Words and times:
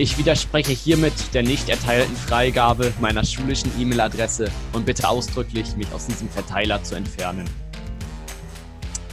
Ich 0.00 0.16
widerspreche 0.16 0.72
hiermit 0.72 1.12
der 1.34 1.42
nicht 1.42 1.68
erteilten 1.68 2.16
Freigabe 2.16 2.90
meiner 3.00 3.22
schulischen 3.22 3.70
E-Mail-Adresse 3.78 4.50
und 4.72 4.86
bitte 4.86 5.06
ausdrücklich, 5.06 5.76
mich 5.76 5.92
aus 5.92 6.06
diesem 6.06 6.26
Verteiler 6.30 6.82
zu 6.82 6.94
entfernen. 6.94 7.44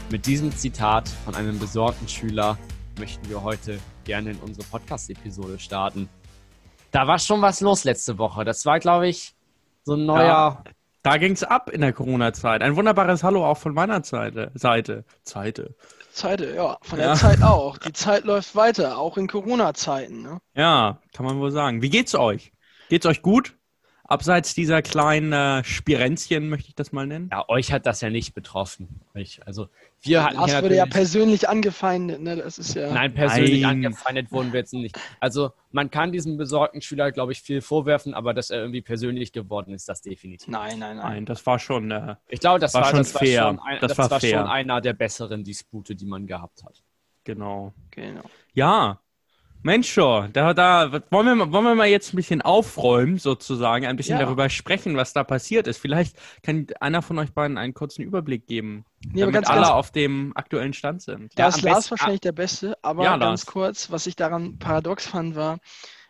Mit 0.10 0.26
diesem 0.26 0.50
Zitat 0.56 1.10
von 1.26 1.36
einem 1.36 1.60
besorgten 1.60 2.08
Schüler 2.08 2.58
möchten 2.98 3.28
wir 3.28 3.44
heute 3.44 3.80
gerne 4.06 4.32
in 4.32 4.38
unsere 4.38 4.66
Podcast-Episode 4.66 5.60
starten. 5.60 6.08
Da 6.92 7.06
war 7.06 7.20
schon 7.20 7.42
was 7.42 7.60
los 7.60 7.84
letzte 7.84 8.18
Woche. 8.18 8.46
Das 8.46 8.66
war, 8.66 8.80
glaube 8.80 9.10
ich, 9.10 9.36
so 9.84 9.96
ein 9.96 10.06
neuer. 10.06 10.24
Ja, 10.24 10.64
da 11.04 11.18
ging 11.18 11.34
es 11.34 11.44
ab 11.44 11.70
in 11.70 11.82
der 11.82 11.92
Corona-Zeit. 11.92 12.62
Ein 12.62 12.78
wunderbares 12.78 13.26
Hallo 13.26 13.46
auch 13.46 13.58
von 13.58 13.74
meiner 13.74 14.06
Seite. 14.06 14.52
Seite. 14.54 15.04
Seite. 15.26 15.76
Seite, 16.18 16.54
ja. 16.56 16.78
Von 16.82 17.00
der 17.00 17.10
ja. 17.10 17.16
Zeit 17.16 17.42
auch. 17.42 17.78
Die 17.78 17.94
Zeit 17.94 18.26
läuft 18.26 18.56
weiter, 18.56 18.98
auch 18.98 19.18
in 19.18 19.28
Corona-Zeiten. 19.28 20.22
Ne? 20.22 20.40
Ja, 20.56 21.00
kann 21.14 21.26
man 21.26 21.40
wohl 21.40 21.52
sagen. 21.52 21.82
Wie 21.82 21.90
geht's 21.90 22.16
euch? 22.16 22.52
Geht's 22.90 23.06
euch 23.06 23.22
gut? 23.22 23.57
Abseits 24.08 24.56
dieser 24.56 24.82
kleinen 24.82 25.34
äh, 25.34 25.64
Spirenzchen, 25.64 26.50
möchte 26.50 26.70
ich 26.70 26.76
das 26.76 26.92
mal 26.92 27.06
nennen? 27.06 27.30
Ja, 27.32 27.48
euch 27.50 27.72
hat 27.72 27.86
das 27.86 28.02
ja 28.02 28.10
nicht 28.10 28.34
betroffen. 28.34 29.02
Euch, 29.14 29.40
also 29.46 29.68
wir 30.02 30.24
hatten 30.24 30.36
Lars 30.36 30.52
ja 30.52 30.64
wurde 30.64 30.76
ja 30.76 30.86
persönlich 30.86 31.50
angefeindet, 31.50 32.22
ne? 32.22 32.38
Das 32.38 32.58
ist 32.58 32.76
ja. 32.76 32.92
Nein, 32.92 33.14
persönlich 33.14 33.62
Nein. 33.62 33.86
angefeindet 33.86 34.32
wurden 34.32 34.54
wir 34.54 34.62
jetzt 34.62 34.74
nicht. 34.74 34.98
Also 35.20 35.52
man 35.72 35.92
kann 35.92 36.12
diesem 36.12 36.38
besorgten 36.38 36.82
Schüler, 36.82 37.12
glaube 37.12 37.34
ich, 37.34 37.42
viel 37.42 37.62
vorwerfen, 37.62 38.14
aber 38.14 38.34
dass 38.34 38.50
er 38.50 38.60
irgendwie 38.60 38.82
persönlich 38.82 39.32
geworden 39.34 39.74
ist, 39.74 39.90
das 39.90 40.02
definitiv. 40.02 40.48
Nein, 40.48 40.80
nein, 40.80 40.98
nein. 40.98 41.06
nein 41.06 41.26
das 41.26 41.46
war 41.46 41.60
schon. 41.60 41.92
Äh, 41.92 42.16
ich 42.30 42.40
glaube, 42.40 42.60
das 42.60 42.74
war, 42.74 42.84
war 42.84 42.90
schon 42.90 43.00
das 43.00 43.12
fair. 43.12 43.44
War 43.44 43.50
schon 43.50 43.60
ein, 43.60 43.78
das, 43.82 43.90
das 43.90 43.98
war, 43.98 44.12
war 44.12 44.20
schon 44.22 44.40
einer 44.40 44.82
der 44.82 44.94
besseren 44.94 45.44
Dispute, 45.44 45.96
die 45.96 46.06
man 46.06 46.26
gehabt 46.28 46.64
hat. 46.64 46.82
Genau. 47.24 47.74
Genau. 47.92 48.24
Ja, 48.54 49.02
Mensch, 49.64 49.92
schon, 49.92 50.32
da, 50.34 50.54
da 50.54 51.02
wollen, 51.10 51.38
wir, 51.38 51.52
wollen 51.52 51.66
wir 51.66 51.76
mal 51.76 51.88
jetzt 51.88 52.14
ein 52.14 52.18
bisschen 52.18 52.42
aufräumen, 52.42 53.18
sozusagen, 53.18 53.86
ein 53.86 53.96
bisschen 53.96 54.18
ja. 54.18 54.24
darüber 54.24 54.50
sprechen, 54.50 54.96
was 54.96 55.14
da 55.14 55.24
passiert 55.24 55.68
ist. 55.68 55.78
Vielleicht 55.78 56.16
kann 56.44 56.68
einer 56.80 57.02
von 57.02 57.18
euch 57.20 57.34
beiden 57.34 57.58
einen 57.58 57.74
kurzen 57.74 58.04
Überblick 58.04 58.48
geben, 58.48 58.86
nee, 59.06 59.22
damit 59.22 59.34
ganz, 59.34 59.48
alle 59.48 59.62
ganz, 59.62 59.72
auf 59.72 59.92
dem 59.92 60.32
aktuellen 60.36 60.74
Stand 60.74 61.02
sind. 61.02 61.32
Da 61.36 61.44
ja, 61.44 61.50
ist 61.50 61.62
Lars 61.64 61.92
wahrscheinlich 61.92 62.22
der 62.22 62.32
Beste, 62.32 62.78
aber 62.82 63.04
ja, 63.04 63.18
ganz 63.18 63.42
Lars. 63.42 63.46
kurz, 63.46 63.92
was 63.92 64.08
ich 64.08 64.16
daran 64.16 64.58
paradox 64.60 65.06
fand, 65.06 65.36
war, 65.36 65.60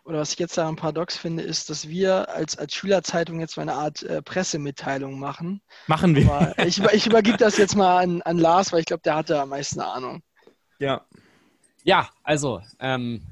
oder 0.04 0.20
was 0.20 0.32
ich 0.32 0.38
jetzt 0.38 0.56
daran 0.56 0.76
paradox 0.76 1.18
finde, 1.18 1.42
ist, 1.42 1.68
dass 1.68 1.86
wir 1.88 2.30
als, 2.30 2.56
als 2.56 2.74
Schülerzeitung 2.74 3.40
jetzt 3.40 3.56
mal 3.56 3.64
eine 3.64 3.74
Art 3.74 4.02
äh, 4.02 4.22
Pressemitteilung 4.22 5.18
machen. 5.18 5.60
Machen 5.86 6.16
wir. 6.16 6.54
ich, 6.64 6.82
ich 6.82 7.06
übergebe 7.06 7.36
das 7.36 7.58
jetzt 7.58 7.76
mal 7.76 8.02
an, 8.02 8.22
an 8.22 8.38
Lars, 8.38 8.72
weil 8.72 8.80
ich 8.80 8.86
glaube, 8.86 9.02
der 9.02 9.16
hat 9.16 9.28
da 9.28 9.42
am 9.42 9.50
meisten 9.50 9.80
Ahnung. 9.80 10.22
Ja. 10.78 11.02
Ja, 11.84 12.08
also, 12.22 12.62
ähm, 12.80 13.22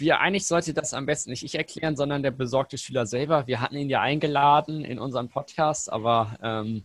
wir 0.00 0.20
eigentlich 0.20 0.46
sollte 0.46 0.74
das 0.74 0.94
am 0.94 1.06
besten 1.06 1.30
nicht 1.30 1.44
ich 1.44 1.54
erklären, 1.54 1.96
sondern 1.96 2.22
der 2.22 2.30
besorgte 2.30 2.78
Schüler 2.78 3.06
selber. 3.06 3.46
Wir 3.46 3.60
hatten 3.60 3.76
ihn 3.76 3.90
ja 3.90 4.00
eingeladen 4.00 4.84
in 4.84 4.98
unseren 4.98 5.28
Podcast, 5.28 5.92
aber 5.92 6.38
ähm, 6.42 6.84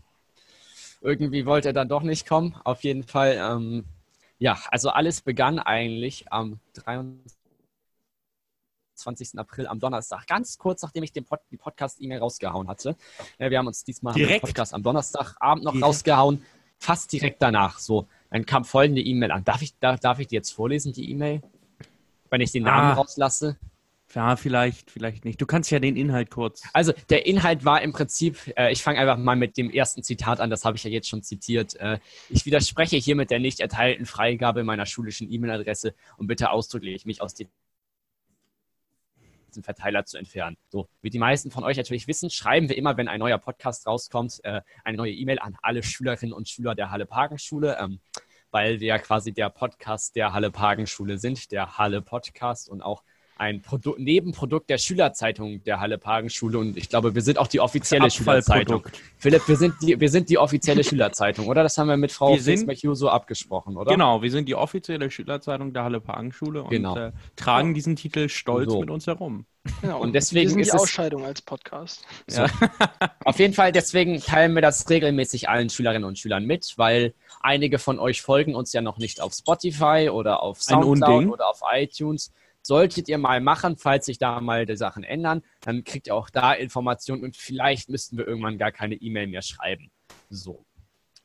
irgendwie 1.02 1.46
wollte 1.46 1.70
er 1.70 1.74
dann 1.74 1.90
doch 1.90 2.04
nicht 2.04 2.28
kommen. 2.28 2.56
Auf 2.64 2.84
jeden 2.84 3.04
Fall, 3.04 3.38
ähm, 3.40 3.86
ja, 4.38 4.60
also 4.70 4.90
alles 4.90 5.22
begann 5.22 5.60
eigentlich 5.60 6.32
am 6.32 6.60
23. 6.74 7.24
April, 9.38 9.68
am 9.68 9.80
Donnerstag, 9.80 10.28
ganz 10.28 10.58
kurz 10.58 10.82
nachdem 10.82 11.04
ich 11.04 11.14
den 11.14 11.26
Pod 11.26 11.40
die 11.52 11.58
Podcast-E-Mail 11.58 12.20
rausgehauen 12.20 12.68
hatte. 12.68 12.96
Ja, 13.40 13.50
wir 13.50 13.58
haben 13.58 13.68
uns 13.68 13.84
diesmal 13.84 14.14
direkt? 14.14 14.44
den 14.44 14.48
Podcast 14.48 14.74
am 14.74 14.84
Donnerstagabend 14.84 15.64
noch 15.64 15.72
direkt? 15.72 15.88
rausgehauen, 15.88 16.44
fast 16.80 17.12
direkt 17.12 17.42
danach. 17.42 17.80
So, 17.80 18.08
dann 18.30 18.46
kam 18.46 18.66
folgende 18.66 19.02
E-Mail 19.02 19.32
an. 19.32 19.44
Darf 19.44 19.62
ich, 19.62 19.78
darf, 19.80 20.00
darf 20.00 20.20
ich 20.20 20.28
die 20.28 20.36
jetzt 20.36 20.52
vorlesen, 20.52 20.92
die 20.92 21.10
E-Mail? 21.12 21.42
Wenn 22.36 22.42
ich 22.42 22.52
den 22.52 22.64
Namen 22.64 22.92
ah. 22.92 22.94
rauslasse? 22.96 23.58
Ja, 24.14 24.36
vielleicht, 24.36 24.92
vielleicht 24.92 25.24
nicht. 25.24 25.42
Du 25.42 25.46
kannst 25.46 25.72
ja 25.72 25.80
den 25.80 25.96
Inhalt 25.96 26.30
kurz. 26.30 26.64
Also 26.74 26.94
der 27.10 27.26
Inhalt 27.26 27.64
war 27.64 27.82
im 27.82 27.94
Prinzip, 27.94 28.54
äh, 28.58 28.72
ich 28.72 28.84
fange 28.84 29.00
einfach 29.00 29.18
mal 29.18 29.38
mit 29.38 29.56
dem 29.56 29.70
ersten 29.70 30.04
Zitat 30.04 30.42
an, 30.42 30.50
das 30.50 30.66
habe 30.66 30.76
ich 30.76 30.84
ja 30.84 30.90
jetzt 30.90 31.08
schon 31.08 31.24
zitiert. 31.24 31.76
Äh, 31.78 32.00
ich 32.30 32.46
widerspreche 32.46 32.98
hiermit 32.98 33.32
der 33.32 33.40
nicht 33.40 33.62
erteilten 33.62 34.06
Freigabe 34.06 34.66
meiner 34.66 34.86
schulischen 34.86 35.32
E-Mail-Adresse 35.32 35.96
und 36.18 36.28
bitte 36.28 36.50
ausdrücklich 36.50 37.06
mich 37.06 37.22
aus 37.22 37.34
dem 37.34 37.48
Verteiler 39.64 40.04
zu 40.06 40.18
entfernen. 40.18 40.58
So, 40.68 40.90
wie 41.02 41.10
die 41.10 41.20
meisten 41.20 41.52
von 41.52 41.64
euch 41.64 41.78
natürlich 41.78 42.08
wissen, 42.08 42.30
schreiben 42.30 42.68
wir 42.68 42.78
immer, 42.78 42.98
wenn 42.98 43.08
ein 43.08 43.20
neuer 43.20 43.38
Podcast 43.38 43.88
rauskommt, 43.88 44.42
äh, 44.44 44.62
eine 44.84 44.98
neue 44.98 45.14
E-Mail 45.14 45.40
an 45.40 45.58
alle 45.62 45.82
Schülerinnen 45.82 46.34
und 46.34 46.50
Schüler 46.50 46.76
der 46.76 46.92
Halle-Parken-Schule. 46.92 47.78
Ähm, 47.80 48.02
weil 48.56 48.80
wir 48.80 48.88
ja 48.88 49.00
quasi 49.00 49.34
der 49.34 49.50
Podcast 49.50 50.16
der 50.16 50.32
Halle 50.32 50.50
Pagenschule 50.50 51.18
sind, 51.18 51.52
der 51.52 51.78
Halle 51.78 52.02
Podcast 52.02 52.70
und 52.70 52.82
auch 52.82 53.04
ein 53.38 53.62
Produ 53.62 53.96
Nebenprodukt 53.98 54.70
der 54.70 54.78
Schülerzeitung 54.78 55.64
der 55.64 55.80
Halle 55.80 55.98
Pagenschule 55.98 56.58
und 56.58 56.78
ich 56.78 56.90
glaube, 56.90 57.16
wir 57.16 57.22
sind 57.22 57.38
auch 57.38 57.48
die 57.48 57.60
offizielle 57.60 58.10
Schülerzeitung. 58.10 58.88
Philipp, 59.18 59.48
wir 59.48 59.58
sind 59.58 59.76
die, 59.82 60.00
wir 60.00 60.10
sind 60.10 60.30
die 60.30 60.38
offizielle 60.38 60.84
Schülerzeitung, 60.86 61.48
oder? 61.48 61.64
Das 61.64 61.78
haben 61.78 61.88
wir 61.88 61.98
mit 61.98 62.12
Frau 62.12 62.36
Fitzmachew 62.36 62.96
so 62.96 63.10
abgesprochen, 63.10 63.76
oder? 63.78 63.92
Genau, 63.92 64.22
wir 64.22 64.32
sind 64.32 64.48
die 64.48 64.56
offizielle 64.56 65.12
Schülerzeitung 65.12 65.74
der 65.74 65.84
Halle 65.84 66.00
Pagenschule 66.00 66.64
und 66.64 66.70
genau. 66.70 66.98
äh, 66.98 67.12
tragen 67.36 67.74
diesen 67.74 67.96
Titel 67.96 68.30
stolz 68.30 68.72
so. 68.72 68.80
mit 68.80 68.90
uns 68.90 69.08
herum. 69.08 69.46
Genau, 69.82 70.00
und 70.00 70.14
deswegen 70.14 70.56
wir 70.56 70.64
sind 70.64 70.74
die 70.74 70.80
Ausscheidung 70.80 71.26
als 71.26 71.42
Podcast. 71.42 72.06
So. 72.28 72.44
Ja. 72.44 72.50
Auf 73.26 73.40
jeden 73.40 73.54
Fall, 73.54 73.72
deswegen 73.72 74.22
teilen 74.22 74.54
wir 74.54 74.62
das 74.62 74.90
regelmäßig 74.90 75.50
allen 75.50 75.70
Schülerinnen 75.70 76.04
und 76.04 76.20
Schülern 76.20 76.46
mit, 76.46 76.74
weil 76.78 77.16
einige 77.42 77.80
von 77.80 78.00
euch 78.00 78.22
folgen 78.22 78.56
uns 78.56 78.74
ja 78.74 78.82
noch 78.82 78.98
nicht 78.98 79.22
auf 79.22 79.34
Spotify 79.34 80.10
oder 80.12 80.44
auf 80.44 80.62
Soundcloud 80.62 81.28
oder 81.28 81.50
auf 81.50 81.62
iTunes. 81.74 82.32
Solltet 82.66 83.08
ihr 83.10 83.20
mal 83.20 83.42
machen, 83.42 83.78
falls 83.78 84.08
sich 84.08 84.18
da 84.18 84.42
mal 84.42 84.66
die 84.66 84.76
Sachen 84.76 85.04
ändern, 85.04 85.44
dann 85.62 85.84
kriegt 85.84 86.08
ihr 86.08 86.16
auch 86.16 86.32
da 86.32 86.52
Informationen 86.52 87.24
und 87.24 87.38
vielleicht 87.38 87.90
müssten 87.90 88.18
wir 88.18 88.28
irgendwann 88.28 88.58
gar 88.58 88.72
keine 88.72 88.96
E-Mail 88.96 89.28
mehr 89.28 89.44
schreiben. 89.44 89.92
So. 90.32 90.66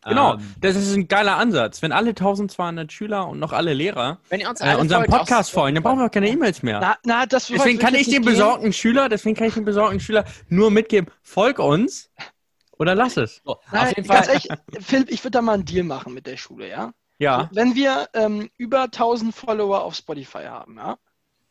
Genau, 0.04 0.34
ähm, 0.34 0.54
das 0.60 0.76
ist 0.76 0.94
ein 0.94 1.08
geiler 1.08 1.38
Ansatz. 1.38 1.80
Wenn 1.80 1.92
alle 1.92 2.10
1200 2.10 2.92
Schüler 2.92 3.26
und 3.26 3.38
noch 3.38 3.52
alle 3.52 3.72
Lehrer 3.72 4.18
wenn 4.28 4.40
ihr 4.40 4.50
uns 4.50 4.60
äh, 4.60 4.74
unseren 4.74 5.04
Podcast 5.04 5.50
folgen, 5.50 5.76
dann 5.76 5.82
brauchen 5.82 5.98
wir 6.00 6.06
auch 6.06 6.10
keine 6.10 6.28
E-Mails 6.28 6.62
mehr. 6.62 6.78
Na, 6.78 6.96
na, 7.04 7.24
deswegen 7.24 7.78
kann 7.78 7.94
ich 7.94 8.10
dem 8.10 8.22
besorgten 8.22 8.74
Schüler, 8.74 9.08
deswegen 9.08 9.34
kann 9.34 9.48
ich 9.48 9.54
dem 9.54 9.64
besorgten 9.64 10.00
Schüler 10.00 10.26
nur 10.48 10.70
mitgeben, 10.70 11.10
folg 11.22 11.58
uns 11.58 12.10
oder 12.78 12.94
lass 12.94 13.16
es. 13.16 13.40
So, 13.46 13.58
Nein, 13.72 13.82
auf 13.82 13.96
jeden 13.96 14.08
Fall. 14.08 14.26
Ehrlich, 14.26 14.48
Philipp, 14.80 15.10
ich 15.10 15.24
würde 15.24 15.32
da 15.32 15.42
mal 15.42 15.54
einen 15.54 15.64
Deal 15.64 15.84
machen 15.84 16.12
mit 16.12 16.26
der 16.26 16.36
Schule, 16.36 16.68
ja? 16.68 16.92
Ja. 17.18 17.48
Wenn 17.52 17.74
wir 17.74 18.08
ähm, 18.12 18.50
über 18.58 18.84
1000 18.84 19.34
Follower 19.34 19.82
auf 19.82 19.94
Spotify 19.94 20.44
haben, 20.44 20.76
ja, 20.76 20.98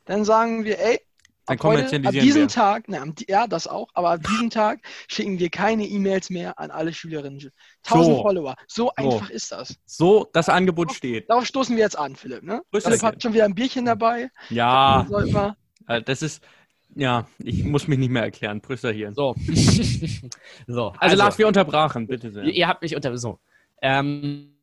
dann 0.09 0.25
sagen 0.25 0.65
wir, 0.65 0.79
ey, 0.79 0.99
dann 1.45 1.57
kommerzialisieren 1.57 2.05
ab 2.05 2.23
diesem 2.23 2.41
wir. 2.43 2.47
Tag, 2.47 2.83
na, 2.87 3.05
ja, 3.27 3.47
das 3.47 3.67
auch, 3.67 3.89
aber 3.93 4.11
ab 4.11 4.21
diesem 4.27 4.49
Tag 4.49 4.81
schicken 5.07 5.39
wir 5.39 5.49
keine 5.49 5.85
E-Mails 5.85 6.29
mehr 6.29 6.59
an 6.59 6.69
alle 6.71 6.93
Schülerinnen. 6.93 7.51
1000 7.85 8.15
so. 8.17 8.21
Follower. 8.21 8.55
So 8.67 8.91
einfach 8.95 9.27
so. 9.27 9.33
ist 9.33 9.51
das. 9.51 9.75
So, 9.85 10.29
das 10.33 10.49
Angebot 10.49 10.93
steht. 10.93 11.29
Darauf 11.29 11.45
stoßen 11.45 11.75
wir 11.75 11.83
jetzt 11.83 11.97
an, 11.97 12.15
Philipp. 12.15 12.43
Ne? 12.43 12.61
Philipp 12.71 13.01
hat 13.01 13.21
schon 13.21 13.33
wieder 13.33 13.45
ein 13.45 13.55
Bierchen 13.55 13.85
dabei. 13.85 14.29
Ja. 14.49 15.07
Äh, 15.87 16.01
das 16.03 16.21
ist, 16.21 16.43
ja, 16.95 17.27
ich 17.39 17.63
muss 17.63 17.87
mich 17.87 17.97
nicht 17.97 18.11
mehr 18.11 18.23
erklären. 18.23 18.61
Brüssel 18.61 18.93
hier. 18.93 19.13
So. 19.13 19.35
so. 20.67 20.89
Also, 20.89 20.93
also, 20.99 21.15
Lars, 21.15 21.37
wir 21.37 21.47
unterbrachen, 21.47 22.07
bitte 22.07 22.31
sehr. 22.31 22.43
Ihr 22.43 22.67
habt 22.67 22.81
mich 22.81 22.95
unter. 22.95 23.17
So. 23.17 23.39
Ähm, 23.81 24.55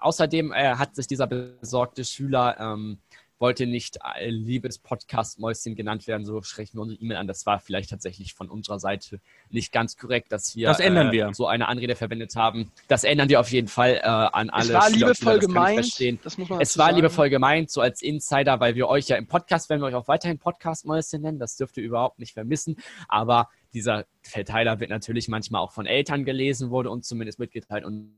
außerdem 0.00 0.52
äh, 0.52 0.74
hat 0.74 0.96
sich 0.96 1.06
dieser 1.06 1.26
besorgte 1.26 2.04
Schüler 2.04 2.56
ähm, 2.58 2.98
wollte 3.40 3.66
nicht 3.66 3.98
äh, 4.18 4.28
liebes 4.28 4.78
Podcast-Mäuschen 4.78 5.74
genannt 5.74 6.06
werden, 6.06 6.24
so 6.26 6.42
sprechen 6.42 6.76
wir 6.76 6.82
unsere 6.82 7.00
E-Mail 7.00 7.16
an. 7.16 7.26
Das 7.26 7.46
war 7.46 7.58
vielleicht 7.58 7.90
tatsächlich 7.90 8.34
von 8.34 8.48
unserer 8.48 8.78
Seite 8.78 9.20
nicht 9.48 9.72
ganz 9.72 9.96
korrekt, 9.96 10.30
dass 10.30 10.54
wir, 10.54 10.68
das 10.68 10.78
ändern 10.78 11.08
äh, 11.08 11.12
wir. 11.12 11.34
so 11.34 11.46
eine 11.46 11.66
Anrede 11.66 11.96
verwendet 11.96 12.36
haben. 12.36 12.70
Das 12.86 13.02
ändern 13.02 13.28
wir 13.28 13.40
auf 13.40 13.50
jeden 13.50 13.68
Fall 13.68 13.96
äh, 13.96 14.06
an 14.06 14.50
alle. 14.50 14.68
Es 14.68 14.72
war 14.74 14.90
liebevoll 14.90 15.38
gemeint. 15.38 16.00
Das 16.22 16.38
muss 16.38 16.48
man 16.48 16.60
es 16.60 16.76
war 16.76 16.86
sagen. 16.86 16.96
liebevoll 16.96 17.30
gemeint, 17.30 17.70
so 17.70 17.80
als 17.80 18.02
Insider, 18.02 18.60
weil 18.60 18.74
wir 18.74 18.88
euch 18.88 19.08
ja 19.08 19.16
im 19.16 19.26
Podcast, 19.26 19.70
wenn 19.70 19.80
wir 19.80 19.86
euch 19.86 19.94
auch 19.94 20.08
weiterhin 20.08 20.38
Podcast-Mäuschen 20.38 21.22
nennen, 21.22 21.38
das 21.38 21.56
dürft 21.56 21.78
ihr 21.78 21.82
überhaupt 21.82 22.18
nicht 22.18 22.34
vermissen. 22.34 22.76
Aber 23.08 23.48
dieser 23.72 24.04
Verteiler 24.22 24.80
wird 24.80 24.90
natürlich 24.90 25.28
manchmal 25.28 25.62
auch 25.62 25.72
von 25.72 25.86
Eltern 25.86 26.24
gelesen, 26.24 26.70
wurde 26.70 26.90
uns 26.90 27.08
zumindest 27.08 27.38
mitgeteilt 27.38 27.84
und 27.84 28.14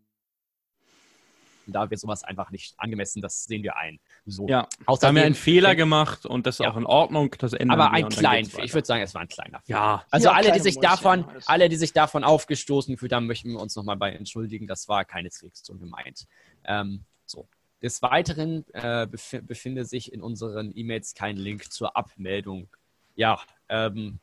da 1.67 1.91
wird 1.91 2.01
sowas 2.01 2.25
einfach 2.25 2.51
nicht 2.51 2.75
angemessen, 2.79 3.23
das 3.23 3.45
sehen 3.45 3.63
wir 3.63 3.77
ein. 3.77 4.01
So. 4.27 4.49
Ja, 4.49 4.69
Außerdem, 4.87 5.01
da 5.01 5.09
haben 5.09 5.15
wir 5.17 5.25
einen 5.25 5.35
Fehler 5.35 5.75
gemacht 5.75 6.27
und 6.27 6.47
das 6.47 6.57
ist 6.57 6.65
ja. 6.65 6.71
auch 6.71 6.77
in 6.77 6.87
Ordnung, 6.87 7.35
das 7.39 7.53
ändern 7.53 7.81
Aber 7.81 7.93
ein 7.93 8.09
kleiner, 8.09 8.49
ich 8.63 8.75
würde 8.75 8.87
sagen, 8.87 9.03
es 9.03 9.15
war 9.15 9.23
ein 9.23 9.29
kleiner 9.29 9.61
Fehler. 9.61 9.79
Ja. 9.79 10.07
Also 10.11 10.29
ja, 10.29 10.35
alle, 10.35 10.53
die 10.53 10.61
sich 10.61 10.79
davon, 10.79 11.25
alle, 11.47 11.69
die 11.69 11.77
sich 11.77 11.93
davon 11.93 12.25
aufgestoßen 12.25 12.97
fühlen, 12.97 13.11
da 13.11 13.21
möchten 13.21 13.51
wir 13.51 13.61
uns 13.61 13.77
nochmal 13.77 13.97
bei 13.97 14.13
entschuldigen, 14.13 14.67
das 14.67 14.89
war 14.89 15.05
keineswegs 15.05 15.65
so 15.65 15.75
gemeint. 15.75 16.27
Ähm, 16.65 17.05
so. 17.27 17.49
Des 17.83 18.01
Weiteren 18.01 18.65
äh, 18.75 19.09
bef 19.09 19.41
befindet 19.43 19.89
sich 19.89 20.13
in 20.13 20.23
unseren 20.23 20.73
E-Mails 20.75 21.15
kein 21.15 21.37
Link 21.37 21.73
zur 21.73 21.97
Abmeldung. 21.97 22.69
Ja, 23.17 23.41
ähm, 23.69 24.21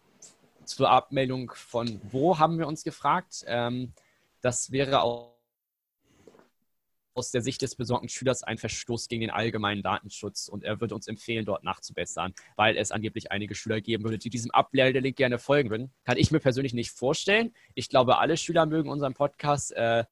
zur 0.63 0.89
Abmeldung 0.89 1.51
von 1.53 1.99
wo 2.11 2.39
haben 2.39 2.57
wir 2.57 2.67
uns 2.67 2.83
gefragt. 2.83 3.43
Ähm, 3.47 3.93
das 4.41 4.71
wäre 4.71 5.01
auch 5.01 5.38
aus 7.19 7.31
der 7.31 7.41
Sicht 7.41 7.61
des 7.61 7.75
besorgten 7.75 8.09
Schülers 8.09 8.43
ein 8.43 8.57
Verstoß 8.57 9.09
gegen 9.09 9.21
den 9.21 9.29
allgemeinen 9.29 9.83
Datenschutz 9.83 10.47
und 10.47 10.63
er 10.63 10.79
würde 10.79 10.95
uns 10.95 11.07
empfehlen, 11.07 11.45
dort 11.45 11.63
nachzubessern, 11.63 12.33
weil 12.55 12.77
es 12.77 12.91
angeblich 12.91 13.31
einige 13.31 13.55
Schüler 13.55 13.81
geben 13.81 14.05
würde, 14.05 14.17
die 14.17 14.29
diesem 14.29 14.51
Ablehrlink 14.51 15.17
gerne 15.17 15.37
folgen 15.37 15.69
würden. 15.69 15.91
Kann 16.05 16.17
ich 16.17 16.31
mir 16.31 16.39
persönlich 16.39 16.73
nicht 16.73 16.91
vorstellen. 16.91 17.53
Ich 17.75 17.89
glaube, 17.89 18.17
alle 18.17 18.37
Schüler 18.37 18.65
mögen 18.65 18.89
unseren 18.89 19.13
Podcast. 19.13 19.73
Äh, 19.73 20.05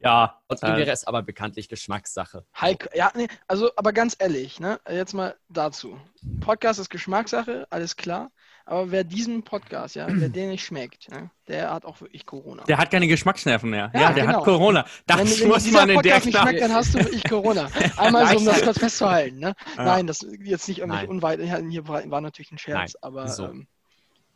ja, 0.00 0.40
trotzdem 0.48 0.74
äh, 0.74 0.76
wäre 0.78 0.90
es 0.90 1.04
aber 1.04 1.22
bekanntlich 1.22 1.68
Geschmackssache. 1.68 2.46
Heik, 2.58 2.88
ja, 2.94 3.12
nee, 3.14 3.28
also, 3.46 3.70
aber 3.76 3.92
ganz 3.92 4.16
ehrlich, 4.18 4.60
ne, 4.60 4.80
jetzt 4.88 5.12
mal 5.12 5.36
dazu. 5.48 6.00
Podcast 6.40 6.80
ist 6.80 6.88
Geschmackssache, 6.88 7.66
alles 7.70 7.96
klar. 7.96 8.30
Aber 8.68 8.90
wer 8.90 9.02
diesen 9.02 9.42
Podcast, 9.42 9.96
ja, 9.96 10.06
wer 10.10 10.28
den 10.28 10.50
nicht 10.50 10.62
schmeckt, 10.62 11.10
ne, 11.10 11.30
der 11.46 11.72
hat 11.72 11.86
auch 11.86 12.02
wirklich 12.02 12.26
Corona. 12.26 12.64
Der 12.64 12.76
hat 12.76 12.90
keine 12.90 13.08
Geschmacksnerven 13.08 13.70
mehr. 13.70 13.90
Ja, 13.94 14.00
ja 14.00 14.12
der 14.12 14.26
genau. 14.26 14.38
hat 14.38 14.44
Corona. 14.44 14.84
Das 15.06 15.18
wenn, 15.18 15.40
wenn 15.40 15.48
muss 15.48 15.70
man 15.70 15.88
in 15.88 16.02
der 16.02 16.14
nicht 16.22 16.36
schmeckt, 16.36 16.60
dann 16.60 16.74
hast 16.74 16.92
du 16.92 16.98
wirklich 16.98 17.24
Corona. 17.24 17.70
Einmal 17.96 18.26
so, 18.28 18.36
um 18.36 18.44
das 18.44 18.60
kurz 18.60 18.78
festzuhalten. 18.78 19.38
Ne? 19.38 19.54
Ja. 19.78 19.84
Nein, 19.84 20.06
das 20.06 20.26
jetzt 20.42 20.68
nicht 20.68 20.80
irgendwie 20.80 21.06
unweit. 21.06 21.40
Hier 21.40 21.88
war 21.88 22.20
natürlich 22.20 22.52
ein 22.52 22.58
Scherz, 22.58 22.92
Nein. 22.92 23.02
aber. 23.02 23.28
So. 23.28 23.46
Ähm, 23.46 23.66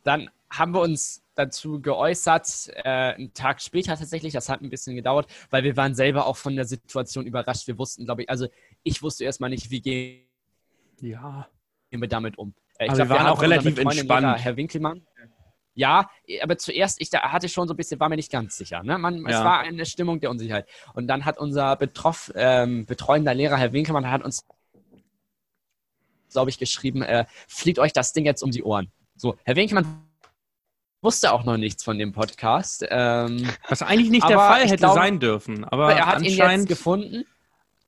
dann 0.01 0.31
haben 0.49 0.73
wir 0.73 0.81
uns 0.81 1.21
dazu 1.35 1.79
geäußert, 1.79 2.71
äh, 2.73 3.13
einen 3.13 3.33
Tag 3.35 3.61
später 3.61 3.95
tatsächlich, 3.95 4.33
das 4.33 4.49
hat 4.49 4.61
ein 4.61 4.71
bisschen 4.71 4.95
gedauert, 4.95 5.27
weil 5.51 5.63
wir 5.63 5.77
waren 5.77 5.93
selber 5.93 6.25
auch 6.25 6.37
von 6.37 6.55
der 6.55 6.65
Situation 6.65 7.27
überrascht. 7.27 7.67
Wir 7.67 7.77
wussten, 7.77 8.05
glaube 8.05 8.23
ich, 8.23 8.29
also 8.31 8.47
ich 8.81 9.03
wusste 9.03 9.25
erstmal 9.25 9.51
nicht, 9.51 9.69
wie 9.69 9.81
gehen 9.81 10.21
ja. 11.01 11.47
wir 11.91 12.07
damit 12.07 12.39
um. 12.39 12.55
Äh, 12.77 12.85
ich 12.85 12.91
also 12.91 13.03
glaub, 13.03 13.09
wir 13.09 13.23
waren 13.23 13.31
auch 13.31 13.41
relativ 13.41 13.77
entspannt. 13.77 14.39
Herr 14.39 14.57
Winkelmann. 14.57 15.01
Ja, 15.75 16.09
aber 16.41 16.57
zuerst, 16.57 17.01
ich 17.01 17.09
da 17.09 17.31
hatte 17.31 17.49
schon 17.49 17.67
so 17.67 17.73
ein 17.73 17.77
bisschen, 17.77 17.99
war 17.99 18.07
mir 18.09 18.15
nicht 18.15 18.31
ganz 18.31 18.57
sicher. 18.57 18.83
Ne? 18.83 18.97
Man, 18.97 19.23
ja. 19.23 19.29
Es 19.29 19.43
war 19.43 19.59
eine 19.61 19.85
Stimmung 19.85 20.19
der 20.19 20.29
Unsicherheit. 20.29 20.67
Und 20.93 21.07
dann 21.07 21.25
hat 21.25 21.39
unser 21.39 21.75
Betroff, 21.75 22.31
ähm, 22.35 22.85
betreuender 22.85 23.33
Lehrer, 23.33 23.57
Herr 23.57 23.73
Winkelmann, 23.73 24.09
hat 24.09 24.23
uns, 24.23 24.45
glaube 26.31 26.51
ich, 26.51 26.59
geschrieben, 26.59 27.01
äh, 27.01 27.25
fliegt 27.47 27.79
euch 27.79 27.91
das 27.91 28.13
Ding 28.13 28.25
jetzt 28.25 28.43
um 28.43 28.51
die 28.51 28.63
Ohren. 28.63 28.91
So, 29.15 29.35
Herr 29.43 29.55
Winkelmann 29.55 30.03
wusste 31.01 31.33
auch 31.33 31.43
noch 31.43 31.57
nichts 31.57 31.83
von 31.83 31.97
dem 31.97 32.13
Podcast. 32.13 32.85
Ähm, 32.89 33.49
Was 33.67 33.81
eigentlich 33.81 34.09
nicht 34.09 34.27
der 34.29 34.37
Fall 34.37 34.61
hätte 34.61 34.77
glaube, 34.77 34.95
sein 34.95 35.19
dürfen. 35.19 35.63
Aber, 35.65 35.85
aber 35.85 35.95
er 35.95 36.05
hat 36.05 36.21
ihn 36.21 36.37
jetzt 36.37 36.67
gefunden. 36.67 37.25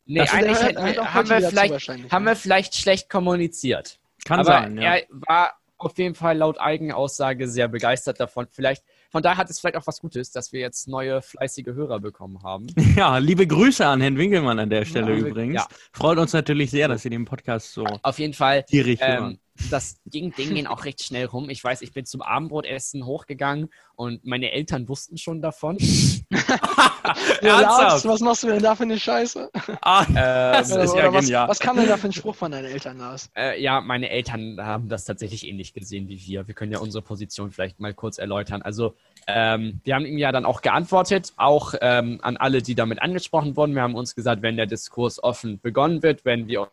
Nee, 0.08 0.22
eigentlich 0.22 0.62
hat, 0.62 0.76
hat 0.76 1.14
haben, 1.14 1.30
wir 1.30 1.50
vielleicht, 1.50 2.12
haben 2.12 2.26
wir 2.26 2.36
vielleicht 2.36 2.76
schlecht 2.76 3.10
kommuniziert. 3.10 4.00
Kann 4.26 4.42
aber 4.42 4.52
sein, 4.52 4.78
ja. 4.78 4.96
Er 4.96 5.04
war 5.10 5.54
auf 5.78 5.98
jeden 5.98 6.16
Fall 6.16 6.38
laut 6.38 6.60
Eigenaussage 6.60 7.48
sehr 7.48 7.68
begeistert 7.68 8.20
davon. 8.20 8.48
Vielleicht 8.50 8.84
von 9.12 9.24
daher 9.24 9.38
hat 9.38 9.50
es 9.50 9.60
vielleicht 9.60 9.78
auch 9.78 9.88
was 9.88 10.02
Gutes, 10.02 10.32
dass 10.32 10.52
wir 10.52 10.60
jetzt 10.60 10.88
neue 10.88 11.22
fleißige 11.22 11.68
Hörer 11.68 12.02
bekommen 12.02 12.44
haben. 12.44 12.68
Ja, 12.96 13.18
liebe 13.18 13.46
Grüße 13.46 13.86
an 13.86 14.00
Herrn 14.00 14.18
Winkelmann 14.18 14.58
an 14.58 14.70
der 14.70 14.86
Stelle 14.86 15.12
ja, 15.12 15.18
übrigens. 15.18 15.56
Ja. 15.56 15.68
Freut 15.92 16.18
uns 16.18 16.32
natürlich 16.32 16.72
sehr, 16.72 16.88
dass 16.88 17.02
Sie 17.02 17.10
den 17.10 17.26
Podcast 17.26 17.74
so 17.74 17.86
auf 18.04 18.20
jeden 18.20 18.34
Fall 18.34 18.66
ähm, 18.72 19.38
das 19.70 20.02
ging, 20.06 20.34
Ding 20.34 20.68
auch 20.68 20.86
recht 20.86 21.04
schnell 21.04 21.26
rum. 21.26 21.50
Ich 21.50 21.64
weiß, 21.64 21.82
ich 21.82 21.94
bin 21.94 22.06
zum 22.06 22.22
Abendbrotessen 22.22 23.06
hochgegangen 23.06 23.70
und 23.96 24.26
meine 24.26 24.52
Eltern 24.52 24.88
wussten 24.90 25.18
schon 25.18 25.42
davon. 25.42 25.78
ja, 27.42 27.62
Ernsthaft? 27.62 28.06
was 28.06 28.20
machst 28.20 28.44
du 28.44 28.48
denn 28.48 28.62
da 28.62 28.76
für 28.76 28.84
eine 28.84 29.00
Scheiße? 29.00 29.50
Ah, 29.82 30.06
äh, 30.14 30.62
ist 30.62 30.72
ja 30.96 31.14
was, 31.14 31.32
was, 31.32 31.60
kam 31.60 31.78
denn 31.78 31.88
da 31.88 31.98
für 31.98 32.08
ein 32.08 32.14
Spruch 32.14 32.36
von 32.36 32.52
deinen 32.52 32.66
Eltern 32.66 33.02
aus? 33.02 33.30
Äh, 33.36 33.62
ja, 33.62 33.82
meine 33.82 34.10
Eltern 34.10 34.58
haben 34.60 34.90
das 34.90 35.06
tatsächlich 35.06 35.48
ähnlich 35.48 35.74
gesehen 35.74 36.10
wie 36.10 36.20
wir. 36.26 36.48
Wir 36.48 36.54
können 36.54 36.72
ja 36.72 36.80
unsere 36.80 37.02
Position 37.02 37.52
vielleicht 37.52 37.80
mal 37.80 37.94
kurz 37.94 38.18
erläutern. 38.18 38.62
Also, 38.62 38.96
ähm, 39.28 39.80
wir 39.84 39.96
haben 39.96 40.06
ihm 40.06 40.18
ja 40.18 40.32
dann 40.32 40.46
auch 40.46 40.62
geantwortet, 40.62 41.34
auch 41.38 41.74
ähm, 41.82 42.20
an 42.22 42.38
alle, 42.38 42.62
die 42.62 42.76
damit 42.76 43.02
angesprochen 43.02 43.56
wurden. 43.56 43.74
Wir 43.74 43.84
haben 43.84 43.96
uns 43.96 44.16
gesagt, 44.16 44.42
wenn 44.42 44.58
der 44.58 44.66
Diskurs 44.66 45.24
offen 45.24 45.60
begonnen 45.62 46.04
wird, 46.04 46.26
wenn 46.26 46.48
wir 46.48 46.70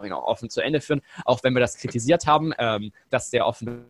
offen 0.00 0.50
zu 0.50 0.60
Ende 0.60 0.80
führen, 0.80 1.02
auch 1.24 1.42
wenn 1.42 1.54
wir 1.54 1.60
das 1.60 1.76
kritisiert 1.76 2.26
haben, 2.26 2.52
ähm, 2.58 2.92
dass 3.10 3.30
der 3.30 3.46
offen 3.46 3.86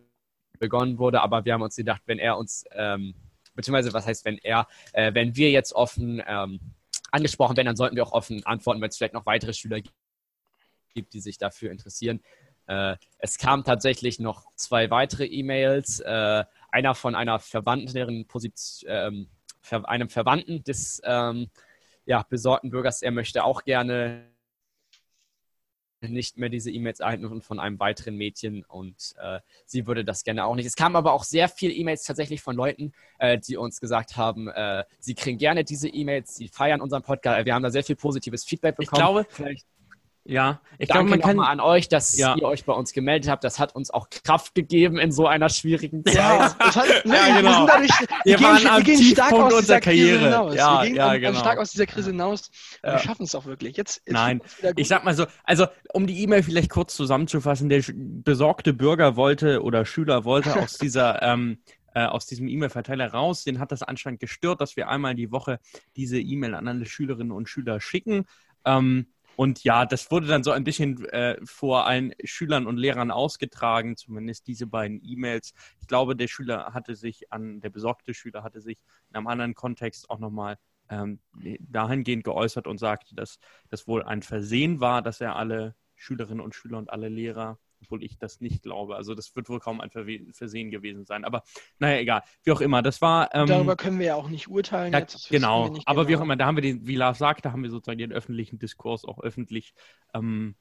begonnen 0.59 0.97
wurde. 0.97 1.21
Aber 1.21 1.45
wir 1.45 1.53
haben 1.53 1.61
uns 1.61 1.75
gedacht, 1.75 2.01
wenn 2.05 2.19
er 2.19 2.37
uns, 2.37 2.65
ähm, 2.71 3.13
beziehungsweise 3.55 3.93
was 3.93 4.05
heißt, 4.05 4.25
wenn 4.25 4.37
er, 4.37 4.67
äh, 4.93 5.13
wenn 5.13 5.35
wir 5.35 5.51
jetzt 5.51 5.73
offen 5.73 6.21
ähm, 6.25 6.59
angesprochen 7.11 7.57
werden, 7.57 7.67
dann 7.67 7.75
sollten 7.75 7.95
wir 7.95 8.03
auch 8.03 8.13
offen 8.13 8.45
antworten, 8.45 8.81
wenn 8.81 8.89
es 8.89 8.97
vielleicht 8.97 9.13
noch 9.13 9.25
weitere 9.25 9.53
Schüler 9.53 9.79
gibt, 10.93 11.13
die 11.13 11.19
sich 11.19 11.37
dafür 11.37 11.71
interessieren. 11.71 12.21
Äh, 12.67 12.95
es 13.17 13.37
kamen 13.37 13.63
tatsächlich 13.63 14.19
noch 14.19 14.45
zwei 14.55 14.89
weitere 14.89 15.25
E-Mails. 15.25 15.99
Äh, 15.99 16.45
einer 16.71 16.95
von 16.95 17.15
einer 17.15 17.39
Verwandten, 17.39 17.93
deren 17.93 18.27
Position, 18.27 18.89
ähm, 18.91 19.27
einem 19.69 20.09
Verwandten 20.09 20.63
des 20.63 21.01
ähm, 21.03 21.49
ja, 22.05 22.23
besorgten 22.23 22.71
Bürgers, 22.71 23.01
er 23.01 23.11
möchte 23.11 23.43
auch 23.43 23.63
gerne 23.63 24.30
nicht 26.09 26.37
mehr 26.37 26.49
diese 26.49 26.71
E-Mails 26.71 26.99
erhalten 26.99 27.25
und 27.25 27.43
von 27.43 27.59
einem 27.59 27.79
weiteren 27.79 28.15
Mädchen 28.15 28.63
und 28.65 29.13
äh, 29.21 29.39
sie 29.65 29.85
würde 29.87 30.03
das 30.03 30.23
gerne 30.23 30.45
auch 30.45 30.55
nicht. 30.55 30.65
Es 30.65 30.75
kamen 30.75 30.95
aber 30.95 31.13
auch 31.13 31.23
sehr 31.23 31.47
viele 31.47 31.73
E-Mails 31.73 32.03
tatsächlich 32.03 32.41
von 32.41 32.55
Leuten, 32.55 32.93
äh, 33.19 33.37
die 33.37 33.57
uns 33.57 33.79
gesagt 33.79 34.17
haben, 34.17 34.47
äh, 34.47 34.83
sie 34.99 35.13
kriegen 35.13 35.37
gerne 35.37 35.63
diese 35.63 35.89
E-Mails, 35.89 36.35
sie 36.35 36.47
feiern 36.47 36.81
unseren 36.81 37.03
Podcast. 37.03 37.45
Wir 37.45 37.53
haben 37.53 37.63
da 37.63 37.69
sehr 37.69 37.83
viel 37.83 37.95
positives 37.95 38.43
Feedback 38.43 38.75
bekommen. 38.75 38.95
Ich 38.95 38.99
glaube, 38.99 39.25
vielleicht 39.29 39.65
ja, 40.23 40.61
ich 40.77 40.87
glaube, 40.87 41.09
man 41.09 41.19
kann 41.19 41.35
mal 41.35 41.49
an 41.49 41.59
euch, 41.59 41.89
dass 41.89 42.15
ja. 42.15 42.35
ihr 42.35 42.43
euch 42.43 42.63
bei 42.65 42.73
uns 42.73 42.93
gemeldet 42.93 43.29
habt. 43.29 43.43
Das 43.43 43.57
hat 43.59 43.75
uns 43.75 43.89
auch 43.89 44.07
Kraft 44.09 44.53
gegeben 44.53 44.99
in 44.99 45.11
so 45.11 45.25
einer 45.25 45.49
schwierigen 45.49 46.05
Zeit. 46.05 46.11
Ja, 46.21 46.55
hat, 46.59 47.05
ja 47.05 47.37
genau. 47.37 47.65
Wir, 47.65 47.67
dadurch, 47.67 47.99
wir, 48.23 48.39
wir 48.39 48.41
waren 48.41 48.67
am 48.67 48.83
Tiefpunkt 48.83 49.53
unserer 49.53 49.79
Karriere. 49.79 50.55
Ja, 50.55 50.81
wir 50.81 50.87
gehen 50.87 50.95
ja, 50.95 51.17
genau. 51.17 51.39
stark 51.39 51.57
aus 51.57 51.71
dieser 51.71 51.85
Krise 51.85 52.11
hinaus. 52.11 52.51
Ja. 52.83 52.93
Wir 52.93 52.99
schaffen 52.99 53.23
es 53.23 53.33
auch 53.33 53.45
wirklich. 53.45 53.77
Jetzt, 53.77 54.01
jetzt 54.05 54.13
Nein, 54.13 54.41
ich 54.75 54.87
sag 54.87 55.03
mal 55.03 55.15
so, 55.15 55.25
also 55.43 55.65
um 55.93 56.05
die 56.05 56.21
E-Mail 56.21 56.43
vielleicht 56.43 56.69
kurz 56.69 56.95
zusammenzufassen, 56.95 57.69
der 57.69 57.83
besorgte 57.93 58.73
Bürger 58.73 59.15
wollte 59.15 59.63
oder 59.63 59.85
Schüler 59.85 60.23
wollte 60.25 60.55
aus 60.55 60.77
dieser 60.81 61.21
ähm, 61.23 61.57
äh, 61.93 62.05
aus 62.05 62.25
diesem 62.25 62.47
E-Mail-Verteiler 62.47 63.11
raus. 63.11 63.43
Den 63.43 63.59
hat 63.59 63.71
das 63.71 63.83
anscheinend 63.83 64.19
gestört, 64.19 64.61
dass 64.61 64.75
wir 64.75 64.87
einmal 64.87 65.15
die 65.15 65.31
Woche 65.31 65.59
diese 65.95 66.19
E-Mail 66.19 66.55
an 66.55 66.67
alle 66.67 66.85
Schülerinnen 66.85 67.31
und 67.31 67.49
Schüler 67.49 67.81
schicken. 67.81 68.25
Ähm, 68.65 69.07
und 69.41 69.63
ja, 69.63 69.87
das 69.87 70.11
wurde 70.11 70.27
dann 70.27 70.43
so 70.43 70.51
ein 70.51 70.63
bisschen 70.63 71.03
äh, 71.05 71.35
vor 71.43 71.87
allen 71.87 72.13
Schülern 72.23 72.67
und 72.67 72.77
Lehrern 72.77 73.09
ausgetragen, 73.09 73.97
zumindest 73.97 74.45
diese 74.45 74.67
beiden 74.67 75.01
E-Mails. 75.03 75.53
Ich 75.79 75.87
glaube, 75.87 76.15
der 76.15 76.27
Schüler 76.27 76.75
hatte 76.75 76.95
sich 76.95 77.33
an, 77.33 77.59
der 77.59 77.71
besorgte 77.71 78.13
Schüler 78.13 78.43
hatte 78.43 78.61
sich 78.61 78.77
in 79.09 79.15
einem 79.15 79.25
anderen 79.25 79.55
Kontext 79.55 80.11
auch 80.11 80.19
nochmal 80.19 80.59
ähm, 80.89 81.21
dahingehend 81.59 82.23
geäußert 82.23 82.67
und 82.67 82.77
sagte, 82.77 83.15
dass 83.15 83.39
das 83.67 83.87
wohl 83.87 84.03
ein 84.03 84.21
Versehen 84.21 84.79
war, 84.79 85.01
dass 85.01 85.19
er 85.21 85.35
alle 85.35 85.73
Schülerinnen 85.95 86.39
und 86.39 86.53
Schüler 86.53 86.77
und 86.77 86.91
alle 86.91 87.09
Lehrer 87.09 87.57
obwohl 87.81 88.03
ich 88.03 88.17
das 88.17 88.41
nicht 88.41 88.63
glaube. 88.63 88.95
Also 88.95 89.15
das 89.15 89.35
wird 89.35 89.49
wohl 89.49 89.59
kaum 89.59 89.81
ein 89.81 89.89
Versehen 89.89 90.71
gewesen 90.71 91.05
sein. 91.05 91.25
Aber 91.25 91.43
naja, 91.79 91.99
egal. 91.99 92.23
Wie 92.43 92.51
auch 92.51 92.61
immer, 92.61 92.81
das 92.81 93.01
war. 93.01 93.33
Ähm, 93.33 93.47
Darüber 93.47 93.75
können 93.75 93.99
wir 93.99 94.07
ja 94.07 94.15
auch 94.15 94.29
nicht 94.29 94.47
urteilen. 94.47 94.93
Ja, 94.93 94.99
jetzt, 94.99 95.29
genau, 95.29 95.65
aber 95.85 96.05
genau. 96.05 96.07
wie 96.07 96.15
auch 96.17 96.21
immer, 96.21 96.35
da 96.35 96.45
haben 96.45 96.57
wir 96.57 96.61
den, 96.61 96.87
wie 96.87 96.95
Lars 96.95 97.17
sagte, 97.17 97.51
haben 97.51 97.63
wir 97.63 97.69
sozusagen 97.69 97.99
den 97.99 98.11
öffentlichen 98.11 98.59
Diskurs 98.59 99.05
auch 99.05 99.19
öffentlich 99.19 99.73
ähm, 100.13 100.55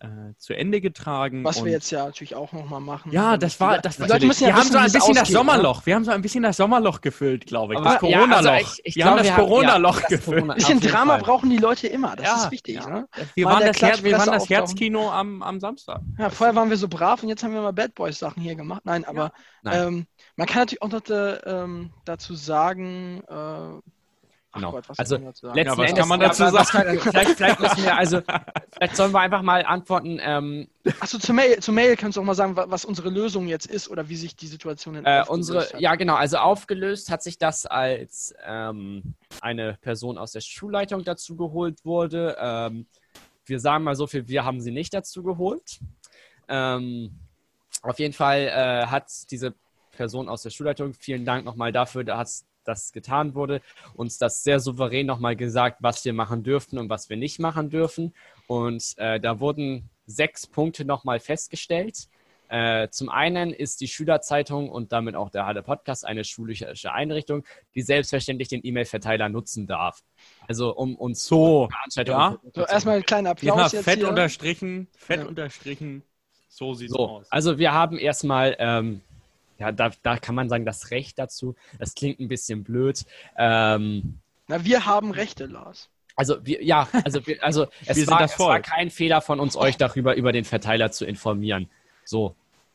äh, 0.00 0.34
zu 0.38 0.54
Ende 0.54 0.80
getragen. 0.80 1.44
Was 1.44 1.62
wir 1.62 1.70
jetzt 1.70 1.90
ja 1.90 2.06
natürlich 2.06 2.34
auch 2.34 2.52
nochmal 2.52 2.80
machen. 2.80 3.12
Ja, 3.12 3.36
das 3.36 3.60
war, 3.60 3.78
das 3.78 4.00
war 4.00 4.08
Leute 4.08 4.26
müssen 4.26 4.44
ja 4.44 4.48
wir 4.48 4.56
haben 4.56 4.70
so 4.70 4.78
ein 4.78 4.90
bisschen 4.90 5.14
das 5.14 5.28
Sommerloch. 5.28 5.80
Ne? 5.80 5.86
Wir 5.86 5.94
haben 5.94 6.04
so 6.04 6.10
ein 6.10 6.22
bisschen 6.22 6.42
das 6.42 6.56
Sommerloch 6.56 7.00
gefüllt, 7.02 7.46
glaube 7.46 7.74
ich. 7.74 7.80
Aber, 7.80 7.90
das 7.90 7.98
Corona-Loch. 7.98 8.44
Ja, 8.44 8.52
also 8.52 8.80
wir 8.82 9.04
haben 9.04 9.16
das 9.18 9.34
Corona-Loch 9.34 10.00
ja, 10.00 10.08
gefüllt. 10.08 10.50
Ein 10.50 10.54
bisschen 10.54 10.80
Drama 10.80 11.14
Fall. 11.14 11.22
brauchen 11.22 11.50
die 11.50 11.58
Leute 11.58 11.86
immer. 11.86 12.16
Das 12.16 12.26
ja, 12.26 12.44
ist 12.44 12.50
wichtig. 12.50 12.86
Ne? 12.86 13.08
Wir, 13.34 13.44
waren 13.44 13.66
das, 13.66 13.82
Her 13.82 13.98
wir 14.02 14.18
waren 14.18 14.32
das 14.32 14.48
Herzkino 14.48 15.10
am, 15.10 15.42
am 15.42 15.60
Samstag. 15.60 16.00
Ja, 16.18 16.30
vorher 16.30 16.56
waren 16.56 16.70
wir 16.70 16.78
so 16.78 16.88
brav 16.88 17.22
und 17.22 17.28
jetzt 17.28 17.42
haben 17.42 17.52
wir 17.52 17.60
mal 17.60 17.72
Bad 17.72 17.94
Boys 17.94 18.18
Sachen 18.18 18.42
hier 18.42 18.54
gemacht. 18.54 18.82
Nein, 18.84 19.04
aber 19.04 19.32
Nein. 19.62 19.86
Ähm, 19.86 20.06
man 20.36 20.46
kann 20.46 20.62
natürlich 20.62 20.82
auch 20.82 20.88
noch 20.88 21.02
ähm, 21.10 21.90
dazu 22.06 22.34
sagen, 22.34 23.22
äh, 23.28 23.90
Genau. 24.52 24.72
Gott, 24.72 24.84
also 24.96 25.16
letzten 25.16 25.46
ja, 25.56 25.78
was 25.78 25.78
Endes, 25.78 25.94
kann 25.94 26.08
man 26.08 26.20
dazu 26.20 26.48
sagen? 26.48 26.66
Kann, 26.66 26.98
vielleicht, 26.98 27.30
vielleicht, 27.36 27.60
müssen 27.60 27.84
wir, 27.84 27.96
also 27.96 28.20
vielleicht 28.72 28.96
sollen 28.96 29.12
wir 29.12 29.20
einfach 29.20 29.42
mal 29.42 29.64
antworten. 29.64 30.18
Ähm, 30.20 30.68
Achso, 30.98 31.18
zur 31.18 31.36
Mail, 31.36 31.60
zur 31.60 31.72
Mail 31.72 31.96
kannst 31.96 32.16
du 32.16 32.20
auch 32.20 32.24
mal 32.24 32.34
sagen, 32.34 32.56
was 32.56 32.84
unsere 32.84 33.10
Lösung 33.10 33.46
jetzt 33.46 33.66
ist 33.66 33.88
oder 33.88 34.08
wie 34.08 34.16
sich 34.16 34.34
die 34.34 34.48
Situation 34.48 35.04
äh, 35.04 35.24
unsere, 35.28 35.60
hat. 35.60 35.80
Ja, 35.80 35.94
genau. 35.94 36.16
Also 36.16 36.38
aufgelöst 36.38 37.10
hat 37.10 37.22
sich 37.22 37.38
das, 37.38 37.64
als 37.66 38.34
ähm, 38.44 39.14
eine 39.40 39.78
Person 39.82 40.18
aus 40.18 40.32
der 40.32 40.40
Schulleitung 40.40 41.04
dazu 41.04 41.36
geholt 41.36 41.84
wurde. 41.84 42.36
Ähm, 42.40 42.86
wir 43.44 43.60
sagen 43.60 43.84
mal 43.84 43.94
so 43.94 44.08
viel, 44.08 44.26
wir 44.26 44.44
haben 44.44 44.60
sie 44.60 44.72
nicht 44.72 44.92
dazu 44.92 45.22
geholt. 45.22 45.78
Ähm, 46.48 47.20
auf 47.82 48.00
jeden 48.00 48.14
Fall 48.14 48.40
äh, 48.48 48.86
hat 48.86 49.10
diese 49.30 49.54
Person 49.92 50.28
aus 50.28 50.42
der 50.42 50.50
Schulleitung, 50.50 50.94
vielen 50.94 51.24
Dank 51.24 51.44
nochmal 51.44 51.72
dafür, 51.72 52.04
da 52.04 52.18
hat 52.18 52.28
das 52.64 52.92
getan 52.92 53.34
wurde, 53.34 53.60
uns 53.94 54.18
das 54.18 54.42
sehr 54.42 54.60
souverän 54.60 55.06
nochmal 55.06 55.36
gesagt, 55.36 55.78
was 55.80 56.04
wir 56.04 56.12
machen 56.12 56.42
dürften 56.42 56.78
und 56.78 56.88
was 56.88 57.08
wir 57.10 57.16
nicht 57.16 57.38
machen 57.38 57.70
dürfen. 57.70 58.14
Und 58.46 58.94
äh, 58.98 59.20
da 59.20 59.40
wurden 59.40 59.90
sechs 60.06 60.46
Punkte 60.46 60.84
nochmal 60.84 61.20
festgestellt. 61.20 62.08
Äh, 62.50 62.88
zum 62.90 63.08
einen 63.10 63.52
ist 63.52 63.80
die 63.80 63.86
Schülerzeitung 63.86 64.70
und 64.70 64.90
damit 64.90 65.14
auch 65.14 65.30
der 65.30 65.46
Halle 65.46 65.62
Podcast 65.62 66.04
eine 66.04 66.24
schulische 66.24 66.92
Einrichtung, 66.92 67.44
die 67.76 67.82
selbstverständlich 67.82 68.48
den 68.48 68.60
E-Mail-Verteiler 68.64 69.28
nutzen 69.28 69.68
darf. 69.68 70.02
Also 70.48 70.74
um 70.74 70.96
uns 70.96 71.24
so, 71.24 71.68
ja. 71.94 72.36
so 72.52 72.66
erstmal 72.66 72.96
einen 72.96 73.04
kleinen 73.04 73.28
Applaus 73.28 73.70
jetzt 73.70 73.84
fett 73.84 74.00
hier. 74.00 74.08
unterstrichen, 74.08 74.88
fett 74.96 75.20
ja. 75.20 75.26
unterstrichen. 75.26 76.02
So 76.48 76.74
sieht 76.74 76.88
es 76.88 76.94
so, 76.94 77.08
aus. 77.08 77.30
Also 77.30 77.58
wir 77.58 77.72
haben 77.72 77.96
erstmal 77.96 78.56
ähm, 78.58 79.00
ja, 79.60 79.72
da, 79.72 79.90
da 80.02 80.16
kann 80.16 80.34
man 80.34 80.48
sagen, 80.48 80.64
das 80.64 80.90
Recht 80.90 81.18
dazu. 81.18 81.54
Das 81.78 81.94
klingt 81.94 82.18
ein 82.18 82.28
bisschen 82.28 82.64
blöd. 82.64 83.04
Ähm, 83.36 84.18
Na, 84.48 84.64
wir 84.64 84.86
haben 84.86 85.10
Rechte, 85.12 85.46
Lars. 85.46 85.90
Also 86.16 86.44
wir, 86.44 86.64
ja, 86.64 86.88
also, 87.04 87.26
wir, 87.26 87.42
also 87.44 87.66
es, 87.86 88.06
war, 88.06 88.22
es 88.22 88.38
war 88.38 88.60
kein 88.60 88.90
Fehler 88.90 89.20
von 89.20 89.38
uns, 89.38 89.56
euch 89.56 89.76
darüber 89.76 90.16
über 90.16 90.32
den 90.32 90.44
Verteiler 90.44 90.90
zu 90.90 91.04
informieren. 91.04 91.70
So, 92.04 92.34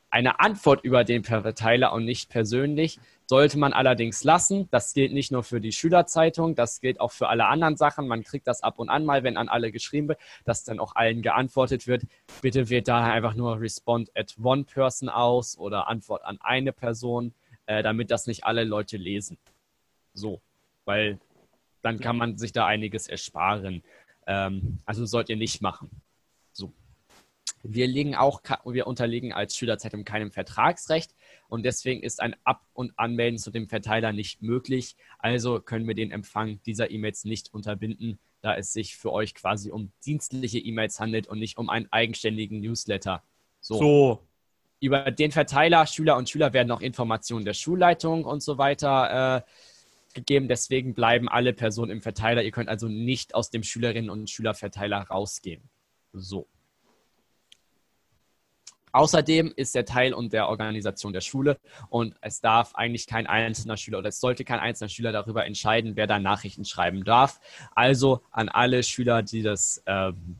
eine 0.10 0.40
Antwort 0.40 0.84
über 0.84 1.04
den 1.04 1.24
Verteiler 1.24 1.92
und 1.92 2.06
nicht 2.06 2.30
persönlich 2.30 3.00
sollte 3.28 3.58
man 3.58 3.74
allerdings 3.74 4.24
lassen. 4.24 4.68
Das 4.72 4.94
gilt 4.94 5.14
nicht 5.14 5.32
nur 5.32 5.44
für 5.44 5.60
die 5.60 5.72
Schülerzeitung, 5.72 6.56
das 6.56 6.82
gilt 6.82 7.00
auch 7.00 7.12
für 7.12 7.28
alle 7.28 7.48
anderen 7.48 7.76
Sachen. 7.76 8.08
Man 8.08 8.24
kriegt 8.24 8.48
das 8.48 8.62
ab 8.62 8.80
und 8.80 8.90
an 8.90 9.06
mal, 9.06 9.24
wenn 9.24 9.38
an 9.38 9.50
alle 9.50 9.72
geschrieben 9.72 10.10
wird, 10.10 10.20
dass 10.44 10.64
dann 10.64 10.80
auch 10.80 10.96
allen 10.96 11.22
geantwortet 11.22 11.88
wird. 11.88 12.04
Bitte 12.42 12.70
wählt 12.70 12.88
da 12.88 13.04
einfach 13.04 13.34
nur 13.34 13.60
Respond 13.60 14.12
at 14.16 14.36
one 14.42 14.64
person 14.64 15.10
aus 15.10 15.58
oder 15.58 15.88
Antwort 15.88 16.24
an 16.24 16.38
eine 16.42 16.72
Person, 16.72 17.34
äh, 17.66 17.82
damit 17.82 18.12
das 18.12 18.28
nicht 18.28 18.44
alle 18.44 18.64
Leute 18.64 18.98
lesen. 18.98 19.38
So, 20.14 20.42
weil 20.86 21.20
dann 21.82 22.00
kann 22.00 22.18
man 22.18 22.38
sich 22.38 22.52
da 22.52 22.66
einiges 22.66 23.08
ersparen. 23.08 23.84
Ähm, 24.28 24.80
also 24.86 25.06
sollt 25.06 25.30
ihr 25.30 25.36
nicht 25.36 25.62
machen. 25.62 25.90
So. 26.52 26.72
Wir, 27.64 27.88
legen 27.88 28.16
auch, 28.16 28.42
wir 28.66 28.88
unterliegen 28.88 29.34
als 29.34 29.58
Schülerzeitung 29.58 30.04
keinem 30.04 30.32
Vertragsrecht 30.32 31.12
und 31.48 31.64
deswegen 31.64 32.02
ist 32.02 32.22
ein 32.22 32.36
Ab- 32.44 32.66
und 32.74 32.98
Anmelden 32.98 33.38
zu 33.38 33.52
dem 33.52 33.68
Verteiler 33.68 34.12
nicht 34.12 34.42
möglich. 34.42 34.96
Also 35.20 35.60
können 35.60 35.88
wir 35.88 35.96
den 35.96 36.12
Empfang 36.12 36.60
dieser 36.66 36.92
E-Mails 36.92 37.26
nicht 37.26 37.54
unterbinden, 37.54 38.20
da 38.42 38.56
es 38.56 38.74
sich 38.74 38.96
für 38.96 39.12
euch 39.12 39.36
quasi 39.36 39.72
um 39.72 39.92
dienstliche 40.06 40.60
E-Mails 40.60 41.00
handelt 41.00 41.28
und 41.28 41.40
nicht 41.40 41.58
um 41.58 41.70
einen 41.70 41.88
eigenständigen 41.92 42.60
Newsletter. 42.62 43.24
So. 43.62 43.78
so. 43.78 44.20
Über 44.80 45.10
den 45.12 45.32
Verteiler, 45.32 45.88
Schüler 45.88 46.18
und 46.18 46.30
Schüler 46.30 46.54
werden 46.54 46.72
auch 46.72 46.82
Informationen 46.82 47.46
der 47.46 47.54
Schulleitung 47.54 48.26
und 48.26 48.44
so 48.44 48.58
weiter 48.58 49.38
äh, 49.38 49.42
gegeben. 50.14 50.48
Deswegen 50.48 50.94
bleiben 50.94 51.30
alle 51.30 51.54
Personen 51.54 51.92
im 51.92 52.02
Verteiler. 52.02 52.44
Ihr 52.44 52.52
könnt 52.52 52.70
also 52.70 52.88
nicht 52.88 53.36
aus 53.36 53.50
dem 53.52 53.64
Schülerinnen- 53.64 54.10
und 54.10 54.30
Schülerverteiler 54.30 55.02
rausgehen. 55.02 55.62
So. 56.14 56.48
Außerdem 58.96 59.52
ist 59.58 59.76
er 59.76 59.84
Teil 59.84 60.14
und 60.14 60.32
der 60.32 60.48
Organisation 60.48 61.12
der 61.12 61.20
Schule 61.20 61.60
und 61.90 62.16
es 62.22 62.40
darf 62.40 62.76
eigentlich 62.76 63.08
kein 63.08 63.28
einzelner 63.28 63.76
Schüler 63.76 63.98
oder 63.98 64.08
es 64.08 64.22
sollte 64.22 64.46
kein 64.46 64.60
einzelner 64.62 64.88
Schüler 64.88 65.12
darüber 65.12 65.46
entscheiden, 65.46 65.98
wer 65.98 66.08
da 66.08 66.18
Nachrichten 66.18 66.64
schreiben 66.64 67.04
darf. 67.04 67.42
Also 67.72 68.22
an 68.32 68.48
alle 68.48 68.84
Schüler, 68.84 69.22
die 69.22 69.42
das, 69.42 69.84
ähm, 69.86 70.38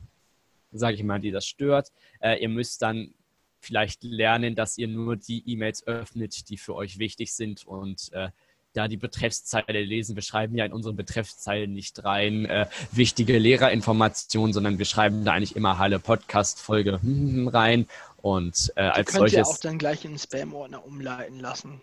sage 0.72 0.96
ich 0.96 1.02
mal, 1.02 1.20
die 1.20 1.32
das 1.32 1.46
stört, 1.46 1.92
äh, 2.20 2.40
ihr 2.40 2.48
müsst 2.48 2.80
dann 2.80 3.12
vielleicht 3.60 4.02
lernen, 4.04 4.54
dass 4.54 4.78
ihr 4.78 4.88
nur 4.88 5.16
die 5.16 5.42
E-Mails 5.46 5.86
öffnet, 5.86 6.48
die 6.48 6.56
für 6.56 6.74
euch 6.74 6.98
wichtig 6.98 7.34
sind 7.34 7.66
und 7.66 8.10
äh, 8.14 8.30
da 8.76 8.88
die 8.88 8.96
Betreffszeile 8.96 9.82
lesen. 9.82 10.16
Wir 10.16 10.22
schreiben 10.22 10.56
ja 10.56 10.64
in 10.64 10.72
unseren 10.72 10.96
Betreffszeilen 10.96 11.72
nicht 11.72 12.04
rein 12.04 12.44
äh, 12.46 12.66
wichtige 12.92 13.38
Lehrerinformationen, 13.38 14.52
sondern 14.52 14.78
wir 14.78 14.84
schreiben 14.84 15.24
da 15.24 15.32
eigentlich 15.32 15.56
immer 15.56 15.78
Halle 15.78 15.98
Podcast 15.98 16.60
Folge 16.60 17.00
rein 17.02 17.86
und 18.18 18.72
äh, 18.76 18.82
als 18.82 19.06
könnt 19.08 19.18
solches. 19.18 19.36
Ihr 19.38 19.46
auch 19.46 19.58
dann 19.58 19.78
gleich 19.78 20.04
in 20.04 20.12
den 20.12 20.18
Spam-Ordner 20.18 20.84
umleiten 20.84 21.40
lassen. 21.40 21.80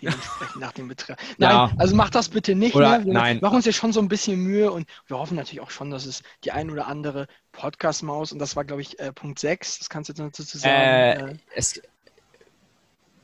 Dementsprechend 0.00 0.60
nach 0.60 0.72
dem 0.72 0.88
Betreff. 0.88 1.16
Nein, 1.38 1.50
ja. 1.50 1.70
also 1.78 1.96
macht 1.96 2.14
das 2.14 2.28
bitte 2.28 2.54
nicht. 2.54 2.74
Oder, 2.74 2.98
ne? 2.98 3.06
Wir 3.06 3.12
nein. 3.14 3.38
machen 3.40 3.56
uns 3.56 3.64
ja 3.64 3.72
schon 3.72 3.92
so 3.94 4.00
ein 4.00 4.08
bisschen 4.08 4.38
Mühe 4.38 4.70
und 4.70 4.86
wir 5.06 5.18
hoffen 5.18 5.36
natürlich 5.36 5.60
auch 5.60 5.70
schon, 5.70 5.90
dass 5.90 6.04
es 6.04 6.22
die 6.44 6.52
ein 6.52 6.70
oder 6.70 6.86
andere 6.86 7.28
Podcast-Maus, 7.52 8.32
und 8.32 8.38
das 8.38 8.56
war, 8.56 8.64
glaube 8.64 8.82
ich, 8.82 8.98
äh, 8.98 9.12
Punkt 9.12 9.38
6, 9.38 9.78
das 9.78 9.88
kannst 9.88 10.10
du 10.10 10.22
jetzt 10.22 10.38
dazu 10.38 10.58
sagen. 10.58 10.74
Äh, 10.74 11.30
äh. 11.30 11.34
Es, 11.54 11.80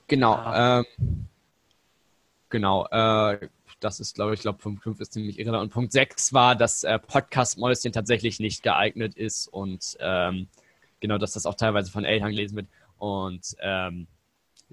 genau. 0.08 0.32
Ah. 0.32 0.84
Ähm, 1.00 1.26
genau. 2.52 2.86
Äh, 2.86 3.48
das 3.80 3.98
ist, 3.98 4.14
glaube 4.14 4.34
ich, 4.34 4.40
glaube 4.40 4.58
Punkt 4.58 4.84
5 4.84 5.00
ist 5.00 5.12
ziemlich 5.12 5.40
irrelevant. 5.40 5.64
Und 5.64 5.72
Punkt 5.72 5.92
6 5.92 6.32
war, 6.32 6.54
dass 6.54 6.84
äh, 6.84 7.00
Podcast-Mäuschen 7.00 7.92
tatsächlich 7.92 8.38
nicht 8.38 8.62
geeignet 8.62 9.16
ist 9.16 9.48
und 9.48 9.96
ähm, 9.98 10.46
genau, 11.00 11.18
dass 11.18 11.32
das 11.32 11.46
auch 11.46 11.56
teilweise 11.56 11.90
von 11.90 12.04
Eltern 12.04 12.30
gelesen 12.30 12.54
wird. 12.54 12.68
Und 12.98 13.56
ähm, 13.60 14.06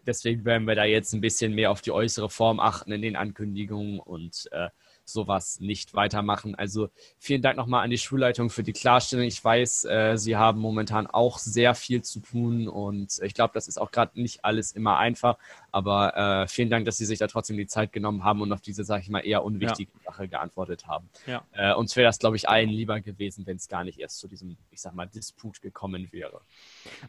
deswegen 0.06 0.46
werden 0.46 0.68
wir 0.68 0.76
da 0.76 0.84
jetzt 0.84 1.14
ein 1.14 1.22
bisschen 1.22 1.56
mehr 1.56 1.72
auf 1.72 1.82
die 1.82 1.92
äußere 1.92 2.30
Form 2.30 2.60
achten 2.60 2.92
in 2.92 3.02
den 3.02 3.16
Ankündigungen 3.16 4.00
und 4.00 4.48
äh, 4.52 4.70
sowas 5.12 5.60
nicht 5.60 5.94
weitermachen. 5.94 6.56
Also 6.56 6.89
vielen 7.18 7.42
Dank 7.42 7.58
nochmal 7.58 7.84
an 7.84 7.89
die 7.89 7.98
Schulleitung 7.98 8.50
für 8.50 8.63
die 8.63 8.74
Klarstellung. 8.74 9.25
Ich 9.25 9.44
weiß, 9.44 9.86
äh, 9.86 10.18
Sie 10.18 10.36
haben 10.36 10.60
momentan 10.60 11.08
auch 11.08 11.38
sehr 11.38 11.75
viel 11.75 12.01
zu 12.01 12.20
tun 12.20 12.68
und 12.68 13.20
ich 13.22 13.34
glaube, 13.34 13.54
das 13.54 13.68
ist 13.68 13.80
auch 13.80 13.92
gerade 13.92 14.20
nicht 14.20 14.46
alles 14.46 14.72
immer 14.72 14.98
einfach. 14.98 15.38
Aber 15.72 16.16
äh, 16.16 16.48
vielen 16.48 16.70
Dank, 16.70 16.86
dass 16.86 16.98
Sie 16.98 17.06
sich 17.06 17.20
da 17.20 17.28
trotzdem 17.28 17.58
die 17.58 17.68
Zeit 17.68 17.92
genommen 17.92 18.24
haben 18.24 18.42
und 18.42 18.51
auf 18.51 18.62
diese, 18.62 18.84
sage 18.84 19.04
ich 19.04 19.10
mal, 19.10 19.20
eher 19.20 19.44
unwichtige 19.44 19.92
ja. 20.06 20.12
Sache 20.12 20.28
geantwortet 20.28 20.88
haben. 20.88 21.10
Ja. 21.25 21.44
Äh, 21.51 21.74
uns 21.74 21.96
wäre 21.96 22.08
das, 22.08 22.20
glaube 22.20 22.38
ich, 22.38 22.50
allen 22.50 22.70
lieber 22.70 23.01
gewesen, 23.01 23.46
wenn 23.46 23.58
es 23.58 23.68
gar 23.68 23.84
nicht 23.84 24.00
erst 24.00 24.20
zu 24.20 24.28
diesem, 24.28 24.58
ich 24.72 24.82
sag 24.82 24.94
mal, 24.94 25.08
Disput 25.08 25.62
gekommen 25.62 26.08
wäre. 26.12 26.42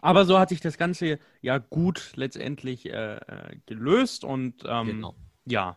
Aber 0.00 0.24
so 0.24 0.38
hat 0.38 0.50
sich 0.50 0.60
das 0.60 0.78
Ganze 0.78 1.18
ja 1.40 1.58
gut 1.58 2.12
letztendlich 2.16 2.86
äh, 2.86 3.16
äh 3.16 3.56
gelöst 3.66 4.24
und 4.24 4.64
ähm, 4.66 4.86
genau. 4.86 5.14
ja, 5.46 5.76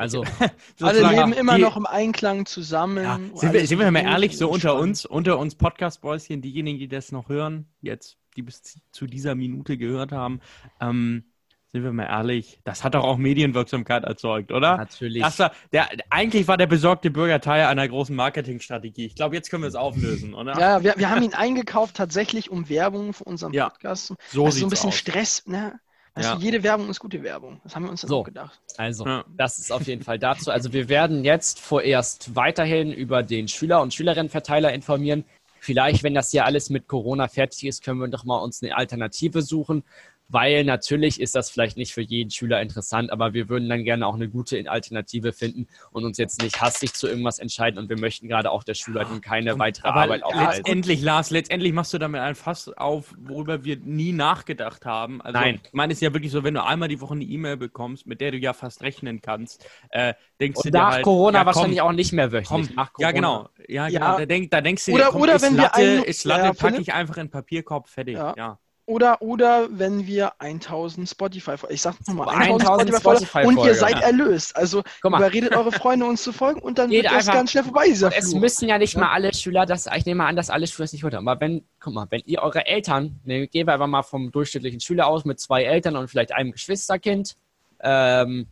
also, 0.00 0.24
alle 0.80 1.06
leben 1.06 1.34
immer 1.34 1.56
die, 1.56 1.62
noch 1.62 1.76
im 1.76 1.84
Einklang 1.84 2.46
zusammen. 2.46 3.04
Ja, 3.04 3.20
sind, 3.34 3.52
wir, 3.52 3.66
sind 3.66 3.78
wir 3.78 3.90
mal 3.90 4.00
ehrlich, 4.00 4.38
so 4.38 4.48
unter 4.48 4.76
uns, 4.76 5.04
unter 5.04 5.38
uns 5.38 5.56
Podcast-Bäuschen, 5.56 6.40
diejenigen, 6.40 6.78
die 6.78 6.88
das 6.88 7.12
noch 7.12 7.28
hören, 7.28 7.66
jetzt, 7.82 8.16
die 8.34 8.42
bis 8.42 8.80
zu 8.92 9.06
dieser 9.06 9.34
Minute 9.34 9.76
gehört 9.76 10.10
haben, 10.10 10.40
ähm, 10.80 11.24
sind 11.72 11.84
wir 11.84 11.92
mal 11.92 12.06
ehrlich, 12.06 12.60
das 12.64 12.82
hat 12.82 12.94
doch 12.94 13.04
auch 13.04 13.18
Medienwirksamkeit 13.18 14.04
erzeugt, 14.04 14.52
oder? 14.52 14.78
Natürlich. 14.78 15.22
Das 15.22 15.38
war, 15.38 15.52
der, 15.72 15.88
eigentlich 16.08 16.48
war 16.48 16.56
der 16.56 16.66
besorgte 16.66 17.10
Bürger 17.10 17.42
Teil 17.42 17.66
einer 17.66 17.86
großen 17.86 18.16
Marketingstrategie. 18.16 19.04
Ich 19.04 19.14
glaube, 19.14 19.36
jetzt 19.36 19.50
können 19.50 19.62
wir 19.62 19.68
es 19.68 19.74
auflösen, 19.74 20.32
oder? 20.32 20.58
Ja, 20.58 20.82
wir, 20.82 20.94
wir 20.96 21.10
haben 21.10 21.22
ihn 21.22 21.34
eingekauft 21.34 21.96
tatsächlich 21.96 22.50
um 22.50 22.70
Werbung 22.70 23.12
für 23.12 23.24
unseren 23.24 23.52
Podcast. 23.52 24.10
Ja, 24.10 24.16
so 24.30 24.44
also 24.46 24.58
so 24.58 24.66
ein 24.66 24.70
bisschen 24.70 24.88
aus. 24.88 24.96
Stress, 24.96 25.46
ne? 25.46 25.78
Also 26.20 26.34
ja. 26.34 26.38
jede 26.38 26.62
Werbung 26.62 26.88
ist 26.90 27.00
gute 27.00 27.22
Werbung. 27.22 27.60
Das 27.64 27.74
haben 27.74 27.84
wir 27.84 27.90
uns 27.90 28.02
dann 28.02 28.08
so, 28.08 28.20
auch 28.20 28.24
gedacht. 28.24 28.60
Also, 28.76 29.06
ja. 29.06 29.24
das 29.36 29.58
ist 29.58 29.72
auf 29.72 29.86
jeden 29.86 30.02
Fall 30.02 30.18
dazu. 30.18 30.50
Also 30.50 30.72
wir 30.72 30.88
werden 30.88 31.24
jetzt 31.24 31.58
vorerst 31.60 32.34
weiterhin 32.34 32.92
über 32.92 33.22
den 33.22 33.48
Schüler- 33.48 33.80
und 33.80 33.94
Schülerinnenverteiler 33.94 34.72
informieren. 34.72 35.24
Vielleicht, 35.60 36.02
wenn 36.02 36.14
das 36.14 36.30
hier 36.30 36.46
alles 36.46 36.70
mit 36.70 36.88
Corona 36.88 37.28
fertig 37.28 37.66
ist, 37.66 37.84
können 37.84 38.00
wir 38.00 38.08
doch 38.08 38.24
mal 38.24 38.38
uns 38.38 38.62
eine 38.62 38.76
Alternative 38.76 39.42
suchen 39.42 39.84
weil 40.30 40.64
natürlich 40.64 41.20
ist 41.20 41.34
das 41.34 41.50
vielleicht 41.50 41.76
nicht 41.76 41.92
für 41.92 42.02
jeden 42.02 42.30
Schüler 42.30 42.62
interessant, 42.62 43.10
aber 43.10 43.34
wir 43.34 43.48
würden 43.48 43.68
dann 43.68 43.84
gerne 43.84 44.06
auch 44.06 44.14
eine 44.14 44.28
gute 44.28 44.70
Alternative 44.70 45.32
finden 45.32 45.66
und 45.90 46.04
uns 46.04 46.18
jetzt 46.18 46.40
nicht 46.40 46.60
hastig 46.60 46.94
zu 46.94 47.08
irgendwas 47.08 47.38
entscheiden 47.38 47.78
und 47.78 47.88
wir 47.88 47.98
möchten 47.98 48.28
gerade 48.28 48.50
auch 48.50 48.62
der 48.62 48.74
Schulleitung 48.74 49.20
keine 49.20 49.58
weitere 49.58 49.88
aber 49.88 50.02
Arbeit 50.02 50.22
aufhalten. 50.22 50.56
Letztendlich, 50.56 51.02
Lars, 51.02 51.30
letztendlich 51.30 51.72
machst 51.72 51.92
du 51.92 51.98
damit 51.98 52.20
ein 52.20 52.36
Fass 52.36 52.68
auf, 52.68 53.14
worüber 53.18 53.64
wir 53.64 53.76
nie 53.76 54.12
nachgedacht 54.12 54.86
haben. 54.86 55.20
Also, 55.20 55.38
Nein. 55.38 55.60
Ich 55.64 55.72
meine, 55.72 55.92
es 55.92 55.98
ist 55.98 56.02
ja 56.02 56.12
wirklich 56.12 56.32
so, 56.32 56.44
wenn 56.44 56.54
du 56.54 56.64
einmal 56.64 56.88
die 56.88 57.00
Woche 57.00 57.14
eine 57.14 57.24
E-Mail 57.24 57.56
bekommst, 57.56 58.06
mit 58.06 58.20
der 58.20 58.30
du 58.30 58.38
ja 58.38 58.52
fast 58.52 58.82
rechnen 58.82 59.20
kannst, 59.20 59.66
äh, 59.90 60.14
denkst 60.40 60.58
und 60.58 60.66
du 60.66 60.70
dir 60.70 60.78
nach 60.78 60.92
halt, 60.92 61.04
Corona 61.04 61.38
ja, 61.38 61.44
komm, 61.44 61.54
wahrscheinlich 61.54 61.80
auch 61.80 61.92
nicht 61.92 62.12
mehr 62.12 62.30
wöchentlich. 62.30 62.76
Komm, 62.76 62.86
ja, 62.98 63.10
genau. 63.10 63.48
Ja, 63.66 63.88
genau. 63.88 64.00
Ja. 64.00 64.18
Da, 64.18 64.26
denk, 64.26 64.50
da 64.50 64.60
denkst 64.60 64.86
du 64.86 64.92
oder, 64.92 65.06
dir, 65.06 65.10
komm, 65.10 65.22
oder 65.22 65.42
wenn 65.42 65.56
Latte, 65.56 65.80
wir 65.80 65.98
ein, 65.98 66.04
ist 66.04 66.24
Latte, 66.24 66.44
ja, 66.46 66.52
packe 66.52 66.80
ich 66.80 66.92
einfach 66.92 67.16
in 67.16 67.26
den 67.26 67.30
Papierkorb, 67.30 67.88
fertig. 67.88 68.14
ja. 68.14 68.34
ja. 68.36 68.58
Oder, 68.90 69.22
oder 69.22 69.68
wenn 69.70 70.08
wir 70.08 70.32
1000 70.40 71.08
Spotify, 71.08 71.52
ich 71.68 71.80
sag 71.80 71.94
nochmal, 72.08 72.28
1000, 72.28 72.68
1000 72.68 72.88
Spotify, 72.96 73.00
Spotify 73.00 73.46
und 73.46 73.64
ihr 73.64 73.74
seid 73.76 73.94
ja. 73.94 74.00
erlöst. 74.00 74.56
Also 74.56 74.82
überredet 75.04 75.54
eure 75.54 75.70
Freunde 75.70 76.06
uns 76.06 76.24
zu 76.24 76.32
folgen 76.32 76.60
und 76.60 76.76
dann 76.76 76.90
Geht 76.90 77.04
wird 77.04 77.12
das 77.12 77.26
ganz 77.26 77.52
schnell 77.52 77.62
vorbei, 77.62 77.84
dieser 77.86 78.10
Es 78.12 78.34
müssen 78.34 78.68
ja 78.68 78.78
nicht 78.78 78.94
ja. 78.94 79.00
mal 79.02 79.12
alle 79.12 79.32
Schüler, 79.32 79.64
das, 79.64 79.86
ich 79.96 80.06
nehme 80.06 80.18
mal 80.18 80.26
an, 80.26 80.34
dass 80.34 80.50
alle 80.50 80.66
Schüler 80.66 80.86
es 80.86 80.92
nicht 80.92 81.04
hören. 81.04 81.14
Aber 81.14 81.40
wenn, 81.40 81.64
guck 81.78 81.94
mal, 81.94 82.08
wenn 82.10 82.22
ihr 82.24 82.42
eure 82.42 82.66
Eltern, 82.66 83.20
ne, 83.22 83.46
gehen 83.46 83.68
wir 83.68 83.74
einfach 83.74 83.86
mal 83.86 84.02
vom 84.02 84.32
durchschnittlichen 84.32 84.80
Schüler 84.80 85.06
aus 85.06 85.24
mit 85.24 85.38
zwei 85.38 85.62
Eltern 85.62 85.94
und 85.94 86.08
vielleicht 86.08 86.32
einem 86.32 86.50
Geschwisterkind, 86.50 87.36
ähm, 87.78 88.48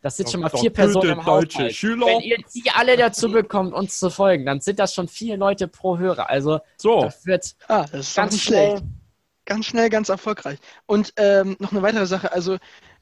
das 0.00 0.16
sind 0.16 0.30
schon 0.30 0.40
mal 0.40 0.48
vier 0.48 0.70
Personen 0.70 1.10
im 1.10 1.26
Haushalt. 1.26 1.74
Schüler. 1.74 2.06
Wenn 2.06 2.20
ihr 2.20 2.38
die 2.54 2.70
alle 2.72 2.96
dazu 2.96 3.30
bekommt, 3.30 3.74
uns 3.74 3.98
zu 3.98 4.08
folgen, 4.08 4.46
dann 4.46 4.60
sind 4.60 4.78
das 4.78 4.94
schon 4.94 5.06
vier 5.06 5.36
Leute 5.36 5.68
pro 5.68 5.98
Hörer. 5.98 6.30
Also 6.30 6.60
so. 6.78 7.02
das 7.02 7.26
wird 7.26 7.56
ah, 7.68 7.84
das 7.92 8.14
ganz 8.14 8.40
schnell. 8.40 8.80
Ganz 9.46 9.66
schnell, 9.66 9.90
ganz 9.90 10.08
erfolgreich. 10.08 10.58
Und 10.86 11.12
ähm, 11.16 11.56
noch 11.60 11.72
eine 11.72 11.80
weitere 11.82 12.06
Sache, 12.06 12.32
also 12.32 12.58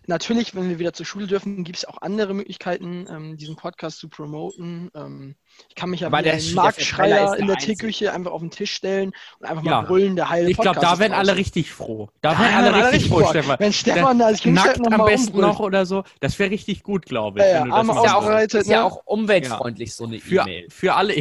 natürlich, 0.07 0.55
wenn 0.55 0.69
wir 0.69 0.79
wieder 0.79 0.93
zur 0.93 1.07
Schule 1.07 1.27
dürfen, 1.27 1.65
gibt 1.65 1.79
es 1.79 1.85
auch 1.85 2.03
andere 2.03 2.35
Möglichkeiten, 2.35 3.07
ähm, 3.11 3.37
diesen 3.37 3.57
Podcast 3.57 3.99
zu 3.99 4.09
promoten. 4.09 4.91
Ähm, 4.95 5.37
ich 5.69 5.75
kann 5.75 5.91
mich 5.91 6.01
ja 6.01 6.09
bei 6.09 6.23
den 6.23 6.55
Marktschreier 6.55 7.37
in 7.39 7.47
der 7.47 7.57
Teeküche 7.57 8.13
einfach 8.13 8.33
auf 8.33 8.41
den 8.41 8.51
Tisch 8.51 8.73
stellen 8.73 9.13
und 9.39 9.47
einfach 9.47 9.65
ja. 9.65 9.83
mal 9.83 9.87
brüllen, 9.87 10.17
der 10.17 10.29
heile 10.29 10.51
Ich 10.51 10.59
glaube, 10.59 10.81
da 10.81 10.99
werden 10.99 11.13
alle 11.13 11.37
richtig 11.37 11.73
froh. 11.73 12.11
Da 12.21 12.33
ja, 12.33 12.41
werden 12.41 12.55
alle, 12.55 12.75
alle 12.75 12.93
richtig 12.93 13.11
froh, 13.11 13.27
Stefan. 13.27 13.59
Wenn 13.59 13.73
Stefan 13.73 14.19
da 14.19 14.31
sich 14.31 14.45
nackt 14.45 14.79
noch 14.79 14.93
am 14.93 15.07
besten 15.07 15.41
noch 15.41 15.61
oder 15.61 15.87
so, 15.87 16.05
das 16.21 16.39
wäre 16.39 16.51
richtig 16.51 16.83
gut, 16.83 17.07
glaube 17.07 17.41
ich. 17.41 17.47
Ja, 17.47 17.67
ja, 17.67 17.83
das 17.83 17.97
ist, 17.97 18.05
ja 18.05 18.15
auch, 18.17 18.29
ist 18.29 18.69
ja 18.69 18.85
auch 18.85 19.03
umweltfreundlich, 19.07 19.95
so 19.95 20.05
eine 20.05 20.17
E-Mail. 20.17 20.67
Für, 20.69 20.75
für 20.77 20.95
alle. 20.95 21.15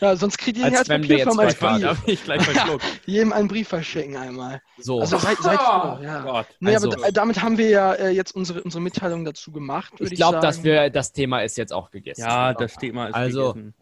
Ja, 0.00 0.16
sonst 0.16 0.38
kriegt 0.38 0.58
ihr 0.58 0.66
ein 0.66 0.72
Herzpapier 0.72 1.24
vom 1.24 1.38
als 1.38 1.54
Brief. 1.58 1.98
ich 2.06 2.24
gleich 2.24 2.42
verschluckt. 2.42 2.84
Jedem 3.06 3.32
einen 3.32 3.48
Brief 3.48 3.68
verschicken 3.68 4.16
einmal. 4.16 4.62
So. 4.78 5.00
Also 5.00 5.18
seid, 5.18 5.38
seid 5.38 5.58
oh, 5.60 5.98
ja. 6.02 6.22
Gott. 6.22 6.46
Nee, 6.60 6.74
also. 6.74 6.92
aber 6.92 7.10
damit 7.12 7.42
haben 7.42 7.58
wir 7.58 7.68
ja 7.68 7.92
äh, 7.94 8.10
jetzt 8.10 8.32
unsere, 8.34 8.62
unsere 8.62 8.80
Mitteilung 8.82 9.24
dazu 9.24 9.50
gemacht. 9.50 9.92
Ich 9.98 10.10
glaube, 10.10 10.40
dass 10.40 10.62
wir 10.62 10.90
das 10.90 11.12
Thema 11.12 11.40
ist 11.40 11.56
jetzt 11.56 11.72
auch 11.72 11.90
gegessen. 11.90 12.22
Ja, 12.22 12.54
das 12.54 12.74
Thema 12.76 13.08
ist 13.08 13.14
also, 13.14 13.52
gegessen. 13.52 13.74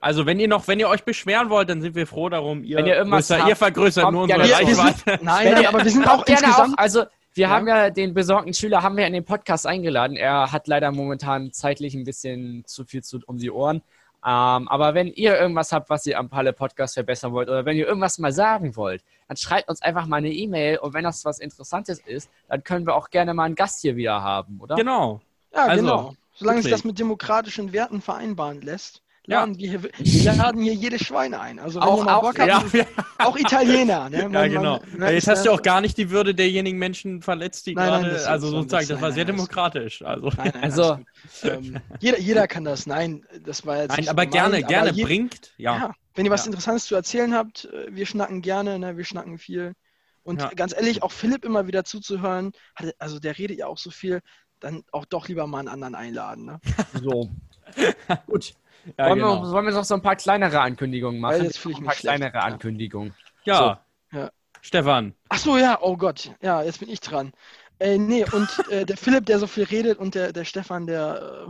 Also 0.00 0.26
wenn 0.26 0.38
ihr 0.38 0.48
noch, 0.48 0.68
wenn 0.68 0.78
ihr 0.78 0.88
euch 0.88 1.04
beschweren 1.04 1.48
wollt, 1.48 1.70
dann 1.70 1.80
sind 1.80 1.94
wir 1.94 2.06
froh 2.06 2.28
darum. 2.28 2.62
Ihr, 2.62 2.76
wenn 2.76 2.86
ihr, 2.86 2.96
irgendwas 2.96 3.28
größer, 3.28 3.40
habt, 3.40 3.48
ihr 3.48 3.56
vergrößert 3.56 4.12
nur 4.12 4.24
unsere 4.24 4.40
Reichweite. 4.40 5.18
Nein, 5.22 5.66
aber 5.66 5.82
wir 5.82 5.90
sind 5.90 6.06
auch 6.06 6.26
insgesamt. 6.26 6.74
Auch, 6.74 6.78
also 6.78 7.04
wir 7.32 7.46
ja. 7.46 7.50
haben 7.50 7.66
ja 7.66 7.90
den 7.90 8.14
besorgten 8.14 8.52
Schüler 8.52 8.82
haben 8.82 8.96
wir 8.96 9.06
in 9.06 9.12
den 9.12 9.24
Podcast 9.24 9.66
eingeladen. 9.66 10.16
Er 10.16 10.52
hat 10.52 10.68
leider 10.68 10.92
momentan 10.92 11.52
zeitlich 11.52 11.94
ein 11.94 12.04
bisschen 12.04 12.64
zu 12.66 12.84
viel 12.84 13.02
zu, 13.02 13.20
um 13.26 13.38
die 13.38 13.50
Ohren. 13.50 13.82
Ähm, 14.26 14.68
aber 14.68 14.94
wenn 14.94 15.08
ihr 15.08 15.38
irgendwas 15.38 15.70
habt, 15.72 15.90
was 15.90 16.06
ihr 16.06 16.18
am 16.18 16.30
Palle 16.30 16.52
Podcast 16.52 16.94
verbessern 16.94 17.32
wollt 17.32 17.48
oder 17.48 17.66
wenn 17.66 17.76
ihr 17.76 17.86
irgendwas 17.86 18.18
mal 18.18 18.32
sagen 18.32 18.74
wollt, 18.74 19.02
dann 19.28 19.36
schreibt 19.36 19.68
uns 19.68 19.82
einfach 19.82 20.06
mal 20.06 20.16
eine 20.16 20.32
E-Mail 20.32 20.78
und 20.78 20.94
wenn 20.94 21.04
das 21.04 21.24
was 21.24 21.38
Interessantes 21.38 21.98
ist, 22.00 22.30
dann 22.48 22.64
können 22.64 22.86
wir 22.86 22.94
auch 22.94 23.10
gerne 23.10 23.34
mal 23.34 23.44
einen 23.44 23.54
Gast 23.54 23.82
hier 23.82 23.96
wieder 23.96 24.22
haben, 24.22 24.60
oder? 24.60 24.76
Genau. 24.76 25.20
Ja, 25.52 25.66
also, 25.66 25.82
genau. 25.82 26.14
Solange 26.34 26.62
sich 26.62 26.70
das 26.70 26.84
mit 26.84 26.98
demokratischen 26.98 27.72
Werten 27.72 28.00
vereinbaren 28.00 28.60
lässt 28.60 29.03
laden 29.26 29.54
ja. 29.58 29.82
wir, 29.82 29.90
wir 29.98 30.32
laden 30.34 30.62
hier 30.62 30.74
jedes 30.74 31.02
Schwein 31.02 31.34
ein. 31.34 31.58
Also 31.58 31.80
auch, 31.80 32.06
auch, 32.06 32.34
habt, 32.36 32.74
ja. 32.74 32.86
auch 33.18 33.36
Italiener. 33.36 34.10
Ne? 34.10 34.28
ja, 34.32 34.46
genau. 34.46 34.80
Man, 34.96 35.12
Jetzt 35.14 35.28
hast 35.28 35.46
du 35.46 35.50
auch 35.50 35.62
gar 35.62 35.80
nicht 35.80 35.96
die 35.96 36.10
Würde 36.10 36.34
derjenigen 36.34 36.78
Menschen 36.78 37.22
verletzt, 37.22 37.66
die 37.66 37.74
nein, 37.74 38.02
gerade, 38.02 38.26
also 38.28 38.48
sozusagen, 38.48 38.88
das 38.88 39.00
war 39.00 39.12
sehr 39.12 39.24
demokratisch. 39.24 40.02
Also, 40.02 40.30
nein, 40.36 40.52
nein, 40.54 40.62
also 40.62 40.98
ähm, 41.42 41.78
jeder, 42.00 42.18
jeder 42.18 42.46
kann 42.46 42.64
das. 42.64 42.86
Nein, 42.86 43.24
das 43.42 43.64
war 43.64 43.82
jetzt. 43.82 43.96
Nein, 43.96 44.08
aber 44.08 44.26
gerne, 44.26 44.56
gemeint, 44.56 44.68
gerne 44.68 44.90
je, 44.92 45.04
bringt. 45.04 45.52
Ja. 45.56 45.76
ja. 45.76 45.94
Wenn 46.14 46.26
ihr 46.26 46.30
was 46.30 46.46
Interessantes 46.46 46.84
zu 46.84 46.94
erzählen 46.94 47.34
habt, 47.34 47.64
äh, 47.66 47.86
wir 47.90 48.06
schnacken 48.06 48.42
gerne, 48.42 48.78
ne? 48.78 48.96
wir 48.96 49.04
schnacken 49.04 49.38
viel. 49.38 49.74
Und 50.22 50.40
ja. 50.40 50.48
ganz 50.48 50.74
ehrlich, 50.74 51.02
auch 51.02 51.12
Philipp 51.12 51.44
immer 51.44 51.66
wieder 51.66 51.84
zuzuhören, 51.84 52.52
also 52.98 53.18
der 53.18 53.36
redet 53.36 53.58
ja 53.58 53.66
auch 53.66 53.76
so 53.76 53.90
viel, 53.90 54.22
dann 54.58 54.82
auch 54.90 55.04
doch 55.04 55.28
lieber 55.28 55.46
mal 55.46 55.58
einen 55.58 55.68
anderen 55.68 55.94
einladen. 55.94 56.46
Ne? 56.46 56.60
So. 57.02 57.30
Gut. 58.26 58.54
Ja, 58.98 59.06
wollen, 59.06 59.18
genau. 59.18 59.42
wir, 59.42 59.50
wollen 59.50 59.66
wir 59.66 59.72
noch 59.72 59.84
so 59.84 59.94
ein 59.94 60.02
paar 60.02 60.16
kleinere 60.16 60.60
Ankündigungen 60.60 61.20
machen? 61.20 61.38
Weil 61.38 61.44
jetzt 61.44 61.58
fühle 61.58 61.74
ich 61.74 61.80
ein 61.80 61.84
paar 61.84 61.94
kleinere 61.94 62.30
schlecht. 62.30 62.44
Ankündigungen. 62.44 63.14
Ja. 63.44 63.80
So. 64.12 64.18
ja. 64.18 64.30
Stefan. 64.60 65.14
Ach 65.28 65.38
so, 65.38 65.56
ja, 65.56 65.78
oh 65.80 65.96
Gott. 65.96 66.32
Ja, 66.40 66.62
jetzt 66.62 66.80
bin 66.80 66.88
ich 66.88 67.00
dran. 67.00 67.32
Äh, 67.78 67.98
nee, 67.98 68.24
und 68.32 68.48
äh, 68.70 68.86
der 68.86 68.96
Philipp, 68.96 69.26
der 69.26 69.38
so 69.38 69.46
viel 69.46 69.64
redet 69.64 69.98
und 69.98 70.14
der, 70.14 70.32
der 70.32 70.44
Stefan, 70.44 70.86
der 70.86 71.46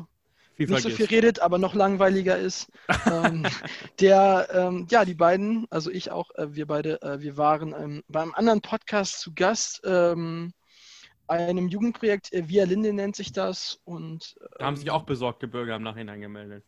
äh, 0.59 0.65
nicht 0.65 0.83
so 0.83 0.91
viel 0.91 1.07
redet, 1.07 1.41
aber 1.41 1.59
noch 1.59 1.75
langweiliger 1.75 2.37
ist. 2.37 2.71
ähm, 3.07 3.45
der, 4.01 4.49
ähm, 4.53 4.87
ja, 4.91 5.05
die 5.05 5.15
beiden, 5.15 5.67
also 5.71 5.91
ich 5.91 6.11
auch, 6.11 6.31
äh, 6.37 6.55
wir 6.55 6.67
beide, 6.67 7.01
äh, 7.03 7.21
wir 7.21 7.37
waren 7.37 7.75
ähm, 7.77 8.03
beim 8.09 8.35
anderen 8.35 8.61
Podcast 8.61 9.21
zu 9.21 9.33
Gast, 9.35 9.83
ähm, 9.85 10.53
einem 11.27 11.69
Jugendprojekt, 11.69 12.33
äh, 12.33 12.49
Via 12.49 12.65
Linde 12.65 12.93
nennt 12.93 13.17
sich 13.17 13.33
das. 13.33 13.81
Und, 13.85 14.37
da 14.59 14.67
haben 14.67 14.77
sich 14.77 14.87
ähm, 14.87 14.93
auch 14.93 15.05
besorgte 15.05 15.49
Bürger 15.49 15.77
im 15.77 15.83
Nachhinein 15.83 16.21
gemeldet. 16.21 16.65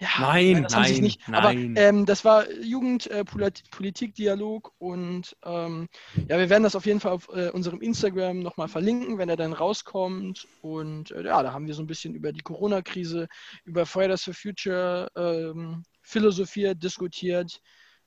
Ja, 0.00 0.08
nein, 0.18 0.64
das 0.64 0.72
nein, 0.72 1.02
nicht. 1.02 1.20
Nein. 1.28 1.40
Aber 1.40 1.52
ähm, 1.52 2.04
das 2.04 2.24
war 2.24 2.50
Jugend-Politik-Dialog 2.50 4.68
äh, 4.68 4.72
und 4.84 5.36
ähm, 5.44 5.86
ja, 6.28 6.36
wir 6.36 6.50
werden 6.50 6.64
das 6.64 6.74
auf 6.74 6.86
jeden 6.86 6.98
Fall 6.98 7.12
auf 7.12 7.28
äh, 7.32 7.50
unserem 7.50 7.80
Instagram 7.80 8.40
nochmal 8.40 8.66
verlinken, 8.66 9.18
wenn 9.18 9.28
er 9.28 9.36
dann 9.36 9.52
rauskommt. 9.52 10.48
Und 10.62 11.12
äh, 11.12 11.24
ja, 11.24 11.44
da 11.44 11.52
haben 11.52 11.68
wir 11.68 11.74
so 11.74 11.82
ein 11.82 11.86
bisschen 11.86 12.12
über 12.14 12.32
die 12.32 12.42
Corona-Krise, 12.42 13.28
über 13.64 13.86
Fridays 13.86 14.24
for 14.24 14.34
Future 14.34 15.06
ähm, 15.16 15.84
philosophiert, 16.02 16.82
diskutiert. 16.82 17.60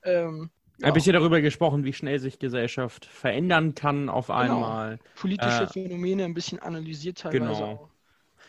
Ähm, 0.04 0.50
ein 0.82 0.92
bisschen 0.92 1.14
darüber 1.14 1.40
gesprochen, 1.40 1.84
wie 1.84 1.92
schnell 1.92 2.20
sich 2.20 2.38
Gesellschaft 2.38 3.04
verändern 3.04 3.74
kann 3.74 4.08
auf 4.08 4.28
genau. 4.28 4.38
einmal. 4.38 5.00
Politische 5.16 5.64
äh, 5.64 5.66
Phänomene 5.66 6.24
ein 6.24 6.34
bisschen 6.34 6.60
analysiert 6.60 7.18
teilweise 7.18 7.40
genau. 7.40 7.64
auch. 7.64 7.88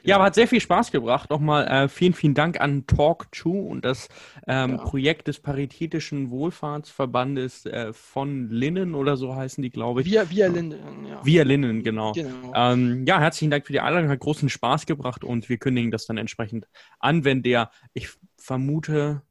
Ja, 0.03 0.15
aber 0.15 0.25
hat 0.25 0.35
sehr 0.35 0.47
viel 0.47 0.61
Spaß 0.61 0.91
gebracht. 0.91 1.29
Nochmal 1.29 1.67
äh, 1.67 1.87
vielen, 1.87 2.13
vielen 2.13 2.33
Dank 2.33 2.59
an 2.59 2.85
Talk2 2.85 3.47
und 3.47 3.85
das 3.85 4.09
ähm, 4.47 4.71
ja. 4.71 4.77
Projekt 4.77 5.27
des 5.27 5.39
Paritätischen 5.39 6.29
Wohlfahrtsverbandes 6.29 7.65
äh, 7.65 7.93
von 7.93 8.49
Linnen 8.49 8.95
oder 8.95 9.17
so 9.17 9.35
heißen 9.35 9.61
die, 9.61 9.69
glaube 9.69 10.01
ich. 10.01 10.07
Via, 10.07 10.29
via 10.29 10.47
Linnen, 10.47 11.05
ja. 11.07 11.25
Via 11.25 11.43
Linnen, 11.43 11.83
genau. 11.83 12.13
genau. 12.13 12.53
Ähm, 12.55 13.05
ja, 13.05 13.19
herzlichen 13.19 13.51
Dank 13.51 13.65
für 13.65 13.73
die 13.73 13.81
Einladung, 13.81 14.09
hat 14.09 14.19
großen 14.19 14.49
Spaß 14.49 14.85
gebracht 14.85 15.23
und 15.23 15.49
wir 15.49 15.57
kündigen 15.57 15.91
das 15.91 16.05
dann 16.05 16.17
entsprechend 16.17 16.67
an, 16.99 17.25
wenn 17.25 17.43
der, 17.43 17.71
ich 17.93 18.09
vermute, 18.37 19.21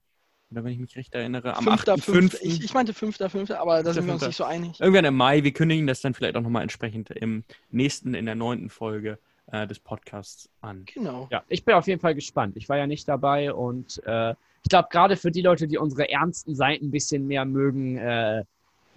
oder 0.51 0.65
wenn 0.65 0.73
ich 0.73 0.79
mich 0.79 0.97
recht 0.97 1.15
erinnere, 1.15 1.57
am 1.57 1.69
8.5. 1.69 2.39
Ich, 2.41 2.65
ich 2.65 2.75
meinte 2.75 2.93
5.5., 2.93 3.55
aber 3.55 3.83
da 3.83 3.93
sind 3.93 4.07
wir 4.07 4.15
uns 4.15 4.27
nicht 4.27 4.37
so 4.37 4.45
einig. 4.45 4.81
Irgendwann 4.81 5.05
im 5.05 5.17
Mai, 5.17 5.45
wir 5.45 5.53
kündigen 5.53 5.87
das 5.87 6.01
dann 6.01 6.15
vielleicht 6.15 6.37
auch 6.37 6.43
nochmal 6.43 6.63
entsprechend 6.63 7.11
im 7.11 7.45
nächsten, 7.71 8.15
in 8.15 8.25
der 8.25 8.35
neunten 8.35 8.71
Folge 8.71 9.19
äh, 9.53 9.67
des 9.67 9.79
Podcasts 9.79 10.51
an. 10.61 10.85
Genau. 10.93 11.29
Ja, 11.31 11.43
ich 11.49 11.65
bin 11.65 11.75
auf 11.75 11.87
jeden 11.87 12.01
Fall 12.01 12.15
gespannt. 12.15 12.57
Ich 12.57 12.69
war 12.69 12.77
ja 12.77 12.87
nicht 12.87 13.09
dabei 13.09 13.53
und 13.53 14.03
äh, 14.05 14.35
ich 14.63 14.71
glaube, 14.71 14.89
gerade 14.91 15.17
für 15.17 15.31
die 15.31 15.43
Leute, 15.43 15.69
die 15.69 15.79
unsere 15.79 16.11
ernsten 16.11 16.55
Seiten 16.55 16.87
ein 16.87 16.91
bisschen 16.91 17.27
mehr 17.27 17.45
mögen, 17.45 17.97
äh, 17.99 18.45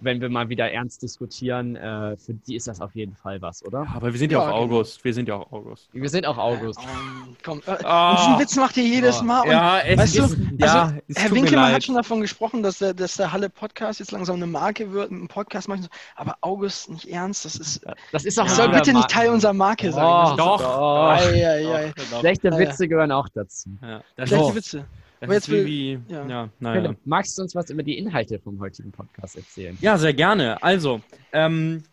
wenn 0.02 0.20
wir 0.20 0.28
mal 0.28 0.48
wieder 0.48 0.70
ernst 0.70 1.02
diskutieren, 1.02 1.76
äh, 1.76 2.16
für 2.16 2.34
die 2.34 2.56
ist 2.56 2.68
das 2.68 2.80
auf 2.80 2.94
jeden 2.94 3.14
Fall 3.16 3.40
was, 3.40 3.64
oder? 3.64 3.86
aber 3.94 4.12
wir 4.12 4.18
sind 4.18 4.32
ja, 4.32 4.38
ja 4.38 4.44
auch 4.44 4.60
genau. 4.62 4.76
August. 4.76 5.04
Wir 5.04 5.14
sind 5.14 5.28
ja 5.28 5.36
auch 5.36 5.52
August. 5.52 5.88
Wir 5.92 6.08
sind 6.08 6.26
auch 6.26 6.38
August. 6.38 6.80
Ähm, 6.80 7.36
komm, 7.44 7.62
äh, 7.66 7.76
oh. 7.84 8.14
diesen 8.16 8.38
Witz 8.38 8.56
macht 8.56 8.76
ihr 8.76 8.84
jedes 8.84 9.20
oh. 9.20 9.24
Mal. 9.24 9.40
Und, 9.42 9.50
ja, 9.50 9.78
es 9.80 9.98
weißt 9.98 10.16
ist, 10.16 10.36
du, 10.36 10.56
ja, 10.58 10.82
also, 10.82 11.00
Herr 11.14 11.30
Winkelmann 11.30 11.72
hat 11.72 11.84
schon 11.84 11.94
davon 11.94 12.20
gesprochen, 12.20 12.62
dass 12.62 12.78
der, 12.78 12.94
dass 12.94 13.16
der 13.16 13.32
Halle 13.32 13.48
Podcast 13.48 14.00
jetzt 14.00 14.12
langsam 14.12 14.36
eine 14.36 14.46
Marke 14.46 14.92
wird, 14.92 15.10
ein 15.10 15.28
Podcast 15.28 15.68
machen. 15.68 15.86
Aber 16.16 16.36
August 16.40 16.90
nicht 16.90 17.08
ernst, 17.08 17.44
das 17.44 17.56
ist. 17.56 17.84
Das 18.10 18.24
ist 18.24 18.38
auch 18.38 18.48
soll 18.48 18.68
bitte 18.70 18.92
nicht 18.92 19.08
Teil 19.08 19.30
unserer 19.30 19.52
Marke 19.52 19.88
oh, 19.88 19.92
sein. 19.92 20.36
Doch. 20.36 20.60
doch. 20.60 21.10
Ei, 21.10 21.46
ei, 21.46 21.74
ei. 21.74 21.92
Schlechte 22.20 22.50
Witze 22.56 22.88
gehören 22.88 23.12
auch 23.12 23.28
dazu. 23.28 23.70
Schlechte 24.16 24.54
Witze. 24.54 24.84
Aber 25.22 25.34
jetzt 25.34 25.48
will, 25.48 25.64
wie, 25.64 25.98
ja. 26.08 26.26
ja 26.26 26.48
naja. 26.58 26.94
magst 27.04 27.38
du 27.38 27.42
uns 27.42 27.54
was 27.54 27.70
über 27.70 27.82
die 27.82 27.96
Inhalte 27.96 28.38
vom 28.40 28.58
heutigen 28.60 28.90
Podcast 28.90 29.36
erzählen? 29.36 29.78
Ja, 29.80 29.96
sehr 29.96 30.14
gerne. 30.14 30.62
Also, 30.62 31.00
ähm, 31.32 31.84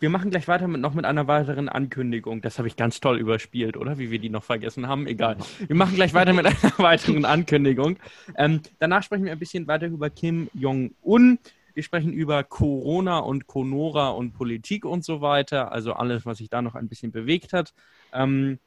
wir 0.00 0.10
machen 0.10 0.30
gleich 0.30 0.46
weiter 0.48 0.68
mit, 0.68 0.82
noch 0.82 0.92
mit 0.92 1.06
einer 1.06 1.26
weiteren 1.26 1.70
Ankündigung. 1.70 2.42
Das 2.42 2.58
habe 2.58 2.68
ich 2.68 2.76
ganz 2.76 3.00
toll 3.00 3.18
überspielt, 3.18 3.78
oder? 3.78 3.98
Wie 3.98 4.10
wir 4.10 4.18
die 4.18 4.28
noch 4.28 4.44
vergessen 4.44 4.86
haben. 4.86 5.06
Egal. 5.06 5.38
Wir 5.66 5.76
machen 5.76 5.94
gleich 5.94 6.12
weiter 6.12 6.34
mit 6.34 6.44
einer 6.62 6.78
weiteren 6.78 7.24
Ankündigung. 7.24 7.96
Ähm, 8.36 8.60
danach 8.80 9.02
sprechen 9.02 9.24
wir 9.24 9.32
ein 9.32 9.38
bisschen 9.38 9.66
weiter 9.66 9.86
über 9.86 10.10
Kim 10.10 10.50
Jong-un. 10.52 11.38
Wir 11.72 11.82
sprechen 11.82 12.12
über 12.12 12.44
Corona 12.44 13.20
und 13.20 13.46
Conora 13.46 14.10
und 14.10 14.32
Politik 14.34 14.84
und 14.84 15.04
so 15.04 15.22
weiter. 15.22 15.72
Also 15.72 15.94
alles, 15.94 16.26
was 16.26 16.36
sich 16.36 16.50
da 16.50 16.60
noch 16.60 16.74
ein 16.74 16.88
bisschen 16.88 17.10
bewegt 17.10 17.54
hat. 17.54 17.72
Ähm, 18.12 18.58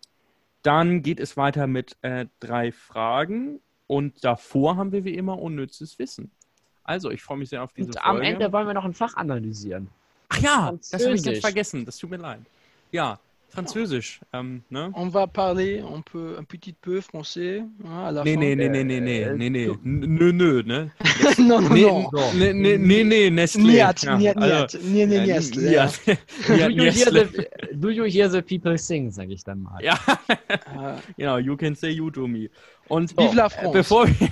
dann 0.64 1.04
geht 1.04 1.20
es 1.20 1.38
weiter 1.38 1.68
mit 1.68 1.98
äh, 2.02 2.26
drei 2.40 2.72
Fragen 2.72 3.60
und 3.88 4.24
davor 4.24 4.78
haben 4.78 4.92
wir 4.92 5.04
wie 5.04 5.16
immer 5.16 5.40
unnützes 5.40 5.98
Wissen. 6.00 6.32
Also, 6.84 7.12
ich 7.12 7.22
freue 7.22 7.38
mich 7.38 7.50
sehr 7.50 7.64
auf 7.64 7.74
diese 7.74 7.88
Und 7.88 8.00
Folge. 8.00 8.08
am 8.10 8.22
Ende 8.22 8.52
wollen 8.54 8.68
wir 8.68 8.74
noch 8.74 8.86
ein 8.86 8.94
Fach 8.94 9.16
analysieren. 9.16 9.90
Ach 10.30 10.40
ja, 10.40 10.74
das 10.92 11.04
habe 11.04 11.16
ich 11.16 11.24
ganz 11.24 11.40
vergessen. 11.40 11.86
Das 11.86 11.98
tut 11.98 12.10
mir 12.10 12.18
leid. 12.18 12.42
Ja, 12.92 13.20
Französisch. 13.50 14.22
Ähm, 14.34 14.64
ne? 14.70 14.92
On 14.94 15.14
va 15.14 15.26
parler 15.28 15.82
un, 15.82 16.02
peu, 16.02 16.38
un 16.38 16.44
petit 16.44 16.74
peu 16.74 17.02
français. 17.02 17.64
À 17.86 18.12
la 18.12 18.24
nee, 18.24 18.34
fin. 18.34 18.40
nee, 18.40 18.56
nee, 18.56 18.70
nee, 18.70 18.84
nee, 18.84 19.02
nee, 19.02 19.26
nee, 19.36 19.50
nee, 19.50 19.70
nö, 19.84 20.32
nö, 20.32 20.64
ne? 20.66 20.92
non, 21.40 21.62
non, 21.62 22.08
non. 22.12 22.38
Nee, 22.38 22.54
nee, 22.54 22.78
nee, 22.78 23.04
nee, 23.04 23.32
Nestlé. 23.32 23.62
Niet, 23.62 24.06
niet, 24.18 24.36
niet, 24.36 24.84
nee, 24.84 25.06
nee, 25.06 25.26
Nestlé. 25.26 25.90
Do 27.80 27.90
you 27.90 28.06
hear 28.10 28.30
the 28.30 28.42
people 28.42 28.78
sing, 28.78 29.12
sage 29.12 29.34
ich 29.34 29.44
dann 29.44 29.62
mal. 29.62 29.82
Ja, 29.82 29.98
genau, 31.18 31.38
you 31.38 31.56
can 31.56 31.76
say 31.76 31.92
you 31.92 32.12
to 32.12 32.28
me. 32.28 32.50
Und 32.88 33.18
Vive 33.18 33.36
la 33.36 33.50
France. 33.50 33.72
bevor 33.72 34.08
wir, 34.08 34.30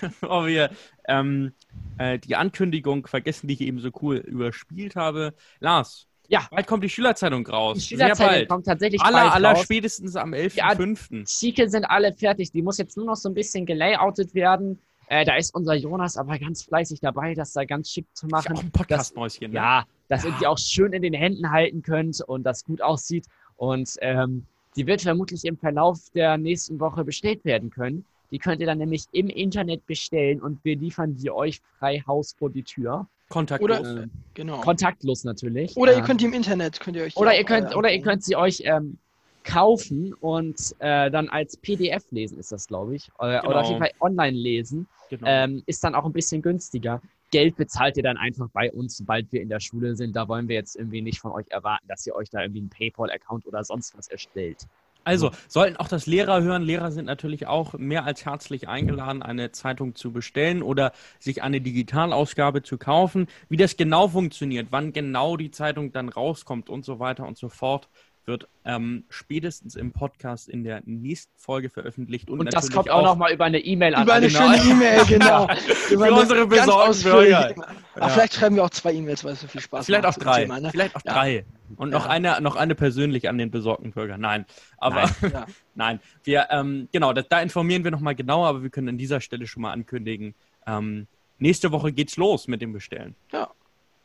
bevor 0.00 0.46
wir 0.46 0.70
ähm, 1.06 1.52
äh, 1.98 2.18
die 2.18 2.36
Ankündigung 2.36 3.06
vergessen, 3.06 3.48
die 3.48 3.54
ich 3.54 3.60
eben 3.60 3.80
so 3.80 3.90
cool 4.02 4.16
überspielt 4.16 4.96
habe, 4.96 5.34
Lars, 5.60 6.06
ja. 6.28 6.46
Bald 6.50 6.66
kommt 6.66 6.84
die 6.84 6.88
Schülerzeitung 6.88 7.46
raus. 7.46 7.78
Die 7.78 7.82
Schülerzeitung 7.82 8.48
kommt 8.48 8.66
tatsächlich 8.66 9.00
aller, 9.00 9.22
bald 9.22 9.32
aller 9.32 9.50
raus. 9.52 9.62
spätestens 9.62 10.14
am 10.14 10.32
11.05. 10.32 11.08
Die 11.08 11.18
Artikel 11.18 11.70
sind 11.70 11.84
alle 11.84 12.12
fertig. 12.14 12.52
Die 12.52 12.62
muss 12.62 12.78
jetzt 12.78 12.96
nur 12.96 13.06
noch 13.06 13.16
so 13.16 13.28
ein 13.28 13.34
bisschen 13.34 13.66
gelayoutet 13.66 14.34
werden. 14.34 14.78
Äh, 15.08 15.24
da 15.24 15.36
ist 15.36 15.54
unser 15.54 15.74
Jonas 15.74 16.18
aber 16.18 16.38
ganz 16.38 16.62
fleißig 16.62 17.00
dabei, 17.00 17.34
das 17.34 17.54
da 17.54 17.64
ganz 17.64 17.90
schick 17.90 18.06
zu 18.12 18.26
machen. 18.26 18.52
Ist 18.52 18.58
ja 18.58 18.60
auch 18.60 18.62
ein 18.62 18.72
Podcast-Mäuschen. 18.72 19.50
Ne? 19.52 19.56
Ja, 19.56 19.84
dass 20.08 20.24
ja. 20.24 20.30
ihr 20.30 20.36
die 20.38 20.46
auch 20.46 20.58
schön 20.58 20.92
in 20.92 21.02
den 21.02 21.14
Händen 21.14 21.50
halten 21.50 21.82
könnt 21.82 22.20
und 22.20 22.44
das 22.44 22.64
gut 22.64 22.82
aussieht. 22.82 23.26
Und 23.56 23.96
ähm, 24.02 24.46
die 24.76 24.86
wird 24.86 25.00
vermutlich 25.00 25.44
im 25.44 25.56
Verlauf 25.56 25.98
der 26.14 26.36
nächsten 26.36 26.78
Woche 26.78 27.04
bestellt 27.04 27.44
werden 27.44 27.70
können. 27.70 28.04
Die 28.30 28.38
könnt 28.38 28.60
ihr 28.60 28.66
dann 28.66 28.78
nämlich 28.78 29.06
im 29.12 29.28
Internet 29.28 29.86
bestellen 29.86 30.40
und 30.40 30.64
wir 30.64 30.76
liefern 30.76 31.16
die 31.16 31.30
euch 31.30 31.60
frei 31.78 32.02
Haus 32.06 32.34
vor 32.38 32.50
die 32.50 32.62
Tür. 32.62 33.06
Kontaktlos. 33.28 33.80
Oder, 33.80 34.02
äh, 34.02 34.06
genau. 34.34 34.60
Kontaktlos 34.60 35.24
natürlich. 35.24 35.76
Oder 35.76 35.92
ihr 35.92 35.98
ähm, 35.98 36.04
könnt 36.04 36.20
die 36.20 36.26
im 36.26 36.32
Internet, 36.32 36.80
könnt 36.80 36.96
ihr 36.96 37.04
euch 37.04 37.16
Oder 37.16 37.36
ihr 37.36 37.44
könnt, 37.44 37.76
oder 37.76 37.92
ihr 37.92 38.00
könnt 38.00 38.24
sie 38.24 38.36
euch 38.36 38.62
ähm, 38.64 38.98
kaufen 39.44 40.14
und 40.14 40.74
äh, 40.78 41.10
dann 41.10 41.28
als 41.28 41.56
PDF 41.56 42.04
lesen, 42.10 42.38
ist 42.38 42.52
das, 42.52 42.66
glaube 42.66 42.94
ich. 42.94 43.10
Oder, 43.18 43.40
genau. 43.40 43.50
oder, 43.50 43.60
auf 43.60 43.68
jeden 43.68 43.80
Fall 43.80 43.92
online 44.00 44.36
lesen. 44.36 44.88
Genau. 45.10 45.26
Ähm, 45.26 45.62
ist 45.66 45.82
dann 45.84 45.94
auch 45.94 46.04
ein 46.04 46.12
bisschen 46.12 46.42
günstiger. 46.42 47.00
Geld 47.30 47.56
bezahlt 47.56 47.96
ihr 47.96 48.02
dann 48.02 48.16
einfach 48.16 48.48
bei 48.52 48.72
uns, 48.72 48.96
sobald 48.96 49.30
wir 49.32 49.42
in 49.42 49.48
der 49.48 49.60
Schule 49.60 49.94
sind. 49.96 50.16
Da 50.16 50.28
wollen 50.28 50.48
wir 50.48 50.56
jetzt 50.56 50.76
irgendwie 50.76 51.02
nicht 51.02 51.20
von 51.20 51.32
euch 51.32 51.46
erwarten, 51.50 51.86
dass 51.88 52.06
ihr 52.06 52.14
euch 52.14 52.30
da 52.30 52.40
irgendwie 52.42 52.60
einen 52.60 52.70
PayPal-Account 52.70 53.46
oder 53.46 53.64
sonst 53.64 53.96
was 53.96 54.08
erstellt. 54.08 54.66
Also, 55.08 55.30
sollten 55.48 55.76
auch 55.76 55.88
das 55.88 56.06
Lehrer 56.06 56.42
hören. 56.42 56.62
Lehrer 56.62 56.92
sind 56.92 57.06
natürlich 57.06 57.46
auch 57.46 57.72
mehr 57.74 58.04
als 58.04 58.24
herzlich 58.24 58.68
eingeladen, 58.68 59.22
eine 59.22 59.52
Zeitung 59.52 59.94
zu 59.94 60.12
bestellen 60.12 60.62
oder 60.62 60.92
sich 61.18 61.42
eine 61.42 61.60
Digitalausgabe 61.60 62.62
zu 62.62 62.78
kaufen. 62.78 63.26
Wie 63.48 63.56
das 63.56 63.76
genau 63.76 64.08
funktioniert, 64.08 64.68
wann 64.70 64.92
genau 64.92 65.36
die 65.36 65.50
Zeitung 65.50 65.92
dann 65.92 66.08
rauskommt 66.08 66.68
und 66.68 66.84
so 66.84 66.98
weiter 66.98 67.26
und 67.26 67.38
so 67.38 67.48
fort, 67.48 67.88
wird 68.28 68.46
ähm, 68.64 69.04
spätestens 69.08 69.74
im 69.74 69.92
Podcast 69.92 70.48
in 70.48 70.62
der 70.62 70.82
nächsten 70.84 71.32
Folge 71.36 71.70
veröffentlicht. 71.70 72.30
Und, 72.30 72.40
und 72.40 72.52
das 72.52 72.70
kommt 72.70 72.90
auch, 72.90 72.98
auch 72.98 73.04
nochmal 73.04 73.32
über 73.32 73.46
eine 73.46 73.58
E-Mail 73.58 73.94
an. 73.94 74.04
Über 74.04 74.14
eine 74.14 74.28
genau. 74.28 74.52
schöne 74.52 74.70
E-Mail, 74.70 75.04
genau. 75.06 75.48
Für 75.56 76.12
unsere 76.12 76.46
besorgten 76.46 77.02
Bürger. 77.02 77.54
Ja. 77.98 78.08
Vielleicht 78.10 78.34
schreiben 78.34 78.56
wir 78.56 78.64
auch 78.64 78.70
zwei 78.70 78.92
E-Mails, 78.92 79.24
weil 79.24 79.32
es 79.32 79.40
so 79.40 79.48
viel 79.48 79.62
Spaß 79.62 79.86
Vielleicht 79.86 80.04
macht. 80.04 80.18
Auch 80.18 80.22
drei. 80.22 80.42
Thema, 80.42 80.60
ne? 80.60 80.70
Vielleicht 80.70 80.94
auch 80.94 81.00
ja. 81.04 81.12
drei. 81.14 81.46
Und 81.76 81.90
noch, 81.90 82.06
eine, 82.06 82.40
noch 82.40 82.56
eine 82.56 82.74
persönlich 82.74 83.28
an 83.28 83.38
den 83.38 83.50
besorgten 83.50 83.92
Bürger. 83.92 84.18
Nein, 84.18 84.46
aber 84.78 85.10
nein, 85.20 85.44
nein. 85.74 86.00
wir, 86.24 86.48
ähm, 86.50 86.88
genau, 86.92 87.12
da, 87.12 87.22
da, 87.22 87.40
informieren 87.40 87.84
wir 87.84 87.90
nochmal 87.90 88.14
genauer, 88.14 88.48
aber 88.48 88.62
wir 88.62 88.70
können 88.70 88.90
an 88.90 88.98
dieser 88.98 89.20
Stelle 89.20 89.46
schon 89.46 89.62
mal 89.62 89.72
ankündigen, 89.72 90.34
ähm, 90.66 91.06
nächste 91.38 91.72
Woche 91.72 91.92
geht's 91.92 92.16
los 92.16 92.48
mit 92.48 92.62
dem 92.62 92.72
Bestellen. 92.72 93.14
Ja. 93.32 93.50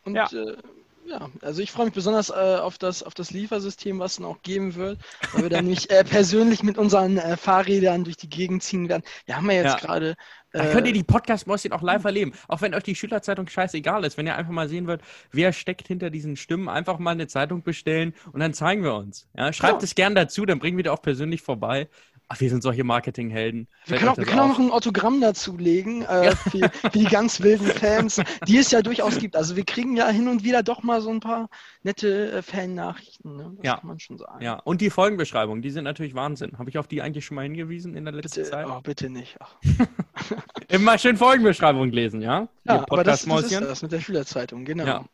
Und 0.06 0.16
ja. 0.16 0.28
Äh, 0.32 0.58
ja, 1.06 1.30
also 1.42 1.62
ich 1.62 1.72
freue 1.72 1.86
mich 1.86 1.94
besonders 1.94 2.30
äh, 2.30 2.34
auf, 2.34 2.78
das, 2.78 3.04
auf 3.04 3.14
das 3.14 3.32
Liefersystem, 3.32 4.00
was 4.00 4.14
es 4.14 4.18
dann 4.18 4.26
auch 4.26 4.42
geben 4.42 4.76
wird, 4.76 5.00
weil 5.34 5.44
wir 5.44 5.50
dann 5.50 5.66
nicht 5.66 5.92
äh, 5.92 6.04
persönlich 6.04 6.64
mit 6.64 6.78
unseren 6.78 7.18
äh, 7.18 7.38
Fahrrädern 7.38 8.04
durch 8.04 8.18
die 8.18 8.30
Gegend 8.30 8.64
ziehen 8.64 8.90
werden. 8.90 9.04
Wir 9.26 9.38
haben 9.38 9.50
ja 9.50 9.58
jetzt 9.58 9.74
ja. 9.74 9.80
gerade. 9.80 10.16
da 10.52 10.66
könnt 10.72 10.88
ihr 10.88 10.94
die 10.94 11.04
Podcast-Mäuschen 11.04 11.72
auch 11.72 11.82
live 11.82 12.04
erleben. 12.04 12.34
Auch 12.48 12.62
wenn 12.62 12.74
euch 12.74 12.84
die 12.84 12.96
Schülerzeitung 12.96 13.48
scheißegal 13.48 14.04
ist. 14.06 14.18
Wenn 14.18 14.28
ihr 14.28 14.36
einfach 14.36 14.52
mal 14.52 14.70
sehen 14.70 14.88
wollt, 14.88 15.02
wer 15.32 15.52
steckt 15.54 15.88
hinter 15.88 16.10
diesen 16.10 16.36
Stimmen, 16.36 16.70
einfach 16.70 17.00
mal 17.00 17.12
eine 17.12 17.28
Zeitung 17.28 17.64
bestellen 17.64 18.14
und 18.32 18.40
dann 18.40 18.54
zeigen 18.54 18.84
wir 18.84 18.96
uns. 18.96 19.28
Ja, 19.36 19.52
schreibt 19.52 19.82
ja. 19.82 19.86
es 19.86 19.96
gern 19.96 20.16
dazu, 20.16 20.46
dann 20.46 20.60
bringen 20.60 20.78
wir 20.78 20.84
die 20.84 20.90
auch 20.90 21.02
persönlich 21.02 21.42
vorbei. 21.42 21.90
Ach, 22.30 22.40
wir 22.40 22.50
sind 22.50 22.64
solche 22.64 22.84
Marketinghelden. 22.84 23.68
Wir 23.86 23.98
können, 23.98 24.10
auch, 24.10 24.18
wir 24.18 24.26
können 24.26 24.40
auch 24.40 24.48
noch 24.48 24.60
ein 24.60 24.72
Autogramm 24.72 25.22
dazulegen 25.22 26.04
äh, 26.04 26.36
für, 26.36 26.70
für, 26.70 26.90
die 26.90 27.04
ganz 27.06 27.42
wilden 27.42 27.68
Fans, 27.68 28.22
die 28.48 28.58
es 28.58 28.72
ja 28.72 28.82
durchaus 28.82 29.18
gibt. 29.18 29.36
Also 29.36 29.56
wir 29.56 29.66
kriegen 29.66 29.96
ja 29.96 30.08
hin 30.10 30.28
und 30.28 30.44
wieder 30.44 30.64
doch 30.64 30.84
mal 30.84 31.02
so 31.02 31.10
ein 31.10 31.20
paar 31.20 31.50
nette 31.84 32.32
äh, 32.32 32.42
Fan-Nachrichten. 32.42 33.36
Ne? 33.36 33.52
Das 33.58 33.66
ja. 33.66 33.78
kann 33.78 33.88
man 33.88 34.00
schon 34.00 34.18
sagen. 34.18 34.44
Ja, 34.44 34.56
und 34.56 34.82
die 34.82 34.90
Folgenbeschreibungen, 34.90 35.62
die 35.62 35.70
sind 35.70 35.84
natürlich 35.84 36.16
Wahnsinn. 36.16 36.58
Habe 36.58 36.70
ich 36.70 36.78
auf 36.78 36.88
die 36.88 37.02
eigentlich 37.02 37.26
schon 37.26 37.36
mal 37.36 37.44
hingewiesen 37.44 37.96
in 37.96 38.06
der 38.06 38.14
letzten 38.14 38.42
bitte, 38.42 38.50
Zeit? 38.50 38.68
Oh, 38.68 38.82
bitte 38.82 39.10
nicht. 39.10 39.38
Immer 40.70 40.98
schön 40.98 41.18
Folgenbeschreibung 41.18 41.92
lesen, 41.92 42.22
ja? 42.22 42.48
Ja, 42.64 42.86
aber 42.90 43.04
das, 43.04 43.26
das 43.26 43.52
ist 43.52 43.62
das 43.62 43.82
mit 43.82 43.92
der 43.92 44.00
Schülerzeitung, 44.00 44.66
genau. 44.66 44.86
Ja. 44.86 45.06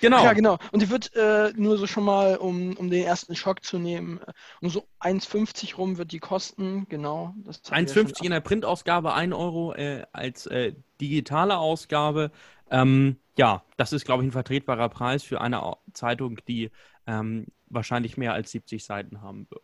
Genau. 0.00 0.24
Ja, 0.24 0.32
genau. 0.32 0.58
Und 0.72 0.82
die 0.82 0.90
wird 0.90 1.14
äh, 1.14 1.52
nur 1.56 1.78
so 1.78 1.86
schon 1.86 2.04
mal, 2.04 2.36
um, 2.36 2.76
um 2.76 2.90
den 2.90 3.04
ersten 3.04 3.34
Schock 3.34 3.64
zu 3.64 3.78
nehmen, 3.78 4.20
äh, 4.20 4.32
um 4.60 4.70
so 4.70 4.86
1,50 5.00 5.76
rum 5.76 5.98
wird 5.98 6.12
die 6.12 6.18
kosten, 6.18 6.86
genau. 6.88 7.34
1,50 7.46 8.24
in 8.24 8.30
der 8.30 8.40
Printausgabe, 8.40 9.14
1 9.14 9.34
Euro 9.34 9.74
äh, 9.74 10.04
als 10.12 10.46
äh, 10.46 10.74
digitale 11.00 11.58
Ausgabe. 11.58 12.30
Ähm, 12.70 13.16
ja, 13.36 13.62
das 13.76 13.92
ist, 13.92 14.04
glaube 14.04 14.22
ich, 14.22 14.28
ein 14.28 14.32
vertretbarer 14.32 14.88
Preis 14.88 15.22
für 15.22 15.40
eine 15.40 15.74
Zeitung, 15.92 16.40
die 16.48 16.70
ähm, 17.06 17.46
wahrscheinlich 17.68 18.16
mehr 18.16 18.32
als 18.32 18.50
70 18.50 18.84
Seiten 18.84 19.20
haben 19.22 19.46
wird. 19.50 19.62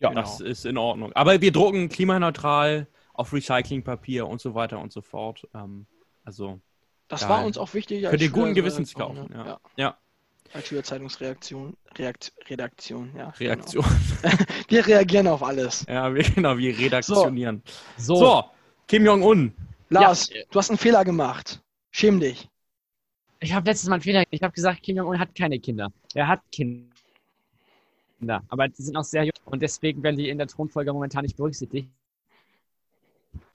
Ja, 0.00 0.08
genau. 0.10 0.20
das 0.20 0.40
ist 0.40 0.66
in 0.66 0.76
Ordnung. 0.76 1.12
Aber 1.14 1.40
wir 1.40 1.52
drucken 1.52 1.88
klimaneutral 1.88 2.88
auf 3.12 3.32
Recyclingpapier 3.32 4.26
und 4.26 4.40
so 4.40 4.54
weiter 4.54 4.80
und 4.80 4.92
so 4.92 5.00
fort. 5.00 5.48
Ähm, 5.54 5.86
also 6.24 6.60
das 7.08 7.20
da 7.20 7.28
war 7.28 7.44
uns 7.44 7.58
auch 7.58 7.74
wichtig. 7.74 8.06
Für 8.06 8.16
den 8.16 8.32
guten 8.32 8.54
Gewissens 8.54 8.94
kaufen. 8.94 9.28
Ja. 9.32 9.46
ja. 9.46 9.60
ja. 9.76 9.98
Als 10.52 10.68
Schülerzeitungsreaktion, 10.68 11.76
Reakt, 11.96 12.32
Redaktion, 12.48 13.10
ja. 13.16 13.32
Genau. 13.36 13.50
Reaktion. 13.50 13.84
Genau. 14.22 14.34
wir 14.68 14.86
reagieren 14.86 15.26
auf 15.26 15.42
alles. 15.42 15.84
Ja, 15.88 16.14
wir, 16.14 16.22
genau, 16.22 16.56
wir 16.56 16.78
redaktionieren. 16.78 17.62
So, 17.96 18.14
so. 18.14 18.24
so 18.24 18.44
Kim 18.86 19.04
Jong-un. 19.04 19.52
Lars, 19.90 20.30
ja. 20.32 20.42
du 20.50 20.58
hast 20.58 20.70
einen 20.70 20.78
Fehler 20.78 21.04
gemacht. 21.04 21.60
Schäm 21.90 22.20
dich. 22.20 22.48
Ich 23.40 23.52
habe 23.52 23.68
letztes 23.68 23.88
Mal 23.88 23.96
einen 23.96 24.02
Fehler 24.02 24.22
Ich 24.30 24.42
habe 24.42 24.52
gesagt, 24.52 24.82
Kim 24.82 24.96
Jong-un 24.96 25.18
hat 25.18 25.34
keine 25.34 25.58
Kinder. 25.58 25.92
Er 26.14 26.28
hat 26.28 26.40
Kinder. 26.52 26.84
Aber 28.48 28.68
die 28.68 28.82
sind 28.82 28.96
auch 28.96 29.04
sehr 29.04 29.24
jung 29.24 29.32
und 29.44 29.60
deswegen 29.60 30.02
werden 30.02 30.16
die 30.16 30.28
in 30.28 30.38
der 30.38 30.46
Thronfolge 30.46 30.92
momentan 30.92 31.24
nicht 31.24 31.36
berücksichtigt. 31.36 31.88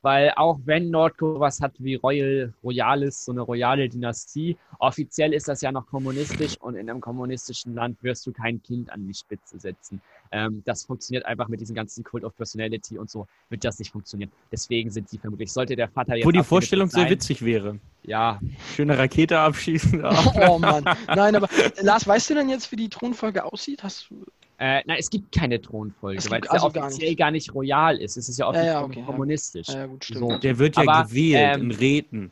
Weil 0.02 0.32
auch 0.38 0.60
wenn 0.66 0.90
Nordkorea 0.90 1.40
was 1.40 1.62
hat 1.62 1.74
wie 1.80 1.96
Royal, 1.96 2.54
Royales, 2.64 3.26
so 3.26 3.32
eine 3.32 3.42
royale 3.42 3.90
Dynastie, 3.90 4.58
offiziell 4.80 5.34
ist 5.34 5.48
das 5.48 5.62
ja 5.62 5.72
noch 5.72 5.88
kommunistisch 5.88 6.56
und 6.62 6.76
in 6.76 6.90
einem 6.90 7.02
kommunistischen 7.02 7.76
Land 7.76 8.02
wirst 8.02 8.26
du 8.26 8.32
kein 8.32 8.64
Kind 8.64 8.90
an 8.92 9.06
die 9.08 9.14
Spitze 9.14 9.60
setzen. 9.60 10.02
Ähm, 10.32 10.62
das 10.66 10.86
funktioniert 10.86 11.26
einfach 11.26 11.48
mit 11.48 11.60
diesem 11.60 11.76
ganzen 11.76 12.04
Cult 12.04 12.24
of 12.24 12.36
Personality 12.36 12.98
und 12.98 13.10
so, 13.10 13.28
wird 13.50 13.66
das 13.66 13.80
nicht 13.80 13.92
funktionieren. 13.92 14.32
Deswegen 14.52 14.90
sind 14.90 15.12
die 15.12 15.18
vermutlich, 15.18 15.52
sollte 15.52 15.76
der 15.76 15.90
Vater 15.90 16.16
jetzt. 16.16 16.26
Wo 16.26 16.32
die 16.32 16.44
Vorstellung 16.44 16.90
sein, 16.90 17.02
sehr 17.02 17.10
witzig 17.10 17.44
wäre. 17.44 17.80
Ja. 18.04 18.40
Schöne 18.76 18.98
Rakete 18.98 19.40
abschießen. 19.40 20.04
oh 20.48 20.60
Mann. 20.60 20.86
Nein, 21.08 21.36
aber 21.36 21.50
Lars, 21.82 22.08
weißt 22.08 22.30
du 22.30 22.36
denn 22.36 22.50
jetzt, 22.50 22.72
wie 22.72 22.76
die 22.76 22.90
Thronfolge 22.90 23.44
aussieht? 23.44 23.84
Hast 23.84 24.10
du. 24.10 24.26
Äh, 24.62 24.84
nein, 24.86 24.98
es 25.00 25.10
gibt 25.10 25.32
keine 25.32 25.62
Thronfolge, 25.62 26.18
es 26.18 26.30
weil 26.30 26.42
es 26.42 26.50
also 26.50 26.68
ja 26.68 26.84
offiziell 26.84 27.16
gar 27.16 27.32
nicht. 27.32 27.48
gar 27.48 27.54
nicht. 27.54 27.56
royal 27.56 27.98
ist. 27.98 28.18
Es 28.18 28.28
ist 28.28 28.40
ja 28.40 28.48
offiziell 28.48 28.68
ja, 28.68 28.82
ja, 28.82 28.84
okay, 28.84 29.04
kommunistisch. 29.04 29.70
Ja, 29.70 29.86
gut, 29.86 30.04
so. 30.04 30.38
Der 30.38 30.60
wird 30.60 30.76
ja 30.76 30.84
Aber, 30.84 31.04
gewählt 31.04 31.56
ähm, 31.56 31.72
in 31.72 31.72
Räten. 31.72 32.32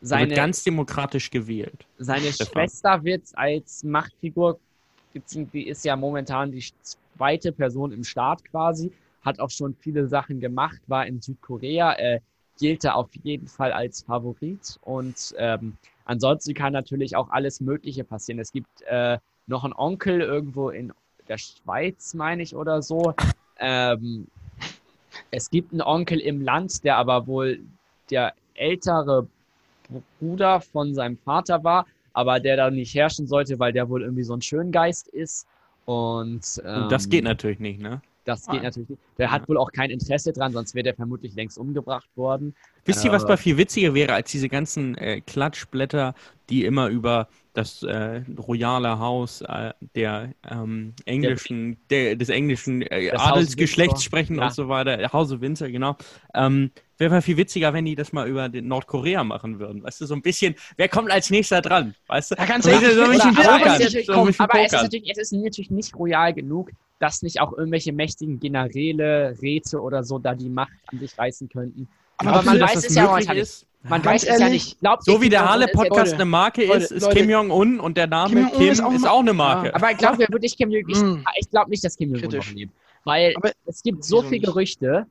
Seine, 0.00 0.22
der 0.22 0.28
wird 0.30 0.36
ganz 0.36 0.64
demokratisch 0.64 1.30
gewählt. 1.30 1.86
Seine 1.98 2.32
Schwester 2.32 3.04
wird 3.04 3.22
als 3.34 3.84
Machtfigur, 3.84 4.58
die 5.32 5.68
ist 5.68 5.84
ja 5.84 5.94
momentan 5.94 6.50
die 6.50 6.64
zweite 6.82 7.52
Person 7.52 7.92
im 7.92 8.02
Staat 8.02 8.44
quasi, 8.44 8.90
hat 9.22 9.38
auch 9.38 9.50
schon 9.50 9.76
viele 9.78 10.08
Sachen 10.08 10.40
gemacht, 10.40 10.80
war 10.88 11.06
in 11.06 11.20
Südkorea, 11.20 11.94
äh, 11.94 12.20
gilt 12.58 12.82
da 12.82 12.94
auf 12.94 13.08
jeden 13.22 13.46
Fall 13.46 13.72
als 13.72 14.02
Favorit 14.02 14.78
und 14.82 15.32
ähm, 15.38 15.76
ansonsten 16.04 16.54
kann 16.54 16.72
natürlich 16.72 17.14
auch 17.14 17.30
alles 17.30 17.60
Mögliche 17.60 18.02
passieren. 18.02 18.40
Es 18.40 18.50
gibt 18.50 18.82
äh, 18.88 19.18
noch 19.46 19.62
einen 19.62 19.74
Onkel 19.74 20.20
irgendwo 20.20 20.70
in 20.70 20.92
der 21.28 21.38
Schweiz, 21.38 22.14
meine 22.14 22.42
ich, 22.42 22.54
oder 22.54 22.82
so. 22.82 23.14
Ähm, 23.58 24.26
es 25.30 25.50
gibt 25.50 25.72
einen 25.72 25.82
Onkel 25.82 26.20
im 26.20 26.42
Land, 26.42 26.84
der 26.84 26.96
aber 26.96 27.26
wohl 27.26 27.60
der 28.10 28.34
ältere 28.54 29.26
Bruder 30.20 30.60
von 30.60 30.94
seinem 30.94 31.16
Vater 31.18 31.64
war, 31.64 31.86
aber 32.12 32.40
der 32.40 32.56
da 32.56 32.70
nicht 32.70 32.94
herrschen 32.94 33.26
sollte, 33.26 33.58
weil 33.58 33.72
der 33.72 33.88
wohl 33.88 34.02
irgendwie 34.02 34.24
so 34.24 34.34
ein 34.34 34.42
Schöngeist 34.42 35.08
ist. 35.08 35.46
Und, 35.86 36.60
ähm, 36.64 36.82
Und 36.82 36.92
das 36.92 37.08
geht 37.08 37.24
natürlich 37.24 37.60
nicht, 37.60 37.80
ne? 37.80 38.02
Das 38.28 38.46
geht 38.46 38.60
ah. 38.60 38.64
natürlich 38.64 38.90
nicht. 38.90 39.00
Der 39.16 39.26
ja. 39.26 39.32
hat 39.32 39.48
wohl 39.48 39.56
auch 39.56 39.72
kein 39.72 39.88
Interesse 39.88 40.34
dran, 40.34 40.52
sonst 40.52 40.74
wäre 40.74 40.82
der 40.82 40.94
vermutlich 40.94 41.34
längst 41.34 41.56
umgebracht 41.56 42.10
worden. 42.14 42.54
Wisst 42.84 43.02
ihr, 43.02 43.10
was 43.10 43.26
mal 43.26 43.38
viel 43.38 43.56
witziger 43.56 43.94
wäre 43.94 44.12
als 44.12 44.30
diese 44.30 44.50
ganzen 44.50 44.98
äh, 44.98 45.22
Klatschblätter, 45.22 46.14
die 46.50 46.66
immer 46.66 46.88
über 46.88 47.28
das 47.54 47.82
äh, 47.82 48.20
royale 48.38 48.98
Haus 48.98 49.40
äh, 49.40 49.72
der 49.94 50.34
ähm, 50.48 50.92
englischen, 51.06 51.78
der, 51.88 52.16
des 52.16 52.28
englischen 52.28 52.82
äh, 52.82 53.10
Adelsgeschlechts 53.12 54.04
sprechen 54.04 54.36
ja. 54.36 54.46
und 54.46 54.54
so 54.54 54.68
weiter, 54.68 55.10
Hause 55.10 55.40
Winter, 55.40 55.70
genau. 55.70 55.96
Ähm, 56.34 56.70
Wäre 56.98 57.10
mal 57.10 57.22
viel 57.22 57.36
witziger, 57.36 57.72
wenn 57.72 57.84
die 57.84 57.94
das 57.94 58.12
mal 58.12 58.28
über 58.28 58.48
den 58.48 58.68
Nordkorea 58.68 59.24
machen 59.24 59.58
würden. 59.60 59.82
Weißt 59.84 60.00
du, 60.00 60.06
so 60.06 60.14
ein 60.14 60.22
bisschen, 60.22 60.56
wer 60.76 60.88
kommt 60.88 61.10
als 61.12 61.30
nächster 61.30 61.62
dran? 61.62 61.94
Weißt 62.08 62.32
du? 62.32 62.34
Ja, 62.34 62.44
ganz 62.44 62.66
ehrlich, 62.66 62.92
so 62.92 63.02
ein 63.02 63.10
bisschen 63.12 64.04
so 64.04 64.42
aber 64.42 64.60
es, 64.60 64.72
ist 64.72 64.82
natürlich, 64.82 65.10
es 65.12 65.18
ist 65.18 65.32
natürlich 65.32 65.70
nicht 65.70 65.94
royal 65.94 66.34
genug, 66.34 66.72
dass 66.98 67.22
nicht 67.22 67.40
auch 67.40 67.56
irgendwelche 67.56 67.92
mächtigen 67.92 68.40
Generäle, 68.40 69.36
Räte 69.40 69.80
oder 69.80 70.04
so 70.04 70.18
da 70.18 70.34
die 70.34 70.48
Macht 70.48 70.72
an 70.86 70.98
sich 70.98 71.16
reißen 71.16 71.48
könnten. 71.48 71.88
Aber, 72.18 72.30
aber 72.30 72.42
man 72.42 72.60
weiß 72.60 72.84
es 72.84 72.94
ja 72.94 73.04
momentan 73.04 73.36
nicht. 73.36 73.66
Man 73.84 74.04
weiß 74.04 74.24
es 74.24 74.40
ja 74.40 74.48
nicht. 74.48 74.80
Glaubt 74.80 75.04
so 75.04 75.20
wie 75.20 75.28
der 75.28 75.48
Halle-Podcast 75.48 76.14
eine 76.14 76.24
Marke 76.24 76.64
ist, 76.64 76.90
ist 76.90 77.08
Kim 77.10 77.30
Jong-un 77.30 77.78
und 77.78 77.96
der 77.96 78.08
Name 78.08 78.34
Kim, 78.34 78.58
Kim 78.58 78.68
ist, 78.70 78.82
auch, 78.82 78.92
ist 78.92 79.06
auch 79.06 79.20
eine 79.20 79.32
Marke. 79.32 79.68
Ja. 79.68 79.74
Aber 79.74 79.92
ich 79.92 79.98
glaube 79.98 80.18
wirklich 80.18 80.56
Kim 80.56 80.70
Jong-un, 80.70 80.90
ich, 80.90 81.00
mm. 81.00 81.24
ich 81.38 81.50
glaube 81.50 81.70
nicht, 81.70 81.84
dass 81.84 81.96
Kim 81.96 82.14
Jong-un 82.14 82.36
noch 82.36 82.50
lebt. 82.52 82.72
Weil 83.04 83.34
aber 83.36 83.52
es 83.66 83.82
gibt 83.82 84.04
so 84.04 84.22
viele 84.22 84.40
Gerüchte, 84.40 85.06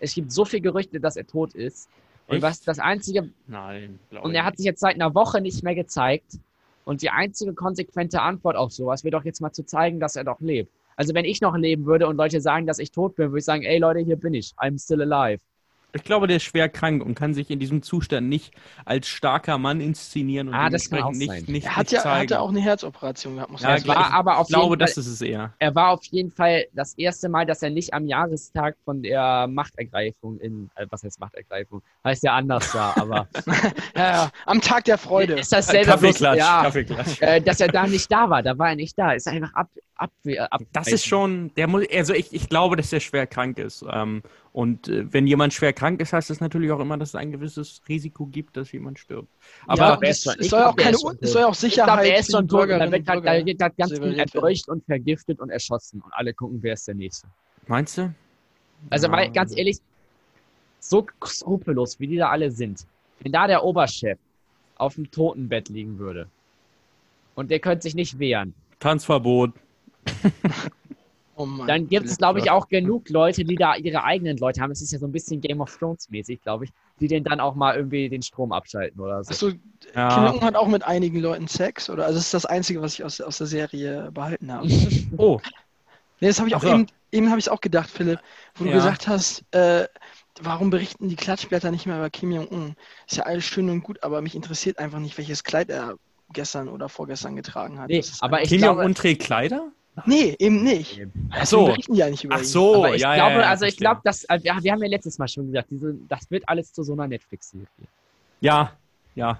es 0.00 0.14
gibt 0.14 0.32
so 0.32 0.44
viele 0.44 0.62
Gerüchte, 0.62 1.00
dass 1.00 1.16
er 1.16 1.26
tot 1.26 1.54
ist. 1.54 1.88
Und 2.26 2.42
was 2.42 2.60
das 2.60 2.78
einzige. 2.78 3.28
Nein. 3.48 3.98
Und 4.22 4.34
er 4.34 4.44
hat 4.44 4.56
sich 4.56 4.64
jetzt 4.64 4.80
seit 4.80 4.94
einer 4.94 5.14
Woche 5.16 5.40
nicht 5.40 5.64
mehr 5.64 5.74
gezeigt. 5.74 6.38
Und 6.84 7.02
die 7.02 7.10
einzige 7.10 7.54
konsequente 7.54 8.22
Antwort 8.22 8.56
auf 8.56 8.72
sowas 8.72 9.02
wäre 9.02 9.12
doch 9.12 9.24
jetzt 9.24 9.40
mal 9.40 9.52
zu 9.52 9.64
zeigen, 9.64 9.98
dass 9.98 10.14
er 10.14 10.24
doch 10.24 10.40
lebt. 10.40 10.70
Also 10.96 11.14
wenn 11.14 11.24
ich 11.24 11.40
noch 11.40 11.56
leben 11.56 11.86
würde 11.86 12.06
und 12.06 12.16
Leute 12.16 12.40
sagen, 12.40 12.66
dass 12.66 12.78
ich 12.78 12.90
tot 12.90 13.14
bin, 13.16 13.30
würde 13.30 13.38
ich 13.38 13.44
sagen, 13.44 13.62
ey 13.62 13.78
Leute, 13.78 14.00
hier 14.00 14.16
bin 14.16 14.34
ich. 14.34 14.52
I'm 14.58 14.80
still 14.82 15.00
alive. 15.02 15.40
Ich 15.92 16.04
glaube, 16.04 16.26
der 16.26 16.36
ist 16.36 16.44
schwer 16.44 16.68
krank 16.68 17.04
und 17.04 17.14
kann 17.14 17.34
sich 17.34 17.50
in 17.50 17.58
diesem 17.58 17.82
Zustand 17.82 18.28
nicht 18.28 18.52
als 18.84 19.08
starker 19.08 19.58
Mann 19.58 19.80
inszenieren 19.80 20.48
und 20.48 20.54
ah, 20.54 20.70
das 20.70 20.90
kann 20.90 21.02
auch 21.02 21.12
nicht, 21.12 21.30
sein. 21.30 21.44
nicht, 21.46 21.66
er 21.66 21.76
hat 21.76 21.90
ja, 21.90 22.02
er 22.02 22.20
hat 22.20 22.30
ja 22.30 22.40
auch 22.40 22.50
eine 22.50 22.60
Herzoperation 22.60 23.36
gehabt. 23.36 23.52
Muss 23.52 23.62
ja, 23.62 23.76
ich, 23.76 23.86
war 23.86 24.12
aber 24.12 24.38
auf 24.38 24.48
ich 24.48 24.54
glaube, 24.54 24.68
Fall, 24.68 24.78
das 24.78 24.96
ist 24.96 25.06
es 25.06 25.20
eher. 25.20 25.52
Er 25.58 25.74
war 25.74 25.90
auf 25.90 26.04
jeden 26.04 26.30
Fall 26.30 26.66
das 26.72 26.94
erste 26.94 27.28
Mal, 27.28 27.46
dass 27.46 27.62
er 27.62 27.70
nicht 27.70 27.94
am 27.94 28.06
Jahrestag 28.06 28.76
von 28.84 29.02
der 29.02 29.46
Machtergreifung 29.48 30.38
in, 30.40 30.70
äh, 30.76 30.86
was 30.90 31.02
heißt 31.02 31.20
Machtergreifung? 31.20 31.82
Heißt 32.04 32.22
ja 32.22 32.34
anders 32.34 32.72
da, 32.72 32.94
aber. 32.96 33.28
ja, 33.96 34.10
ja, 34.10 34.30
am 34.46 34.60
Tag 34.60 34.84
der 34.84 34.98
Freude. 34.98 35.34
Ist 35.34 35.52
dasselbe. 35.52 35.90
Kaffeeklatsch, 35.90 36.38
ja, 36.38 36.62
Kaffeeklatsch. 36.62 37.20
Äh, 37.20 37.40
dass 37.40 37.60
er 37.60 37.68
da 37.68 37.86
nicht 37.86 38.10
da 38.10 38.30
war, 38.30 38.42
da 38.42 38.56
war 38.58 38.70
er 38.70 38.76
nicht 38.76 38.98
da. 38.98 39.12
Ist 39.12 39.28
einfach 39.28 39.52
ab, 39.54 39.68
ab, 39.96 40.10
ab 40.50 40.62
Das 40.72 40.88
ist 40.88 41.06
schon, 41.06 41.52
der 41.54 41.66
muss, 41.66 41.84
also 41.92 42.14
ich, 42.14 42.32
ich 42.32 42.48
glaube, 42.48 42.76
dass 42.76 42.92
er 42.92 43.00
schwer 43.00 43.26
krank 43.26 43.58
ist. 43.58 43.84
Ähm, 43.90 44.22
und 44.52 44.88
äh, 44.88 45.12
wenn 45.12 45.26
jemand 45.26 45.52
schwer 45.52 45.72
krank 45.72 46.00
ist, 46.00 46.12
heißt 46.12 46.28
das 46.28 46.40
natürlich 46.40 46.72
auch 46.72 46.80
immer, 46.80 46.96
dass 46.98 47.10
es 47.10 47.14
ein 47.14 47.30
gewisses 47.30 47.80
Risiko 47.88 48.26
gibt, 48.26 48.56
dass 48.56 48.72
jemand 48.72 48.98
stirbt. 48.98 49.28
Aber 49.66 49.82
ja, 49.82 49.98
es, 50.02 50.26
es, 50.26 50.48
soll 50.48 50.62
auch 50.62 50.74
keine, 50.74 50.96
es 51.20 51.32
soll 51.32 51.44
auch 51.44 51.54
Sicherheit. 51.54 52.04
Ich 52.04 52.12
er 52.12 52.18
ist. 52.18 52.32
Da 52.32 52.40
wird, 52.42 53.08
halt, 53.08 53.24
da 53.24 53.46
wird 53.46 53.62
halt 53.62 53.76
ganz 53.76 53.92
viel 53.92 54.18
erdolcht 54.18 54.68
und 54.68 54.84
vergiftet 54.84 55.40
und 55.40 55.50
erschossen. 55.50 56.00
Und 56.00 56.12
alle 56.12 56.34
gucken, 56.34 56.58
wer 56.62 56.74
ist 56.74 56.88
der 56.88 56.96
Nächste. 56.96 57.28
Meinst 57.68 57.98
du? 57.98 58.12
Also, 58.88 59.06
ja. 59.06 59.12
weil, 59.12 59.30
ganz 59.30 59.56
ehrlich, 59.56 59.78
so 60.80 61.06
skrupellos, 61.24 62.00
wie 62.00 62.08
die 62.08 62.16
da 62.16 62.30
alle 62.30 62.50
sind, 62.50 62.86
wenn 63.20 63.30
da 63.30 63.46
der 63.46 63.62
Oberchef 63.62 64.18
auf 64.76 64.96
dem 64.96 65.10
Totenbett 65.10 65.68
liegen 65.68 65.98
würde 65.98 66.26
und 67.34 67.50
der 67.50 67.60
könnte 67.60 67.82
sich 67.82 67.94
nicht 67.94 68.18
wehren. 68.18 68.54
Tanzverbot. 68.80 69.52
Oh 71.40 71.64
dann 71.66 71.88
gibt 71.88 72.06
es, 72.06 72.18
glaube 72.18 72.38
ich, 72.38 72.50
auch 72.50 72.68
genug 72.68 73.08
Leute, 73.08 73.44
die 73.44 73.54
da 73.54 73.74
ihre 73.74 74.04
eigenen 74.04 74.36
Leute 74.36 74.60
haben. 74.60 74.70
Es 74.70 74.82
ist 74.82 74.92
ja 74.92 74.98
so 74.98 75.06
ein 75.06 75.12
bisschen 75.12 75.40
Game 75.40 75.60
of 75.60 75.74
Thrones 75.76 76.10
mäßig, 76.10 76.42
glaube 76.42 76.64
ich, 76.64 76.70
die 77.00 77.08
den 77.08 77.24
dann 77.24 77.40
auch 77.40 77.54
mal 77.54 77.76
irgendwie 77.76 78.08
den 78.08 78.22
Strom 78.22 78.52
abschalten 78.52 79.00
oder 79.00 79.24
so. 79.24 79.30
Achso, 79.30 79.50
ja. 79.94 80.08
Kim 80.14 80.24
Jong 80.26 80.40
hat 80.42 80.54
auch 80.54 80.68
mit 80.68 80.84
einigen 80.84 81.20
Leuten 81.20 81.48
Sex, 81.48 81.88
oder? 81.88 82.04
Also 82.04 82.18
das 82.18 82.26
ist 82.26 82.34
das 82.34 82.46
Einzige, 82.46 82.82
was 82.82 82.94
ich 82.94 83.04
aus, 83.04 83.20
aus 83.20 83.38
der 83.38 83.46
Serie 83.46 84.10
behalten 84.12 84.52
habe. 84.52 84.68
oh. 85.16 85.40
Nee, 86.20 86.28
das 86.28 86.38
habe 86.38 86.48
ich 86.48 86.54
auch 86.54 86.62
so. 86.62 86.68
eben, 86.68 86.86
eben 87.12 87.30
habe 87.30 87.38
ich 87.38 87.46
es 87.46 87.48
auch 87.48 87.62
gedacht, 87.62 87.88
Philipp, 87.88 88.20
wo 88.56 88.64
ja. 88.64 88.72
du 88.72 88.76
gesagt 88.76 89.08
hast, 89.08 89.42
äh, 89.52 89.86
warum 90.42 90.68
berichten 90.68 91.08
die 91.08 91.16
Klatschblätter 91.16 91.70
nicht 91.70 91.86
mehr 91.86 91.96
über 91.96 92.10
Kim 92.10 92.32
Jong-un? 92.32 92.76
Ist 93.08 93.16
ja 93.16 93.24
alles 93.24 93.44
schön 93.44 93.70
und 93.70 93.82
gut, 93.82 94.02
aber 94.02 94.20
mich 94.20 94.34
interessiert 94.34 94.78
einfach 94.78 94.98
nicht, 94.98 95.16
welches 95.16 95.42
Kleid 95.42 95.70
er 95.70 95.94
gestern 96.32 96.68
oder 96.68 96.88
vorgestern 96.88 97.36
getragen 97.36 97.78
hat. 97.78 97.88
Nee, 97.88 98.04
aber 98.20 98.42
ich 98.42 98.48
Kim 98.50 98.62
Jong-un 98.62 98.94
trägt 98.94 99.22
Kleider? 99.22 99.72
Nee, 100.06 100.36
eben 100.38 100.62
nicht. 100.62 101.00
Ach 101.30 101.46
so. 101.46 101.74
Ja 101.88 102.08
nicht 102.08 102.26
Ach 102.30 102.42
so, 102.44 102.76
Aber 102.76 102.94
ich 102.94 103.02
ja, 103.02 103.14
glaube, 103.14 103.32
ja, 103.32 103.40
ja, 103.40 103.48
also 103.48 103.66
ich 103.66 103.76
glaube, 103.76 104.00
dass 104.04 104.22
wir, 104.28 104.40
wir 104.62 104.72
haben 104.72 104.82
ja 104.82 104.88
letztes 104.88 105.18
Mal 105.18 105.28
schon 105.28 105.46
gesagt, 105.46 105.70
diese, 105.70 105.94
das 106.08 106.30
wird 106.30 106.48
alles 106.48 106.72
zu 106.72 106.82
so 106.82 106.92
einer 106.92 107.06
Netflix-Serie. 107.08 107.66
Ja, 108.40 108.72
ja. 109.14 109.38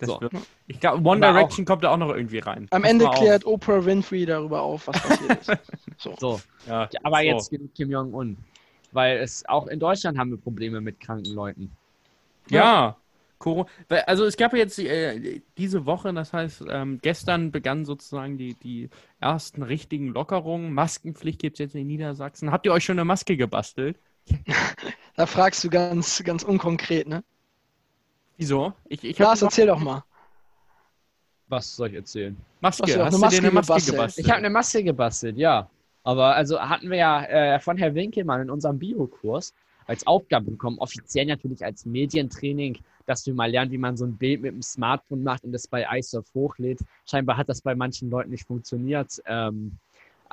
So. 0.00 0.20
Wird, 0.20 0.32
ich 0.68 0.78
glaube, 0.78 0.98
One 1.08 1.26
Aber 1.26 1.38
Direction 1.38 1.64
auch, 1.64 1.68
kommt 1.68 1.84
da 1.84 1.90
auch 1.90 1.96
noch 1.96 2.10
irgendwie 2.10 2.38
rein. 2.38 2.68
Am 2.70 2.84
Ende 2.84 3.10
klärt 3.10 3.44
auf. 3.44 3.54
Oprah 3.54 3.84
Winfrey 3.84 4.26
darüber 4.26 4.62
auf, 4.62 4.86
was 4.86 5.00
passiert 5.00 5.40
ist. 5.40 5.52
So. 6.00 6.14
so. 6.16 6.40
Ja, 6.68 6.88
Aber 7.02 7.16
so. 7.16 7.22
jetzt 7.24 7.52
Kim 7.74 7.90
Jong-un. 7.90 8.36
Weil 8.92 9.18
es 9.18 9.44
auch 9.48 9.66
in 9.66 9.80
Deutschland 9.80 10.16
haben 10.16 10.30
wir 10.30 10.38
Probleme 10.38 10.80
mit 10.80 11.00
kranken 11.00 11.34
Leuten. 11.34 11.72
Ja. 12.50 12.96
Also 14.06 14.24
es 14.24 14.36
gab 14.36 14.52
ja 14.52 14.58
jetzt 14.58 14.78
äh, 14.78 15.40
diese 15.56 15.86
Woche, 15.86 16.12
das 16.12 16.32
heißt, 16.32 16.64
ähm, 16.68 16.98
gestern 17.00 17.52
begannen 17.52 17.84
sozusagen 17.84 18.36
die, 18.36 18.54
die 18.54 18.90
ersten 19.20 19.62
richtigen 19.62 20.08
Lockerungen. 20.08 20.72
Maskenpflicht 20.72 21.40
gibt 21.40 21.54
es 21.54 21.58
jetzt 21.58 21.74
in 21.74 21.86
Niedersachsen. 21.86 22.50
Habt 22.50 22.66
ihr 22.66 22.72
euch 22.72 22.84
schon 22.84 22.98
eine 22.98 23.04
Maske 23.04 23.36
gebastelt? 23.36 23.98
da 25.16 25.26
fragst 25.26 25.62
du 25.62 25.70
ganz, 25.70 26.22
ganz 26.24 26.42
unkonkret, 26.42 27.08
ne? 27.08 27.22
Wieso? 28.36 28.72
Ich, 28.88 29.04
ich 29.04 29.18
Lars, 29.18 29.42
erzähl 29.42 29.66
doch 29.66 29.80
mal. 29.80 30.04
Was 31.48 31.76
soll 31.76 31.88
ich 31.88 31.94
erzählen? 31.94 32.36
Maske, 32.60 32.82
hast, 32.82 32.98
hast 32.98 33.14
du 33.14 33.18
Maske 33.18 33.40
dir 33.40 33.46
eine 33.46 33.54
Maske 33.54 33.72
gebastelt? 33.72 33.96
gebastelt? 33.96 34.26
Ich 34.26 34.30
habe 34.30 34.38
eine 34.38 34.50
Maske 34.50 34.84
gebastelt, 34.84 35.36
ja. 35.38 35.70
Aber 36.02 36.34
also 36.34 36.60
hatten 36.60 36.90
wir 36.90 36.98
ja 36.98 37.24
äh, 37.24 37.60
von 37.60 37.76
Herr 37.76 37.94
Winkelmann 37.94 38.42
in 38.42 38.50
unserem 38.50 38.78
Biokurs 38.78 39.54
als 39.88 40.06
Aufgabe 40.06 40.52
bekommen, 40.52 40.78
offiziell 40.78 41.26
natürlich 41.26 41.64
als 41.64 41.84
Medientraining, 41.84 42.78
dass 43.06 43.26
wir 43.26 43.34
mal 43.34 43.50
lernen, 43.50 43.72
wie 43.72 43.78
man 43.78 43.96
so 43.96 44.04
ein 44.04 44.16
Bild 44.16 44.42
mit 44.42 44.52
dem 44.52 44.62
Smartphone 44.62 45.22
macht 45.22 45.44
und 45.44 45.52
das 45.52 45.66
bei 45.66 45.86
iSurf 45.98 46.26
hochlädt. 46.34 46.80
Scheinbar 47.06 47.36
hat 47.36 47.48
das 47.48 47.62
bei 47.62 47.74
manchen 47.74 48.10
Leuten 48.10 48.30
nicht 48.30 48.46
funktioniert. 48.46 49.20
Ähm, 49.26 49.78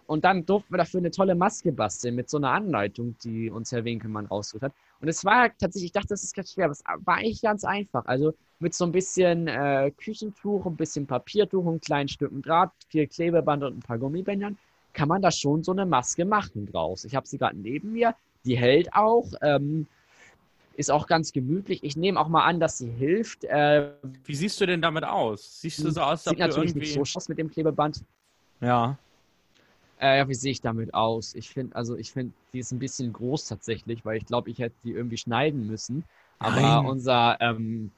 und 0.07 0.23
dann 0.23 0.45
durften 0.45 0.73
wir 0.73 0.77
dafür 0.77 0.99
eine 0.99 1.09
tolle 1.09 1.33
Maske 1.33 1.71
basteln 1.71 2.15
mit 2.15 2.29
so 2.29 2.37
einer 2.37 2.51
Anleitung, 2.51 3.15
die 3.23 3.49
uns 3.49 3.71
Herr 3.71 3.85
Winkelmann 3.85 4.27
rausgesucht 4.27 4.63
hat. 4.63 4.73
Und 4.99 5.07
es 5.07 5.25
war 5.25 5.49
tatsächlich, 5.57 5.85
ich 5.85 5.91
dachte, 5.93 6.09
das 6.09 6.23
ist 6.23 6.35
ganz 6.35 6.53
schwer, 6.53 6.65
aber 6.65 6.73
es 6.73 6.83
war 7.05 7.15
eigentlich 7.15 7.41
ganz 7.41 7.63
einfach. 7.63 8.05
Also 8.05 8.33
mit 8.59 8.75
so 8.75 8.85
ein 8.85 8.91
bisschen 8.91 9.47
äh, 9.47 9.91
Küchentuch, 9.97 10.65
ein 10.65 10.75
bisschen 10.75 11.07
Papiertuch, 11.07 11.65
ein 11.65 11.81
kleinen 11.81 12.09
Stücken 12.09 12.41
Draht, 12.41 12.71
viel 12.89 13.07
Klebeband 13.07 13.63
und 13.63 13.77
ein 13.77 13.81
paar 13.81 13.97
Gummibändern 13.97 14.57
kann 14.95 15.09
man 15.09 15.21
da 15.21 15.29
schon 15.29 15.63
so 15.63 15.71
eine 15.73 15.85
Maske 15.85 16.25
machen 16.25 16.65
draus. 16.65 17.03
Ich 17.03 17.15
habe 17.15 17.27
sie 17.27 17.37
gerade 17.37 17.57
neben 17.57 17.91
mir. 17.93 18.15
Die 18.45 18.58
hält 18.58 18.93
auch. 18.93 19.34
Ähm, 19.41 19.88
ist 20.77 20.91
auch 20.91 21.08
ganz 21.08 21.31
gemütlich. 21.31 21.84
Ich 21.84 21.95
nehme 21.95 22.19
auch 22.19 22.27
mal 22.27 22.43
an, 22.43 22.60
dass 22.60 22.77
sie 22.77 22.89
hilft. 22.89 23.45
Äh, 23.45 23.91
Wie 24.25 24.36
siehst 24.36 24.60
du 24.60 24.65
denn 24.65 24.81
damit 24.81 25.03
aus? 25.03 25.62
Siehst 25.62 25.84
du 25.84 25.89
so 25.89 26.01
aus, 26.01 26.10
als 26.10 26.23
Sieht 26.25 26.39
natürlich 26.39 26.71
irgendwie... 26.71 26.79
nicht 26.97 27.12
so 27.12 27.17
aus 27.17 27.29
mit 27.29 27.38
dem 27.38 27.49
Klebeband. 27.49 28.03
Ja. 28.62 28.97
Äh, 29.99 30.27
wie 30.27 30.34
sehe 30.34 30.51
ich 30.51 30.62
damit 30.62 30.93
aus? 30.93 31.34
Ich 31.36 31.49
finde, 31.49 31.75
also 31.75 31.95
ich 31.95 32.12
finde, 32.12 32.34
die 32.51 32.60
ist 32.60 32.71
ein 32.71 32.79
bisschen 32.79 33.13
groß 33.13 33.47
tatsächlich, 33.47 34.03
weil 34.03 34.17
ich 34.17 34.25
glaube, 34.25 34.49
ich 34.49 34.60
hätte 34.60 34.75
die 34.84 34.91
irgendwie 34.91 35.17
schneiden 35.17 35.67
müssen. 35.67 36.03
Aber 36.39 36.62
Nein. 36.62 36.86
unser 36.86 37.39
ähm, 37.39 37.91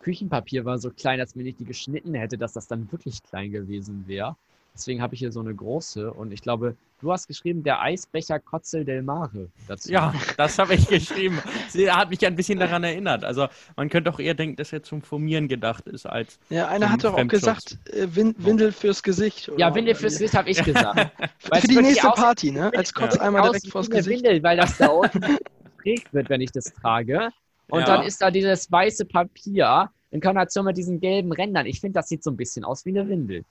Küchenpapier 0.00 0.64
war 0.64 0.78
so 0.78 0.90
klein, 0.90 1.18
dass 1.18 1.36
mir 1.36 1.44
nicht 1.44 1.60
die 1.60 1.64
geschnitten 1.64 2.14
hätte, 2.14 2.36
dass 2.36 2.52
das 2.52 2.66
dann 2.66 2.90
wirklich 2.90 3.22
klein 3.22 3.52
gewesen 3.52 4.04
wäre. 4.08 4.36
Deswegen 4.74 5.02
habe 5.02 5.14
ich 5.14 5.20
hier 5.20 5.32
so 5.32 5.40
eine 5.40 5.54
große 5.54 6.12
und 6.12 6.32
ich 6.32 6.40
glaube, 6.40 6.76
du 7.00 7.12
hast 7.12 7.26
geschrieben, 7.26 7.62
der 7.62 7.80
Eisbecher 7.80 8.38
Kotzel 8.38 8.84
del 8.84 9.02
Mare 9.02 9.48
dazu. 9.66 9.90
Ja, 9.90 10.14
das 10.36 10.58
habe 10.58 10.74
ich 10.74 10.86
geschrieben. 10.86 11.38
Sie 11.68 11.90
hat 11.90 12.10
mich 12.10 12.24
ein 12.26 12.36
bisschen 12.36 12.58
daran 12.58 12.84
erinnert. 12.84 13.24
Also 13.24 13.48
man 13.76 13.88
könnte 13.88 14.10
auch 14.10 14.18
eher 14.18 14.34
denken, 14.34 14.56
dass 14.56 14.72
er 14.72 14.82
zum 14.82 15.02
Formieren 15.02 15.48
gedacht 15.48 15.86
ist 15.86 16.06
als. 16.06 16.38
Ja, 16.50 16.68
einer 16.68 16.92
hat 16.92 17.04
doch 17.04 17.14
auch 17.14 17.26
gesagt, 17.26 17.78
äh, 17.92 18.06
Windel 18.14 18.72
fürs 18.72 19.02
Gesicht. 19.02 19.48
Oder? 19.48 19.58
Ja, 19.58 19.74
Windel 19.74 19.94
fürs 19.94 20.14
Gesicht 20.14 20.34
habe 20.34 20.50
ich 20.50 20.62
gesagt. 20.62 21.10
Für 21.38 21.66
die 21.66 21.76
nächste 21.76 22.08
Party, 22.08 22.50
ne? 22.50 22.70
Als 22.76 22.92
Kotzeimer 22.92 23.38
ja. 23.38 23.44
direkt 23.44 23.68
vors 23.68 23.90
Gesicht. 23.90 24.24
Windel, 24.24 24.42
weil 24.42 24.56
das 24.56 24.76
da 24.76 24.86
unten 24.88 25.38
trägt 25.82 26.12
wird, 26.12 26.28
wenn 26.28 26.40
ich 26.40 26.52
das 26.52 26.72
trage. 26.72 27.30
Und 27.68 27.80
ja. 27.80 27.86
dann 27.86 28.02
ist 28.02 28.20
da 28.22 28.30
dieses 28.30 28.70
weiße 28.70 29.04
Papier 29.04 29.90
in 30.10 30.20
Kombination 30.20 30.64
mit 30.64 30.76
diesen 30.76 31.00
gelben 31.00 31.32
Rändern. 31.32 31.66
Ich 31.66 31.80
finde, 31.80 31.98
das 31.98 32.08
sieht 32.08 32.22
so 32.22 32.30
ein 32.30 32.36
bisschen 32.36 32.64
aus 32.64 32.84
wie 32.84 32.90
eine 32.90 33.08
Windel. 33.08 33.44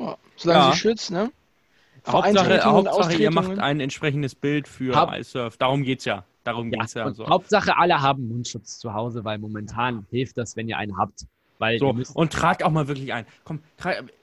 Ja, 0.00 0.16
solange 0.36 0.60
ja. 0.60 0.72
sie 0.72 0.78
schützt, 0.78 1.10
ne? 1.10 1.30
Hauptsache, 2.06 2.64
Hauptsache 2.64 3.14
ihr 3.14 3.30
macht 3.30 3.58
ein 3.58 3.80
entsprechendes 3.80 4.34
Bild 4.34 4.66
für 4.66 4.96
Haupt 4.96 5.16
iSurf. 5.16 5.56
Darum 5.58 5.82
geht's 5.82 6.06
ja. 6.06 6.24
Darum 6.44 6.72
ja, 6.72 6.86
ja. 6.94 7.12
So. 7.12 7.28
Hauptsache, 7.28 7.76
alle 7.76 8.00
haben 8.00 8.28
Mundschutz 8.28 8.78
zu 8.78 8.94
Hause, 8.94 9.24
weil 9.24 9.38
momentan 9.38 10.06
hilft 10.10 10.38
das, 10.38 10.56
wenn 10.56 10.68
ihr 10.68 10.78
einen 10.78 10.96
habt. 10.96 11.26
Weil 11.58 11.78
so, 11.78 11.94
und 12.14 12.32
tragt 12.32 12.62
auch 12.64 12.70
mal 12.70 12.88
wirklich 12.88 13.12
ein. 13.12 13.26
Komm, 13.44 13.60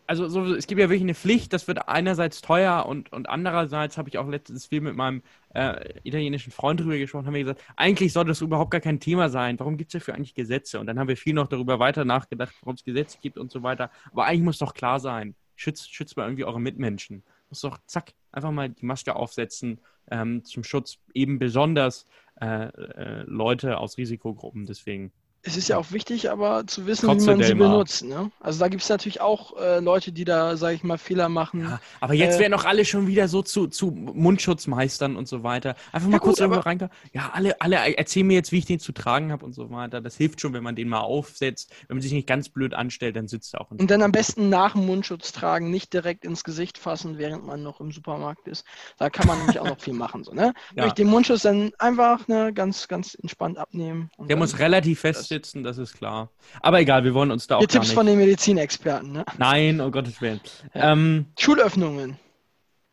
also 0.07 0.27
so, 0.27 0.55
es 0.55 0.65
gibt 0.65 0.81
ja 0.81 0.89
wirklich 0.89 1.03
eine 1.03 1.13
Pflicht, 1.13 1.53
das 1.53 1.67
wird 1.67 1.87
einerseits 1.87 2.41
teuer 2.41 2.87
und, 2.87 3.11
und 3.13 3.29
andererseits 3.29 3.99
habe 3.99 4.09
ich 4.09 4.17
auch 4.17 4.27
letztens 4.27 4.65
viel 4.65 4.81
mit 4.81 4.95
meinem 4.95 5.21
äh, 5.53 5.99
italienischen 6.01 6.51
Freund 6.51 6.79
drüber 6.79 6.97
gesprochen, 6.97 7.27
haben 7.27 7.35
wir 7.35 7.41
gesagt, 7.41 7.61
eigentlich 7.75 8.13
sollte 8.13 8.29
das 8.29 8.41
überhaupt 8.41 8.71
gar 8.71 8.81
kein 8.81 8.99
Thema 8.99 9.29
sein. 9.29 9.59
Warum 9.59 9.77
gibt 9.77 9.93
es 9.93 9.99
dafür 9.99 10.15
eigentlich 10.15 10.33
Gesetze? 10.33 10.79
Und 10.79 10.87
dann 10.87 10.97
haben 10.97 11.09
wir 11.09 11.17
viel 11.17 11.35
noch 11.35 11.47
darüber 11.47 11.77
weiter 11.77 12.05
nachgedacht, 12.05 12.55
warum 12.61 12.73
es 12.73 12.83
Gesetze 12.83 13.19
gibt 13.21 13.37
und 13.37 13.51
so 13.51 13.61
weiter. 13.61 13.91
Aber 14.11 14.25
eigentlich 14.25 14.43
muss 14.43 14.57
doch 14.57 14.73
klar 14.73 14.99
sein, 14.99 15.35
schützt, 15.57 15.93
schützt 15.93 16.15
mal 16.15 16.23
irgendwie 16.23 16.45
eure 16.45 16.61
Mitmenschen. 16.61 17.23
Muss 17.49 17.61
doch, 17.61 17.79
zack, 17.85 18.13
einfach 18.31 18.51
mal 18.51 18.69
die 18.69 18.85
Maske 18.85 19.15
aufsetzen 19.15 19.81
ähm, 20.09 20.45
zum 20.45 20.63
Schutz 20.63 20.99
eben 21.13 21.39
besonders 21.39 22.05
äh, 22.39 22.67
äh, 22.67 23.23
Leute 23.23 23.77
aus 23.77 23.97
Risikogruppen. 23.97 24.65
Deswegen. 24.65 25.11
Es 25.47 25.55
ist 25.55 25.69
ja 25.69 25.77
auch 25.77 25.91
wichtig, 25.91 26.29
aber 26.29 26.67
zu 26.67 26.85
wissen, 26.85 27.07
Trotzdem 27.07 27.35
wie 27.35 27.39
man 27.39 27.47
sie 27.47 27.53
benutzt. 27.55 28.03
Ne? 28.03 28.31
Also 28.41 28.59
da 28.59 28.67
gibt 28.67 28.83
es 28.83 28.89
natürlich 28.89 29.21
auch 29.21 29.57
äh, 29.57 29.79
Leute, 29.79 30.11
die 30.11 30.25
da, 30.25 30.57
sage 30.57 30.75
ich 30.75 30.83
mal, 30.83 30.97
Fehler 30.97 31.29
machen. 31.29 31.61
Ja, 31.61 31.79
aber 32.01 32.13
jetzt 32.13 32.35
äh, 32.35 32.39
werden 32.41 32.51
doch 32.51 32.65
alle 32.65 32.83
schon 32.83 33.07
wieder 33.07 33.27
so 33.29 33.41
zu, 33.41 33.67
zu 33.67 33.91
Mundschutzmeistern 33.91 35.15
und 35.15 35.27
so 35.27 35.43
weiter. 35.43 35.75
Einfach 35.93 36.09
mal 36.09 36.15
ja, 36.15 36.19
kurz 36.19 36.39
irgendwo 36.39 36.59
reinkommen. 36.59 36.91
Ja, 37.13 37.31
alle, 37.33 37.59
alle 37.61 37.97
erzählen 37.97 38.27
mir 38.27 38.33
jetzt, 38.33 38.51
wie 38.51 38.57
ich 38.57 38.65
den 38.65 38.79
zu 38.79 38.91
tragen 38.91 39.31
habe 39.31 39.45
und 39.45 39.53
so 39.53 39.71
weiter. 39.71 40.01
Das 40.01 40.17
hilft 40.17 40.41
schon, 40.41 40.53
wenn 40.53 40.63
man 40.63 40.75
den 40.75 40.89
mal 40.89 40.99
aufsetzt. 40.99 41.71
Wenn 41.87 41.97
man 41.97 42.01
sich 42.01 42.11
nicht 42.11 42.27
ganz 42.27 42.49
blöd 42.49 42.73
anstellt, 42.73 43.15
dann 43.15 43.29
sitzt 43.29 43.53
er 43.53 43.61
auch. 43.61 43.71
Und 43.71 43.89
dann 43.89 44.01
am 44.01 44.11
besten 44.11 44.49
nach 44.49 44.73
dem 44.73 44.85
Mundschutz 44.85 45.31
tragen, 45.31 45.71
nicht 45.71 45.93
direkt 45.93 46.25
ins 46.25 46.43
Gesicht 46.43 46.77
fassen, 46.77 47.17
während 47.17 47.45
man 47.45 47.63
noch 47.63 47.79
im 47.79 47.93
Supermarkt 47.93 48.47
ist. 48.49 48.65
Da 48.97 49.09
kann 49.09 49.27
man 49.27 49.37
nämlich 49.37 49.59
auch 49.59 49.67
noch 49.67 49.79
viel 49.79 49.93
machen. 49.93 50.23
So, 50.23 50.33
ne? 50.33 50.53
Ja. 50.75 50.83
Durch 50.83 50.93
den 50.93 51.07
Mundschutz 51.07 51.43
dann 51.43 51.71
einfach 51.79 52.27
ne, 52.27 52.51
ganz, 52.53 52.87
ganz 52.87 53.15
entspannt 53.15 53.57
abnehmen. 53.57 54.09
Der 54.19 54.35
muss 54.35 54.59
relativ 54.59 54.99
fest 54.99 55.31
sitzen, 55.37 55.63
das 55.63 55.77
ist 55.77 55.93
klar. 55.93 56.29
Aber 56.61 56.79
egal, 56.79 57.03
wir 57.03 57.13
wollen 57.13 57.31
uns 57.31 57.47
da 57.47 57.57
auch. 57.57 57.61
Die 57.61 57.67
Tipps 57.67 57.87
nicht... 57.87 57.95
von 57.95 58.05
den 58.05 58.17
Medizinexperten, 58.17 59.11
ne? 59.11 59.25
Nein, 59.37 59.81
oh 59.81 59.91
Gottes 59.91 60.21
Willen. 60.21 60.39
Ja. 60.73 60.93
Ähm, 60.93 61.25
Schulöffnungen. 61.37 62.17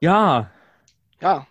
Ja. 0.01 0.51
Ja. 1.21 1.47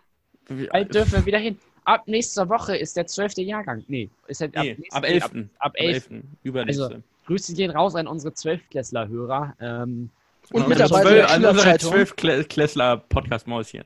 Bald 0.72 0.94
dürfen 0.94 1.14
wir 1.14 1.26
wieder 1.26 1.40
hin. 1.40 1.58
Ab 1.86 2.04
nächster 2.08 2.48
Woche 2.48 2.78
ist 2.78 2.96
der 2.96 3.08
zwölfte 3.08 3.42
Jahrgang. 3.42 3.84
Nee, 3.88 4.10
ist 4.28 4.42
halt 4.42 4.56
nee, 4.56 4.78
ab, 4.92 4.98
ab 4.98 5.06
11. 5.06 5.24
Ab, 5.24 5.32
ab 5.60 5.74
11. 5.76 6.10
Übernächste. 6.44 6.84
Also, 6.84 6.98
Grüße 7.26 7.56
gehen 7.56 7.72
raus 7.72 7.96
an 7.96 8.08
unsere 8.08 8.34
Zwölfklässler-Hörer. 8.34 9.56
Ähm, 9.60 10.10
und, 10.52 10.62
und 10.62 10.70
Mitarbeiter 10.70 11.12
der 11.12 11.32
an 11.32 11.46
unsere 11.46 11.78
Zwölfklässler-Podcast-Mäuschen. 11.78 13.84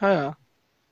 Ja, 0.00 0.12
ja. 0.12 0.36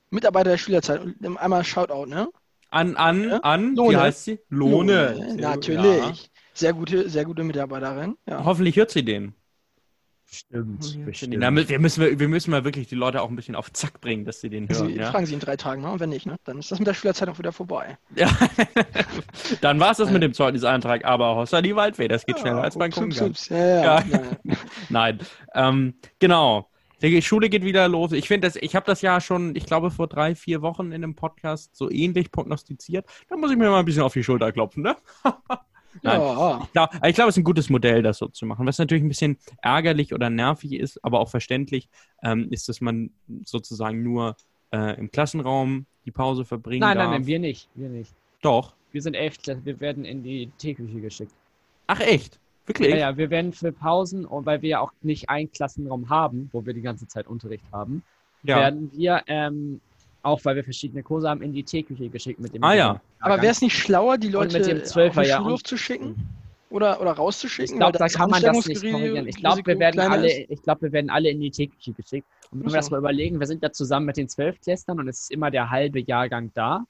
Mitarbeiter 0.09 0.51
der 0.51 0.57
Schülerzeit. 0.57 1.01
Einmal 1.37 1.63
Shoutout, 1.63 2.05
ne? 2.05 2.27
An, 2.73 2.95
an, 2.95 3.29
ja? 3.29 3.37
an, 3.41 3.75
Lohne. 3.75 3.91
wie 3.91 3.97
heißt 3.97 4.23
sie? 4.25 4.39
Lohne. 4.49 5.13
Lohne. 5.13 5.35
Natürlich. 5.35 5.83
Ja. 5.83 6.13
Sehr 6.55 6.73
gute, 6.73 7.07
sehr 7.07 7.23
gute 7.23 7.43
Mitarbeiterin. 7.43 8.15
Ja. 8.27 8.43
Hoffentlich 8.45 8.75
hört 8.77 8.89
sie 8.89 9.05
den. 9.05 9.35
Stimmt, 10.25 11.05
bestimmt. 11.05 11.43
Damit, 11.43 11.69
wir, 11.69 11.77
müssen, 11.77 12.19
wir 12.19 12.27
müssen 12.27 12.49
mal 12.49 12.63
wirklich 12.63 12.87
die 12.87 12.95
Leute 12.95 13.21
auch 13.21 13.29
ein 13.29 13.35
bisschen 13.35 13.53
auf 13.53 13.71
Zack 13.71 14.01
bringen, 14.01 14.25
dass 14.25 14.41
sie 14.41 14.49
den 14.49 14.67
hören. 14.67 14.87
Sie, 14.87 14.95
ja? 14.95 15.11
Fragen 15.11 15.27
sie 15.27 15.35
in 15.35 15.39
drei 15.39 15.55
Tagen, 15.55 15.83
ne? 15.83 15.91
Und 15.91 15.99
wenn 15.99 16.09
nicht, 16.09 16.25
ne? 16.25 16.37
dann 16.45 16.57
ist 16.57 16.71
das 16.71 16.79
mit 16.79 16.87
der 16.87 16.95
Schülerzeit 16.95 17.29
auch 17.29 17.37
wieder 17.37 17.51
vorbei. 17.51 17.99
Ja, 18.15 18.31
dann 19.61 19.79
war 19.79 19.91
es 19.91 19.97
das 19.97 20.09
mit 20.09 20.23
dem 20.23 20.33
Zeugnisantrag, 20.33 21.05
aber 21.05 21.35
Hossa 21.35 21.61
die 21.61 21.75
Waldweh, 21.75 22.07
das 22.07 22.25
geht 22.25 22.37
ja, 22.37 22.41
schneller 22.41 22.63
als 22.63 22.75
beim. 22.75 22.89
Ja, 23.11 23.29
ja, 23.51 24.03
ja. 24.03 24.21
Nein, 24.89 25.19
ähm, 25.53 25.93
genau. 26.17 26.67
Die 27.03 27.21
Schule 27.21 27.49
geht 27.49 27.65
wieder 27.65 27.87
los. 27.89 28.13
Ich 28.13 28.29
finde 28.29 28.47
das, 28.47 28.55
ich 28.55 28.75
habe 28.75 28.85
das 28.85 29.01
ja 29.01 29.19
schon, 29.19 29.55
ich 29.57 29.65
glaube, 29.65 29.91
vor 29.91 30.07
drei, 30.07 30.35
vier 30.35 30.61
Wochen 30.61 30.87
in 30.87 31.03
einem 31.03 31.15
Podcast 31.15 31.75
so 31.75 31.91
ähnlich 31.91 32.31
prognostiziert. 32.31 33.05
Da 33.27 33.35
muss 33.35 33.51
ich 33.51 33.57
mir 33.57 33.69
mal 33.69 33.79
ein 33.79 33.85
bisschen 33.85 34.03
auf 34.03 34.13
die 34.13 34.23
Schulter 34.23 34.53
klopfen, 34.53 34.83
ne? 34.83 34.95
Nein. 36.01 36.21
Ja. 36.21 36.61
Ich 36.63 36.71
glaube, 36.71 36.89
glaub, 36.97 37.27
es 37.27 37.35
ist 37.35 37.37
ein 37.37 37.43
gutes 37.43 37.69
Modell, 37.69 38.01
das 38.01 38.17
so 38.17 38.27
zu 38.27 38.45
machen. 38.45 38.65
Was 38.65 38.79
natürlich 38.79 39.03
ein 39.03 39.09
bisschen 39.09 39.37
ärgerlich 39.61 40.13
oder 40.13 40.29
nervig 40.29 40.73
ist, 40.73 41.03
aber 41.03 41.19
auch 41.19 41.29
verständlich, 41.29 41.89
ähm, 42.23 42.47
ist, 42.51 42.69
dass 42.69 42.81
man 42.81 43.11
sozusagen 43.43 44.01
nur 44.01 44.37
äh, 44.71 44.97
im 44.97 45.11
Klassenraum 45.11 45.85
die 46.05 46.11
Pause 46.11 46.45
verbringen 46.45 46.81
nein, 46.81 46.97
darf. 46.97 47.09
Nein, 47.09 47.21
nein, 47.21 47.27
wir 47.27 47.39
nicht. 47.39 47.69
Wir 47.75 47.89
nicht. 47.89 48.13
Doch. 48.41 48.75
Wir 48.91 49.01
sind 49.01 49.15
elf, 49.15 49.37
wir 49.45 49.79
werden 49.79 50.05
in 50.05 50.23
die 50.23 50.51
Teeküche 50.57 51.01
geschickt. 51.01 51.33
Ach 51.87 51.99
echt? 51.99 52.39
Wirklich? 52.65 52.91
Ja, 52.91 52.97
ja, 52.97 53.17
wir 53.17 53.29
werden 53.29 53.51
für 53.51 53.71
Pausen, 53.71 54.25
und 54.25 54.45
weil 54.45 54.61
wir 54.61 54.69
ja 54.69 54.79
auch 54.79 54.91
nicht 55.01 55.29
einen 55.29 55.51
Klassenraum 55.51 56.09
haben, 56.09 56.49
wo 56.53 56.65
wir 56.65 56.73
die 56.73 56.81
ganze 56.81 57.07
Zeit 57.07 57.27
Unterricht 57.27 57.65
haben, 57.71 58.03
ja. 58.43 58.57
werden 58.57 58.91
wir, 58.93 59.21
ähm, 59.27 59.81
auch 60.21 60.43
weil 60.45 60.55
wir 60.55 60.63
verschiedene 60.63 61.03
Kurse 61.03 61.29
haben, 61.29 61.41
in 61.41 61.53
die 61.53 61.63
Teeküche 61.63 62.09
geschickt 62.09 62.39
mit 62.39 62.53
dem. 62.53 62.63
Ah 62.63 62.73
ja. 62.73 63.01
Aber 63.19 63.41
wäre 63.41 63.51
es 63.51 63.61
nicht 63.61 63.77
schlauer, 63.77 64.17
die 64.17 64.29
Leute 64.29 64.57
mit 64.57 64.67
dem 64.67 64.83
Zwölfer, 64.85 65.21
auf 65.21 65.27
den 65.27 65.35
Schulhof 65.35 65.63
zu 65.63 65.77
schicken? 65.77 66.15
Oder, 66.73 66.99
oder 66.99 67.11
rauszuschicken? 67.11 67.75
Ich 67.75 67.79
glaube, 67.79 67.99
da 67.99 68.07
kann 68.07 68.31
man 68.31 68.41
das 68.41 68.65
nicht 68.65 68.81
korrigieren. 68.81 69.27
Ich 69.27 69.35
glaube, 69.35 69.61
wir, 69.63 69.77
werden 69.77 69.99
alle, 69.99 70.27
ich 70.27 70.61
glaub, 70.63 70.81
wir 70.81 70.91
werden 70.91 71.11
alle 71.11 71.29
in 71.29 71.39
die 71.39 71.51
Teeküche 71.51 71.91
geschickt. 71.91 72.25
Und 72.49 72.61
wenn 72.61 72.71
wir 72.71 72.77
das 72.77 72.89
mal 72.89 72.97
überlegen, 72.97 73.39
wir 73.39 73.45
sind 73.45 73.61
ja 73.61 73.71
zusammen 73.71 74.07
mit 74.07 74.17
den 74.17 74.27
Zwölfklässlern 74.27 74.99
und 74.99 75.07
es 75.07 75.21
ist 75.21 75.31
immer 75.31 75.51
der 75.51 75.69
halbe 75.69 75.99
Jahrgang 75.99 76.49
da. 76.55 76.83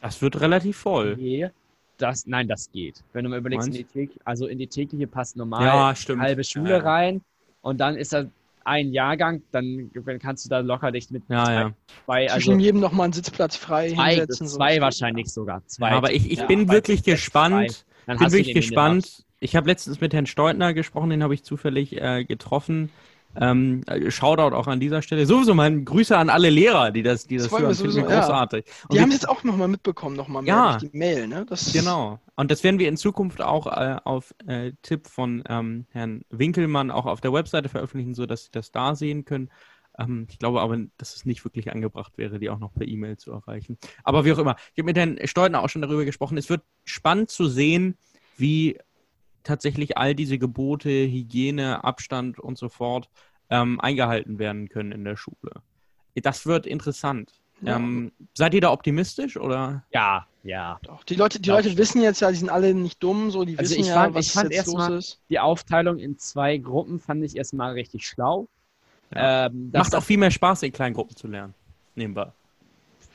Das 0.00 0.22
wird 0.22 0.40
relativ 0.40 0.78
voll. 0.78 1.16
Nee, 1.16 1.50
das, 1.98 2.26
nein, 2.26 2.48
das 2.48 2.70
geht. 2.70 3.02
Wenn 3.12 3.24
du 3.24 3.30
mal 3.30 3.38
überlegst, 3.38 3.68
in 3.68 3.74
die 3.74 3.84
Theke, 3.84 4.14
also 4.24 4.46
in 4.46 4.58
die 4.58 4.66
tägliche 4.66 5.06
passt 5.06 5.36
normal 5.36 5.64
ja, 5.64 5.94
eine 6.08 6.22
halbe 6.22 6.44
Schule 6.44 6.70
ja. 6.70 6.78
rein 6.78 7.22
und 7.62 7.78
dann 7.78 7.96
ist 7.96 8.12
da 8.12 8.26
ein 8.64 8.92
Jahrgang, 8.92 9.42
dann 9.52 9.90
kannst 10.20 10.44
du 10.44 10.48
da 10.48 10.58
locker 10.58 10.90
dich 10.90 11.10
mit 11.10 11.22
ja, 11.28 11.52
ja. 11.52 11.72
zwei. 12.04 12.30
Also 12.30 12.46
Zwischen 12.46 12.60
jedem 12.60 12.80
nochmal 12.80 13.04
einen 13.04 13.12
Sitzplatz 13.12 13.56
frei 13.56 13.90
zwei, 13.90 14.16
hinsetzen. 14.16 14.48
Zwei 14.48 14.74
so 14.76 14.80
wahrscheinlich 14.80 15.32
sogar. 15.32 15.64
Zwei. 15.66 15.90
Ja, 15.90 15.96
aber 15.96 16.12
ich, 16.12 16.30
ich 16.30 16.42
bin 16.46 16.68
wirklich 16.68 17.04
gespannt. 17.04 17.86
Bin 18.06 18.20
wirklich 18.20 18.54
gespannt. 18.54 19.24
Ich 19.38 19.54
habe 19.54 19.68
letztens 19.68 20.00
mit 20.00 20.12
Herrn 20.14 20.26
Steutner 20.26 20.74
gesprochen, 20.74 21.10
den 21.10 21.22
habe 21.22 21.34
ich 21.34 21.44
zufällig 21.44 22.00
äh, 22.00 22.24
getroffen. 22.24 22.90
Ähm, 23.38 23.82
Shoutout 24.08 24.54
auch 24.54 24.66
an 24.66 24.80
dieser 24.80 25.02
Stelle. 25.02 25.26
Sowieso 25.26 25.54
mal 25.54 25.82
Grüße 25.82 26.16
an 26.16 26.30
alle 26.30 26.50
Lehrer, 26.50 26.90
die 26.90 27.02
das, 27.02 27.26
die 27.26 27.36
das, 27.36 27.48
das 27.48 27.60
hören. 27.60 27.74
Sowieso, 27.74 28.02
großartig. 28.02 28.64
Ja. 28.66 28.72
Die 28.92 29.00
haben 29.00 29.10
jetzt 29.10 29.28
auch 29.28 29.44
nochmal 29.44 29.68
mitbekommen, 29.68 30.16
nochmal 30.16 30.44
ja, 30.44 30.78
die 30.78 30.90
Mail. 30.92 31.28
Ne? 31.28 31.44
Das 31.48 31.72
genau. 31.72 32.18
Und 32.34 32.50
das 32.50 32.64
werden 32.64 32.78
wir 32.78 32.88
in 32.88 32.96
Zukunft 32.96 33.40
auch 33.40 33.66
äh, 33.66 33.96
auf 34.04 34.34
äh, 34.46 34.72
Tipp 34.82 35.06
von 35.06 35.42
ähm, 35.48 35.86
Herrn 35.90 36.22
Winkelmann 36.30 36.90
auch 36.90 37.06
auf 37.06 37.20
der 37.20 37.32
Webseite 37.32 37.68
veröffentlichen, 37.68 38.14
sodass 38.14 38.44
Sie 38.44 38.50
das 38.52 38.72
da 38.72 38.94
sehen 38.94 39.24
können. 39.24 39.50
Ähm, 39.98 40.26
ich 40.30 40.38
glaube 40.38 40.60
aber, 40.60 40.78
dass 40.98 41.14
es 41.14 41.24
nicht 41.24 41.44
wirklich 41.44 41.72
angebracht 41.72 42.18
wäre, 42.18 42.38
die 42.38 42.50
auch 42.50 42.58
noch 42.58 42.74
per 42.74 42.86
E-Mail 42.86 43.16
zu 43.16 43.32
erreichen. 43.32 43.78
Aber 44.04 44.24
wie 44.24 44.32
auch 44.32 44.38
immer. 44.38 44.56
Ich 44.74 44.78
habe 44.78 44.86
mit 44.86 44.96
Herrn 44.96 45.18
Steutner 45.24 45.62
auch 45.62 45.68
schon 45.68 45.82
darüber 45.82 46.04
gesprochen. 46.04 46.38
Es 46.38 46.50
wird 46.50 46.62
spannend 46.84 47.30
zu 47.30 47.46
sehen, 47.48 47.96
wie 48.36 48.78
tatsächlich 49.46 49.96
all 49.96 50.14
diese 50.14 50.38
Gebote, 50.38 50.90
Hygiene, 50.90 51.84
Abstand 51.84 52.38
und 52.38 52.58
so 52.58 52.68
fort 52.68 53.08
ähm, 53.50 53.80
eingehalten 53.80 54.38
werden 54.38 54.68
können 54.68 54.92
in 54.92 55.04
der 55.04 55.16
Schule. 55.16 55.62
Das 56.14 56.46
wird 56.46 56.66
interessant. 56.66 57.32
Ja. 57.62 57.76
Ähm, 57.76 58.12
seid 58.34 58.54
ihr 58.54 58.60
da 58.60 58.70
optimistisch 58.70 59.36
oder? 59.36 59.84
Ja, 59.92 60.26
ja. 60.42 60.78
Doch. 60.82 61.04
Die 61.04 61.14
Leute, 61.14 61.40
die 61.40 61.48
Leute 61.48 61.76
wissen 61.78 62.02
jetzt 62.02 62.20
ja, 62.20 62.30
die 62.30 62.36
sind 62.36 62.50
alle 62.50 62.74
nicht 62.74 63.02
dumm, 63.02 63.30
so 63.30 63.44
die 63.44 63.58
also 63.58 63.70
wissen 63.70 63.80
ich 63.80 63.88
ja, 63.88 64.12
was 64.12 64.26
ich 64.26 64.32
fand 64.32 64.52
jetzt 64.52 64.66
los 64.66 64.88
ist. 64.88 65.20
Die 65.30 65.38
Aufteilung 65.38 65.98
in 65.98 66.18
zwei 66.18 66.58
Gruppen 66.58 67.00
fand 67.00 67.24
ich 67.24 67.36
erstmal 67.36 67.72
richtig 67.72 68.06
schlau. 68.06 68.48
Ja. 69.14 69.46
Ähm, 69.46 69.70
Macht 69.72 69.94
auch 69.94 70.02
viel 70.02 70.18
mehr 70.18 70.30
Spaß, 70.30 70.64
in 70.64 70.72
kleinen 70.72 70.94
Gruppen 70.94 71.16
zu 71.16 71.28
lernen. 71.28 71.54
Nebenbei. 71.94 72.30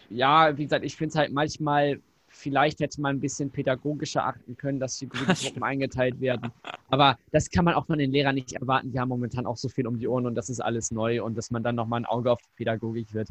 Ja, 0.10 0.58
wie 0.58 0.64
gesagt, 0.64 0.86
ich 0.86 0.96
finde 0.96 1.10
es 1.10 1.16
halt 1.16 1.32
manchmal 1.32 2.00
Vielleicht 2.42 2.80
hätte 2.80 3.00
man 3.02 3.18
ein 3.18 3.20
bisschen 3.20 3.52
pädagogischer 3.52 4.26
achten 4.26 4.58
können, 4.58 4.80
dass 4.80 4.98
die 4.98 5.08
Gruppen 5.10 5.64
eingeteilt 5.64 6.20
werden. 6.20 6.52
Aber 6.90 7.18
das 7.32 7.52
kann 7.52 7.66
man 7.66 7.76
auch 7.76 7.86
von 7.86 8.00
den 8.00 8.12
Lehrern 8.12 8.36
nicht 8.36 8.54
erwarten. 8.54 8.92
Die 8.92 9.00
haben 9.00 9.10
momentan 9.10 9.46
auch 9.46 9.58
so 9.58 9.70
viel 9.70 9.86
um 9.86 10.00
die 10.00 10.08
Ohren 10.08 10.26
und 10.26 10.34
das 10.34 10.50
ist 10.50 10.60
alles 10.60 10.90
neu 10.90 11.24
und 11.24 11.38
dass 11.38 11.52
man 11.52 11.62
dann 11.62 11.76
nochmal 11.76 12.02
ein 12.02 12.06
Auge 12.06 12.32
auf 12.32 12.40
die 12.42 12.50
Pädagogik 12.58 13.14
wird. 13.14 13.30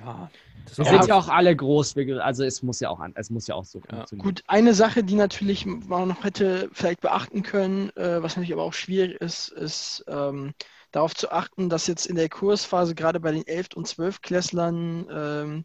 Ja, 0.00 0.30
wir 0.74 0.84
sind 0.84 1.06
ja 1.06 1.14
auch 1.14 1.28
alle 1.28 1.54
groß, 1.54 1.96
also 2.20 2.44
es 2.44 2.62
muss 2.62 2.80
ja 2.80 2.88
auch, 2.88 3.00
es 3.14 3.30
muss 3.30 3.46
ja 3.46 3.54
auch 3.54 3.64
so 3.64 3.78
ja. 3.78 3.96
funktionieren. 3.96 4.26
Gut, 4.26 4.42
eine 4.46 4.74
Sache, 4.74 5.04
die 5.04 5.14
natürlich 5.14 5.66
man 5.66 6.08
noch 6.08 6.24
hätte 6.24 6.70
vielleicht 6.72 7.02
beachten 7.02 7.42
können, 7.42 7.90
äh, 7.90 8.22
was 8.22 8.36
natürlich 8.36 8.54
aber 8.54 8.62
auch 8.62 8.72
schwierig 8.72 9.20
ist, 9.20 9.48
ist 9.48 10.04
ähm, 10.08 10.54
darauf 10.92 11.14
zu 11.14 11.30
achten, 11.30 11.68
dass 11.68 11.86
jetzt 11.86 12.06
in 12.06 12.16
der 12.16 12.28
Kursphase 12.28 12.94
gerade 12.94 13.20
bei 13.20 13.32
den 13.32 13.46
11. 13.46 13.68
und 13.74 13.86
12. 13.86 14.22
Klässlern 14.22 15.06
ähm, 15.10 15.64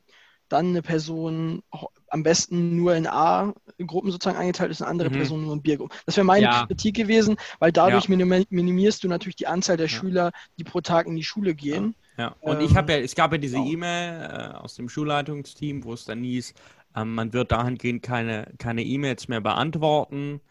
dann 0.51 0.67
eine 0.67 0.81
Person 0.81 1.63
am 2.09 2.23
besten 2.23 2.75
nur 2.75 2.95
in 2.95 3.07
A-Gruppen 3.07 4.11
sozusagen 4.11 4.37
eingeteilt 4.37 4.71
ist, 4.71 4.81
eine 4.81 4.91
andere 4.91 5.09
mhm. 5.09 5.13
Person 5.13 5.43
nur 5.43 5.53
in 5.53 5.61
B-Gruppen. 5.61 5.95
Das 6.05 6.17
wäre 6.17 6.25
meine 6.25 6.43
ja. 6.43 6.65
Kritik 6.65 6.95
gewesen, 6.95 7.37
weil 7.59 7.71
dadurch 7.71 8.07
ja. 8.07 8.43
minimierst 8.49 9.03
du 9.03 9.07
natürlich 9.07 9.35
die 9.37 9.47
Anzahl 9.47 9.77
der 9.77 9.87
ja. 9.87 9.89
Schüler, 9.89 10.31
die 10.57 10.63
pro 10.63 10.81
Tag 10.81 11.07
in 11.07 11.15
die 11.15 11.23
Schule 11.23 11.55
gehen. 11.55 11.95
Ja, 12.17 12.35
und 12.41 12.59
ähm, 12.59 12.65
ich 12.65 12.75
habe 12.75 12.93
ja, 12.93 12.99
es 12.99 13.15
gab 13.15 13.31
ja 13.31 13.37
diese 13.37 13.55
genau. 13.55 13.69
E-Mail 13.69 14.53
äh, 14.53 14.57
aus 14.57 14.75
dem 14.75 14.89
Schulleitungsteam, 14.89 15.83
wo 15.83 15.93
es 15.93 16.05
dann 16.05 16.23
hieß, 16.23 16.53
ähm, 16.95 17.15
man 17.15 17.33
wird 17.33 17.51
dahingehend 17.51 18.03
keine 18.03 18.51
keine 18.57 18.83
E-Mails 18.83 19.27
mehr 19.27 19.41
beantworten, 19.41 20.41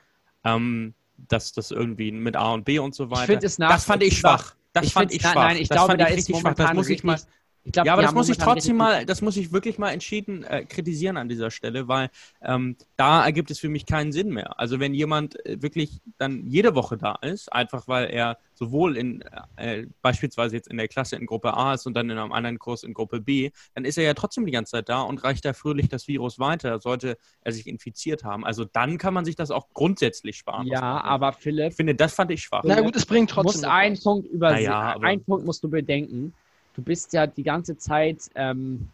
ähm, 0.45 0.95
dass 1.17 1.53
das 1.53 1.71
irgendwie 1.71 2.11
mit 2.13 2.37
A 2.37 2.55
und 2.55 2.65
B 2.65 2.79
und 2.79 2.95
so 2.95 3.11
weiter. 3.11 3.43
Ich 3.43 3.57
das 3.57 3.85
fand 3.85 4.03
ich 4.03 4.19
schwach. 4.19 4.55
Das 4.73 4.87
ich 4.87 4.93
fand 4.93 5.13
ich 5.13 5.21
schwach. 5.21 5.35
Nein, 5.35 5.57
ich 5.59 5.69
das 5.69 5.77
glaube, 5.77 5.97
da 5.97 6.07
ist 6.07 6.31
momentan 6.31 6.55
schwach. 6.57 6.67
Das 6.69 6.77
muss 6.77 6.89
ich 6.89 7.05
mal, 7.05 7.21
Glaub, 7.65 7.87
ja, 7.87 7.93
aber 7.93 8.03
das 8.03 8.15
muss 8.15 8.31
ich 8.31 8.39
trotzdem 8.39 8.77
mal, 8.77 9.05
das 9.05 9.21
muss 9.21 9.37
ich 9.37 9.53
wirklich 9.53 9.79
mal 9.79 9.91
entschieden 9.91 10.45
äh, 10.45 10.65
kritisieren 10.65 11.19
an 11.19 11.29
dieser 11.29 11.51
Stelle, 11.51 11.89
weil 11.89 12.09
ähm, 12.41 12.77
da 12.97 13.23
ergibt 13.23 13.51
es 13.51 13.59
für 13.59 13.69
mich 13.69 13.85
keinen 13.85 14.13
Sinn 14.13 14.31
mehr. 14.31 14.59
Also 14.59 14.81
wenn 14.81 14.95
jemand 14.95 15.45
äh, 15.45 15.61
wirklich 15.61 16.01
dann 16.17 16.47
jede 16.47 16.75
Woche 16.75 16.97
da 16.97 17.17
ist, 17.21 17.53
einfach 17.53 17.87
weil 17.87 18.07
er 18.07 18.39
sowohl 18.55 18.97
in 18.97 19.23
äh, 19.57 19.87
beispielsweise 20.01 20.57
jetzt 20.57 20.69
in 20.69 20.79
der 20.79 20.89
Klasse 20.89 21.17
in 21.17 21.27
Gruppe 21.27 21.53
A 21.55 21.75
ist 21.75 21.87
und 21.87 21.93
dann 21.95 22.09
in 22.09 22.17
einem 22.17 22.33
anderen 22.33 22.59
Kurs 22.59 22.83
in 22.83 22.95
Gruppe 22.95 23.21
B, 23.21 23.51
dann 23.75 23.85
ist 23.85 23.99
er 23.99 24.05
ja 24.05 24.15
trotzdem 24.15 24.47
die 24.47 24.53
ganze 24.53 24.73
Zeit 24.73 24.89
da 24.89 25.03
und 25.03 25.23
reicht 25.23 25.45
da 25.45 25.53
fröhlich 25.53 25.89
das 25.89 26.09
Virus 26.09 26.39
weiter, 26.39 26.81
sollte 26.81 27.19
er 27.43 27.53
sich 27.53 27.67
infiziert 27.67 28.25
haben. 28.25 28.45
Also 28.47 28.65
dann 28.65 28.97
kann 28.97 29.13
man 29.13 29.27
sich 29.27 29.37
das 29.37 29.51
auch 29.51 29.69
grundsätzlich 29.75 30.39
sparen. 30.39 30.67
Ja, 30.67 31.03
aber 31.03 31.35
Philipp. 31.35 31.73
Ich 31.73 31.77
finde, 31.77 31.95
das 31.95 32.15
fand 32.15 32.31
ich 32.31 32.43
schwach. 32.43 32.63
Na 32.65 32.81
gut, 32.81 32.97
es 32.97 33.05
bringt 33.05 33.29
trotzdem. 33.29 33.61
Musst 33.61 33.65
einen 33.67 34.01
Punkt 34.01 34.29
übersehen. 34.29 34.65
Naja, 34.65 34.97
einen 34.99 35.23
Punkt 35.23 35.45
musst 35.45 35.63
du 35.63 35.69
bedenken 35.69 36.33
du 36.81 36.85
bist 36.85 37.13
ja 37.13 37.27
die 37.27 37.43
ganze 37.43 37.77
Zeit 37.77 38.31
ähm, 38.35 38.89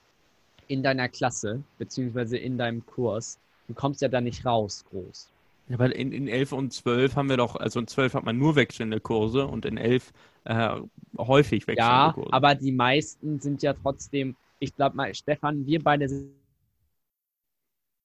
in 0.66 0.82
deiner 0.82 1.08
Klasse, 1.08 1.62
beziehungsweise 1.78 2.36
in 2.36 2.58
deinem 2.58 2.84
Kurs. 2.84 3.38
du 3.68 3.74
kommst 3.74 4.02
ja 4.02 4.08
da 4.08 4.20
nicht 4.20 4.44
raus 4.44 4.84
groß. 4.90 5.30
Ja, 5.68 5.78
weil 5.78 5.92
in, 5.92 6.12
in 6.12 6.26
11 6.26 6.52
und 6.52 6.72
12 6.72 7.14
haben 7.16 7.28
wir 7.28 7.36
doch, 7.36 7.54
also 7.56 7.78
in 7.78 7.86
12 7.86 8.14
hat 8.14 8.24
man 8.24 8.38
nur 8.38 8.56
wechselnde 8.56 9.00
Kurse 9.00 9.46
und 9.46 9.64
in 9.64 9.76
11 9.76 10.12
äh, 10.44 10.80
häufig 11.16 11.66
wechselnde 11.68 11.90
ja, 11.90 12.12
Kurse. 12.12 12.30
Ja, 12.30 12.36
aber 12.36 12.54
die 12.56 12.72
meisten 12.72 13.40
sind 13.40 13.62
ja 13.62 13.72
trotzdem, 13.72 14.34
ich 14.58 14.74
glaube 14.74 14.96
mal, 14.96 15.14
Stefan, 15.14 15.64
wir 15.66 15.82
beide 15.82 16.08
sind 16.08 16.30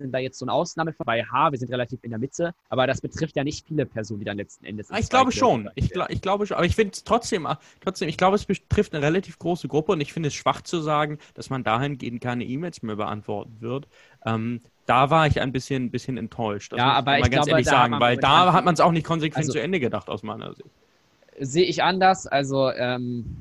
sind 0.02 0.12
da 0.12 0.20
jetzt 0.20 0.39
so 0.39 0.45
eine 0.45 0.54
Ausnahme 0.54 0.93
bei 1.06 1.24
H. 1.24 1.52
Wir 1.52 1.60
sind 1.60 1.72
relativ 1.72 2.04
in 2.04 2.10
der 2.10 2.20
Mitte, 2.20 2.54
aber 2.70 2.88
das 2.88 3.02
betrifft 3.02 3.36
ja 3.36 3.43
nicht 3.43 3.68
viele 3.68 3.86
Personen, 3.86 4.20
die 4.20 4.26
dann 4.26 4.38
letzten 4.38 4.66
Endes. 4.66 4.89
Ich 4.97 5.10
glaube 5.10 5.32
schon. 5.32 5.70
Ich, 5.76 5.91
gl 5.91 6.06
ich, 6.10 6.22
glaube 6.22 6.47
schon. 6.47 6.58
Aber 6.58 6.66
ich 6.66 6.76
finde 6.76 6.93
es 6.93 7.04
trotzdem, 7.04 7.45
ah, 7.45 7.60
trotzdem, 7.82 8.10
ich 8.10 8.18
glaube, 8.18 8.36
es 8.36 8.45
betrifft 8.45 8.93
eine 8.93 9.06
relativ 9.06 9.39
große 9.39 9.68
Gruppe 9.68 9.93
und 9.93 10.02
ich 10.02 10.14
finde 10.14 10.28
es 10.28 10.34
schwach 10.34 10.62
zu 10.62 10.82
sagen, 10.82 11.18
dass 11.34 11.49
man 11.49 11.64
dahingehend 11.64 12.22
keine 12.22 12.43
E-Mails 12.43 12.82
mehr 12.82 12.95
beantworten 12.95 13.58
wird. 13.60 13.88
Ähm, 14.26 14.62
da 14.86 15.10
war 15.10 15.28
ich 15.28 15.39
ein 15.39 15.52
bisschen, 15.52 15.91
bisschen 15.91 16.18
enttäuscht. 16.18 16.74
Das 16.74 16.80
ja, 16.80 16.91
aber 16.91 17.18
ich 17.18 17.22
mal 17.22 17.30
ganz 17.30 17.45
glaube, 17.45 17.52
ehrlich 17.52 17.68
sagen, 17.68 17.99
weil 17.99 18.18
da 18.18 18.54
hat 18.54 18.66
man 18.66 18.74
es 18.74 18.80
auch 18.80 18.91
nicht 18.91 19.06
konsequent 19.06 19.45
also, 19.45 19.54
zu 19.54 19.62
Ende 19.62 19.80
gedacht 19.80 20.10
aus 20.10 20.24
meiner 20.24 20.54
Sicht. 20.54 20.70
Sehe 21.39 21.66
ich 21.66 21.82
anders. 21.82 22.28
Also 22.28 22.70
ähm, 22.72 23.38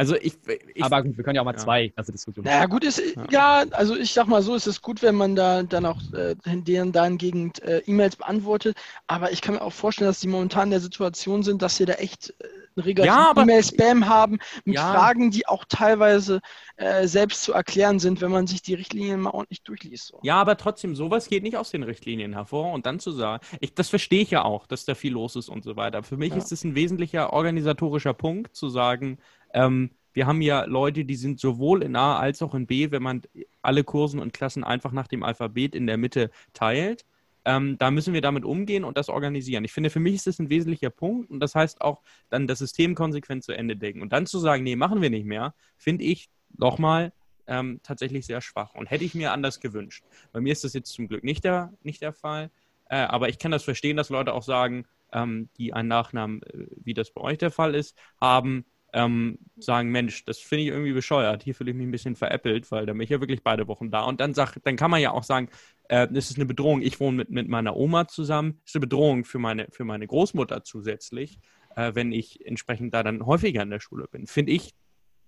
also 0.00 0.16
ich, 0.16 0.32
ich, 0.74 0.82
Aber 0.82 1.02
gut, 1.02 1.14
wir 1.18 1.24
können 1.24 1.36
ja 1.36 1.42
auch 1.42 1.44
mal 1.44 1.52
ja. 1.52 1.58
zwei 1.58 1.92
also 1.94 2.10
Diskussionen. 2.10 2.46
Naja, 2.46 2.64
gut, 2.64 2.84
ist, 2.84 3.02
ja. 3.16 3.26
ja. 3.30 3.64
also 3.72 3.94
ich 3.94 4.14
sag 4.14 4.28
mal 4.28 4.40
so, 4.40 4.54
ist 4.54 4.66
es 4.66 4.80
gut, 4.80 5.02
wenn 5.02 5.14
man 5.14 5.36
da 5.36 5.62
dann 5.62 5.84
auch 5.84 6.00
äh, 6.14 6.36
deren 6.46 6.92
dahingegen 6.92 7.52
äh, 7.60 7.82
E-Mails 7.84 8.16
beantwortet. 8.16 8.78
Aber 9.08 9.30
ich 9.30 9.42
kann 9.42 9.56
mir 9.56 9.60
auch 9.60 9.74
vorstellen, 9.74 10.08
dass 10.08 10.20
die 10.20 10.28
momentan 10.28 10.68
in 10.68 10.70
der 10.70 10.80
Situation 10.80 11.42
sind, 11.42 11.60
dass 11.60 11.76
sie 11.76 11.84
da 11.84 11.92
echt 11.94 12.30
äh, 12.38 12.44
einen 12.76 12.84
regulären 12.84 13.34
ja, 13.36 13.42
E-Mail-Spam 13.42 14.08
haben 14.08 14.38
mit 14.64 14.76
ja. 14.76 14.90
Fragen, 14.90 15.30
die 15.30 15.46
auch 15.46 15.66
teilweise 15.68 16.40
äh, 16.76 17.06
selbst 17.06 17.42
zu 17.42 17.52
erklären 17.52 17.98
sind, 17.98 18.22
wenn 18.22 18.30
man 18.30 18.46
sich 18.46 18.62
die 18.62 18.72
Richtlinien 18.72 19.20
mal 19.20 19.32
ordentlich 19.32 19.62
durchliest. 19.62 20.08
So. 20.08 20.20
Ja, 20.22 20.40
aber 20.40 20.56
trotzdem, 20.56 20.96
sowas 20.96 21.28
geht 21.28 21.42
nicht 21.42 21.58
aus 21.58 21.70
den 21.70 21.82
Richtlinien 21.82 22.32
hervor. 22.32 22.72
Und 22.72 22.86
dann 22.86 23.00
zu 23.00 23.12
sagen, 23.12 23.44
ich, 23.60 23.74
das 23.74 23.90
verstehe 23.90 24.22
ich 24.22 24.30
ja 24.30 24.44
auch, 24.44 24.66
dass 24.66 24.86
da 24.86 24.94
viel 24.94 25.12
los 25.12 25.36
ist 25.36 25.50
und 25.50 25.62
so 25.62 25.76
weiter. 25.76 26.02
Für 26.02 26.16
mich 26.16 26.34
ist 26.34 26.52
es 26.52 26.64
ein 26.64 26.74
wesentlicher 26.74 27.32
organisatorischer 27.34 28.14
Punkt, 28.14 28.56
zu 28.56 28.70
sagen, 28.70 29.18
ähm, 29.54 29.90
wir 30.12 30.26
haben 30.26 30.42
ja 30.42 30.64
Leute, 30.64 31.04
die 31.04 31.14
sind 31.14 31.38
sowohl 31.38 31.82
in 31.82 31.96
A 31.96 32.18
als 32.18 32.42
auch 32.42 32.54
in 32.54 32.66
B, 32.66 32.90
wenn 32.90 33.02
man 33.02 33.22
alle 33.62 33.84
Kursen 33.84 34.20
und 34.20 34.32
Klassen 34.32 34.64
einfach 34.64 34.92
nach 34.92 35.06
dem 35.06 35.22
Alphabet 35.22 35.74
in 35.74 35.86
der 35.86 35.96
Mitte 35.96 36.30
teilt. 36.52 37.04
Ähm, 37.44 37.78
da 37.78 37.90
müssen 37.90 38.12
wir 38.12 38.20
damit 38.20 38.44
umgehen 38.44 38.84
und 38.84 38.98
das 38.98 39.08
organisieren. 39.08 39.64
Ich 39.64 39.72
finde, 39.72 39.88
für 39.88 40.00
mich 40.00 40.14
ist 40.14 40.26
das 40.26 40.38
ein 40.38 40.50
wesentlicher 40.50 40.90
Punkt 40.90 41.30
und 41.30 41.40
das 41.40 41.54
heißt 41.54 41.80
auch, 41.80 42.02
dann 42.28 42.46
das 42.46 42.58
System 42.58 42.94
konsequent 42.94 43.44
zu 43.44 43.52
Ende 43.52 43.76
denken. 43.76 44.02
Und 44.02 44.12
dann 44.12 44.26
zu 44.26 44.38
sagen, 44.38 44.62
nee, 44.62 44.76
machen 44.76 45.00
wir 45.00 45.10
nicht 45.10 45.24
mehr, 45.24 45.54
finde 45.76 46.04
ich 46.04 46.28
nochmal 46.58 47.12
ähm, 47.46 47.80
tatsächlich 47.82 48.26
sehr 48.26 48.40
schwach 48.40 48.74
und 48.74 48.90
hätte 48.90 49.04
ich 49.04 49.14
mir 49.14 49.32
anders 49.32 49.60
gewünscht. 49.60 50.04
Bei 50.32 50.40
mir 50.40 50.52
ist 50.52 50.64
das 50.64 50.74
jetzt 50.74 50.92
zum 50.92 51.08
Glück 51.08 51.24
nicht 51.24 51.44
der, 51.44 51.72
nicht 51.82 52.02
der 52.02 52.12
Fall, 52.12 52.50
äh, 52.90 52.96
aber 52.96 53.28
ich 53.28 53.38
kann 53.38 53.52
das 53.52 53.64
verstehen, 53.64 53.96
dass 53.96 54.10
Leute 54.10 54.34
auch 54.34 54.42
sagen, 54.42 54.84
ähm, 55.12 55.48
die 55.56 55.72
einen 55.72 55.88
Nachnamen, 55.88 56.42
äh, 56.42 56.66
wie 56.84 56.94
das 56.94 57.10
bei 57.10 57.22
euch 57.22 57.38
der 57.38 57.50
Fall 57.50 57.74
ist, 57.74 57.96
haben, 58.20 58.66
ähm, 58.92 59.38
sagen, 59.56 59.90
Mensch, 59.90 60.24
das 60.24 60.38
finde 60.38 60.64
ich 60.64 60.68
irgendwie 60.68 60.92
bescheuert. 60.92 61.42
Hier 61.42 61.54
fühle 61.54 61.70
ich 61.70 61.76
mich 61.76 61.86
ein 61.86 61.90
bisschen 61.90 62.16
veräppelt, 62.16 62.70
weil 62.70 62.86
da 62.86 62.92
bin 62.92 63.02
ich 63.02 63.10
ja 63.10 63.20
wirklich 63.20 63.42
beide 63.42 63.68
Wochen 63.68 63.90
da. 63.90 64.02
Und 64.02 64.20
dann 64.20 64.34
sag, 64.34 64.56
dann 64.64 64.76
kann 64.76 64.90
man 64.90 65.00
ja 65.00 65.12
auch 65.12 65.24
sagen, 65.24 65.48
äh, 65.88 66.08
das 66.10 66.30
ist 66.30 66.36
eine 66.36 66.46
Bedrohung. 66.46 66.82
Ich 66.82 67.00
wohne 67.00 67.16
mit, 67.16 67.30
mit 67.30 67.48
meiner 67.48 67.76
Oma 67.76 68.08
zusammen. 68.08 68.58
Das 68.62 68.70
ist 68.70 68.76
eine 68.76 68.80
Bedrohung 68.80 69.24
für 69.24 69.38
meine, 69.38 69.68
für 69.70 69.84
meine 69.84 70.06
Großmutter 70.06 70.64
zusätzlich, 70.64 71.38
äh, 71.76 71.92
wenn 71.94 72.12
ich 72.12 72.44
entsprechend 72.46 72.94
da 72.94 73.02
dann 73.02 73.24
häufiger 73.26 73.62
in 73.62 73.70
der 73.70 73.80
Schule 73.80 74.06
bin. 74.08 74.26
Finde 74.26 74.52
ich 74.52 74.74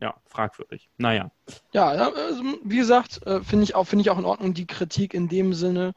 ja, 0.02 0.16
fragwürdig. 0.26 0.90
Naja. 0.98 1.30
Ja, 1.72 1.86
also, 1.86 2.42
wie 2.64 2.76
gesagt, 2.76 3.24
äh, 3.24 3.40
finde 3.40 3.64
ich, 3.64 3.74
find 3.86 4.02
ich 4.02 4.10
auch 4.10 4.18
in 4.18 4.24
Ordnung 4.24 4.52
die 4.52 4.66
Kritik 4.66 5.14
in 5.14 5.28
dem 5.28 5.54
Sinne, 5.54 5.94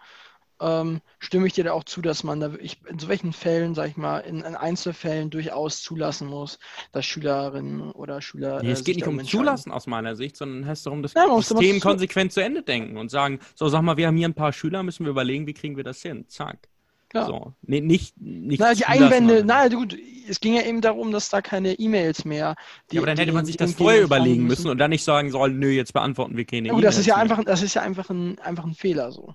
ähm, 0.62 1.02
stimme 1.20 1.48
ich 1.48 1.54
dir 1.54 1.66
da 1.66 1.74
auch 1.74 1.84
zu, 1.84 2.02
dass 2.02 2.24
man 2.24 2.40
da 2.40 2.52
wirklich 2.52 2.80
in 2.88 3.00
solchen 3.00 3.34
Fällen, 3.34 3.76
sag 3.76 3.90
ich 3.90 3.98
mal, 3.98 4.20
in, 4.20 4.42
in 4.42 4.56
Einzelfällen 4.56 5.30
durchaus 5.30 5.82
zulassen 5.82 6.28
muss, 6.28 6.60
dass 6.92 7.06
Schülerinnen 7.06 7.92
oder 7.92 8.22
Schüler. 8.22 8.62
Nee, 8.64 8.72
es 8.72 8.82
äh, 8.82 8.84
geht 8.84 8.96
nicht 8.98 9.08
um 9.08 9.24
Zulassen 9.24 9.72
aus 9.72 9.88
meiner 9.88 10.16
Sicht, 10.16 10.38
sondern 10.38 10.64
es 10.64 10.70
heißt 10.70 10.86
darum, 10.86 11.04
das 11.04 11.14
ja, 11.14 11.28
System 11.42 11.80
konsequent 11.80 12.32
zu 12.32 12.42
Ende 12.42 12.64
denken 12.64 12.98
und 12.98 13.12
sagen, 13.12 13.40
so 13.56 13.68
sag 13.68 13.82
mal, 13.82 13.98
wir 13.98 14.08
haben 14.08 14.18
hier 14.18 14.28
ein 14.28 14.34
paar 14.34 14.54
Schüler, 14.54 14.84
müssen 14.84 15.06
wir 15.06 15.12
überlegen, 15.12 15.48
wie 15.48 15.54
kriegen 15.54 15.78
wir 15.78 15.84
das 15.84 16.02
hin? 16.02 16.26
Zack. 16.28 16.70
Ja. 17.14 17.26
So. 17.28 17.54
Nee, 17.62 17.80
nicht, 17.80 18.20
nicht 18.20 18.60
na, 18.60 18.74
die 18.74 18.86
Einwände, 18.86 19.44
na 19.46 19.70
gut, 19.70 19.96
es 20.28 20.42
ging 20.42 20.56
ja 20.56 20.64
eben 20.64 20.82
darum, 20.82 21.12
dass 21.12 21.30
da 21.30 21.42
keine 21.42 21.74
E-Mails 21.74 22.26
mehr. 22.26 22.56
Die, 22.92 22.96
ja, 22.96 23.02
aber 23.02 23.08
dann 23.08 23.18
hätte 23.18 23.32
man 23.32 23.46
sich 23.46 23.56
das 23.56 23.74
vorher 23.74 24.02
überlegen 24.02 24.44
müssen. 24.44 24.48
müssen 24.48 24.70
und 24.70 24.78
dann 24.80 24.90
nicht 24.90 25.04
sagen 25.04 25.32
sollen, 25.32 25.58
nö, 25.58 25.70
jetzt 25.70 25.94
beantworten 25.94 26.36
wir 26.36 26.46
keine 26.46 26.70
E-Mails. 26.70 26.84
das 26.84 26.98
ist 26.98 27.06
ja 27.06 27.16
einfach, 27.16 27.44
das 27.46 27.62
ist 27.62 27.74
ja 27.74 27.84
einfach 27.84 28.10
ein, 28.10 28.38
einfach 28.40 28.66
ein 28.66 28.74
Fehler 28.74 29.12
so. 29.12 29.34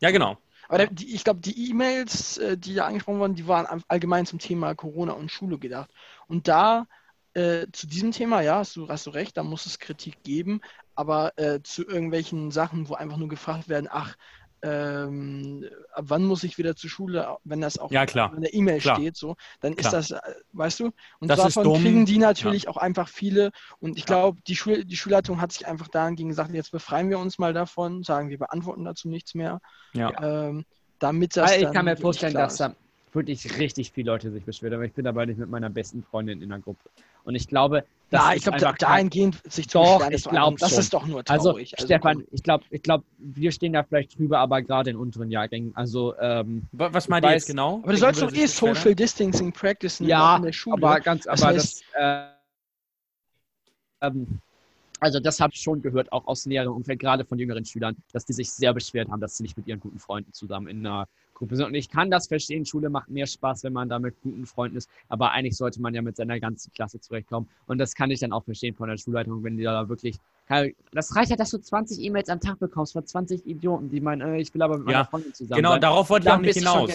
Ja, 0.00 0.10
genau. 0.10 0.36
Aber 0.68 0.86
die, 0.86 1.14
ich 1.14 1.24
glaube, 1.24 1.40
die 1.40 1.70
E-Mails, 1.70 2.38
äh, 2.38 2.56
die 2.56 2.74
da 2.74 2.86
angesprochen 2.86 3.18
wurden, 3.18 3.34
die 3.34 3.48
waren 3.48 3.82
allgemein 3.88 4.26
zum 4.26 4.38
Thema 4.38 4.74
Corona 4.74 5.12
und 5.12 5.30
Schule 5.30 5.58
gedacht. 5.58 5.90
Und 6.28 6.48
da 6.48 6.86
äh, 7.34 7.66
zu 7.72 7.86
diesem 7.86 8.12
Thema, 8.12 8.42
ja, 8.42 8.56
hast 8.56 8.76
du, 8.76 8.88
hast 8.88 9.06
du 9.06 9.10
recht, 9.10 9.36
da 9.36 9.42
muss 9.42 9.66
es 9.66 9.78
Kritik 9.78 10.22
geben, 10.22 10.60
aber 10.94 11.36
äh, 11.38 11.62
zu 11.62 11.86
irgendwelchen 11.86 12.50
Sachen, 12.50 12.88
wo 12.88 12.94
einfach 12.94 13.16
nur 13.16 13.28
gefragt 13.28 13.68
werden, 13.68 13.88
ach, 13.90 14.16
ähm, 14.62 15.64
ab 15.92 16.04
wann 16.08 16.24
muss 16.24 16.44
ich 16.44 16.56
wieder 16.58 16.76
zur 16.76 16.88
Schule, 16.88 17.36
wenn 17.44 17.60
das 17.60 17.78
auch 17.78 17.90
ja, 17.90 18.06
klar. 18.06 18.32
in 18.34 18.42
der 18.42 18.54
E-Mail 18.54 18.80
steht, 18.80 19.16
so, 19.16 19.36
dann 19.60 19.74
klar. 19.74 19.98
ist 19.98 20.10
das, 20.10 20.18
äh, 20.18 20.34
weißt 20.52 20.80
du, 20.80 20.92
und 21.18 21.28
das 21.28 21.38
davon 21.38 21.80
kriegen 21.80 22.06
die 22.06 22.18
natürlich 22.18 22.64
ja. 22.64 22.70
auch 22.70 22.76
einfach 22.76 23.08
viele 23.08 23.50
und 23.80 23.98
ich 23.98 24.06
glaube, 24.06 24.40
die, 24.46 24.54
Schul 24.54 24.84
die 24.84 24.96
Schulleitung 24.96 25.40
hat 25.40 25.52
sich 25.52 25.66
einfach 25.66 25.88
dahingegen 25.88 26.28
gesagt, 26.28 26.52
jetzt 26.52 26.70
befreien 26.70 27.10
wir 27.10 27.18
uns 27.18 27.38
mal 27.38 27.52
davon, 27.52 28.02
sagen, 28.02 28.30
wir 28.30 28.38
beantworten 28.38 28.84
dazu 28.84 29.08
nichts 29.08 29.34
mehr, 29.34 29.60
ja. 29.94 30.12
ähm, 30.22 30.64
damit 30.98 31.36
das 31.36 31.52
also 31.52 31.66
Ich 31.66 31.72
kann 31.72 31.84
mir 31.84 31.96
vorstellen, 31.96 32.34
dass 32.34 32.56
da 32.56 32.74
wirklich 33.14 33.58
richtig 33.58 33.92
viele 33.92 34.10
Leute 34.10 34.30
sich 34.30 34.44
beschweren, 34.44 34.74
aber 34.74 34.84
ich 34.84 34.92
bin 34.92 35.04
dabei 35.04 35.26
nicht 35.26 35.38
mit 35.38 35.50
meiner 35.50 35.70
besten 35.70 36.02
Freundin 36.02 36.42
in 36.42 36.48
der 36.48 36.58
Gruppe. 36.58 36.90
Und 37.24 37.34
ich 37.34 37.46
glaube, 37.46 37.84
ja, 38.10 38.34
ich 38.34 38.42
glaube, 38.42 38.58
da, 38.58 38.72
dahingehend 38.72 39.40
sich 39.50 39.68
zu 39.68 39.78
doch, 39.78 40.10
ich 40.10 40.24
glaube, 40.24 40.58
das 40.58 40.76
ist 40.76 40.92
doch 40.92 41.06
nur 41.06 41.22
also, 41.28 41.50
traurig. 41.50 41.72
Also, 41.74 41.82
also 41.82 41.86
Stefan, 41.86 42.14
komm. 42.16 42.26
ich 42.30 42.42
glaube, 42.42 42.64
ich 42.70 42.82
glaube, 42.82 43.04
wir 43.18 43.52
stehen 43.52 43.72
da 43.72 43.82
vielleicht 43.82 44.18
drüber, 44.18 44.38
aber 44.38 44.62
gerade 44.62 44.90
in 44.90 44.96
unteren 44.96 45.30
Jahrgängen. 45.30 45.74
Also, 45.74 46.14
ähm, 46.18 46.66
was 46.72 47.08
meint 47.08 47.24
ihr 47.24 47.32
jetzt 47.32 47.46
genau? 47.46 47.80
Aber 47.82 47.92
du 47.92 47.98
sollst 47.98 48.22
doch 48.22 48.32
eh 48.32 48.46
Social 48.46 48.94
Distancing 48.94 49.52
practicen 49.52 50.06
ja, 50.06 50.36
in 50.36 50.42
der 50.42 50.52
Schule. 50.52 50.76
aber 50.76 51.00
ganz, 51.00 51.26
aber 51.26 51.36
das, 51.36 51.44
heißt, 51.44 51.84
das 51.94 52.30
äh, 54.02 54.06
ähm, 54.06 54.40
also 55.00 55.18
das 55.18 55.40
habe 55.40 55.52
ich 55.52 55.60
schon 55.60 55.82
gehört, 55.82 56.12
auch 56.12 56.26
aus 56.28 56.46
näherem 56.46 56.72
Umfeld, 56.72 57.00
gerade 57.00 57.24
von 57.24 57.36
jüngeren 57.36 57.64
Schülern, 57.64 57.96
dass 58.12 58.24
die 58.24 58.32
sich 58.32 58.52
sehr 58.52 58.72
beschwert 58.72 59.10
haben, 59.10 59.20
dass 59.20 59.36
sie 59.36 59.42
nicht 59.42 59.56
mit 59.56 59.66
ihren 59.66 59.80
guten 59.80 59.98
Freunden 59.98 60.32
zusammen 60.32 60.68
in 60.68 60.86
einer 60.86 61.08
Gruppe 61.34 61.56
sind. 61.56 61.66
Und 61.66 61.74
ich 61.74 61.88
kann 61.88 62.10
das 62.10 62.28
verstehen, 62.28 62.64
Schule 62.64 62.90
macht 62.90 63.08
mehr 63.08 63.26
Spaß, 63.26 63.64
wenn 63.64 63.72
man 63.72 63.88
da 63.88 63.98
mit 63.98 64.20
guten 64.22 64.46
Freunden 64.46 64.76
ist, 64.76 64.88
aber 65.08 65.32
eigentlich 65.32 65.56
sollte 65.56 65.80
man 65.80 65.94
ja 65.94 66.02
mit 66.02 66.16
seiner 66.16 66.38
ganzen 66.40 66.72
Klasse 66.72 67.00
zurechtkommen. 67.00 67.48
Und 67.66 67.78
das 67.78 67.94
kann 67.94 68.10
ich 68.10 68.20
dann 68.20 68.32
auch 68.32 68.44
verstehen 68.44 68.74
von 68.74 68.88
der 68.88 68.96
Schulleitung, 68.96 69.42
wenn 69.44 69.56
die 69.56 69.64
da 69.64 69.88
wirklich 69.88 70.18
das 70.92 71.16
reicht 71.16 71.30
ja, 71.30 71.36
dass 71.36 71.50
du 71.50 71.58
20 71.58 71.98
E-Mails 72.00 72.28
am 72.28 72.40
Tag 72.40 72.58
bekommst 72.58 72.92
von 72.92 73.06
20 73.06 73.46
Idioten, 73.46 73.88
die 73.88 74.00
meinen, 74.00 74.20
äh, 74.20 74.40
ich 74.40 74.52
will 74.52 74.62
aber 74.62 74.76
mit 74.76 74.86
meiner 74.86 74.98
ja, 74.98 75.04
Freundin 75.04 75.32
zusammen 75.32 75.56
Genau, 75.56 75.70
sein. 75.70 75.80
darauf 75.80 76.10
wollte 76.10 76.26
ich 76.26 76.32
auch 76.32 76.38
nicht 76.38 76.58
hinaus. 76.58 76.90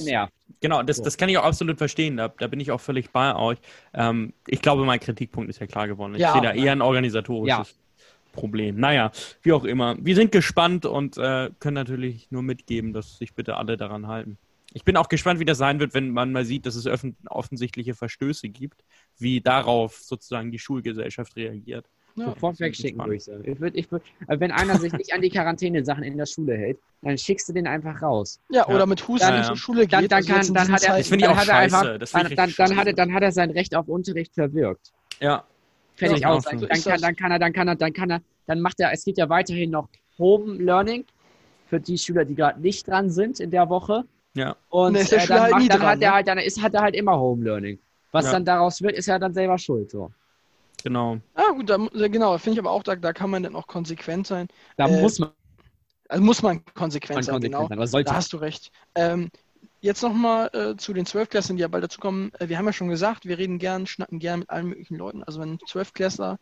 Genau, 0.59 0.83
das, 0.83 0.97
so. 0.97 1.03
das 1.03 1.17
kann 1.17 1.29
ich 1.29 1.37
auch 1.37 1.43
absolut 1.43 1.77
verstehen. 1.77 2.17
Da, 2.17 2.27
da 2.27 2.47
bin 2.47 2.59
ich 2.59 2.71
auch 2.71 2.81
völlig 2.81 3.09
bei 3.11 3.35
euch. 3.35 3.57
Ähm, 3.93 4.33
ich 4.47 4.61
glaube, 4.61 4.85
mein 4.85 4.99
Kritikpunkt 4.99 5.49
ist 5.49 5.59
ja 5.59 5.67
klar 5.67 5.87
geworden. 5.87 6.15
Ich 6.15 6.21
ja, 6.21 6.33
sehe 6.33 6.41
da 6.41 6.53
eher 6.53 6.71
ein 6.71 6.81
organisatorisches 6.81 7.75
Problem. 8.37 8.79
Naja, 8.79 9.11
wie 9.41 9.51
auch 9.51 9.65
immer. 9.65 9.97
Wir 9.99 10.15
sind 10.15 10.31
gespannt 10.31 10.85
und 10.85 11.17
äh, 11.17 11.49
können 11.59 11.75
natürlich 11.75 12.31
nur 12.31 12.43
mitgeben, 12.43 12.93
dass 12.93 13.17
sich 13.17 13.33
bitte 13.33 13.57
alle 13.57 13.75
daran 13.75 14.07
halten. 14.07 14.37
Ich 14.73 14.85
bin 14.85 14.95
auch 14.95 15.09
gespannt, 15.09 15.39
wie 15.39 15.45
das 15.45 15.57
sein 15.57 15.79
wird, 15.79 15.93
wenn 15.93 16.11
man 16.11 16.31
mal 16.31 16.45
sieht, 16.45 16.65
dass 16.65 16.75
es 16.75 16.87
offensichtliche 17.29 17.95
Verstöße 17.95 18.49
gibt, 18.49 18.83
wie 19.17 19.41
darauf 19.41 19.97
sozusagen 19.97 20.51
die 20.51 20.59
Schulgesellschaft 20.59 21.35
reagiert. 21.35 21.85
Ja, 22.17 22.25
Sofort 22.25 22.59
wegschicken, 22.59 22.99
würde 22.99 23.15
ich 23.15 23.23
sagen. 23.23 23.43
Ich 23.45 23.59
würd, 23.59 23.75
ich 23.75 23.91
würd, 23.91 24.01
wenn 24.27 24.51
einer 24.51 24.79
sich 24.79 24.91
nicht 24.93 25.13
an 25.13 25.21
die 25.21 25.29
Quarantäne-Sachen 25.29 26.03
in 26.03 26.17
der 26.17 26.25
Schule 26.25 26.55
hält, 26.57 26.79
dann 27.03 27.15
schickst 27.15 27.47
du 27.47 27.53
den 27.53 27.67
einfach 27.67 28.01
raus. 28.01 28.39
Ja, 28.49 28.67
oder 28.67 28.87
mit 28.87 29.07
Husten 29.07 29.27
dann, 29.27 29.43
zur 29.43 29.55
Schule 29.55 29.81
geht. 29.81 29.93
Dann, 29.93 30.07
dann, 30.07 30.25
kann, 30.25 30.53
dann 30.53 30.71
hat 30.71 30.83
er, 30.83 30.97
das 30.97 31.07
finde 31.07 31.25
ich 31.25 31.31
auch 31.31 31.39
scheiße. 31.39 31.99
dann, 32.11 32.35
dann, 32.35 32.53
dann, 32.57 32.75
hat 32.75 32.87
er, 32.87 32.93
dann 32.93 33.13
hat 33.13 33.21
er 33.21 33.31
sein 33.31 33.51
Recht 33.51 33.75
auf 33.75 33.87
Unterricht 33.87 34.33
verwirkt. 34.33 34.91
Ja. 35.19 35.45
Fertig 35.97 36.25
aus. 36.25 36.43
Dann, 36.43 36.59
dann, 36.59 36.81
kann, 36.81 37.01
dann 37.01 37.15
kann 37.15 37.31
er, 37.31 37.39
dann 37.39 37.53
kann 37.53 37.67
er, 37.67 37.75
dann 37.75 37.93
kann 37.93 38.09
er, 38.11 38.21
dann 38.45 38.61
macht 38.61 38.79
er, 38.79 38.91
es 38.93 39.03
geht 39.03 39.17
ja 39.17 39.27
weiterhin 39.29 39.71
noch 39.71 39.89
Home 40.17 40.53
Learning 40.63 41.05
für 41.67 41.79
die 41.79 41.97
Schüler, 41.97 42.23
die 42.23 42.35
gerade 42.35 42.61
nicht 42.61 42.87
dran 42.87 43.09
sind 43.09 43.39
in 43.39 43.51
der 43.51 43.69
Woche. 43.69 44.05
Ja. 44.33 44.55
Und 44.69 44.95
äh, 44.95 45.27
dann, 45.27 45.51
macht, 45.51 45.69
dann 45.69 45.79
dran, 45.79 45.81
hat 45.81 46.01
er 46.01 46.09
ne? 46.09 46.15
halt, 46.15 46.27
dann 46.27 46.37
ist, 46.37 46.61
hat 46.61 46.73
er 46.73 46.81
halt 46.81 46.95
immer 46.95 47.17
Home 47.17 47.43
Learning. 47.43 47.79
Was 48.11 48.25
ja. 48.25 48.33
dann 48.33 48.45
daraus 48.45 48.81
wird, 48.81 48.95
ist 48.95 49.07
ja 49.07 49.19
dann 49.19 49.33
selber 49.33 49.57
schuld. 49.57 49.91
So. 49.91 50.11
Genau. 50.83 51.17
Ah, 51.33 51.51
gut, 51.51 51.69
da, 51.69 51.77
genau, 52.07 52.37
finde 52.37 52.53
ich 52.53 52.59
aber 52.59 52.71
auch, 52.71 52.83
da, 52.83 52.95
da 52.95 53.11
kann 53.11 53.29
man 53.29 53.43
dann 53.43 53.55
auch 53.55 53.67
konsequent 53.67 54.27
sein. 54.27 54.47
Da 54.77 54.87
äh, 54.87 55.01
muss 55.01 55.19
man. 55.19 55.31
Also 56.09 56.23
muss 56.23 56.41
man 56.41 56.63
konsequent 56.73 57.15
man 57.15 57.23
sein, 57.23 57.33
konsequent 57.33 57.69
genau. 57.69 57.85
Sein, 57.85 58.05
da 58.05 58.15
hast 58.15 58.31
du 58.31 58.37
recht. 58.37 58.71
Ähm, 58.95 59.29
jetzt 59.81 60.01
nochmal 60.01 60.49
äh, 60.53 60.75
zu 60.77 60.93
den 60.93 61.05
Zwölfklässlern, 61.05 61.57
die 61.57 61.61
ja 61.61 61.67
bald 61.67 61.83
dazu 61.83 61.99
kommen. 61.99 62.31
Äh, 62.39 62.49
wir 62.49 62.57
haben 62.57 62.65
ja 62.65 62.73
schon 62.73 62.89
gesagt, 62.89 63.25
wir 63.25 63.37
reden 63.37 63.59
gern, 63.59 63.87
schnacken 63.87 64.19
gern 64.19 64.39
mit 64.39 64.49
allen 64.49 64.67
möglichen 64.67 64.95
Leuten. 64.95 65.23
Also 65.23 65.39
wenn 65.39 65.53
ein 65.53 65.59
Zwölfklässler 65.65 66.39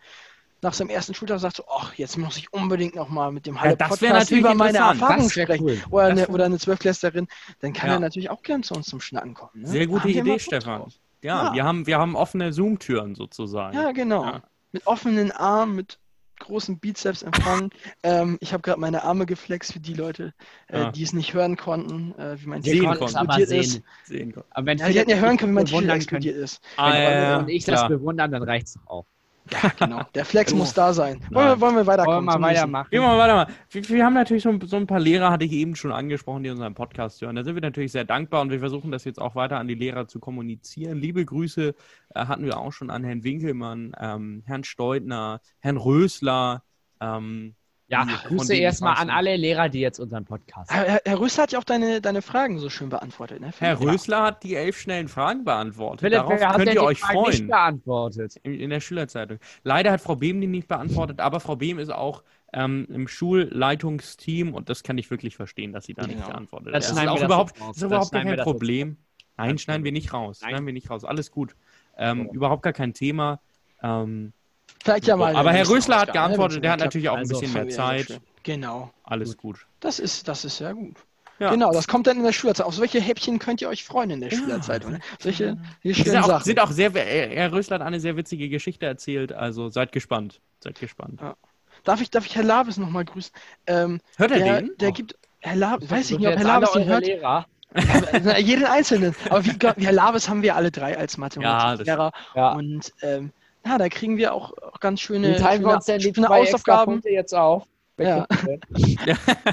nach 0.61 0.73
seinem 0.73 0.89
ersten 0.89 1.13
Schultag 1.13 1.39
sagt 1.39 1.57
so, 1.57 1.63
ach, 1.69 1.93
jetzt 1.93 2.17
muss 2.17 2.37
ich 2.37 2.51
unbedingt 2.51 2.95
nochmal 2.95 3.31
mit 3.31 3.45
dem 3.45 3.61
Halle 3.61 3.77
ja, 3.79 3.87
Podcast 3.87 4.31
über 4.31 4.55
meine 4.55 4.79
Erfahrungen 4.79 5.29
sprechen. 5.29 5.63
Cool. 5.63 5.81
Oder, 5.91 6.05
eine, 6.05 6.27
oder 6.27 6.45
eine 6.45 6.57
Zwölfklässlerin, 6.57 7.27
dann 7.59 7.73
kann 7.73 7.89
ja. 7.89 7.95
er 7.95 7.99
natürlich 7.99 8.29
auch 8.29 8.41
gern 8.41 8.63
zu 8.63 8.73
uns 8.73 8.87
zum 8.87 8.99
Schnacken 8.99 9.33
kommen. 9.33 9.61
Ne? 9.61 9.67
Sehr 9.67 9.87
gute 9.87 10.09
Idee, 10.09 10.39
Stefan. 10.39 10.91
Ja, 11.21 11.47
ja, 11.47 11.53
Wir, 11.53 11.63
haben, 11.63 11.87
wir 11.87 11.97
haben 11.97 12.15
offene 12.15 12.53
Zoom-Türen 12.53 13.15
sozusagen. 13.15 13.75
Ja, 13.75 13.91
genau. 13.91 14.39
Mit 14.71 14.87
offenen 14.87 15.31
Armen, 15.31 15.75
mit 15.75 15.99
großen 16.39 16.79
Bizeps 16.79 17.23
empfangen. 17.23 17.69
ähm, 18.03 18.37
ich 18.41 18.53
habe 18.53 18.61
gerade 18.61 18.79
meine 18.79 19.03
Arme 19.03 19.25
geflext 19.25 19.73
für 19.73 19.79
die 19.79 19.93
Leute, 19.93 20.33
äh, 20.67 20.79
ja. 20.79 20.91
die 20.91 21.03
es 21.03 21.13
nicht 21.13 21.33
hören 21.33 21.57
konnten, 21.57 22.13
äh, 22.19 22.41
wie 22.41 22.47
mein 22.47 22.61
Sehen 22.61 22.91
explodiert 22.91 23.51
ist. 23.51 23.81
Sehen 24.03 24.33
aber 24.49 24.65
wenn 24.67 24.77
ja, 24.77 24.89
die 24.89 24.99
hätten 24.99 25.09
ja 25.09 25.17
hören 25.17 25.37
können, 25.37 25.51
wie 25.51 25.55
mein 25.55 25.65
T-Shirt 25.65 25.89
explodiert 25.89 26.35
ist. 26.37 26.61
Ah, 26.77 26.93
wenn, 26.93 27.01
ja, 27.01 27.37
und 27.39 27.49
ich 27.49 27.65
das 27.65 27.87
bewundern, 27.87 28.31
dann 28.31 28.43
reicht 28.43 28.67
es 28.67 28.79
auch. 28.85 29.05
Ja, 29.51 29.71
genau. 29.77 30.01
Der 30.15 30.25
Flex 30.25 30.53
muss 30.53 30.73
da 30.73 30.93
sein. 30.93 31.19
Wollen 31.31 31.49
wir, 31.49 31.61
wollen 31.61 31.75
wir 31.75 31.85
weiterkommen? 31.85 32.25
Wollen 32.25 32.35
wir 32.35 32.39
mal 32.39 32.49
weitermachen? 32.49 32.87
Gehen 32.89 33.01
wir 33.01 33.17
weitermachen. 33.17 33.53
Wir, 33.69 33.89
wir, 33.89 34.05
haben 34.05 34.13
natürlich 34.13 34.43
so, 34.43 34.57
so, 34.63 34.77
ein 34.77 34.87
paar 34.87 34.99
Lehrer, 34.99 35.29
hatte 35.29 35.45
ich 35.45 35.51
eben 35.51 35.75
schon 35.75 35.91
angesprochen, 35.91 36.43
die 36.43 36.49
unseren 36.49 36.73
Podcast 36.73 37.21
hören. 37.21 37.35
Da 37.35 37.43
sind 37.43 37.55
wir 37.55 37.61
natürlich 37.61 37.91
sehr 37.91 38.05
dankbar 38.05 38.41
und 38.41 38.49
wir 38.49 38.59
versuchen 38.59 38.91
das 38.91 39.03
jetzt 39.03 39.21
auch 39.21 39.35
weiter 39.35 39.57
an 39.59 39.67
die 39.67 39.75
Lehrer 39.75 40.07
zu 40.07 40.19
kommunizieren. 40.19 40.97
Liebe 40.97 41.23
Grüße 41.23 41.75
äh, 42.15 42.25
hatten 42.25 42.45
wir 42.45 42.57
auch 42.57 42.73
schon 42.73 42.89
an 42.89 43.03
Herrn 43.03 43.23
Winkelmann, 43.23 43.95
ähm, 43.99 44.43
Herrn 44.45 44.63
Steutner, 44.63 45.41
Herrn 45.59 45.77
Rösler, 45.77 46.63
ähm, 46.99 47.55
ja, 47.87 48.05
Grüße 48.27 48.55
erstmal 48.55 48.95
an 48.95 49.09
alle 49.09 49.35
Lehrer, 49.35 49.69
die 49.69 49.79
jetzt 49.79 49.99
unseren 49.99 50.25
Podcast. 50.25 50.71
Herr, 50.71 51.01
Herr 51.05 51.19
Rösler 51.19 51.43
hat 51.43 51.51
ja 51.51 51.59
auch 51.59 51.63
deine, 51.63 52.01
deine 52.01 52.21
Fragen 52.21 52.57
so 52.57 52.69
schön 52.69 52.89
beantwortet. 52.89 53.41
Ne? 53.41 53.51
Herr 53.59 53.79
Rösler 53.79 54.23
hat 54.23 54.43
die 54.43 54.55
elf 54.55 54.79
schnellen 54.79 55.07
Fragen 55.07 55.43
beantwortet. 55.43 56.01
Philipp, 56.01 56.27
Darauf 56.27 56.55
könnt 56.55 56.73
ihr 56.73 56.83
euch 56.83 56.99
Fragen 56.99 57.19
freuen. 57.19 57.31
Nicht 57.31 57.47
beantwortet. 57.47 58.35
In, 58.43 58.59
in, 58.59 58.69
der 58.71 58.79
Schülerzeitung. 58.79 59.37
Leider 59.63 59.91
hat 59.91 60.01
Frau 60.01 60.15
Behm 60.15 60.41
die 60.41 60.47
nicht 60.47 60.67
beantwortet, 60.67 61.19
aber 61.19 61.39
Frau 61.39 61.55
Behm 61.55 61.77
ist 61.77 61.91
auch 61.91 62.23
ähm, 62.53 62.87
im 62.89 63.07
Schulleitungsteam 63.07 64.53
und 64.53 64.69
das 64.69 64.81
kann 64.81 64.97
ich 64.97 65.11
wirklich 65.11 65.35
verstehen, 65.35 65.71
dass 65.71 65.85
sie 65.85 65.93
da 65.93 66.03
genau. 66.03 66.15
nicht 66.15 66.27
beantwortet. 66.27 66.73
Das, 66.73 66.89
das 66.89 66.97
ist 66.97 67.07
auch 67.07 67.21
überhaupt, 67.21 67.59
das 67.59 67.77
ist 67.77 67.83
überhaupt 67.83 68.11
kein 68.11 68.37
Problem. 68.37 68.97
Nein, 69.37 69.57
schneiden 69.57 69.83
wir 69.83 69.91
nicht 69.91 70.13
raus. 70.13 70.39
Nein. 70.41 70.51
Schneiden 70.51 70.65
wir 70.65 70.73
nicht 70.73 70.89
raus. 70.89 71.03
Alles 71.03 71.29
gut. 71.29 71.55
Ähm, 71.97 72.27
oh. 72.29 72.33
Überhaupt 72.33 72.63
gar 72.63 72.73
kein 72.73 72.93
Thema. 72.93 73.41
Ähm, 73.83 74.33
Vielleicht 74.85 75.07
ja 75.07 75.17
mal. 75.17 75.35
Aber 75.35 75.51
Herr 75.51 75.67
Rösler 75.67 75.99
hat 76.01 76.13
geantwortet, 76.13 76.63
der 76.63 76.71
hat 76.73 76.79
natürlich 76.79 77.09
auch 77.09 77.15
ein 77.15 77.21
also 77.21 77.39
bisschen 77.39 77.53
mehr 77.53 77.69
Zeit. 77.69 78.21
Genau. 78.43 78.91
Alles 79.03 79.35
gut. 79.35 79.65
Das 79.79 79.97
ist, 79.97 80.27
das 80.27 80.45
ist 80.45 80.57
sehr 80.57 80.75
gut. 80.75 80.95
Ja. 81.39 81.49
Genau, 81.49 81.71
das 81.71 81.87
kommt 81.87 82.05
dann 82.05 82.17
in 82.17 82.23
der 82.23 82.31
Schülerzeit. 82.31 82.67
Auf 82.67 82.75
solche 82.75 83.01
Häppchen 83.01 83.39
könnt 83.39 83.61
ihr 83.61 83.67
euch 83.67 83.83
freuen 83.83 84.11
in 84.11 84.21
der 84.21 84.29
ja. 84.29 84.37
Schülerzeitung. 84.37 84.93
Ne? 84.93 84.99
Solche 85.19 85.57
sind 85.83 86.15
auch, 86.17 86.41
sind 86.41 86.59
auch 86.59 86.69
sehr, 86.69 86.91
Herr 86.93 87.51
Rösler 87.51 87.79
hat 87.79 87.81
eine 87.81 87.99
sehr 87.99 88.15
witzige 88.15 88.47
Geschichte 88.47 88.85
erzählt, 88.85 89.33
also 89.33 89.69
seid 89.69 89.91
gespannt. 89.91 90.39
Seid 90.63 90.79
gespannt. 90.79 91.19
Ja. 91.19 91.35
Darf 91.83 91.99
ich, 91.99 92.11
darf 92.11 92.27
ich 92.27 92.35
Herr 92.35 92.43
Labes 92.43 92.77
nochmal 92.77 93.05
grüßen? 93.05 93.31
Ähm, 93.65 93.99
hört 94.17 94.31
er 94.31 94.39
der, 94.39 94.61
den? 94.61 94.77
Der 94.77 94.89
oh. 94.89 94.93
gibt, 94.93 95.17
Herr 95.39 95.55
Labes, 95.55 95.89
weiß 95.89 96.11
ich 96.11 96.19
nicht, 96.19 96.27
ob 96.27 96.35
Herr 96.35 96.43
Labes 96.43 96.71
den 96.71 96.85
hört. 96.85 97.05
Lehrer. 97.05 97.47
jeden 98.37 98.65
Einzelnen. 98.65 99.15
Aber 99.29 99.43
wie, 99.43 99.57
Herr 99.83 99.91
Labes 99.91 100.29
haben 100.29 100.43
wir 100.43 100.55
alle 100.55 100.71
drei 100.71 100.95
als 100.95 101.17
Mathematiklehrer. 101.17 102.11
Ja, 102.35 102.53
und 102.53 102.93
ähm, 103.01 103.33
ja, 103.65 103.77
da 103.77 103.89
kriegen 103.89 104.17
wir 104.17 104.33
auch, 104.33 104.53
auch 104.57 104.79
ganz 104.79 105.01
schöne, 105.01 105.37
schöne, 105.37 105.61
wir 105.61 105.75
uns 105.75 105.85
denn 105.85 105.99
die 105.99 106.13
schöne 106.13 106.29
Hausaufgaben. 106.29 107.01
jetzt 107.03 107.33
auf. 107.33 107.63
Ja. 107.97 108.27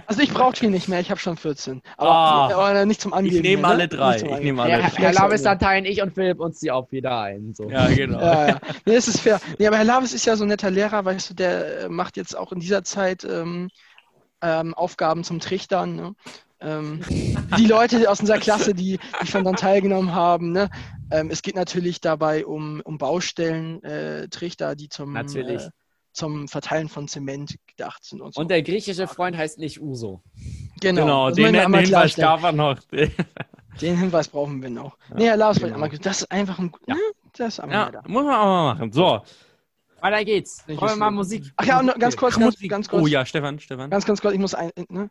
also 0.08 0.20
ich 0.20 0.34
brauche 0.34 0.56
die 0.56 0.66
nicht 0.66 0.88
mehr, 0.88 0.98
ich 0.98 1.10
habe 1.10 1.20
schon 1.20 1.36
14. 1.36 1.80
Aber, 1.96 2.10
oh, 2.10 2.60
aber, 2.60 2.84
nicht 2.86 3.00
zum 3.00 3.12
Angeben. 3.12 3.36
Ich 3.36 3.42
nehme 3.42 3.68
alle 3.68 3.86
drei. 3.86 4.16
Ich 4.16 4.22
nehme 4.24 4.62
alle 4.62 4.78
drei. 4.78 4.88
Herr 4.88 5.12
Lavis, 5.12 5.42
dann 5.42 5.60
teilen 5.60 5.84
ich 5.84 6.02
und 6.02 6.12
Philipp 6.12 6.40
uns 6.40 6.58
die 6.58 6.72
auch 6.72 6.90
wieder 6.90 7.20
ein. 7.20 7.54
So. 7.54 7.70
Ja, 7.70 7.86
genau. 7.86 8.20
Ja, 8.20 8.48
ja. 8.48 8.60
Nee, 8.84 8.96
das 8.96 9.06
ist 9.06 9.20
fair. 9.20 9.40
Nee, 9.60 9.68
aber 9.68 9.76
Herr 9.76 9.84
Lavis 9.84 10.12
ist 10.12 10.26
ja 10.26 10.34
so 10.34 10.44
ein 10.44 10.48
netter 10.48 10.72
Lehrer, 10.72 11.04
weißt 11.04 11.30
du, 11.30 11.34
der 11.34 11.82
äh, 11.82 11.88
macht 11.88 12.16
jetzt 12.16 12.36
auch 12.36 12.50
in 12.50 12.58
dieser 12.58 12.82
Zeit 12.82 13.22
ähm, 13.22 13.70
ähm, 14.40 14.74
Aufgaben 14.74 15.22
zum 15.22 15.38
Trichtern. 15.38 15.94
Ne? 15.94 16.14
Ähm, 16.62 17.00
die 17.58 17.66
Leute 17.66 18.08
aus 18.10 18.20
unserer 18.20 18.38
Klasse, 18.38 18.74
die, 18.74 18.98
die 19.20 19.26
schon 19.26 19.44
dann 19.44 19.56
teilgenommen 19.56 20.14
haben. 20.14 20.52
Ne? 20.52 20.70
Ähm, 21.10 21.30
es 21.30 21.42
geht 21.42 21.56
natürlich 21.56 22.00
dabei 22.00 22.46
um, 22.46 22.80
um 22.84 22.98
Baustellentrichter, 22.98 24.72
äh, 24.72 24.76
die 24.76 24.88
zum, 24.88 25.16
äh, 25.16 25.68
zum 26.12 26.48
Verteilen 26.48 26.88
von 26.88 27.08
Zement 27.08 27.56
gedacht 27.66 28.04
sind. 28.04 28.20
Und, 28.20 28.34
so. 28.34 28.40
und 28.40 28.50
der 28.50 28.62
griechische 28.62 29.06
Freund 29.06 29.36
heißt 29.36 29.58
nicht 29.58 29.80
Uso. 29.80 30.22
Genau, 30.80 31.02
genau 31.02 31.30
den, 31.30 31.52
den 31.52 31.74
Hinweis 31.74 32.14
darf 32.14 32.42
er 32.42 32.52
noch. 32.52 32.78
den 32.90 33.96
Hinweis 33.96 34.28
brauchen 34.28 34.62
wir 34.62 34.70
noch. 34.70 34.96
Ja, 35.10 35.16
nee, 35.16 35.26
Herr 35.26 35.36
Lars, 35.36 35.60
genau. 35.60 35.86
das 35.86 36.22
ist 36.22 36.30
einfach 36.30 36.58
ein... 36.58 36.72
Ja. 36.86 36.94
Ne? 36.94 37.00
Das 37.34 37.56
ja, 37.56 37.90
muss 38.06 38.24
man 38.24 38.34
auch 38.34 38.44
mal 38.44 38.74
machen. 38.74 38.92
So, 38.92 39.22
weiter 40.02 40.24
geht's. 40.24 40.64
Wollen 40.66 40.78
wir 40.80 40.96
mal 40.96 41.10
Musik. 41.12 41.44
Ach 41.56 41.64
ja, 41.64 41.78
und 41.80 41.98
ganz 41.98 42.16
kurz, 42.16 42.38
ganz, 42.38 42.58
ganz, 42.58 42.88
kurz. 42.88 43.02
Oh 43.02 43.06
ja, 43.06 43.24
Stefan, 43.24 43.58
Stefan. 43.60 43.88
Ganz, 43.88 44.04
ganz 44.04 44.20
kurz, 44.20 44.34
ich 44.34 44.40
muss 44.40 44.54
ein, 44.54 44.70
ne? 44.88 45.10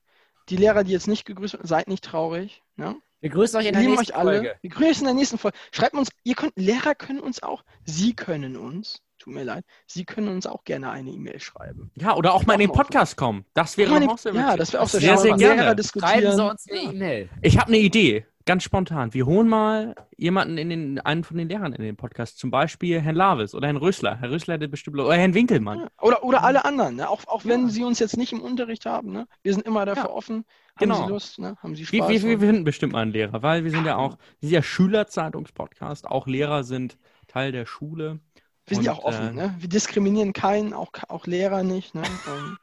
Die 0.50 0.58
Lehrer, 0.58 0.84
die 0.84 0.92
jetzt 0.92 1.08
nicht 1.08 1.26
gegrüßt 1.26 1.54
werden, 1.56 1.68
seid 1.68 1.88
nicht 1.88 2.04
traurig. 2.04 2.62
Ne? 2.76 2.96
Wir 3.20 3.30
grüßen 3.30 3.60
euch 3.60 3.68
in 3.68 3.74
der 3.74 3.84
nächsten 3.84 4.00
euch 4.00 4.16
alle. 4.16 4.32
Folge. 4.32 4.56
Wir 4.62 4.70
grüßen 4.70 5.02
in 5.02 5.06
der 5.06 5.14
nächsten 5.14 5.38
Folge. 5.38 5.58
Schreibt 5.72 5.94
uns, 5.94 6.10
ihr 6.24 6.36
könnt, 6.36 6.54
Lehrer 6.56 6.96
können 6.96 7.20
uns 7.20 7.44
auch, 7.44 7.64
Sie 7.86 8.16
können 8.16 8.58
uns, 8.58 9.02
tut 9.22 9.34
mir 9.34 9.44
leid, 9.44 9.66
Sie 9.86 10.06
können 10.06 10.28
uns 10.28 10.46
auch 10.46 10.64
gerne 10.64 10.92
eine 10.92 11.10
E-Mail 11.12 11.40
schreiben. 11.40 11.92
Ja, 11.96 12.16
oder 12.16 12.34
auch 12.34 12.46
mal 12.46 12.54
in 12.54 12.60
den 12.60 12.72
Podcast 12.72 13.18
kommen. 13.18 13.46
Das 13.54 13.78
wäre 13.78 13.94
auch 14.10 14.18
sehr 14.18 14.34
Ja, 14.34 14.58
das 14.58 14.74
wäre 14.74 14.84
auch 14.84 14.88
sehr, 14.90 15.02
sehr, 15.02 15.18
sehr 15.18 15.36
gerne. 15.36 15.62
Lehrer 15.62 15.76
diskutieren. 15.76 16.12
Schreiben 16.12 16.36
Sie 16.36 16.50
uns 16.50 16.66
eine 16.70 16.94
E-Mail. 16.94 17.30
Ich 17.42 17.58
habe 17.58 17.68
eine 17.68 17.78
Idee 17.78 18.26
ganz 18.46 18.64
spontan. 18.64 19.14
Wir 19.14 19.26
holen 19.26 19.48
mal 19.48 19.96
jemanden 20.18 20.58
in 20.58 20.70
den, 20.70 21.00
einen 21.00 21.24
von 21.24 21.38
den 21.38 21.50
Lehrern 21.50 21.74
in 21.74 21.84
den 21.84 21.96
Podcast. 21.96 22.38
Zum 22.38 22.52
Beispiel 22.52 23.02
Herrn 23.02 23.16
Lavis 23.16 23.54
oder 23.56 23.68
Herrn 23.68 23.78
Rösler. 23.78 24.18
Herr 24.18 24.32
Rösler 24.32 24.56
hätte 24.56 24.68
bestimmt, 24.68 25.00
oder 25.00 25.16
Herrn 25.16 25.34
Winkelmann. 25.34 25.80
Ja, 25.80 25.88
oder, 26.02 26.24
oder 26.24 26.44
alle 26.44 26.66
anderen. 26.66 26.96
Ne? 26.98 27.10
Auch, 27.10 27.26
auch 27.28 27.46
wenn 27.46 27.64
ja. 27.64 27.70
sie 27.70 27.84
uns 27.84 28.00
jetzt 28.00 28.18
nicht 28.18 28.34
im 28.34 28.42
Unterricht 28.42 28.86
haben. 28.86 29.12
Ne? 29.12 29.28
Wir 29.44 29.54
sind 29.54 29.66
immer 29.66 29.86
dafür 29.86 30.06
ja. 30.06 30.10
offen. 30.10 30.46
Haben 30.76 30.90
genau. 30.90 31.06
Sie 31.06 31.10
Lust? 31.10 31.40
Ne? 31.40 31.56
Haben 31.62 31.76
Sie 31.76 31.86
Spaß? 31.86 32.10
Wir, 32.10 32.22
wir, 32.22 32.42
wir 32.42 32.48
finden 32.48 32.64
bestimmt 32.64 32.94
mal 32.94 33.02
einen 33.02 33.12
Lehrer, 33.12 33.42
weil 33.42 33.64
wir 33.64 33.72
sind 33.72 33.86
ja 33.86 33.98
auch, 33.98 34.18
wir 34.40 34.50
sind 34.50 34.56
ja 34.56 34.64
Schülerzeitungspodcast. 34.64 36.08
Auch 36.08 36.28
Lehrer 36.28 36.64
sind 36.64 36.98
Teil 37.28 37.52
der 37.52 37.66
Schule. 37.66 38.20
Wir 38.68 38.76
sind 38.76 38.86
ja 38.86 38.94
auch 38.94 39.04
offen. 39.04 39.30
Äh, 39.30 39.48
ne? 39.48 39.56
Wir 39.60 39.70
diskriminieren 39.70 40.34
keinen, 40.34 40.74
auch, 40.74 40.92
auch 41.10 41.26
Lehrer 41.26 41.64
nicht. 41.64 41.96
Ne? 41.96 42.04
Ähm, 42.28 42.58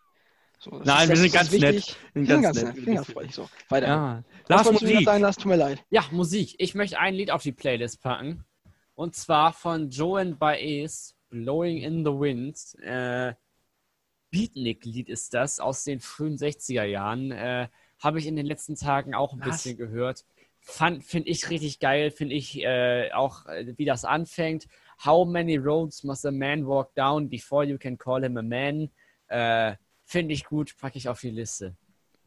so, 0.59 0.81
Nein, 0.85 1.09
wir 1.09 1.17
sind 1.17 1.33
ganz 1.33 1.53
nett. 1.53 1.97
Wir 2.15 2.27
sind 2.27 2.43
ganz, 2.43 2.63
nett. 2.63 2.87
Ganz 2.87 3.13
freundlich. 3.13 3.35
So, 3.35 3.49
weiter. 3.69 3.87
Ja. 3.87 4.25
Lars 4.49 4.73
Musik. 4.73 5.05
Sagen, 5.05 5.23
Lars, 5.23 5.37
tut 5.37 5.47
mir 5.47 5.57
leid. 5.57 5.85
Ja, 5.91 6.05
Musik. 6.11 6.57
Ich 6.59 6.75
möchte 6.75 6.99
ein 6.99 7.15
Lied 7.15 7.31
auf 7.31 7.43
die 7.43 7.53
Playlist 7.53 8.03
packen. 8.03 8.45
Und 8.95 9.15
zwar 9.15 9.53
von 9.53 9.91
Joan 9.91 10.37
Baez, 10.39 11.15
Blowing 11.31 11.79
in 11.79 12.05
the 12.05 12.11
Wind. 12.11 12.59
Äh, 12.83 13.35
Beatnik-Lied 14.31 15.09
ist 15.09 15.33
das 15.35 15.61
aus 15.61 15.85
den 15.85 16.01
frühen 16.01 16.37
60er 16.37 16.83
Jahren. 16.85 17.31
Äh, 17.31 17.69
Habe 18.01 18.19
ich 18.19 18.27
in 18.27 18.35
den 18.35 18.47
letzten 18.47 18.75
Tagen 18.75 19.15
auch 19.15 19.33
ein 19.35 19.41
Was? 19.41 19.63
bisschen 19.63 19.77
gehört. 19.77 20.25
Finde 20.61 21.29
ich 21.29 21.49
richtig 21.51 21.79
geil. 21.79 22.11
Finde 22.11 22.35
ich 22.35 22.61
äh, 22.63 23.13
auch, 23.13 23.47
äh, 23.47 23.75
wie 23.77 23.85
das 23.85 24.05
anfängt. 24.05 24.67
How 25.05 25.27
many 25.29 25.57
roads 25.57 26.03
must 26.05 26.25
a 26.25 26.31
man 26.31 26.67
walk 26.67 26.95
down 26.95 27.29
before 27.29 27.65
you 27.65 27.79
can 27.79 27.97
call 27.97 28.23
him 28.23 28.37
a 28.37 28.43
man? 28.43 28.91
Äh, 29.29 29.77
Finde 30.05 30.33
ich 30.33 30.47
gut, 30.47 30.75
packe 30.81 30.97
ich 30.97 31.09
auf 31.09 31.21
die 31.21 31.31
Liste. 31.31 31.77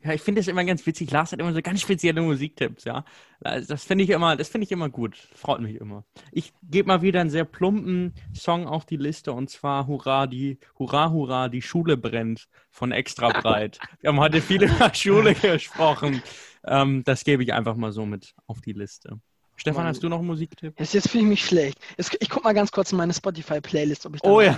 Ja, 0.03 0.13
ich 0.13 0.21
finde 0.21 0.41
das 0.41 0.47
immer 0.47 0.63
ganz 0.63 0.85
witzig. 0.85 1.09
Lars 1.11 1.31
hat 1.31 1.39
immer 1.39 1.53
so 1.53 1.61
ganz 1.61 1.81
spezielle 1.81 2.21
Musiktipps, 2.21 2.85
ja. 2.85 3.05
Das 3.39 3.83
finde 3.83 4.03
ich 4.03 4.11
immer, 4.11 4.35
das 4.35 4.49
finde 4.49 4.65
ich 4.65 4.71
immer 4.71 4.89
gut. 4.89 5.15
Freut 5.15 5.61
mich 5.61 5.75
immer. 5.75 6.05
Ich 6.31 6.53
gebe 6.63 6.87
mal 6.87 7.01
wieder 7.01 7.21
einen 7.21 7.29
sehr 7.31 7.45
plumpen 7.45 8.13
Song 8.35 8.67
auf 8.67 8.85
die 8.85 8.97
Liste 8.97 9.33
und 9.33 9.49
zwar 9.49 9.87
Hurra, 9.87 10.27
die, 10.27 10.59
Hurra, 10.77 11.11
Hurra, 11.11 11.49
die 11.49 11.61
Schule 11.61 11.97
brennt 11.97 12.47
von 12.69 12.91
Extra 12.91 13.29
Breit. 13.29 13.79
Wir 13.99 14.09
haben 14.09 14.19
heute 14.19 14.41
viel 14.41 14.63
über 14.63 14.93
Schule 14.93 15.33
gesprochen. 15.41 16.21
Ähm, 16.63 17.03
das 17.03 17.23
gebe 17.23 17.43
ich 17.43 17.53
einfach 17.53 17.75
mal 17.75 17.91
so 17.91 18.05
mit 18.05 18.35
auf 18.45 18.61
die 18.61 18.73
Liste. 18.73 19.19
Stefan, 19.61 19.85
hast 19.85 20.01
du 20.01 20.09
noch 20.09 20.17
einen 20.17 20.25
Musiktipp? 20.25 20.73
Jetzt, 20.79 20.95
jetzt 20.95 21.09
fühle 21.09 21.23
ich 21.23 21.29
mich 21.29 21.45
schlecht. 21.45 21.77
Jetzt, 21.95 22.17
ich 22.19 22.31
gucke 22.31 22.45
mal 22.45 22.53
ganz 22.53 22.71
kurz 22.71 22.91
in 22.91 22.97
meine 22.97 23.13
Spotify-Playlist, 23.13 24.07
ob, 24.07 24.15
ich 24.15 24.21
da 24.21 24.29
oh, 24.31 24.41
ja. 24.41 24.57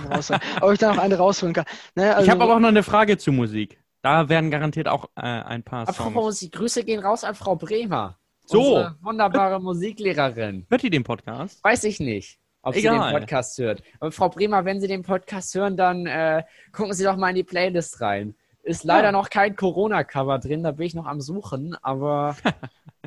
ob 0.62 0.72
ich 0.72 0.78
da 0.78 0.94
noch 0.94 1.02
eine 1.02 1.18
rausholen 1.18 1.52
kann. 1.52 1.66
Naja, 1.94 2.12
also, 2.14 2.24
ich 2.24 2.30
habe 2.30 2.42
aber 2.42 2.56
auch 2.56 2.58
noch 2.58 2.68
eine 2.68 2.82
Frage 2.82 3.18
zu 3.18 3.30
Musik. 3.30 3.78
Da 4.00 4.30
werden 4.30 4.50
garantiert 4.50 4.88
auch 4.88 5.10
äh, 5.14 5.20
ein 5.20 5.62
paar 5.62 5.84
Songs. 5.84 5.98
Apropos 5.98 6.24
Musik, 6.24 6.52
Grüße 6.52 6.84
gehen 6.84 7.00
raus 7.00 7.22
an 7.22 7.34
Frau 7.34 7.54
Bremer. 7.54 8.18
So. 8.46 8.86
Wunderbare 9.02 9.60
Musiklehrerin. 9.60 10.64
Hört 10.70 10.82
die 10.82 10.88
den 10.88 11.04
Podcast? 11.04 11.62
Weiß 11.62 11.84
ich 11.84 12.00
nicht, 12.00 12.38
ob 12.62 12.74
Egal. 12.74 12.94
sie 12.94 13.04
den 13.04 13.20
Podcast 13.20 13.58
hört. 13.58 13.82
Aber 14.00 14.10
Frau 14.10 14.30
Bremer, 14.30 14.64
wenn 14.64 14.80
Sie 14.80 14.88
den 14.88 15.02
Podcast 15.02 15.54
hören, 15.54 15.76
dann 15.76 16.06
äh, 16.06 16.44
gucken 16.72 16.94
Sie 16.94 17.04
doch 17.04 17.16
mal 17.16 17.28
in 17.28 17.36
die 17.36 17.44
Playlist 17.44 18.00
rein. 18.00 18.34
Ist 18.62 18.84
leider 18.84 19.08
ja. 19.08 19.12
noch 19.12 19.28
kein 19.28 19.54
Corona-Cover 19.54 20.38
drin, 20.38 20.62
da 20.62 20.70
bin 20.70 20.86
ich 20.86 20.94
noch 20.94 21.04
am 21.04 21.20
Suchen, 21.20 21.76
aber. 21.82 22.38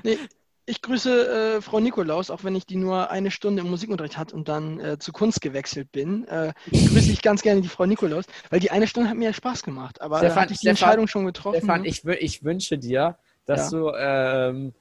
nee, 0.04 0.20
ich 0.70 0.82
grüße 0.82 1.56
äh, 1.58 1.62
Frau 1.62 1.80
Nikolaus, 1.80 2.30
auch 2.30 2.44
wenn 2.44 2.54
ich 2.54 2.66
die 2.66 2.76
nur 2.76 3.10
eine 3.10 3.32
Stunde 3.32 3.62
im 3.62 3.70
Musikunterricht 3.70 4.18
hatte 4.18 4.36
und 4.36 4.50
dann 4.50 4.80
äh, 4.80 5.00
zu 5.00 5.14
Kunst 5.14 5.40
gewechselt 5.42 5.94
bin. 5.94 6.28
Äh, 6.28 6.54
grüße 6.70 7.10
ich 7.10 7.22
ganz 7.22 7.42
gerne 7.42 7.62
die 7.62 7.70
Frau 7.70 7.86
Nikolaus, 7.86 8.26
weil 8.50 8.60
die 8.60 8.70
eine 8.70 8.86
Stunde 8.86 9.10
hat 9.10 9.18
mir 9.18 9.26
ja 9.30 9.34
Spaß 9.34 9.64
gemacht. 9.64 10.02
Aber 10.02 10.18
Stefan, 10.18 10.36
da 10.36 10.42
hatte 10.42 10.54
ich 10.54 10.60
die 10.60 10.68
Stefan, 10.68 10.72
Entscheidung 10.72 11.08
schon 11.08 11.26
getroffen. 11.26 11.58
Stefan, 11.60 11.86
ich, 11.86 12.04
ich 12.06 12.44
wünsche 12.44 12.78
dir, 12.78 13.18
dass 13.46 13.72
ja. 13.72 13.78
du 13.78 13.92
ähm, 13.98 14.74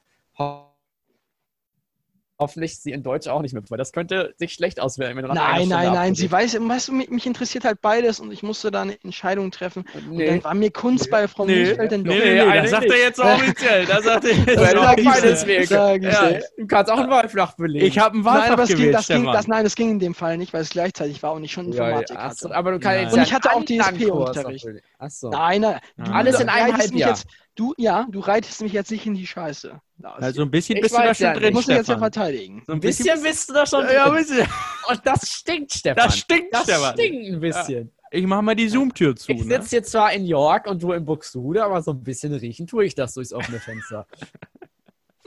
hoffentlich 2.39 2.79
sie 2.79 2.91
in 2.91 3.03
Deutsch 3.03 3.27
auch 3.27 3.41
nicht 3.41 3.53
mehr, 3.53 3.63
weil 3.69 3.77
das 3.77 3.91
könnte 3.91 4.33
sich 4.37 4.53
schlecht 4.53 4.79
auswählen. 4.79 5.15
nein, 5.15 5.67
nein, 5.67 5.93
nein, 5.93 6.15
sie 6.15 6.31
weiß, 6.31 6.57
weißt 6.59 6.89
du, 6.89 6.93
mich 6.93 7.25
interessiert 7.25 7.65
halt 7.65 7.81
beides 7.81 8.19
und 8.19 8.31
ich 8.31 8.43
musste 8.43 8.69
da 8.69 8.83
eine 8.83 9.01
Entscheidung 9.03 9.51
treffen. 9.51 9.85
Nee. 10.09 10.29
Und 10.29 10.35
dann 10.35 10.43
war 10.43 10.53
mir 10.53 10.71
Kunst 10.71 11.09
bei 11.09 11.27
Frau 11.27 11.45
nee. 11.45 11.55
Milchfeld 11.55 11.91
dann 11.91 12.03
doch. 12.03 12.13
Nee, 12.13 12.19
nee, 12.19 12.45
nee, 12.45 12.61
das 12.61 12.71
sagt 12.71 12.85
er 12.85 12.97
jetzt 12.97 13.19
offiziell. 13.19 13.85
Das 13.85 14.03
sagt 14.03 14.25
er 14.25 14.35
jetzt 14.35 15.73
offiziell. 15.73 16.03
Ja, 16.03 16.39
du 16.57 16.67
kannst 16.67 16.91
auch 16.91 16.99
ein 16.99 17.09
Wahlfach 17.09 17.55
belegen. 17.55 17.85
Ich 17.85 17.97
habe 17.97 18.17
ein 18.17 18.23
Wahlfach 18.23 18.43
nein, 18.43 18.51
aber 18.53 18.63
gewählt, 18.63 18.79
ging, 18.79 18.91
das 18.91 19.07
ging, 19.07 19.25
das, 19.25 19.47
Nein, 19.47 19.63
das 19.63 19.75
ging 19.75 19.91
in 19.91 19.99
dem 19.99 20.13
Fall 20.13 20.37
nicht, 20.37 20.53
weil 20.53 20.61
es 20.61 20.69
gleichzeitig 20.69 21.23
war 21.23 21.33
und 21.33 21.43
ich 21.43 21.51
schon 21.51 21.67
Informatik 21.67 22.15
ja, 22.15 22.23
hatte. 22.23 22.53
Aber 22.55 22.71
du 22.71 22.79
kannst 22.79 23.13
und 23.13 23.21
ich 23.21 23.33
hatte 23.33 23.51
auch 23.53 23.63
DSP-Unterricht. 23.63 24.67
Achso. 24.99 25.29
Nein, 25.29 25.61
nein. 25.61 25.79
Alles 26.11 26.39
in 26.39 26.49
einem 26.49 26.77
Halbjahr. 26.77 27.17
Du, 27.55 27.73
ja, 27.77 28.05
du 28.11 28.19
reitest 28.19 28.61
mich 28.61 28.73
jetzt 28.73 28.91
nicht 28.91 29.07
in 29.07 29.15
die 29.15 29.25
Scheiße. 29.25 29.81
Also 30.03 30.43
ein 30.43 30.51
bisschen 30.51 30.79
bist 30.79 30.95
du 30.95 31.01
da 31.01 31.13
schon 31.13 31.25
ja, 31.25 31.33
drin, 31.33 31.49
Ich 31.49 31.53
muss 31.53 31.65
dich 31.65 31.75
jetzt 31.75 31.89
ja 31.89 31.97
verteidigen. 31.97 32.63
So 32.67 32.73
ein 32.73 32.79
bisschen, 32.79 33.05
bisschen 33.05 33.23
bist 33.23 33.49
du 33.49 33.53
da 33.53 33.65
schon 33.65 33.83
drin. 33.85 33.95
Ja, 33.95 34.05
ein 34.05 34.15
bisschen. 34.15 34.47
Und 34.89 35.01
das 35.03 35.29
stinkt, 35.29 35.73
Stefan. 35.73 36.05
Das 36.05 36.17
stinkt, 36.17 36.53
das 36.53 36.63
Stefan. 36.63 36.81
Das 36.81 36.91
stinkt 36.93 37.33
ein 37.33 37.39
bisschen. 37.39 37.85
Ja. 37.85 38.07
Ich 38.11 38.25
mach 38.25 38.41
mal 38.41 38.55
die 38.55 38.69
Zoom-Tür 38.69 39.15
zu. 39.15 39.31
Ich 39.31 39.39
sitze 39.39 39.53
ne? 39.53 39.67
jetzt 39.71 39.91
zwar 39.91 40.13
in 40.13 40.25
York 40.25 40.67
und 40.67 40.81
du 40.81 40.93
in 40.93 41.03
Buxtehude, 41.03 41.63
aber 41.63 41.81
so 41.81 41.91
ein 41.91 42.03
bisschen 42.03 42.33
riechen 42.33 42.67
tue 42.67 42.85
ich 42.85 42.95
das 42.95 43.13
durchs 43.15 43.33
offene 43.33 43.59
Fenster. 43.59 44.05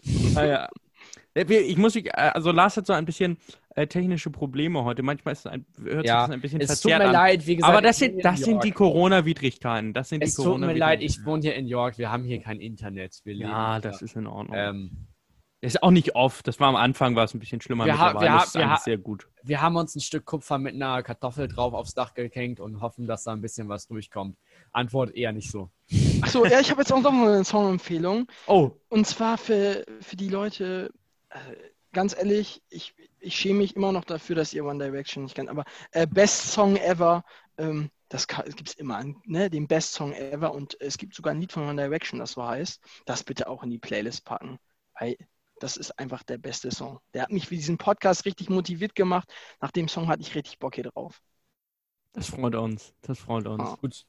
naja. 0.35 0.69
Ich 1.35 1.77
muss 1.77 1.95
mich, 1.95 2.15
also 2.15 2.51
Lars 2.51 2.77
hat 2.77 2.87
so 2.87 2.93
ein 2.93 3.05
bisschen 3.05 3.39
äh, 3.77 3.87
technische 3.87 4.31
Probleme 4.31 4.85
heute. 4.85 5.03
Manchmal 5.03 5.33
ist 5.33 5.41
es 5.41 5.47
ein, 5.47 5.65
hört 5.81 6.05
ja, 6.05 6.23
sich 6.23 6.27
das 6.27 6.31
ein 6.31 6.41
bisschen 6.41 6.61
es 6.61 6.67
verzerrt 6.67 7.03
tut 7.03 7.07
mir 7.07 7.13
leid, 7.13 7.47
wie 7.47 7.57
gesagt. 7.57 7.73
Aber 7.73 7.83
das 7.83 7.99
sind, 7.99 8.25
das 8.25 8.41
sind 8.41 8.65
die 8.65 8.73
Corona-Widrigkeiten. 8.73 9.93
Das 9.93 10.09
sind 10.09 10.23
es 10.23 10.35
die 10.35 10.43
tut 10.43 10.59
mir 10.59 10.75
leid, 10.75 11.03
ich 11.03 11.25
wohne 11.25 11.43
hier 11.43 11.55
in 11.55 11.67
York. 11.67 11.99
Wir 11.99 12.11
haben 12.11 12.25
hier 12.25 12.41
kein 12.41 12.61
Internet. 12.61 13.21
Wir 13.25 13.35
ja, 13.35 13.79
das 13.79 14.03
ist 14.03 14.17
in 14.17 14.27
Ordnung. 14.27 14.57
Ähm, 14.59 15.07
ist 15.63 15.83
auch 15.83 15.91
nicht 15.91 16.15
oft. 16.15 16.49
Das 16.49 16.59
war 16.59 16.69
am 16.69 16.77
Anfang 16.77 17.17
war 17.17 17.25
es 17.25 17.35
ein 17.35 17.39
bisschen 17.39 17.61
schlimmer. 17.61 17.85
Wir, 17.85 17.99
ha 17.99 18.19
wir, 18.19 18.33
ha 18.33 18.47
wir, 18.53 18.71
ha 18.71 18.77
sehr 18.79 18.97
gut. 18.97 19.29
wir 19.43 19.61
haben 19.61 19.77
uns 19.77 19.95
ein 19.95 20.01
Stück 20.01 20.25
Kupfer 20.25 20.57
mit 20.57 20.75
einer 20.75 21.03
Kartoffel 21.03 21.49
drauf 21.49 21.75
aufs 21.75 21.93
Dach 21.93 22.15
gehängt 22.15 22.61
und 22.61 22.81
hoffen, 22.81 23.07
dass 23.07 23.25
da 23.25 23.33
ein 23.33 23.43
bisschen 23.43 23.69
was 23.69 23.87
durchkommt. 23.87 24.39
Antwort 24.73 25.15
eher 25.15 25.33
nicht 25.33 25.51
so. 25.51 25.71
Achso, 26.23 26.47
ja, 26.47 26.61
ich 26.61 26.71
habe 26.71 26.81
jetzt 26.81 26.93
auch 26.93 27.03
noch 27.03 27.13
eine 27.13 27.45
Songempfehlung. 27.45 28.27
Oh. 28.47 28.71
Und 28.89 29.07
zwar 29.07 29.37
für, 29.37 29.85
für 30.01 30.17
die 30.17 30.29
Leute, 30.29 30.91
äh, 30.95 31.00
ganz 31.93 32.17
ehrlich, 32.17 32.63
ich, 32.69 32.95
ich 33.19 33.37
schäme 33.37 33.59
mich 33.59 33.77
immer 33.77 33.93
noch 33.93 34.05
dafür, 34.05 34.37
dass 34.37 34.53
ihr 34.53 34.65
One 34.65 34.83
Direction 34.83 35.25
nicht 35.25 35.35
kennt, 35.35 35.49
aber 35.49 35.65
äh, 35.93 36.07
Best 36.07 36.53
Song 36.53 36.77
Ever, 36.77 37.25
ähm, 37.59 37.91
das 38.09 38.27
gibt 38.27 38.69
es 38.69 38.75
immer, 38.75 39.05
ne? 39.25 39.51
den 39.51 39.69
Best 39.69 39.93
Song 39.93 40.13
Ever 40.13 40.53
und 40.53 40.81
es 40.81 40.99
gibt 40.99 41.15
sogar 41.15 41.33
ein 41.33 41.41
Lied 41.41 41.53
von 41.53 41.69
One 41.69 41.81
Direction, 41.81 42.19
das 42.19 42.33
so 42.33 42.45
heißt. 42.45 42.81
Das 43.07 43.23
bitte 43.23 43.49
auch 43.49 43.63
in 43.63 43.71
die 43.71 43.79
Playlist 43.79 44.25
packen, 44.25 44.59
weil 44.99 45.17
das 45.61 45.77
ist 45.77 45.99
einfach 45.99 46.23
der 46.23 46.39
beste 46.39 46.71
Song. 46.71 47.01
Der 47.13 47.23
hat 47.23 47.31
mich 47.31 47.47
für 47.47 47.55
diesen 47.55 47.79
Podcast 47.79 48.25
richtig 48.25 48.49
motiviert 48.49 48.95
gemacht. 48.95 49.31
Nach 49.61 49.71
dem 49.71 49.89
Song 49.89 50.09
hatte 50.09 50.23
ich 50.23 50.35
richtig 50.35 50.59
Bock 50.59 50.75
hier 50.75 50.85
drauf. 50.85 51.21
Das 52.13 52.29
freut 52.29 52.55
uns, 52.55 52.95
das 53.03 53.19
freut 53.19 53.47
uns. 53.47 53.63
Ah. 53.63 53.79
Gut. 53.81 54.07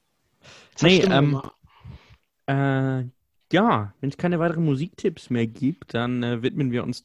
Nee, 0.80 1.00
ähm, 1.02 1.40
äh, 2.46 3.04
ja, 3.52 3.94
wenn 4.00 4.08
es 4.08 4.16
keine 4.16 4.40
weiteren 4.40 4.64
Musiktipps 4.64 5.30
mehr 5.30 5.46
gibt, 5.46 5.94
dann 5.94 6.22
äh, 6.22 6.42
widmen 6.42 6.72
wir 6.72 6.82
uns 6.82 7.04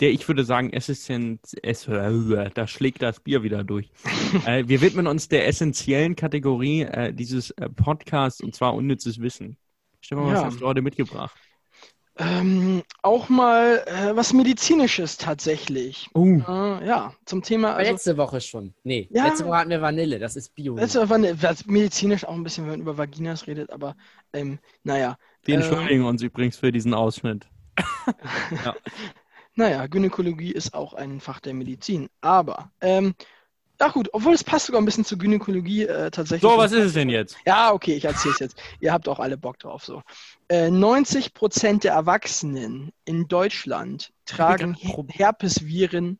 der, 0.00 0.10
ich 0.10 0.26
würde 0.28 0.44
sagen, 0.44 0.72
Essenz, 0.72 1.54
es, 1.62 1.88
äh, 1.88 2.50
da 2.52 2.66
schlägt 2.66 3.02
das 3.02 3.20
Bier 3.20 3.42
wieder 3.42 3.64
durch. 3.64 3.90
äh, 4.46 4.64
wir 4.66 4.80
widmen 4.80 5.06
uns 5.06 5.28
der 5.28 5.46
essentiellen 5.46 6.16
Kategorie 6.16 6.82
äh, 6.82 7.12
dieses 7.12 7.50
äh, 7.52 7.68
Podcasts 7.68 8.40
und 8.40 8.54
zwar 8.54 8.74
unnützes 8.74 9.20
Wissen. 9.20 9.56
Stefan, 10.00 10.28
ja. 10.28 10.34
was 10.34 10.44
hast 10.44 10.60
du 10.60 10.66
heute 10.66 10.82
mitgebracht? 10.82 11.36
Ähm, 12.18 12.82
auch 13.02 13.28
mal 13.28 13.84
äh, 13.86 14.16
was 14.16 14.32
Medizinisches 14.32 15.18
tatsächlich. 15.18 16.08
Uh. 16.14 16.40
Äh, 16.48 16.86
ja, 16.86 17.12
zum 17.26 17.42
Thema. 17.42 17.74
Also, 17.74 17.92
letzte 17.92 18.16
Woche 18.16 18.40
schon. 18.40 18.72
Nee, 18.84 19.06
ja, 19.10 19.26
letzte 19.26 19.44
Woche 19.44 19.58
hatten 19.58 19.70
wir 19.70 19.82
Vanille, 19.82 20.18
das 20.18 20.34
ist 20.34 20.54
Bio. 20.54 20.76
Letzte 20.76 21.00
Woche 21.00 21.10
Vanille, 21.10 21.36
medizinisch 21.66 22.24
auch 22.24 22.32
ein 22.32 22.42
bisschen, 22.42 22.64
wenn 22.64 22.72
man 22.72 22.80
über 22.80 22.96
Vaginas 22.96 23.46
redet, 23.46 23.70
aber 23.70 23.96
ähm, 24.32 24.58
naja. 24.82 25.18
Wir 25.44 25.56
entschuldigen 25.56 26.00
ähm, 26.00 26.06
uns 26.06 26.22
übrigens 26.22 26.56
für 26.56 26.72
diesen 26.72 26.94
Ausschnitt. 26.94 27.46
ja. 28.64 28.74
Naja, 29.56 29.86
Gynäkologie 29.86 30.52
ist 30.52 30.74
auch 30.74 30.92
ein 30.92 31.20
Fach 31.20 31.40
der 31.40 31.54
Medizin. 31.54 32.08
Aber, 32.20 32.70
ähm, 32.80 33.14
ja 33.80 33.88
gut, 33.88 34.08
obwohl 34.12 34.34
es 34.34 34.44
passt 34.44 34.66
sogar 34.66 34.80
ein 34.80 34.84
bisschen 34.84 35.04
zur 35.04 35.18
Gynäkologie 35.18 35.84
äh, 35.84 36.10
tatsächlich. 36.10 36.42
So, 36.42 36.56
was 36.56 36.72
ist 36.72 36.84
es 36.84 36.92
denn 36.92 37.08
jetzt? 37.08 37.36
Ja, 37.46 37.72
okay, 37.72 37.94
ich 37.94 38.04
erzähle 38.04 38.34
es 38.34 38.40
jetzt. 38.40 38.58
Ihr 38.80 38.92
habt 38.92 39.08
auch 39.08 39.18
alle 39.18 39.36
Bock 39.36 39.58
drauf. 39.58 39.84
So. 39.84 40.02
Äh, 40.48 40.70
90 40.70 41.34
Prozent 41.34 41.84
der 41.84 41.92
Erwachsenen 41.92 42.92
in 43.04 43.28
Deutschland 43.28 44.12
tragen 44.26 44.74
Herpesviren 44.74 46.18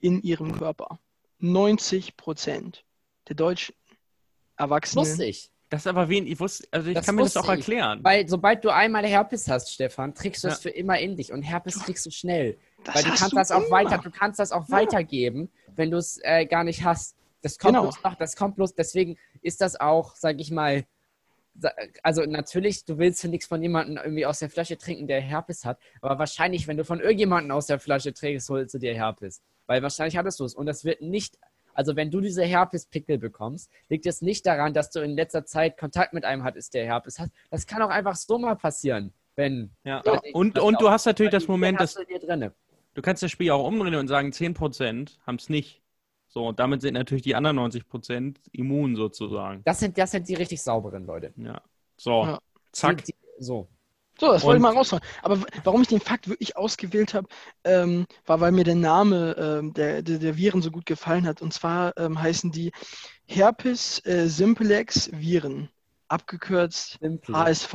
in 0.00 0.22
ihrem 0.22 0.56
Körper. 0.56 0.98
90 1.38 2.16
Prozent 2.16 2.84
der 3.28 3.36
deutschen 3.36 3.74
Erwachsenen. 4.56 5.20
Ich. 5.20 5.50
Das 5.72 5.80
ist 5.80 5.86
aber 5.86 6.10
wen, 6.10 6.26
ich 6.26 6.38
wusste, 6.38 6.68
also 6.70 6.90
ich 6.90 6.94
das 6.94 7.06
kann 7.06 7.14
mir 7.14 7.22
das 7.22 7.34
auch 7.34 7.48
erklären. 7.48 8.00
Ich. 8.00 8.04
Weil 8.04 8.28
sobald 8.28 8.62
du 8.62 8.68
einmal 8.68 9.06
Herpes 9.06 9.48
hast, 9.48 9.72
Stefan, 9.72 10.14
trägst 10.14 10.44
du 10.44 10.48
es 10.48 10.62
ja. 10.62 10.70
für 10.70 10.76
immer 10.76 10.98
in 10.98 11.16
dich 11.16 11.32
und 11.32 11.40
Herpes 11.40 11.78
kriegst 11.82 12.04
du 12.04 12.10
schnell. 12.10 12.58
Das 12.84 12.96
weil 12.96 13.04
du 13.04 13.08
kannst 13.08 13.32
du 13.32 13.36
das 13.36 13.50
auch 13.50 13.62
immer. 13.62 13.70
weiter, 13.70 13.96
du 13.96 14.10
kannst 14.10 14.38
das 14.38 14.52
auch 14.52 14.68
ja. 14.68 14.76
weitergeben, 14.76 15.50
wenn 15.74 15.90
du 15.90 15.96
es 15.96 16.20
äh, 16.24 16.44
gar 16.44 16.62
nicht 16.62 16.84
hast. 16.84 17.16
Das 17.40 17.58
kommt 17.58 17.72
genau. 17.72 17.84
bloß 17.84 18.02
noch, 18.04 18.16
das 18.16 18.36
kommt 18.36 18.56
bloß, 18.56 18.74
deswegen 18.74 19.16
ist 19.40 19.62
das 19.62 19.80
auch, 19.80 20.14
sag 20.14 20.40
ich 20.40 20.50
mal, 20.50 20.84
also 22.02 22.22
natürlich, 22.26 22.84
du 22.84 22.98
willst 22.98 23.22
für 23.22 23.28
nichts 23.28 23.46
von 23.46 23.62
jemandem 23.62 23.96
irgendwie 23.96 24.26
aus 24.26 24.40
der 24.40 24.50
Flasche 24.50 24.76
trinken, 24.76 25.06
der 25.06 25.22
Herpes 25.22 25.64
hat, 25.64 25.78
aber 26.02 26.18
wahrscheinlich, 26.18 26.68
wenn 26.68 26.76
du 26.76 26.84
von 26.84 27.00
irgendjemandem 27.00 27.50
aus 27.50 27.64
der 27.64 27.78
Flasche 27.78 28.12
trinkst, 28.12 28.50
holst 28.50 28.74
du 28.74 28.78
dir 28.78 28.92
Herpes. 28.92 29.40
Weil 29.66 29.82
wahrscheinlich 29.82 30.18
hattest 30.18 30.38
du 30.38 30.44
es. 30.44 30.54
Und 30.54 30.66
das 30.66 30.84
wird 30.84 31.00
nicht 31.00 31.38
also 31.74 31.96
wenn 31.96 32.10
du 32.10 32.20
diese 32.20 32.44
Herpespickel 32.44 33.18
bekommst, 33.18 33.70
liegt 33.88 34.06
es 34.06 34.22
nicht 34.22 34.46
daran, 34.46 34.74
dass 34.74 34.90
du 34.90 35.00
in 35.00 35.12
letzter 35.12 35.44
Zeit 35.44 35.78
Kontakt 35.78 36.12
mit 36.12 36.24
einem 36.24 36.44
hattest, 36.44 36.74
der 36.74 36.84
Herpes 36.84 37.18
hat. 37.18 37.30
Das 37.50 37.66
kann 37.66 37.82
auch 37.82 37.90
einfach 37.90 38.16
so 38.16 38.38
mal 38.38 38.56
passieren, 38.56 39.12
wenn. 39.36 39.70
Ja. 39.84 40.02
und, 40.32 40.58
und 40.58 40.80
du 40.80 40.90
hast 40.90 41.06
natürlich 41.06 41.32
das 41.32 41.48
Moment, 41.48 41.80
dass 41.80 41.94
du, 41.94 42.04
du 42.94 43.02
kannst 43.02 43.22
das 43.22 43.30
Spiel 43.30 43.50
auch 43.50 43.66
umdrehen 43.66 43.94
und 43.94 44.08
sagen, 44.08 44.30
10% 44.30 45.18
haben 45.26 45.36
es 45.36 45.48
nicht. 45.48 45.82
So, 46.28 46.48
und 46.48 46.58
damit 46.58 46.80
sind 46.80 46.94
natürlich 46.94 47.22
die 47.22 47.34
anderen 47.34 47.58
90% 47.58 48.36
immun 48.52 48.96
sozusagen. 48.96 49.60
Das 49.64 49.80
sind, 49.80 49.98
das 49.98 50.12
sind 50.12 50.28
die 50.28 50.34
richtig 50.34 50.62
sauberen 50.62 51.04
Leute. 51.04 51.34
Ja. 51.36 51.60
So, 51.98 52.24
ja. 52.24 52.38
zack. 52.72 53.04
Die, 53.04 53.12
die, 53.12 53.18
so. 53.38 53.68
So, 54.22 54.30
das 54.30 54.44
wollte 54.44 54.58
ich 54.58 54.62
mal 54.62 54.72
rausholen. 54.72 55.04
Aber 55.22 55.40
warum 55.64 55.82
ich 55.82 55.88
den 55.88 56.00
Fakt 56.00 56.28
wirklich 56.28 56.56
ausgewählt 56.56 57.12
habe, 57.12 57.26
ähm, 57.64 58.06
war, 58.24 58.40
weil 58.40 58.52
mir 58.52 58.62
der 58.62 58.76
Name 58.76 59.34
ähm, 59.36 59.74
der, 59.74 60.00
der, 60.02 60.18
der, 60.18 60.36
Viren 60.36 60.62
so 60.62 60.70
gut 60.70 60.86
gefallen 60.86 61.26
hat. 61.26 61.42
Und 61.42 61.52
zwar 61.52 61.92
ähm, 61.96 62.22
heißen 62.22 62.52
die 62.52 62.70
Herpes 63.26 64.00
äh, 64.06 64.28
Simplex 64.28 65.10
Viren, 65.12 65.70
abgekürzt 66.06 66.98
Simplex. 67.00 67.36
HSV. 67.36 67.74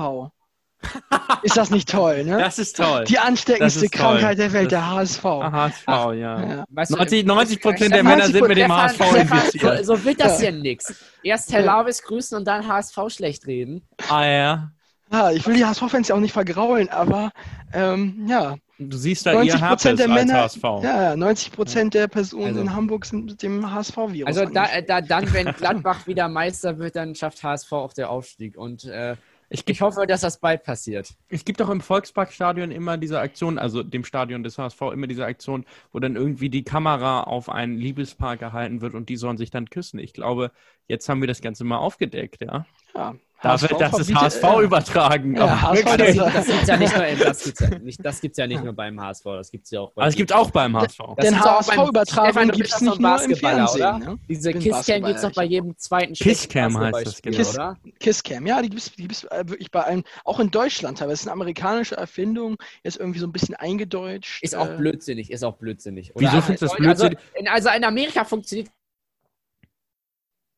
ist 1.43 1.57
das 1.57 1.69
nicht 1.69 1.89
toll, 1.89 2.23
ne? 2.23 2.37
Das 2.37 2.59
ist 2.59 2.77
toll. 2.77 3.03
Die 3.03 3.19
ansteckendste 3.19 3.89
Krankheit 3.89 4.37
der 4.37 4.53
Welt, 4.53 4.71
der 4.71 4.89
HSV. 4.89 5.23
HSV, 5.25 5.83
Ach, 5.85 6.13
ja. 6.13 6.39
ja. 6.39 6.65
Weißt 6.69 6.91
du, 6.91 6.95
90, 6.95 7.25
90 7.25 7.61
Prozent 7.61 7.93
der 7.93 8.03
Männer 8.03 8.27
sind 8.27 8.47
mit 8.47 8.57
dem 8.57 8.73
HSV 8.73 9.01
infiziert. 9.01 9.85
So, 9.85 9.95
so 9.95 10.05
wird 10.05 10.21
das 10.21 10.41
ja 10.41 10.51
nix. 10.51 10.95
Erst 11.23 11.51
Herr 11.51 11.63
Lavis 11.63 12.01
grüßen 12.03 12.37
und 12.37 12.45
dann 12.45 12.65
HSV 12.65 12.97
schlecht 13.09 13.47
reden. 13.47 13.85
Ah 14.07 14.25
ja. 14.25 14.71
Ja, 15.11 15.31
ich 15.31 15.45
will 15.47 15.55
die 15.55 15.65
HSV-Fans 15.65 16.09
ja 16.09 16.15
auch 16.15 16.19
nicht 16.19 16.33
vergraulen, 16.33 16.89
aber 16.89 17.31
ähm, 17.73 18.25
ja. 18.27 18.57
Du 18.79 18.97
siehst 18.97 19.25
da 19.25 19.33
90 19.33 19.61
eher 19.61 19.95
der 19.95 20.07
Männer, 20.07 20.33
HSV. 20.41 20.63
Ja, 20.83 21.15
90 21.15 21.51
Prozent 21.51 21.93
der 21.93 22.07
Personen 22.07 22.45
also, 22.47 22.61
in 22.61 22.73
Hamburg 22.75 23.05
sind 23.05 23.25
mit 23.25 23.41
dem 23.41 23.73
HSV-Virus. 23.73 24.27
Also 24.27 24.45
da, 24.51 24.81
da, 24.81 25.01
dann, 25.01 25.33
wenn 25.33 25.47
Gladbach 25.53 26.05
wieder 26.05 26.27
Meister 26.27 26.77
wird, 26.77 26.95
dann 26.95 27.15
schafft 27.15 27.41
HSV 27.43 27.71
auch 27.71 27.93
der 27.93 28.11
Aufstieg. 28.11 28.55
Und 28.55 28.85
äh, 28.85 29.15
ich, 29.49 29.67
ich, 29.67 29.81
hoffe, 29.81 30.05
dass 30.05 30.21
das 30.21 30.39
bald 30.39 30.63
passiert. 30.63 31.15
Es 31.29 31.45
gibt 31.45 31.61
auch 31.61 31.69
im 31.69 31.79
Volksparkstadion 31.79 32.69
immer 32.69 32.97
diese 32.97 33.19
Aktion, 33.19 33.57
also 33.57 33.81
dem 33.81 34.03
Stadion 34.03 34.43
des 34.43 34.57
HSV 34.57 34.81
immer 34.93 35.07
diese 35.07 35.25
Aktion, 35.25 35.65
wo 35.93 35.99
dann 35.99 36.17
irgendwie 36.17 36.49
die 36.49 36.63
Kamera 36.63 37.23
auf 37.23 37.49
ein 37.49 37.77
Liebespaar 37.77 38.35
gehalten 38.35 38.81
wird 38.81 38.93
und 38.93 39.07
die 39.07 39.15
sollen 39.15 39.37
sich 39.37 39.49
dann 39.49 39.69
küssen. 39.69 39.99
Ich 39.99 40.13
glaube, 40.13 40.51
jetzt 40.87 41.07
haben 41.07 41.21
wir 41.21 41.27
das 41.27 41.41
Ganze 41.41 41.63
mal 41.63 41.77
aufgedeckt, 41.77 42.41
ja. 42.41 42.65
Ja, 42.93 43.15
da 43.41 43.61
wird 43.61 43.79
das 43.79 43.99
ist 43.99 44.13
HSV 44.13 44.43
äh, 44.43 44.63
übertragen. 44.63 45.35
Ja, 45.35 45.61
HSV, 45.61 45.97
das, 45.97 46.15
das 46.15 46.45
gibt 46.47 46.61
es 46.61 46.67
ja 46.67 46.77
nicht 46.77 46.95
nur, 46.95 47.25
das 47.25 47.43
gibt's 47.43 47.59
ja 47.59 47.69
nicht, 47.79 48.05
das 48.05 48.21
gibt's 48.21 48.37
ja 48.37 48.47
nicht 48.47 48.63
nur 48.63 48.73
beim 48.73 48.99
HSV, 48.99 49.23
das 49.23 49.51
gibt 49.51 49.65
es 49.65 49.71
ja 49.71 49.81
auch 49.81 49.91
beim. 49.91 50.03
Aber 50.03 50.09
es 50.09 50.15
gibt 50.15 50.33
auch 50.33 50.51
beim 50.51 50.75
HSV. 50.75 50.99
Den 51.21 51.39
HSV-Übertragung 51.39 52.49
gibt 52.49 52.73
es 52.73 52.81
nicht 52.81 52.99
nur 52.99 53.23
im 53.23 53.35
Fernsehen. 53.35 53.81
Oder? 53.81 53.99
Ne? 53.99 54.19
Diese 54.27 54.53
Kisscam 54.53 55.03
gibt 55.03 55.15
es 55.15 55.21
doch 55.21 55.33
bei 55.33 55.45
jedem 55.45 55.77
zweiten 55.77 56.13
Kisscam 56.13 56.77
heißt 56.77 57.07
das 57.07 57.21
genau, 57.21 57.37
Kiss, 57.37 57.53
oder? 57.53 57.77
Kisscam, 57.99 58.45
ja, 58.47 58.61
die 58.61 58.69
gibt 58.69 58.81
es 58.81 58.91
die 58.91 59.03
gibt's 59.03 59.23
äh, 59.25 59.43
wirklich 59.47 59.71
bei 59.71 59.83
allen, 59.83 60.03
auch 60.25 60.39
in 60.39 60.51
Deutschland 60.51 61.01
aber 61.01 61.13
Es 61.13 61.21
ist 61.21 61.27
eine 61.27 61.33
amerikanische 61.33 61.95
Erfindung, 61.95 62.57
ist 62.83 62.97
irgendwie 62.97 63.19
so 63.19 63.27
ein 63.27 63.31
bisschen 63.31 63.55
eingedeutscht. 63.55 64.43
Ist 64.43 64.55
auch 64.55 64.67
äh, 64.67 64.77
blödsinnig, 64.77 65.31
ist 65.31 65.43
auch 65.43 65.57
blödsinnig. 65.57 66.15
Oder 66.15 66.27
Wieso 66.27 66.41
findest 66.41 66.61
du 66.61 66.65
das 66.65 66.75
blödsinnig? 66.75 67.17
Also 67.17 67.39
in, 67.39 67.47
also 67.47 67.69
in 67.69 67.83
Amerika 67.83 68.23
funktioniert 68.23 68.69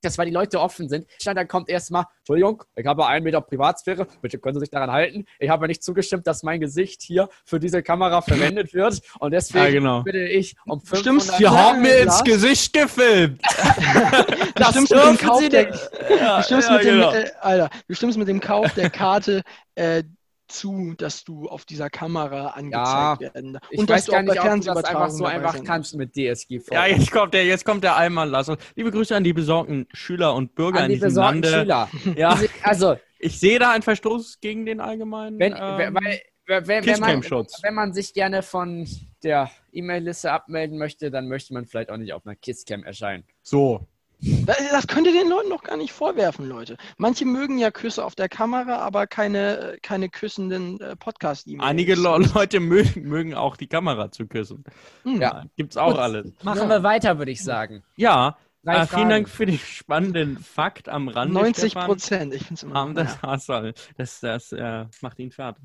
das, 0.01 0.17
weil 0.17 0.25
die 0.25 0.31
Leute 0.31 0.59
offen 0.59 0.89
sind. 0.89 1.07
Dann 1.23 1.47
kommt 1.47 1.69
erstmal, 1.69 2.05
Entschuldigung, 2.19 2.63
ich 2.75 2.85
habe 2.85 3.05
einen 3.05 3.23
Meter 3.23 3.41
Privatsphäre, 3.41 4.07
bitte 4.21 4.39
können 4.39 4.55
Sie 4.55 4.61
sich 4.61 4.69
daran 4.69 4.91
halten. 4.91 5.25
Ich 5.39 5.49
habe 5.49 5.67
nicht 5.67 5.83
zugestimmt, 5.83 6.27
dass 6.27 6.43
mein 6.43 6.59
Gesicht 6.59 7.01
hier 7.01 7.29
für 7.45 7.59
diese 7.59 7.83
Kamera 7.83 8.21
verwendet 8.21 8.73
wird 8.73 9.01
und 9.19 9.31
deswegen 9.31 9.65
ja, 9.65 9.71
genau. 9.71 10.03
bitte 10.03 10.19
ich 10.19 10.55
um 10.65 10.79
500 10.79 10.99
Stimmst, 10.99 11.37
Sie 11.37 11.47
haben 11.47 11.81
mir 11.81 11.97
ins 11.99 12.23
Gesicht 12.23 12.73
gefilmt. 12.73 13.41
du 14.55 14.63
stimmst 14.65 14.93
mit 14.93 15.03
dem 15.03 15.17
Kauf 15.17 15.49
der, 15.49 15.71
ja, 16.17 16.37
du 16.37 16.43
stimmst 16.43 16.69
ja, 16.69 16.75
mit 16.75 16.85
dem, 16.85 16.95
genau. 16.95 17.11
äh, 17.11 17.31
Alter, 17.41 17.69
du 17.87 17.95
stimmst 17.95 18.17
mit 18.17 18.27
dem 18.27 18.39
Kauf 18.39 18.73
der 18.73 18.89
Karte 18.89 19.43
äh, 19.75 20.03
zu, 20.51 20.93
dass 20.97 21.23
du 21.23 21.47
auf 21.47 21.65
dieser 21.65 21.89
Kamera 21.89 22.47
angezeigt 22.47 23.21
ja, 23.21 23.33
werden. 23.33 23.59
Ich 23.69 23.79
und 23.79 23.89
weiß 23.89 24.07
gar 24.07 24.23
nicht, 24.23 24.39
ob 24.39 24.49
du 24.49 24.59
das 24.59 24.83
einfach 24.85 25.09
so 25.09 25.25
einfach 25.25 25.55
sind. 25.55 25.65
kannst 25.65 25.95
mit 25.95 26.13
DSG. 26.15 26.61
Ja, 26.71 26.85
jetzt 26.85 27.11
kommt 27.11 27.33
der, 27.33 27.45
jetzt 27.45 27.65
kommt 27.65 27.83
der 27.83 27.95
Einmallass. 27.95 28.51
Liebe 28.75 28.91
Grüße 28.91 29.15
an 29.15 29.23
die 29.23 29.33
besorgten 29.33 29.87
Schüler 29.93 30.33
und 30.35 30.55
Bürger 30.55 30.81
an 30.81 30.89
die 30.89 30.95
in 30.95 31.01
diesem 31.01 31.23
Lande. 31.23 31.49
Schüler. 31.49 31.89
Ja, 32.15 32.39
also 32.63 32.97
ich 33.19 33.39
sehe 33.39 33.59
da 33.59 33.71
einen 33.71 33.83
Verstoß 33.83 34.39
gegen 34.39 34.65
den 34.65 34.79
allgemeinen. 34.79 35.39
Wenn, 35.39 35.53
ähm, 35.53 35.95
weil, 35.95 36.21
wenn, 36.47 36.85
wenn, 36.85 36.99
man, 36.99 37.21
wenn 37.21 37.73
man 37.75 37.93
sich 37.93 38.13
gerne 38.13 38.41
von 38.41 38.87
der 39.23 39.51
E-Mail-Liste 39.71 40.31
abmelden 40.31 40.77
möchte, 40.77 41.11
dann 41.11 41.27
möchte 41.27 41.53
man 41.53 41.65
vielleicht 41.65 41.91
auch 41.91 41.97
nicht 41.97 42.13
auf 42.13 42.25
einer 42.25 42.35
Kisscam 42.35 42.83
erscheinen. 42.83 43.23
So, 43.43 43.87
das 44.21 44.87
könnt 44.87 45.07
ihr 45.07 45.13
den 45.13 45.29
Leuten 45.29 45.49
doch 45.49 45.63
gar 45.63 45.77
nicht 45.77 45.93
vorwerfen, 45.93 46.47
Leute. 46.47 46.77
Manche 46.97 47.25
mögen 47.25 47.57
ja 47.57 47.71
Küsse 47.71 48.03
auf 48.03 48.15
der 48.15 48.27
Kamera, 48.27 48.77
aber 48.77 49.07
keine, 49.07 49.77
keine 49.81 50.09
küssenden 50.09 50.79
äh, 50.81 50.95
Podcast-E-Mails. 50.95 51.69
Einige 51.69 51.95
Leute 51.95 52.59
mögen, 52.59 53.07
mögen 53.07 53.33
auch 53.33 53.55
die 53.55 53.67
Kamera 53.67 54.11
zu 54.11 54.27
küssen. 54.27 54.63
Hm. 55.03 55.21
Ja, 55.21 55.45
gibt's 55.55 55.77
auch 55.77 55.91
Gut. 55.91 55.99
alles. 55.99 56.33
Machen 56.43 56.63
ja. 56.63 56.69
wir 56.69 56.83
weiter, 56.83 57.17
würde 57.17 57.31
ich 57.31 57.43
sagen. 57.43 57.83
Ja, 57.95 58.37
äh, 58.65 58.85
vielen 58.85 59.09
Dank 59.09 59.29
für 59.29 59.45
den 59.45 59.57
spannenden 59.57 60.37
Fakt 60.37 60.89
am 60.89 61.07
Rande. 61.07 61.33
90 61.33 61.75
Prozent, 61.75 62.33
ich 62.33 62.41
finde 62.43 62.55
es 62.55 62.63
immer. 62.63 62.93
Das, 62.93 63.47
ja. 63.47 63.71
das, 63.97 64.19
das 64.19 64.51
äh, 64.51 64.85
macht 65.01 65.19
ihn 65.19 65.31
fertig. 65.31 65.63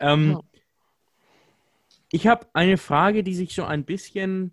Ähm, 0.00 0.32
ja. 0.32 0.40
Ich 2.12 2.26
habe 2.26 2.46
eine 2.52 2.76
Frage, 2.76 3.24
die 3.24 3.34
sich 3.34 3.54
so 3.54 3.64
ein 3.64 3.84
bisschen 3.84 4.52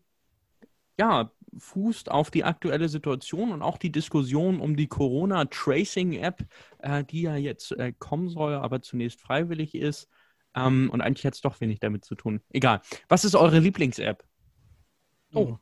ja, 0.98 1.32
fußt 1.58 2.10
auf 2.12 2.32
die 2.32 2.44
aktuelle 2.44 2.90
Situation 2.90 3.52
und 3.52 3.62
auch 3.62 3.78
die 3.78 3.92
Diskussion 3.92 4.60
um 4.60 4.76
die 4.76 4.88
Corona-Tracing-App, 4.88 6.46
äh, 6.80 7.04
die 7.04 7.24
ja 7.24 7.36
jetzt 7.36 7.72
äh, 7.74 7.94
kommen 7.98 8.30
soll, 8.30 8.54
aber 8.56 8.82
zunächst 8.82 9.22
freiwillig 9.22 9.76
ist. 9.76 10.08
Ähm, 10.56 10.90
und 10.92 11.02
eigentlich 11.02 11.26
hat 11.26 11.34
es 11.34 11.42
doch 11.42 11.60
wenig 11.62 11.80
damit 11.80 12.06
zu 12.06 12.16
tun. 12.16 12.42
Egal. 12.50 12.82
Was 13.08 13.26
ist 13.26 13.36
eure 13.36 13.60
Lieblings-App? 13.60 14.24
Oh. 15.34 15.58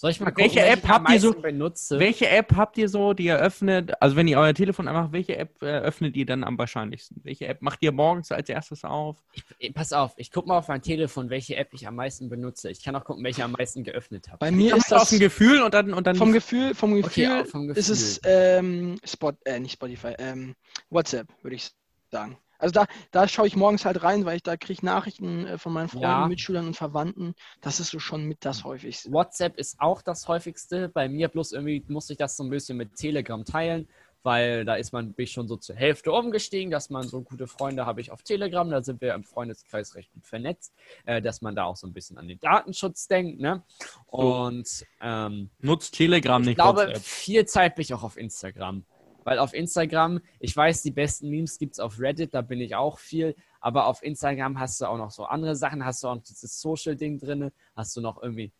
Soll 0.00 0.12
ich 0.12 0.20
mal 0.20 0.26
gucken, 0.26 0.44
welche, 0.44 0.64
App 0.64 0.86
habt 0.86 1.10
ihr 1.10 1.18
so, 1.18 1.32
benutze? 1.32 1.98
Welche 1.98 2.28
App 2.28 2.54
habt 2.54 2.78
ihr 2.78 2.88
so, 2.88 3.14
die 3.14 3.24
ihr 3.24 3.36
öffnet? 3.36 4.00
Also 4.00 4.14
wenn 4.14 4.28
ihr 4.28 4.38
euer 4.38 4.54
Telefon 4.54 4.86
anmacht, 4.86 5.10
welche 5.10 5.36
App 5.36 5.60
äh, 5.60 5.80
öffnet 5.80 6.14
ihr 6.14 6.24
dann 6.24 6.44
am 6.44 6.56
wahrscheinlichsten? 6.56 7.20
Welche 7.24 7.48
App 7.48 7.62
macht 7.62 7.82
ihr 7.82 7.90
morgens 7.90 8.30
als 8.30 8.48
erstes 8.48 8.84
auf? 8.84 9.16
Ich, 9.58 9.74
pass 9.74 9.92
auf, 9.92 10.12
ich 10.16 10.30
gucke 10.30 10.46
mal 10.46 10.58
auf 10.58 10.68
mein 10.68 10.82
Telefon, 10.82 11.30
welche 11.30 11.56
App 11.56 11.70
ich 11.72 11.88
am 11.88 11.96
meisten 11.96 12.28
benutze. 12.28 12.70
Ich 12.70 12.84
kann 12.84 12.94
auch 12.94 13.02
gucken, 13.02 13.24
welche 13.24 13.42
am 13.42 13.50
meisten 13.50 13.82
geöffnet 13.82 14.28
habe. 14.28 14.38
Bei 14.38 14.52
mir 14.52 14.76
ist 14.76 14.92
das 14.92 15.12
auf 15.12 15.18
Gefühl 15.18 15.62
und 15.62 15.74
dann 15.74 15.92
und 15.92 16.06
dann 16.06 16.14
vom 16.14 16.30
Gefühl, 16.30 16.76
vom 16.76 16.94
Gefühl, 16.94 17.40
okay, 17.40 17.44
vom 17.46 17.66
Gefühl. 17.66 17.80
ist 17.80 17.88
es 17.88 18.20
ähm, 18.24 19.00
Spot, 19.02 19.32
äh, 19.46 19.58
nicht 19.58 19.72
Spotify, 19.72 20.14
ähm, 20.18 20.54
WhatsApp 20.90 21.26
würde 21.42 21.56
ich 21.56 21.72
sagen. 22.12 22.38
Also 22.58 22.72
da, 22.72 22.86
da 23.12 23.28
schaue 23.28 23.46
ich 23.46 23.56
morgens 23.56 23.84
halt 23.84 24.02
rein, 24.02 24.24
weil 24.24 24.36
ich 24.36 24.42
da 24.42 24.56
kriege 24.56 24.84
Nachrichten 24.84 25.46
äh, 25.46 25.58
von 25.58 25.72
meinen 25.72 25.88
Freunden, 25.88 26.04
ja. 26.04 26.28
Mitschülern 26.28 26.66
und 26.66 26.76
Verwandten. 26.76 27.34
Das 27.60 27.80
ist 27.80 27.90
so 27.90 27.98
schon 27.98 28.24
mit 28.24 28.44
das 28.44 28.64
häufigste. 28.64 29.12
WhatsApp 29.12 29.56
ist 29.56 29.80
auch 29.80 30.02
das 30.02 30.28
häufigste. 30.28 30.88
Bei 30.88 31.08
mir 31.08 31.28
bloß 31.28 31.52
irgendwie 31.52 31.84
musste 31.88 32.12
ich 32.12 32.18
das 32.18 32.36
so 32.36 32.44
ein 32.44 32.50
bisschen 32.50 32.76
mit 32.76 32.96
Telegram 32.96 33.44
teilen, 33.44 33.88
weil 34.22 34.64
da 34.64 34.74
ist 34.74 34.92
man 34.92 35.12
bin 35.12 35.24
ich 35.24 35.32
schon 35.32 35.46
so 35.46 35.56
zur 35.56 35.76
Hälfte 35.76 36.12
umgestiegen, 36.12 36.70
dass 36.70 36.90
man 36.90 37.06
so 37.06 37.22
gute 37.22 37.46
Freunde 37.46 37.86
habe 37.86 38.00
ich 38.00 38.10
auf 38.10 38.22
Telegram, 38.22 38.68
da 38.68 38.82
sind 38.82 39.00
wir 39.00 39.14
im 39.14 39.22
Freundeskreis 39.22 39.94
recht 39.94 40.12
gut 40.12 40.26
vernetzt, 40.26 40.74
äh, 41.06 41.22
dass 41.22 41.40
man 41.40 41.54
da 41.54 41.64
auch 41.64 41.76
so 41.76 41.86
ein 41.86 41.92
bisschen 41.92 42.18
an 42.18 42.26
den 42.26 42.40
Datenschutz 42.40 43.06
denkt. 43.06 43.40
Ne? 43.40 43.62
Und 44.06 44.84
ähm, 45.00 45.50
nutzt 45.60 45.94
Telegram 45.94 46.40
nicht. 46.42 46.50
Ich 46.50 46.56
glaube, 46.56 46.88
WhatsApp. 46.88 47.02
viel 47.02 47.46
Zeit 47.46 47.76
bin 47.76 47.82
ich 47.82 47.94
auch 47.94 48.02
auf 48.02 48.16
Instagram. 48.16 48.84
Weil 49.28 49.40
auf 49.40 49.52
Instagram, 49.52 50.20
ich 50.40 50.56
weiß, 50.56 50.80
die 50.80 50.90
besten 50.90 51.28
Memes 51.28 51.58
gibt 51.58 51.74
es 51.74 51.80
auf 51.80 52.00
Reddit, 52.00 52.32
da 52.32 52.40
bin 52.40 52.62
ich 52.62 52.74
auch 52.76 52.98
viel. 52.98 53.36
Aber 53.60 53.84
auf 53.84 54.02
Instagram 54.02 54.58
hast 54.58 54.80
du 54.80 54.86
auch 54.86 54.96
noch 54.96 55.10
so 55.10 55.26
andere 55.26 55.54
Sachen, 55.54 55.84
hast 55.84 56.02
du 56.02 56.08
auch 56.08 56.16
dieses 56.16 56.62
Social-Ding 56.62 57.18
drin, 57.18 57.50
hast 57.76 57.94
du 57.94 58.00
noch 58.00 58.22
irgendwie, 58.22 58.52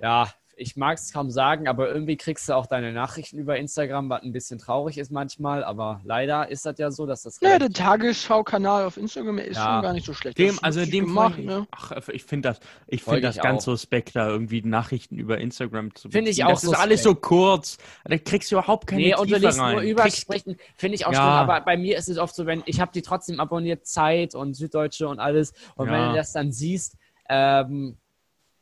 ja, 0.00 0.32
ich 0.58 0.74
mag 0.74 0.96
es 0.96 1.12
kaum 1.12 1.30
sagen, 1.30 1.68
aber 1.68 1.88
irgendwie 1.88 2.16
kriegst 2.16 2.48
du 2.48 2.54
auch 2.54 2.66
deine 2.66 2.90
Nachrichten 2.92 3.38
über 3.38 3.58
Instagram, 3.58 4.08
was 4.08 4.22
ein 4.22 4.32
bisschen 4.32 4.58
traurig 4.58 4.96
ist 4.96 5.12
manchmal, 5.12 5.62
aber 5.62 6.00
leider 6.02 6.48
ist 6.48 6.64
das 6.64 6.78
ja 6.78 6.90
so, 6.90 7.04
dass 7.04 7.22
das. 7.22 7.38
Ja, 7.42 7.58
der 7.58 7.70
Tagesschau-Kanal 7.70 8.86
auf 8.86 8.96
Instagram 8.96 9.36
ist 9.38 9.56
ja. 9.56 9.74
schon 9.74 9.82
gar 9.82 9.92
nicht 9.92 10.06
so 10.06 10.14
schlecht. 10.14 10.38
Dem, 10.38 10.58
also 10.62 10.84
dem 10.84 11.06
gemacht, 11.06 11.38
ne? 11.38 11.66
Ach, 11.72 11.92
ich 12.08 12.24
finde 12.24 12.48
das, 12.48 12.60
ich 12.86 13.02
finde 13.04 13.20
das 13.20 13.36
ganz 13.36 13.62
auch. 13.62 13.72
suspekt, 13.72 14.16
da 14.16 14.28
irgendwie 14.28 14.62
Nachrichten 14.62 15.18
über 15.18 15.38
Instagram 15.38 15.94
zu 15.94 16.08
Finde 16.10 16.30
ich 16.30 16.42
auch 16.42 16.50
Das 16.50 16.62
suspekt. 16.62 16.78
ist 16.78 16.82
alles 16.82 17.02
so 17.02 17.14
kurz. 17.14 17.76
Da 18.04 18.16
kriegst 18.16 18.50
du 18.50 18.56
überhaupt 18.56 18.86
keine 18.86 19.02
nee, 19.02 19.10
Tiefe 19.10 19.20
und 19.20 19.30
du 19.30 19.36
liest 19.36 19.60
rein. 19.60 19.74
nur 19.74 19.82
übersprechen, 19.82 20.56
finde 20.76 20.94
ich 20.94 21.04
auch 21.04 21.12
ja. 21.12 21.18
schlimm, 21.18 21.50
aber 21.50 21.60
bei 21.60 21.76
mir 21.76 21.98
ist 21.98 22.08
es 22.08 22.16
oft 22.16 22.34
so, 22.34 22.46
wenn 22.46 22.62
ich 22.64 22.80
habe 22.80 22.92
die 22.92 23.02
trotzdem 23.02 23.40
abonniert, 23.40 23.86
Zeit 23.86 24.34
und 24.34 24.54
Süddeutsche 24.54 25.06
und 25.06 25.20
alles, 25.20 25.52
und 25.74 25.88
ja. 25.88 25.92
wenn 25.92 26.08
du 26.10 26.14
das 26.16 26.32
dann 26.32 26.50
siehst, 26.50 26.96
ähm, 27.28 27.98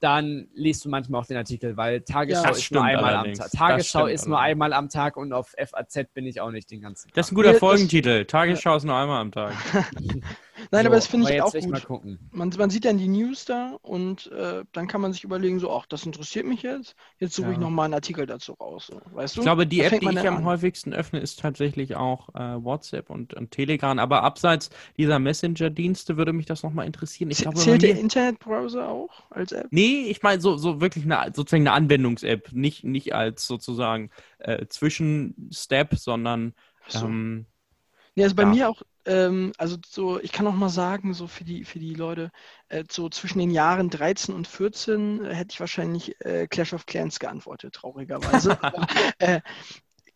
dann 0.04 0.48
liest 0.52 0.84
du 0.84 0.90
manchmal 0.90 1.22
auch 1.22 1.26
den 1.26 1.38
Artikel, 1.38 1.78
weil 1.78 2.02
Tagesschau 2.02 2.42
ja, 2.42 2.50
ist 2.50 2.70
nur 2.70 2.84
einmal 2.84 3.14
allerdings. 3.14 3.40
am 3.40 3.48
Tag. 3.48 3.58
Tagesschau 3.58 4.06
ist 4.06 4.28
nur 4.28 4.38
einmal 4.38 4.74
am 4.74 4.90
Tag 4.90 5.16
und 5.16 5.32
auf 5.32 5.54
FAZ 5.56 6.12
bin 6.12 6.26
ich 6.26 6.42
auch 6.42 6.50
nicht 6.50 6.70
den 6.70 6.82
ganzen 6.82 7.08
Tag. 7.08 7.14
Das 7.14 7.26
ist 7.26 7.32
ein 7.32 7.36
guter 7.36 7.54
Folgentitel. 7.54 8.26
Tagesschau 8.26 8.76
ist 8.76 8.84
nur 8.84 8.96
einmal 8.96 9.22
am 9.22 9.32
Tag. 9.32 9.54
Nein, 10.70 10.82
so, 10.82 10.88
aber 10.88 10.96
das 10.96 11.06
finde 11.06 11.32
ich 11.32 11.42
auch 11.42 11.52
gut. 11.52 12.18
Man, 12.30 12.50
man, 12.56 12.70
sieht 12.70 12.84
dann 12.84 12.98
die 12.98 13.08
News 13.08 13.44
da 13.44 13.76
und 13.82 14.30
äh, 14.32 14.64
dann 14.72 14.86
kann 14.86 15.00
man 15.00 15.12
sich 15.12 15.24
überlegen, 15.24 15.58
so, 15.58 15.72
ach, 15.72 15.86
das 15.86 16.04
interessiert 16.04 16.46
mich 16.46 16.62
jetzt. 16.62 16.94
Jetzt 17.18 17.34
suche 17.34 17.48
ja. 17.48 17.52
ich 17.52 17.58
nochmal 17.58 17.86
einen 17.86 17.94
Artikel 17.94 18.26
dazu 18.26 18.52
raus. 18.52 18.88
So. 18.88 19.00
Weißt 19.12 19.36
du? 19.36 19.40
Ich 19.40 19.44
glaube, 19.44 19.66
die 19.66 19.78
da 19.78 19.84
App, 19.84 20.00
die 20.00 20.08
ich 20.08 20.28
am 20.28 20.38
an. 20.38 20.44
häufigsten 20.44 20.92
öffne, 20.92 21.20
ist 21.20 21.40
tatsächlich 21.40 21.96
auch 21.96 22.28
äh, 22.34 22.62
WhatsApp 22.62 23.10
und, 23.10 23.34
und, 23.34 23.50
Telegram. 23.50 23.98
Aber 23.98 24.22
abseits 24.22 24.70
dieser 24.96 25.18
Messenger-Dienste 25.18 26.16
würde 26.16 26.32
mich 26.32 26.46
das 26.46 26.62
nochmal 26.62 26.86
interessieren. 26.86 27.30
Ich 27.30 27.38
glaube, 27.38 27.58
Zählt 27.58 27.82
der 27.82 27.98
Internetbrowser 27.98 28.88
auch 28.88 29.22
als 29.30 29.52
App? 29.52 29.68
Nee, 29.70 30.06
ich 30.08 30.22
meine 30.22 30.40
so, 30.40 30.56
so 30.56 30.80
wirklich 30.80 31.04
eine, 31.04 31.32
sozusagen 31.34 31.66
eine 31.66 31.72
Anwendungs-App. 31.72 32.52
Nicht, 32.52 32.84
nicht 32.84 33.14
als 33.14 33.46
sozusagen 33.46 34.10
äh, 34.38 34.66
Zwischenstep, 34.66 35.96
sondern 35.96 36.54
so. 36.88 37.06
ähm, 37.06 37.46
Nee, 38.16 38.22
also 38.22 38.36
bei 38.36 38.42
ja. 38.42 38.48
mir 38.48 38.68
auch 38.68 38.82
ähm, 39.06 39.52
also 39.58 39.76
so, 39.86 40.20
ich 40.20 40.32
kann 40.32 40.46
auch 40.46 40.54
mal 40.54 40.68
sagen, 40.68 41.14
so 41.14 41.26
für 41.26 41.44
die, 41.44 41.64
für 41.64 41.78
die 41.78 41.94
Leute, 41.94 42.30
äh, 42.68 42.84
so 42.90 43.08
zwischen 43.08 43.38
den 43.38 43.50
Jahren 43.50 43.90
13 43.90 44.34
und 44.34 44.46
14 44.46 45.24
äh, 45.24 45.34
hätte 45.34 45.52
ich 45.52 45.60
wahrscheinlich 45.60 46.20
äh, 46.20 46.46
Clash 46.46 46.72
of 46.72 46.86
Clans 46.86 47.18
geantwortet, 47.18 47.74
traurigerweise. 47.74 48.62
Aber, 48.62 48.86
äh, 49.18 49.40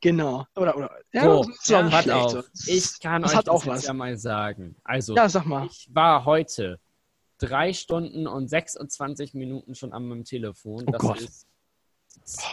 genau. 0.01 0.47
Oder, 0.57 0.77
oder, 0.77 0.91
ja, 1.13 1.25
so, 1.25 1.45
ja, 1.67 1.91
hat 1.91 2.09
auch. 2.11 2.31
So. 2.31 2.43
Ich 2.67 2.99
kann 3.01 3.23
das 3.23 3.33
euch 3.33 3.41
das 3.41 3.49
auch 3.49 3.67
was. 3.67 3.87
ja 3.87 3.93
mal 3.93 4.17
sagen. 4.17 4.77
Also, 4.85 5.15
ja, 5.15 5.29
sag 5.29 5.45
mal. 5.45 5.67
ich 5.67 5.89
war 5.93 6.25
heute 6.25 6.81
drei 7.39 7.73
Stunden 7.73 8.27
und 8.27 8.49
26 8.49 9.35
Minuten 9.35 9.75
schon 9.75 9.93
an 9.93 10.07
meinem 10.07 10.25
Telefon. 10.25 10.85
Oh 10.87 10.91
das 10.91 11.01
Gott. 11.01 11.21
ist 11.21 11.47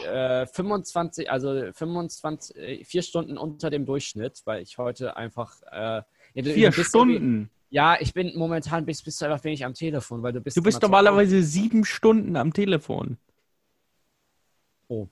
äh, 0.06 0.46
25, 0.46 1.30
also 1.30 1.72
25, 1.74 2.56
äh, 2.56 2.84
vier 2.84 3.02
Stunden 3.02 3.38
unter 3.38 3.70
dem 3.70 3.86
Durchschnitt, 3.86 4.42
weil 4.46 4.62
ich 4.62 4.78
heute 4.78 5.18
einfach 5.18 5.62
äh, 5.72 6.02
Vier 6.36 6.72
Stunden? 6.72 7.50
Ja, 7.70 7.98
ich 8.00 8.14
bin 8.14 8.38
momentan 8.38 8.86
bist, 8.86 9.04
bist 9.04 9.22
du 9.22 9.26
einfach 9.26 9.44
wenig 9.44 9.66
am 9.66 9.74
Telefon, 9.74 10.24
weil 10.24 10.34
du 10.34 10.42
bist. 10.42 10.56
Du 10.56 10.64
bist 10.64 10.82
normalerweise 10.82 11.42
sieben 11.44 11.84
Stunden 11.84 12.36
am 12.38 12.54
Telefon. 12.54 13.18
Oh. 14.88 15.08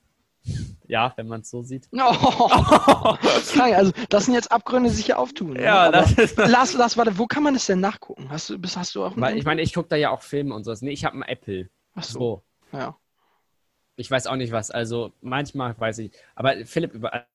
Ja, 0.88 1.14
wenn 1.16 1.28
man 1.28 1.42
es 1.42 1.50
so 1.50 1.64
sieht. 1.64 1.88
Oh. 1.94 3.18
also 3.60 3.92
das 4.10 4.26
sind 4.26 4.34
jetzt 4.34 4.52
Abgründe, 4.52 4.90
die 4.90 4.96
sich 4.96 5.06
hier 5.06 5.18
auftun. 5.20 5.54
Ne? 5.54 5.64
Ja, 5.64 5.92
das 5.92 6.14
ist 6.14 6.38
Lars, 6.38 6.74
Lars, 6.74 6.98
warte, 6.98 7.18
wo 7.18 7.28
kann 7.28 7.44
man 7.44 7.54
das 7.54 7.66
denn 7.66 7.80
nachgucken? 7.80 8.30
Hast 8.30 8.50
du, 8.50 8.60
bist, 8.60 8.78
hast 8.78 8.96
du 8.96 9.04
auch 9.04 9.14
Weil, 9.16 9.38
Ich 9.38 9.46
meine, 9.46 9.62
ich 9.62 9.74
gucke 9.74 9.90
da 9.90 9.96
ja 9.96 10.12
auch 10.12 10.22
Filme 10.22 10.54
und 10.54 10.64
sowas. 10.64 10.82
Nee, 10.82 10.92
ich 10.92 11.06
habe 11.06 11.14
einen 11.14 11.24
Apple. 11.24 11.70
Ach 11.96 12.04
so. 12.04 12.44
so. 12.72 12.78
Ja. 12.78 12.98
Ich 13.96 14.10
weiß 14.10 14.28
auch 14.28 14.36
nicht 14.36 14.52
was. 14.52 14.72
Also 14.72 15.14
manchmal 15.22 15.80
weiß 15.80 16.00
ich. 16.00 16.12
Aber 16.36 16.66
Philipp, 16.66 16.94
über, 16.94 17.26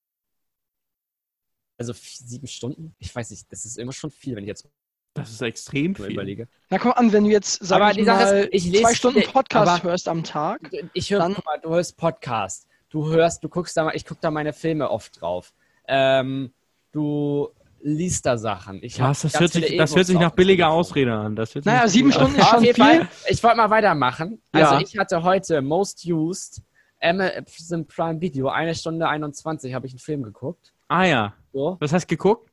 also 1.79 1.93
sieben 1.95 2.47
Stunden? 2.47 2.95
Ich 2.99 3.15
weiß 3.15 3.31
nicht, 3.31 3.51
das 3.51 3.65
ist 3.65 3.79
immer 3.79 3.93
schon 3.93 4.11
viel, 4.11 4.37
wenn 4.37 4.45
ich 4.45 4.49
jetzt 4.49 4.69
das 5.15 5.31
ist 5.31 5.43
extrem 5.43 5.95
viel. 5.97 6.13
Überlege. 6.13 6.49
Na 6.71 6.79
komm 6.79 6.93
an, 6.93 7.13
wenn 7.13 7.25
du 7.25 7.31
jetzt 7.31 7.59
sag 7.65 7.81
aber 7.81 7.99
ich 7.99 8.07
mal, 8.07 8.21
ist, 8.21 8.49
ich 8.53 8.67
lese, 8.67 8.85
zwei 8.85 8.95
Stunden 8.95 9.23
Podcast 9.23 9.83
hörst 9.83 10.09
am 10.09 10.23
Tag. 10.23 10.61
Ich 10.93 11.11
höre, 11.11 11.29
mal, 11.29 11.59
du 11.61 11.71
hörst 11.71 11.97
Podcast. 11.97 12.69
Du 12.89 13.09
hörst, 13.09 13.43
du 13.43 13.49
guckst 13.49 13.77
da 13.77 13.85
mal, 13.85 13.97
ich 13.97 14.07
gucke 14.07 14.21
da 14.21 14.31
meine 14.31 14.53
Filme 14.53 14.91
oft 14.91 15.21
drauf. 15.21 15.53
Ähm, 15.89 16.53
du 16.93 17.49
liest 17.81 18.27
da 18.27 18.39
Sachen. 18.39 18.83
Ich 18.83 19.01
Was, 19.01 19.23
das, 19.23 19.39
hört 19.41 19.53
sich, 19.53 19.77
das 19.77 19.95
hört 19.95 20.07
sich 20.07 20.19
nach 20.19 20.31
billiger 20.31 20.71
Ausrede 20.71 21.13
an. 21.13 21.37
Das 21.37 21.55
hört 21.55 21.67
naja, 21.67 21.89
sieben 21.89 22.13
Stunden 22.13 22.37
ist 22.37 22.49
schon 22.49 22.65
viel. 22.65 23.09
Ich 23.29 23.43
wollte 23.43 23.57
mal 23.57 23.71
weitermachen. 23.71 24.41
Also 24.53 24.75
ja. 24.75 24.81
ich 24.81 24.97
hatte 24.97 25.23
heute 25.23 25.63
Most 25.63 26.05
Used 26.07 26.63
Amazon 27.01 27.87
Prime 27.87 28.21
Video, 28.21 28.49
eine 28.49 28.75
Stunde 28.75 29.09
21 29.09 29.75
habe 29.75 29.87
ich 29.87 29.93
einen 29.93 30.01
Film 30.01 30.23
geguckt. 30.23 30.73
Ah 30.89 31.05
ja. 31.05 31.35
So. 31.53 31.77
Was 31.81 31.93
hast 31.93 32.05
du 32.05 32.17
geguckt? 32.17 32.51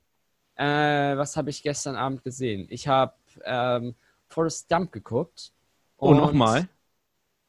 Äh, 0.56 0.66
was 1.18 1.36
habe 1.36 1.50
ich 1.50 1.64
gestern 1.64 1.96
Abend 1.96 2.24
gesehen? 2.24 2.68
Ich 2.70 2.88
habe 2.88 3.14
ähm, 3.44 3.96
Forrest 4.28 4.72
Dump 4.72 4.92
geguckt. 4.92 5.52
Oh, 5.98 6.14
nochmal? 6.14 6.68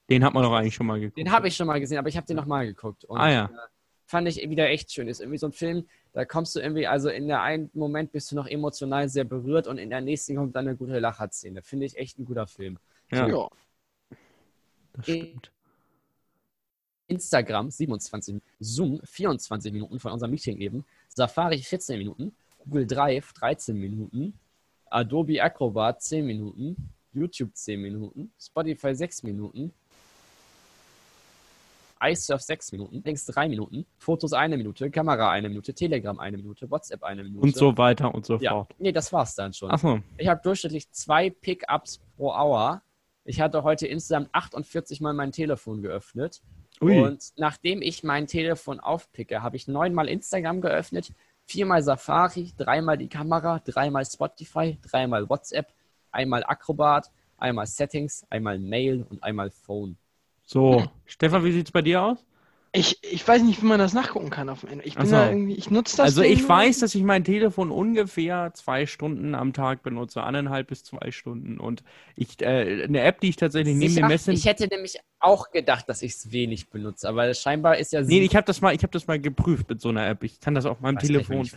Den 0.08 0.24
hat 0.24 0.34
man 0.34 0.42
doch 0.42 0.52
eigentlich 0.52 0.74
schon 0.74 0.86
mal 0.86 1.00
geguckt. 1.00 1.18
Den 1.18 1.30
habe 1.30 1.48
ich 1.48 1.56
schon 1.56 1.66
mal 1.66 1.80
gesehen, 1.80 1.98
aber 1.98 2.08
ich 2.08 2.16
habe 2.16 2.26
den 2.26 2.36
nochmal 2.36 2.66
geguckt. 2.66 3.04
Und, 3.04 3.18
ah 3.18 3.30
ja. 3.30 3.44
Äh, 3.46 3.68
fand 4.06 4.28
ich 4.28 4.36
wieder 4.48 4.68
echt 4.68 4.92
schön. 4.92 5.08
Ist 5.08 5.20
irgendwie 5.20 5.38
so 5.38 5.46
ein 5.46 5.52
Film, 5.52 5.86
da 6.12 6.24
kommst 6.24 6.54
du 6.54 6.60
irgendwie, 6.60 6.86
also 6.86 7.08
in 7.08 7.26
der 7.26 7.42
einen 7.42 7.70
Moment 7.74 8.12
bist 8.12 8.30
du 8.30 8.36
noch 8.36 8.46
emotional 8.46 9.08
sehr 9.08 9.24
berührt 9.24 9.66
und 9.66 9.78
in 9.78 9.90
der 9.90 10.00
nächsten 10.00 10.36
kommt 10.36 10.54
dann 10.54 10.68
eine 10.68 10.76
gute 10.76 10.98
Lacherszene. 10.98 11.62
Finde 11.62 11.86
ich 11.86 11.96
echt 11.96 12.18
ein 12.18 12.24
guter 12.24 12.46
Film. 12.46 12.78
Ja. 13.10 13.28
So. 13.28 13.50
Das 14.94 15.04
stimmt. 15.04 15.50
Instagram 17.08 17.70
27 17.70 18.34
Minuten, 18.34 18.46
Zoom 18.60 19.00
24 19.04 19.72
Minuten 19.72 19.98
von 19.98 20.12
unserem 20.12 20.30
Meeting 20.30 20.58
eben, 20.58 20.84
Safari 21.08 21.58
14 21.58 21.98
Minuten, 21.98 22.34
Google 22.64 22.86
Drive 22.86 23.32
13 23.32 23.78
Minuten, 23.78 24.38
Adobe 24.90 25.42
Acrobat 25.42 26.02
10 26.02 26.26
Minuten, 26.26 26.76
YouTube 27.12 27.54
10 27.54 27.80
Minuten, 27.80 28.32
Spotify 28.38 28.94
6 28.94 29.22
Minuten, 29.22 29.72
iSurf 32.00 32.42
6 32.42 32.72
Minuten, 32.72 33.02
Links 33.04 33.24
3 33.26 33.48
Minuten, 33.48 33.86
Fotos 33.98 34.32
1 34.32 34.56
Minute, 34.56 34.90
Kamera 34.90 35.30
1 35.30 35.48
Minute, 35.48 35.72
Telegram 35.72 36.18
1 36.18 36.36
Minute, 36.36 36.70
WhatsApp 36.70 37.02
1 37.02 37.22
Minute. 37.22 37.40
Und 37.40 37.56
so 37.56 37.76
weiter 37.76 38.14
und 38.14 38.26
so 38.26 38.36
ja. 38.36 38.50
fort. 38.50 38.74
Nee, 38.78 38.92
das 38.92 39.12
war's 39.12 39.34
dann 39.34 39.52
schon. 39.52 39.70
Ach 39.70 39.78
so. 39.78 40.00
Ich 40.18 40.28
habe 40.28 40.40
durchschnittlich 40.42 40.90
zwei 40.90 41.30
Pickups 41.30 42.00
pro 42.16 42.32
Hour. 42.32 42.82
Ich 43.24 43.40
hatte 43.40 43.62
heute 43.62 43.86
insgesamt 43.86 44.28
48 44.32 45.00
Mal 45.00 45.14
mein 45.14 45.32
Telefon 45.32 45.82
geöffnet. 45.82 46.42
Ui. 46.80 47.00
Und 47.00 47.32
nachdem 47.36 47.82
ich 47.82 48.04
mein 48.04 48.26
Telefon 48.26 48.80
aufpicke, 48.80 49.42
habe 49.42 49.56
ich 49.56 49.68
neunmal 49.68 50.08
Instagram 50.08 50.60
geöffnet, 50.60 51.12
viermal 51.46 51.82
Safari, 51.82 52.52
dreimal 52.56 52.98
die 52.98 53.08
Kamera, 53.08 53.60
dreimal 53.64 54.04
Spotify, 54.04 54.78
dreimal 54.82 55.28
WhatsApp, 55.28 55.72
einmal 56.10 56.44
Acrobat, 56.44 57.10
einmal 57.38 57.66
Settings, 57.66 58.26
einmal 58.30 58.58
Mail 58.58 59.06
und 59.08 59.22
einmal 59.22 59.50
Phone. 59.50 59.96
So, 60.44 60.84
Stefan, 61.04 61.44
wie 61.44 61.52
sieht 61.52 61.66
es 61.66 61.72
bei 61.72 61.82
dir 61.82 62.02
aus? 62.02 62.24
Ich, 62.76 62.98
ich 63.02 63.26
weiß 63.26 63.42
nicht, 63.42 63.62
wie 63.62 63.66
man 63.66 63.78
das 63.78 63.94
nachgucken 63.94 64.28
kann 64.28 64.50
auf 64.50 64.60
dem 64.60 64.68
Ende. 64.68 64.84
Ich 64.84 64.96
bin 64.96 65.06
so. 65.06 65.12
da 65.12 65.30
irgendwie, 65.30 65.54
ich 65.54 65.70
nutze 65.70 65.96
das. 65.96 66.06
Also 66.06 66.22
ich 66.22 66.40
nur. 66.40 66.50
weiß, 66.50 66.80
dass 66.80 66.94
ich 66.94 67.02
mein 67.02 67.24
Telefon 67.24 67.70
ungefähr 67.70 68.50
zwei 68.52 68.84
Stunden 68.84 69.34
am 69.34 69.54
Tag 69.54 69.82
benutze, 69.82 70.22
eineinhalb 70.22 70.68
bis 70.68 70.84
zwei 70.84 71.10
Stunden. 71.10 71.58
Und 71.58 71.82
ich 72.16 72.42
äh, 72.42 72.84
eine 72.84 73.00
App, 73.00 73.20
die 73.20 73.30
ich 73.30 73.36
tatsächlich 73.36 73.76
neben 73.76 73.94
dem 73.94 74.08
Messen. 74.08 74.34
Ich 74.34 74.44
hätte 74.44 74.66
nämlich 74.68 74.98
auch 75.20 75.50
gedacht, 75.50 75.88
dass 75.88 76.02
ich 76.02 76.12
es 76.12 76.32
wenig 76.32 76.68
benutze, 76.68 77.08
aber 77.08 77.32
scheinbar 77.32 77.78
ist 77.78 77.94
ja. 77.94 78.02
Nee, 78.02 78.20
ich 78.20 78.36
habe 78.36 78.44
das 78.44 78.60
mal, 78.60 78.74
ich 78.74 78.82
habe 78.82 78.92
das 78.92 79.06
mal 79.06 79.18
geprüft 79.18 79.70
mit 79.70 79.80
so 79.80 79.88
einer 79.88 80.06
App. 80.06 80.22
Ich 80.22 80.38
kann 80.40 80.54
das 80.54 80.66
auf 80.66 80.80
meinem 80.80 80.98
Telefon. 80.98 81.38
Nicht. 81.38 81.56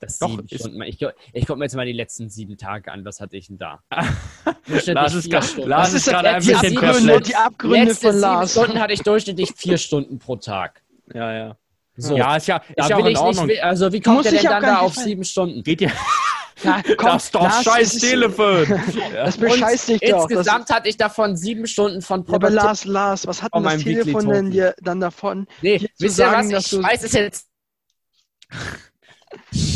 Das 0.00 0.18
Doch, 0.18 0.38
ich, 0.48 0.64
ich, 0.64 1.06
ich 1.32 1.46
gucke 1.46 1.58
mir 1.58 1.64
jetzt 1.64 1.74
mal 1.74 1.86
die 1.86 1.92
letzten 1.92 2.30
sieben 2.30 2.56
Tage 2.56 2.92
an. 2.92 3.04
Was 3.04 3.20
hatte 3.20 3.36
ich 3.36 3.48
denn 3.48 3.58
da? 3.58 3.80
Lars 4.86 5.14
ist, 5.14 5.28
Lars 5.56 5.92
ist 5.92 6.06
gerade 6.06 6.30
ein 6.30 6.44
bisschen 6.44 6.70
die 6.70 6.78
Abgründe, 6.78 7.20
die 7.20 7.36
Abgründe 7.36 7.84
Letzte 7.86 8.12
von 8.12 8.20
Lars. 8.20 8.52
Sieben 8.52 8.64
Stunden 8.64 8.82
hatte 8.82 8.92
ich 8.92 9.02
durchschnittlich 9.02 9.52
vier 9.56 9.78
Stunden 9.78 10.18
pro 10.18 10.36
Tag. 10.36 10.82
Ja, 11.12 11.32
ja. 11.32 11.56
So. 11.96 12.16
Ja, 12.16 12.36
ist 12.36 12.46
ja, 12.46 12.62
ist 12.76 12.88
ja 12.88 12.96
auch 12.96 13.06
in 13.06 13.16
Ordnung. 13.16 13.46
Nicht, 13.46 13.62
also 13.62 13.92
wie 13.92 14.00
kommt 14.00 14.24
der 14.24 14.32
denn 14.32 14.44
dann 14.44 14.62
da 14.62 14.78
auf 14.78 14.94
sieben 14.94 15.24
Stunden? 15.24 15.62
Geht 15.62 15.80
ja. 15.80 15.90
Ja, 16.64 16.82
komm, 16.96 17.10
das 17.12 17.26
ist 17.26 17.34
doch 17.36 17.42
Lars, 17.42 17.62
scheiß 17.62 17.94
ist, 17.94 18.00
Telefon. 18.00 18.66
Das 19.12 19.36
bescheißt 19.36 19.88
dich 19.90 20.00
doch. 20.00 20.28
Insgesamt 20.28 20.68
hatte 20.70 20.88
ich 20.88 20.96
davon 20.96 21.36
sieben 21.36 21.68
Stunden 21.68 22.02
von 22.02 22.24
Produktivität. 22.24 22.58
Aber 22.58 22.66
Lars, 22.66 22.84
Lars, 22.84 23.26
was 23.28 23.44
hat 23.44 23.54
denn 23.54 23.62
das 23.62 23.80
Telefon 23.80 24.28
denn 24.28 24.50
dir 24.50 24.74
dann 24.82 24.98
davon? 24.98 25.46
Nee, 25.62 25.88
wisst 26.00 26.18
ihr 26.18 26.26
was? 26.26 26.72
Ich 26.72 26.82
weiß 26.82 27.04
es 27.04 27.12
jetzt. 27.12 27.46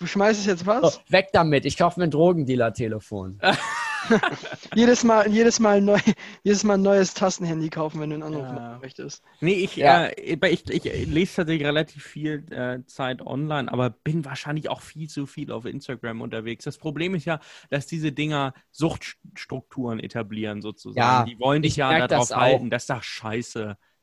Du 0.00 0.06
schmeißt 0.06 0.40
es 0.40 0.46
jetzt 0.46 0.64
was? 0.64 0.96
Oh, 0.96 1.00
weg 1.12 1.28
damit, 1.34 1.66
ich 1.66 1.76
kaufe 1.76 2.00
mir 2.00 2.04
ein 2.04 2.10
Drogendealer-Telefon. 2.10 3.38
jedes, 4.74 5.04
Mal, 5.04 5.30
jedes, 5.30 5.60
Mal 5.60 5.82
neu, 5.82 5.98
jedes 6.42 6.64
Mal 6.64 6.78
ein 6.78 6.82
neues 6.82 7.12
Tastenhandy 7.12 7.68
kaufen, 7.68 8.00
wenn 8.00 8.08
du 8.08 8.14
einen 8.14 8.22
Anruf 8.22 8.46
ja. 8.46 8.52
machen 8.52 8.80
möchtest. 8.80 9.22
Nee, 9.42 9.52
ich, 9.52 9.76
ja. 9.76 10.06
äh, 10.06 10.38
ich, 10.48 10.70
ich, 10.70 10.86
ich, 10.86 11.06
lese 11.06 11.36
tatsächlich 11.36 11.66
relativ 11.66 12.02
viel 12.02 12.46
äh, 12.50 12.82
Zeit 12.86 13.20
online, 13.20 13.70
aber 13.70 13.90
bin 13.90 14.24
wahrscheinlich 14.24 14.70
auch 14.70 14.80
viel 14.80 15.10
zu 15.10 15.26
viel 15.26 15.52
auf 15.52 15.66
Instagram 15.66 16.22
unterwegs. 16.22 16.64
Das 16.64 16.78
Problem 16.78 17.14
ist 17.14 17.26
ja, 17.26 17.38
dass 17.68 17.86
diese 17.86 18.10
Dinger 18.10 18.54
Suchtstrukturen 18.70 20.00
etablieren, 20.00 20.62
sozusagen. 20.62 20.98
Ja, 20.98 21.24
Die 21.24 21.38
wollen 21.38 21.60
dich 21.60 21.76
ja 21.76 22.06
darauf 22.06 22.30
halten. 22.30 22.70
Das 22.70 22.84
ist 22.84 22.90
doch 22.90 23.02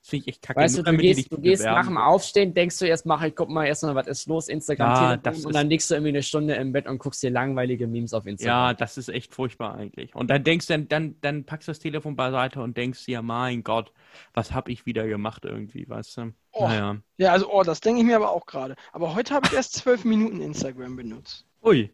scheiße 0.08 0.10
finde 0.10 0.24
ich 0.24 0.28
echt 0.28 0.42
kacke. 0.42 0.60
Weißt 0.60 0.78
du, 0.78 0.84
du 0.84 0.98
gehst, 0.98 1.32
du 1.32 1.40
gehst 1.40 1.64
nach 1.64 1.86
dem 1.86 1.98
Aufstehen, 1.98 2.54
denkst 2.54 2.80
du 2.80 2.86
erst, 2.86 3.06
mach 3.06 3.22
ich, 3.24 3.36
guck 3.36 3.50
mal 3.50 3.66
erst 3.66 3.84
mal, 3.84 3.96
was 3.96 4.08
ist 4.08 4.28
los, 4.28 4.48
Instagram, 4.48 4.90
ja, 4.90 5.18
Telefon, 5.18 5.46
und 5.48 5.56
dann 5.56 5.70
liegst 5.70 5.90
du 5.90 5.96
irgendwie 5.96 6.10
eine 6.10 6.24
Stunde 6.24 6.56
im 6.56 6.72
Bett 6.72 6.88
und 6.88 6.98
guckst 6.98 7.22
dir 7.24 7.30
langweilige 7.30 7.88
Memes 7.88 8.14
auf 8.14 8.26
Instagram. 8.26 8.56
Ja, 8.56 8.74
das 8.74 8.98
ist 8.98 9.10
echt 9.10 9.34
furchtbar 9.34 9.76
eigentlich. 9.76 10.16
Und 10.16 10.30
dann 10.30 10.44
denkst 10.44 10.68
du, 10.68 10.80
dann, 10.80 11.16
dann, 11.22 11.44
packst 11.44 11.68
du 11.68 11.72
das 11.72 11.80
Telefon 11.80 12.16
beiseite 12.16 12.62
und 12.62 12.78
denkst 12.78 13.06
dir, 13.06 13.22
mein 13.22 13.64
Gott, 13.64 13.92
was 14.34 14.52
habe 14.52 14.72
ich 14.72 14.86
wieder 14.86 15.08
gemacht 15.08 15.46
irgendwie, 15.46 15.88
weißt 15.88 16.18
du? 16.18 16.34
Oh, 16.52 16.68
naja. 16.68 16.98
Ja, 17.18 17.32
also, 17.32 17.52
oh, 17.52 17.64
das 17.64 17.82
denke 17.82 18.02
ich 18.02 18.06
mir 18.06 18.16
aber 18.16 18.32
auch 18.32 18.46
gerade. 18.46 18.76
Aber 18.92 19.16
heute 19.16 19.34
habe 19.34 19.48
ich 19.48 19.54
erst 19.54 19.74
zwölf 19.74 20.06
Minuten 20.06 20.42
Instagram 20.42 20.96
benutzt. 20.96 21.46
Ui. 21.64 21.92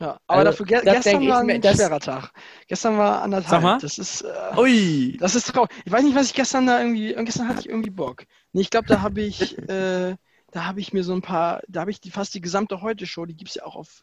Ja, 0.00 0.20
aber 0.28 0.38
also, 0.38 0.50
dafür 0.50 0.66
ge 0.66 0.80
gestern 0.84 1.26
war 1.26 1.40
ein 1.40 1.46
mir, 1.46 1.60
schwerer 1.60 1.98
Tag. 1.98 2.32
Gestern 2.68 2.98
war 2.98 3.22
anderthalb. 3.22 3.50
Sag 3.50 3.62
mal. 3.62 3.78
Das 3.80 3.98
ist, 3.98 4.22
äh, 4.22 4.56
Ui. 4.56 5.16
das 5.18 5.34
ist 5.34 5.52
traurig. 5.52 5.70
Ich 5.84 5.90
weiß 5.90 6.04
nicht, 6.04 6.14
was 6.14 6.26
ich 6.26 6.34
gestern 6.34 6.66
da 6.68 6.78
irgendwie, 6.78 7.14
gestern 7.24 7.48
hatte 7.48 7.60
ich 7.60 7.68
irgendwie 7.68 7.90
Bock. 7.90 8.24
Nee, 8.52 8.60
ich 8.60 8.70
glaube, 8.70 8.86
da 8.86 9.02
habe 9.02 9.20
ich, 9.22 9.58
äh, 9.68 10.14
da 10.52 10.64
habe 10.64 10.80
ich 10.80 10.92
mir 10.92 11.02
so 11.02 11.12
ein 11.12 11.20
paar, 11.20 11.62
da 11.66 11.80
habe 11.80 11.90
ich 11.90 12.00
die 12.00 12.12
fast 12.12 12.32
die 12.34 12.40
gesamte 12.40 12.80
Heute-Show, 12.80 13.26
die 13.26 13.34
gibt 13.34 13.50
es 13.50 13.56
ja 13.56 13.64
auch 13.64 13.74
auf, 13.74 14.02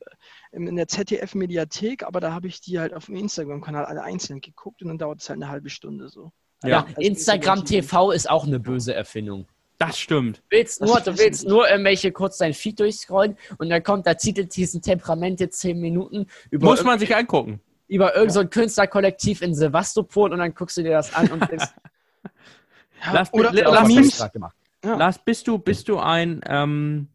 äh, 0.51 0.57
in 0.57 0.75
der 0.75 0.89
ZDF-Mediathek, 0.89 2.03
aber 2.03 2.19
da 2.19 2.33
habe 2.33 2.47
ich 2.47 2.59
die 2.59 2.77
halt 2.77 2.93
auf 2.93 3.05
dem 3.05 3.15
Instagram-Kanal 3.15 3.85
alle 3.85 4.03
einzeln 4.03 4.41
geguckt 4.41 4.81
und 4.81 4.89
dann 4.89 4.97
dauert 4.97 5.21
es 5.21 5.29
halt 5.29 5.41
eine 5.41 5.49
halbe 5.49 5.69
Stunde 5.69 6.09
so. 6.09 6.31
Ja, 6.63 6.69
ja 6.69 6.85
also 6.87 7.01
Instagram 7.01 7.63
TV 7.63 8.11
ist 8.11 8.29
auch 8.29 8.45
eine 8.45 8.59
böse 8.59 8.93
Erfindung. 8.93 9.47
Das 9.77 9.99
stimmt. 9.99 10.37
Du 10.37 10.57
willst 10.57 10.81
nur, 10.81 10.99
du 11.01 11.17
willst 11.17 11.47
nur 11.47 11.69
irgendwelche 11.69 12.11
kurz 12.11 12.37
dein 12.37 12.53
Feed 12.53 12.79
durchscrollen 12.79 13.37
und 13.57 13.69
dann 13.69 13.83
kommt 13.83 14.05
der 14.05 14.17
Titel 14.17 14.45
diesen 14.45 14.81
Temperamente 14.81 15.49
10 15.49 15.79
Minuten. 15.79 16.27
Über 16.49 16.67
Muss 16.67 16.83
man 16.83 16.97
sich 16.97 17.13
angucken. 17.15 17.59
Über 17.87 18.15
irgendein 18.15 18.35
ja. 18.35 18.43
so 18.43 18.47
Künstlerkollektiv 18.47 19.41
in 19.41 19.53
Sevastopol 19.53 20.31
und 20.31 20.39
dann 20.39 20.55
guckst 20.55 20.77
du 20.77 20.83
dir 20.83 20.91
das 20.91 21.13
an 21.13 21.27
und 21.29 21.39
denkst. 21.51 21.65
ja, 23.03 23.13
Lars, 23.13 23.33
oder, 23.33 23.51
Lars, 23.51 24.19
Lars, 24.19 24.29
ja. 24.83 24.95
Lars, 24.95 25.19
bist 25.19 25.47
du, 25.47 25.57
bist 25.57 25.89
du 25.89 25.99
ein, 25.99 26.41
ähm, 26.47 27.09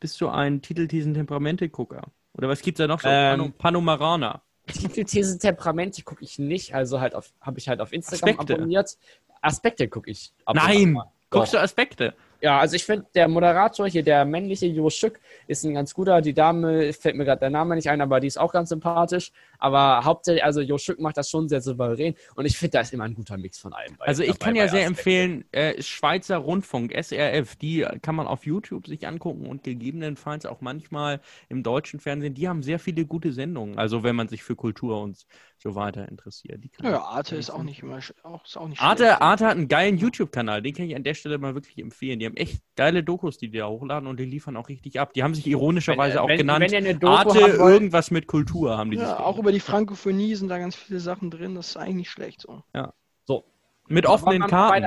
bist 0.00 0.20
du 0.20 0.28
ein 0.28 0.60
Titelthesen 0.60 1.14
Temperamente-Gucker? 1.14 2.02
Oder 2.34 2.48
was 2.48 2.62
gibt's 2.62 2.78
da 2.78 2.86
noch 2.86 3.00
so? 3.00 3.08
Ähm, 3.08 3.52
Panomarana. 3.56 4.42
Titelthesen 4.66 5.38
Temperamente 5.38 6.02
gucke 6.02 6.24
ich 6.24 6.38
nicht, 6.38 6.74
also 6.74 7.00
halt 7.00 7.14
habe 7.40 7.58
ich 7.58 7.68
halt 7.68 7.80
auf 7.80 7.92
Instagram 7.92 8.30
Aspekte. 8.30 8.54
abonniert. 8.54 8.96
Aspekte 9.40 9.88
gucke 9.88 10.10
ich. 10.10 10.32
Nein! 10.52 10.98
Guckst 11.32 11.54
du 11.54 11.58
Aspekte? 11.58 12.14
Ja, 12.42 12.58
also 12.58 12.74
ich 12.74 12.84
finde, 12.84 13.06
der 13.14 13.28
Moderator 13.28 13.88
hier, 13.88 14.02
der 14.02 14.24
männliche 14.24 14.66
Jo 14.66 14.90
Schück, 14.90 15.20
ist 15.46 15.64
ein 15.64 15.74
ganz 15.74 15.94
guter. 15.94 16.20
Die 16.20 16.34
Dame, 16.34 16.92
fällt 16.92 17.14
mir 17.14 17.24
gerade 17.24 17.38
der 17.38 17.50
Name 17.50 17.76
nicht 17.76 17.88
ein, 17.88 18.00
aber 18.00 18.18
die 18.18 18.26
ist 18.26 18.36
auch 18.36 18.52
ganz 18.52 18.70
sympathisch. 18.70 19.30
Aber 19.58 20.04
hauptsächlich, 20.04 20.42
also 20.42 20.60
Jo 20.60 20.76
Schück 20.76 20.98
macht 20.98 21.16
das 21.16 21.30
schon 21.30 21.48
sehr 21.48 21.60
souverän 21.60 22.16
und 22.34 22.44
ich 22.46 22.58
finde, 22.58 22.72
da 22.72 22.80
ist 22.80 22.92
immer 22.92 23.04
ein 23.04 23.14
guter 23.14 23.36
Mix 23.36 23.58
von 23.58 23.72
allem. 23.72 23.96
Bei, 23.96 24.06
also 24.06 24.24
ich 24.24 24.40
kann 24.40 24.56
ja 24.56 24.66
sehr 24.66 24.86
empfehlen, 24.86 25.44
äh, 25.52 25.80
Schweizer 25.80 26.38
Rundfunk, 26.38 26.92
SRF, 26.92 27.54
die 27.54 27.86
kann 28.02 28.16
man 28.16 28.26
auf 28.26 28.44
YouTube 28.44 28.88
sich 28.88 29.06
angucken 29.06 29.46
und 29.46 29.62
gegebenenfalls 29.62 30.44
auch 30.44 30.60
manchmal 30.60 31.20
im 31.48 31.62
deutschen 31.62 32.00
Fernsehen. 32.00 32.34
Die 32.34 32.48
haben 32.48 32.64
sehr 32.64 32.80
viele 32.80 33.04
gute 33.04 33.32
Sendungen, 33.32 33.78
also 33.78 34.02
wenn 34.02 34.16
man 34.16 34.26
sich 34.26 34.42
für 34.42 34.56
Kultur 34.56 35.00
und 35.00 35.26
so 35.58 35.76
weiter 35.76 36.08
interessiert. 36.08 36.60
ja, 36.82 37.00
Arte 37.00 37.36
ist 37.36 37.50
auch 37.50 37.62
nicht 37.62 37.82
immer 37.82 38.00
auch, 38.24 38.44
ist 38.44 38.56
auch 38.56 38.66
nicht 38.66 38.80
Arte, 38.82 39.20
Arte 39.20 39.46
hat 39.46 39.56
einen 39.56 39.68
geilen 39.68 39.96
YouTube-Kanal, 39.96 40.60
den 40.60 40.74
kann 40.74 40.86
ich 40.86 40.96
an 40.96 41.04
der 41.04 41.14
Stelle 41.14 41.38
mal 41.38 41.54
wirklich 41.54 41.78
empfehlen. 41.78 42.18
Die 42.18 42.26
haben 42.26 42.31
echt 42.36 42.62
geile 42.76 43.02
Dokus, 43.02 43.38
die 43.38 43.50
die 43.50 43.58
da 43.58 43.68
hochladen 43.68 44.08
und 44.08 44.18
die 44.18 44.24
liefern 44.24 44.56
auch 44.56 44.68
richtig 44.68 45.00
ab. 45.00 45.12
Die 45.12 45.22
haben 45.22 45.34
sich 45.34 45.46
ironischerweise 45.46 46.14
wenn, 46.14 46.20
auch 46.20 46.28
wenn, 46.28 46.38
genannt. 46.38 46.70
Wenn 46.70 47.04
Arte 47.04 47.38
irgendwas 47.38 48.10
mit 48.10 48.26
Kultur 48.26 48.76
haben 48.76 48.90
die 48.90 48.98
ja, 48.98 49.18
auch 49.18 49.38
über 49.38 49.52
die 49.52 49.60
Frankophonie 49.60 50.34
sind 50.34 50.48
da 50.48 50.58
ganz 50.58 50.74
viele 50.76 51.00
Sachen 51.00 51.30
drin. 51.30 51.54
Das 51.54 51.68
ist 51.68 51.76
eigentlich 51.76 51.96
nicht 51.96 52.10
schlecht 52.10 52.40
so. 52.40 52.62
Ja. 52.74 52.92
So. 53.24 53.44
Mit 53.88 54.06
offenen 54.06 54.46
Karten. 54.46 54.82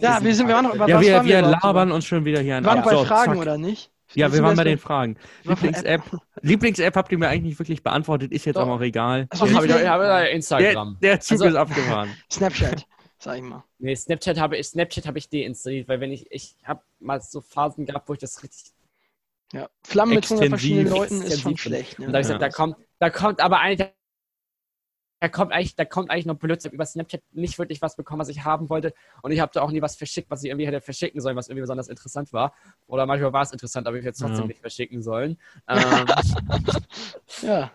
Ja, 0.00 0.22
wir 0.22 0.34
sind 0.34 0.48
wir 0.48 0.62
noch, 0.62 0.74
ja, 0.86 1.00
wir, 1.00 1.24
wir 1.24 1.42
labern 1.42 1.92
uns 1.92 2.04
schon 2.04 2.24
wieder 2.24 2.40
hier 2.40 2.56
an. 2.56 2.64
Waren 2.64 2.82
bei 2.82 3.04
Fragen 3.04 3.32
zack. 3.32 3.40
oder 3.40 3.58
nicht? 3.58 3.90
Ja, 4.14 4.32
wir 4.32 4.42
waren 4.42 4.56
bei 4.56 4.64
den 4.64 4.78
Fragen. 4.78 5.16
Lieblings-App 5.44 6.02
Lieblings 6.42 6.78
habt 6.78 7.12
ihr 7.12 7.18
mir 7.18 7.28
eigentlich 7.28 7.42
nicht 7.42 7.58
wirklich 7.58 7.82
beantwortet, 7.82 8.32
ist 8.32 8.44
jetzt 8.44 8.56
Doch. 8.56 8.68
auch 8.68 8.80
egal. 8.80 9.26
Also, 9.30 9.52
habe 9.52 9.66
ich, 9.66 9.72
hab 9.72 10.26
ich 10.26 10.34
Instagram. 10.34 10.96
Der, 11.02 11.12
der 11.12 11.20
Zug 11.20 11.32
also, 11.32 11.46
ist 11.46 11.54
abgefahren. 11.56 12.10
Snapchat, 12.30 12.86
sag 13.18 13.36
ich 13.36 13.42
mal. 13.42 13.64
Nee, 13.78 13.94
Snapchat 13.94 14.38
habe 14.38 14.56
ich, 14.56 14.66
Snapchat 14.68 15.06
habe 15.06 15.18
ich 15.18 15.28
deinstalliert, 15.28 15.88
weil 15.88 16.00
wenn 16.00 16.12
ich, 16.12 16.30
ich 16.30 16.56
habe 16.64 16.82
mal 16.98 17.20
so 17.20 17.40
Phasen 17.40 17.86
gehabt, 17.86 18.08
wo 18.08 18.14
ich 18.14 18.18
das 18.18 18.42
richtig. 18.42 18.72
Ja, 19.52 19.68
Flammen 19.84 20.14
mit 20.14 20.24
100 20.24 20.48
verschiedenen 20.48 20.88
Leuten 20.88 21.22
ist 21.22 21.40
schon 21.40 21.56
schlecht. 21.56 21.98
Ne? 21.98 22.06
Und 22.06 22.12
da 22.12 22.18
ich 22.18 22.24
gesagt, 22.24 22.42
da 22.42 22.48
kommt, 22.48 22.76
da 22.98 23.10
kommt 23.10 23.40
aber 23.40 23.60
eine 23.60 23.92
da 25.20 25.28
kommt 25.28 25.52
eigentlich, 25.52 25.74
da 25.74 25.84
kommt 25.84 26.10
eigentlich 26.10 26.26
noch 26.26 26.36
Blödsinn. 26.36 26.72
Über 26.72 26.84
Snapchat 26.84 27.22
nicht 27.32 27.58
wirklich 27.58 27.80
was 27.80 27.96
bekommen, 27.96 28.20
was 28.20 28.28
ich 28.28 28.44
haben 28.44 28.68
wollte. 28.68 28.92
Und 29.22 29.32
ich 29.32 29.40
habe 29.40 29.50
da 29.52 29.62
auch 29.62 29.70
nie 29.70 29.80
was 29.80 29.96
verschickt, 29.96 30.30
was 30.30 30.42
ich 30.44 30.50
irgendwie 30.50 30.66
hätte 30.66 30.80
verschicken 30.82 31.20
sollen, 31.20 31.36
was 31.36 31.48
irgendwie 31.48 31.62
besonders 31.62 31.88
interessant 31.88 32.32
war. 32.32 32.54
Oder 32.86 33.06
manchmal 33.06 33.32
war 33.32 33.42
es 33.42 33.52
interessant, 33.52 33.86
aber 33.86 33.96
ich 33.96 34.04
hätte 34.04 34.12
es 34.12 34.18
trotzdem 34.18 34.42
ja. 34.42 34.46
nicht 34.48 34.60
verschicken 34.60 35.02
sollen. 35.02 35.38
Ähm, 35.68 36.06
ja. 37.42 37.70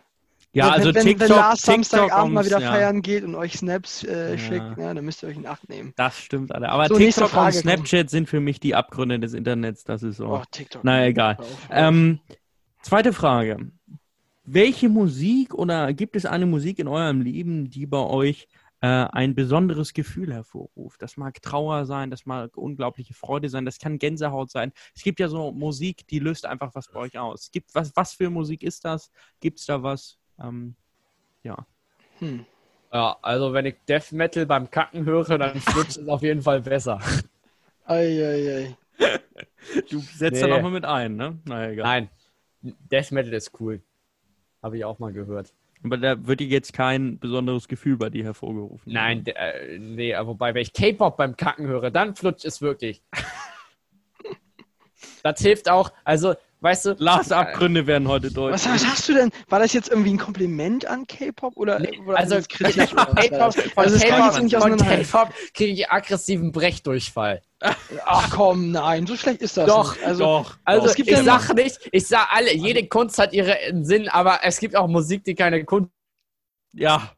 Ja, 0.53 0.65
wenn, 0.65 0.73
also 0.73 0.93
wenn, 0.93 1.03
TikTok, 1.03 1.29
wenn 1.29 1.35
Lars 1.37 1.61
Samstagabend 1.61 2.33
mal 2.33 2.45
wieder 2.45 2.59
ja. 2.59 2.71
feiern 2.71 3.01
geht 3.01 3.23
und 3.23 3.35
euch 3.35 3.57
Snaps 3.57 4.03
äh, 4.03 4.31
ja. 4.31 4.37
schickt, 4.37 4.77
ja, 4.77 4.93
dann 4.93 5.05
müsst 5.05 5.23
ihr 5.23 5.29
euch 5.29 5.37
in 5.37 5.47
Acht 5.47 5.69
nehmen. 5.69 5.93
Das 5.95 6.19
stimmt, 6.19 6.53
alle. 6.53 6.69
Aber 6.69 6.87
so, 6.87 6.97
TikTok 6.97 7.33
und 7.33 7.53
Snapchat 7.53 8.09
sind 8.09 8.27
für 8.27 8.41
mich 8.41 8.59
die 8.59 8.75
Abgründe 8.75 9.19
des 9.19 9.33
Internets. 9.33 9.85
Das 9.85 10.03
ist 10.03 10.17
so. 10.17 10.27
Oh, 10.27 10.43
TikTok. 10.51 10.83
Naja, 10.83 11.07
egal. 11.07 11.37
Ähm, 11.69 12.19
zweite 12.81 13.13
Frage. 13.13 13.71
Welche 14.43 14.89
Musik 14.89 15.53
oder 15.53 15.93
gibt 15.93 16.17
es 16.17 16.25
eine 16.25 16.45
Musik 16.45 16.79
in 16.79 16.89
eurem 16.89 17.21
Leben, 17.21 17.69
die 17.69 17.85
bei 17.85 17.99
euch 17.99 18.49
äh, 18.81 18.87
ein 18.87 19.35
besonderes 19.35 19.93
Gefühl 19.93 20.33
hervorruft? 20.33 21.01
Das 21.01 21.15
mag 21.15 21.41
Trauer 21.41 21.85
sein, 21.85 22.09
das 22.11 22.25
mag 22.25 22.57
unglaubliche 22.57 23.13
Freude 23.13 23.47
sein, 23.47 23.63
das 23.63 23.77
kann 23.77 23.99
Gänsehaut 23.99 24.51
sein. 24.51 24.73
Es 24.95 25.03
gibt 25.03 25.21
ja 25.21 25.29
so 25.29 25.53
Musik, 25.53 26.07
die 26.07 26.19
löst 26.19 26.45
einfach 26.45 26.75
was 26.75 26.89
bei 26.91 26.99
euch 26.99 27.17
aus. 27.17 27.51
Gibt, 27.51 27.73
was, 27.73 27.95
was 27.95 28.13
für 28.13 28.29
Musik 28.29 28.63
ist 28.63 28.83
das? 28.83 29.11
Gibt 29.39 29.59
es 29.59 29.65
da 29.67 29.81
was? 29.81 30.17
Ähm, 30.41 30.75
ja. 31.43 31.65
Hm. 32.19 32.45
Ja, 32.93 33.17
also 33.21 33.53
wenn 33.53 33.65
ich 33.65 33.75
Death 33.87 34.11
Metal 34.11 34.45
beim 34.45 34.69
Kacken 34.69 35.05
höre, 35.05 35.37
dann 35.37 35.59
flutscht 35.59 35.97
es 35.97 36.07
auf 36.07 36.23
jeden 36.23 36.41
Fall 36.41 36.61
besser. 36.61 36.99
Eieiei. 37.85 38.75
Du 39.89 39.99
setzt 39.99 40.41
nee. 40.41 40.41
da 40.41 40.47
nochmal 40.47 40.71
mit 40.71 40.85
ein, 40.85 41.15
ne? 41.15 41.39
Naja, 41.45 41.71
egal. 41.71 41.85
Nein, 41.85 42.09
Death 42.91 43.11
Metal 43.11 43.33
ist 43.33 43.59
cool. 43.59 43.81
Habe 44.61 44.77
ich 44.77 44.85
auch 44.85 44.99
mal 44.99 45.13
gehört. 45.13 45.53
Aber 45.83 45.97
da 45.97 46.27
wird 46.27 46.41
dir 46.41 46.47
jetzt 46.47 46.73
kein 46.73 47.17
besonderes 47.17 47.67
Gefühl 47.67 47.97
bei 47.97 48.09
dir 48.09 48.23
hervorgerufen. 48.23 48.91
Nein, 48.91 49.25
äh, 49.25 49.79
nee, 49.79 50.15
wobei, 50.15 50.53
wenn 50.53 50.61
ich 50.61 50.73
K-Pop 50.73 51.17
beim 51.17 51.35
Kacken 51.35 51.67
höre, 51.67 51.89
dann 51.89 52.15
flutscht 52.15 52.45
es 52.45 52.61
wirklich. 52.61 53.01
das 55.23 55.41
hilft 55.41 55.69
auch, 55.69 55.91
also 56.03 56.35
Weißt 56.63 56.85
du? 56.85 56.95
Lars 56.99 57.31
Abgründe 57.31 57.87
werden 57.87 58.07
heute 58.07 58.31
deutlich. 58.31 58.63
Was, 58.63 58.71
was, 58.71 58.85
hast 58.85 59.09
du 59.09 59.13
denn? 59.13 59.31
War 59.49 59.57
das 59.57 59.73
jetzt 59.73 59.89
irgendwie 59.89 60.11
ein 60.11 60.19
Kompliment 60.19 60.85
an 60.85 61.07
K-Pop 61.07 61.57
oder, 61.57 61.79
nee, 61.79 61.99
oder 62.05 62.19
also 62.19 62.37
kritisch? 62.47 62.91
K-Pop, 62.95 63.55
also 63.75 63.97
von 63.97 64.77
K-Pop 64.77 65.33
kriege 65.55 65.73
ich 65.73 65.89
aggressiven 65.89 66.51
Brechdurchfall. 66.51 67.41
Ach 68.05 68.29
komm, 68.29 68.71
nein, 68.71 69.07
so 69.07 69.15
schlecht 69.15 69.41
ist 69.41 69.57
das 69.57 69.65
doch, 69.65 69.95
nicht. 69.95 70.05
Also, 70.05 70.23
doch. 70.23 70.57
Also 70.63 70.87
doch. 70.87 70.95
ich 70.95 71.17
sage 71.17 71.53
nicht, 71.55 71.79
ich 71.91 72.07
sage 72.07 72.27
alle, 72.31 72.53
jede 72.53 72.87
Kunst 72.87 73.17
hat 73.17 73.33
ihren 73.33 73.83
Sinn, 73.83 74.07
aber 74.07 74.41
es 74.43 74.59
gibt 74.59 74.75
auch 74.75 74.87
Musik, 74.87 75.23
die 75.23 75.33
keine 75.33 75.65
Kunst. 75.65 75.89
Ja. 76.73 77.11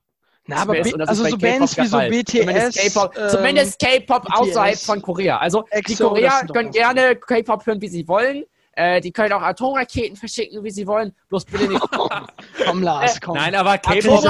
Na, 0.48 0.58
aber 0.58 0.76
also 0.76 1.26
so 1.26 1.38
Bands 1.38 1.78
wie 1.78 1.86
so 1.86 1.98
BTS. 1.98 2.94
Zumindest 3.30 3.78
K-Pop 3.80 4.26
ähm, 4.26 4.34
außerhalb 4.36 4.78
von 4.80 5.02
Korea. 5.02 5.38
Also 5.38 5.66
die 5.86 5.96
Korea 5.96 6.46
können 6.46 6.72
gerne 6.72 7.18
K-Pop 7.18 7.66
hören, 7.66 7.82
wie 7.82 7.90
sie 7.90 8.08
wollen. 8.08 8.46
Äh, 8.76 9.02
die 9.02 9.12
können 9.12 9.34
auch 9.34 9.42
Atomraketen 9.42 10.16
verschicken, 10.18 10.64
wie 10.64 10.72
sie 10.72 10.88
wollen. 10.88 11.14
Bloß 11.30 11.46
bitte 11.46 11.68
nicht. 11.68 11.82
komm, 12.66 12.82
Lars, 12.82 13.22
komm. 13.22 13.36
Nein, 13.36 13.54
aber 13.54 13.78
K-Pop 13.78 14.24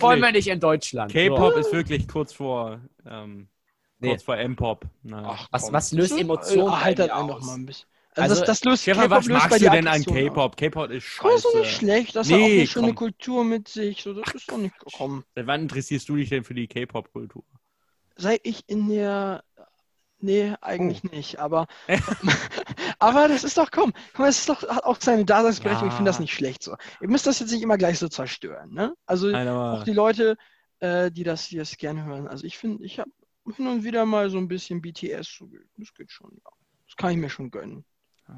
wollen 0.00 0.20
wir 0.20 0.32
nicht 0.32 0.48
in 0.48 0.58
Deutschland. 0.58 1.12
K-Pop 1.12 1.52
so. 1.52 1.58
ist 1.58 1.72
wirklich 1.72 2.08
kurz 2.08 2.32
vor, 2.32 2.80
ähm, 3.06 3.48
nee. 3.98 4.08
kurz 4.08 4.22
vor 4.22 4.38
M-Pop. 4.38 4.86
Was, 5.50 5.70
was 5.70 5.92
löst 5.92 6.18
Emotionen? 6.18 6.72
Äh, 6.72 6.76
haltet 6.76 7.10
einfach 7.10 7.40
mal 7.42 7.54
ein 7.54 7.66
bisschen. 7.66 7.86
Also, 8.16 8.32
also 8.32 8.40
das, 8.40 8.46
das 8.46 8.64
löst 8.64 8.82
Stefan, 8.82 9.10
was 9.10 9.26
magst 9.28 9.60
du 9.60 9.70
denn 9.70 9.86
an 9.86 10.02
K-Pop? 10.02 10.56
K-Pop 10.56 10.90
ist 10.90 11.04
scheiße. 11.04 11.28
Das 11.28 11.36
ist 11.36 11.44
doch 11.44 11.60
nicht 11.60 11.76
schlecht. 11.76 12.16
Das 12.16 12.28
nee, 12.28 12.34
hat 12.34 12.40
auch 12.40 12.46
eine 12.46 12.66
schöne 12.66 12.94
Kultur 12.94 13.44
mit 13.44 13.68
sich. 13.68 14.02
So, 14.02 14.14
das 14.14 14.34
ist 14.34 14.50
doch 14.50 14.56
nicht 14.56 14.78
gekommen. 14.78 15.24
Seit 15.34 15.46
wann 15.46 15.62
interessierst 15.62 16.08
du 16.08 16.16
dich 16.16 16.30
denn 16.30 16.42
für 16.42 16.54
die 16.54 16.66
K-Pop-Kultur? 16.66 17.44
Seit 18.16 18.40
ich 18.44 18.62
in 18.66 18.88
der 18.88 19.44
Nee, 20.20 20.54
eigentlich 20.60 21.02
oh. 21.04 21.14
nicht, 21.14 21.38
aber, 21.38 21.66
aber 22.98 23.28
das 23.28 23.44
ist 23.44 23.56
doch, 23.56 23.70
komm, 23.70 23.92
komm, 24.14 24.26
es 24.26 24.40
ist 24.40 24.48
doch, 24.48 24.62
hat 24.62 24.84
auch 24.84 24.98
seine 25.00 25.24
Daseinsberechtigung, 25.24 25.88
ja. 25.88 25.92
ich 25.92 25.96
finde 25.96 26.10
das 26.10 26.20
nicht 26.20 26.34
schlecht 26.34 26.62
so. 26.62 26.76
Ihr 27.00 27.08
müsst 27.08 27.26
das 27.26 27.40
jetzt 27.40 27.52
nicht 27.52 27.62
immer 27.62 27.78
gleich 27.78 27.98
so 27.98 28.08
zerstören, 28.08 28.72
ne? 28.72 28.94
Also 29.06 29.28
Nein, 29.28 29.48
auch 29.48 29.84
die 29.84 29.92
Leute, 29.92 30.36
äh, 30.80 31.10
die, 31.10 31.24
das, 31.24 31.48
die 31.48 31.56
das 31.56 31.76
gerne 31.76 32.04
hören. 32.04 32.28
Also 32.28 32.44
ich 32.44 32.58
finde, 32.58 32.84
ich 32.84 32.98
habe 32.98 33.10
hin 33.56 33.66
und 33.66 33.84
wieder 33.84 34.04
mal 34.06 34.30
so 34.30 34.38
ein 34.38 34.48
bisschen 34.48 34.82
BTS, 34.82 35.42
das 35.76 35.94
geht 35.94 36.10
schon, 36.10 36.30
ja. 36.32 36.50
Das 36.86 36.96
kann 36.96 37.12
ich 37.12 37.18
mir 37.18 37.30
schon 37.30 37.50
gönnen. 37.50 37.84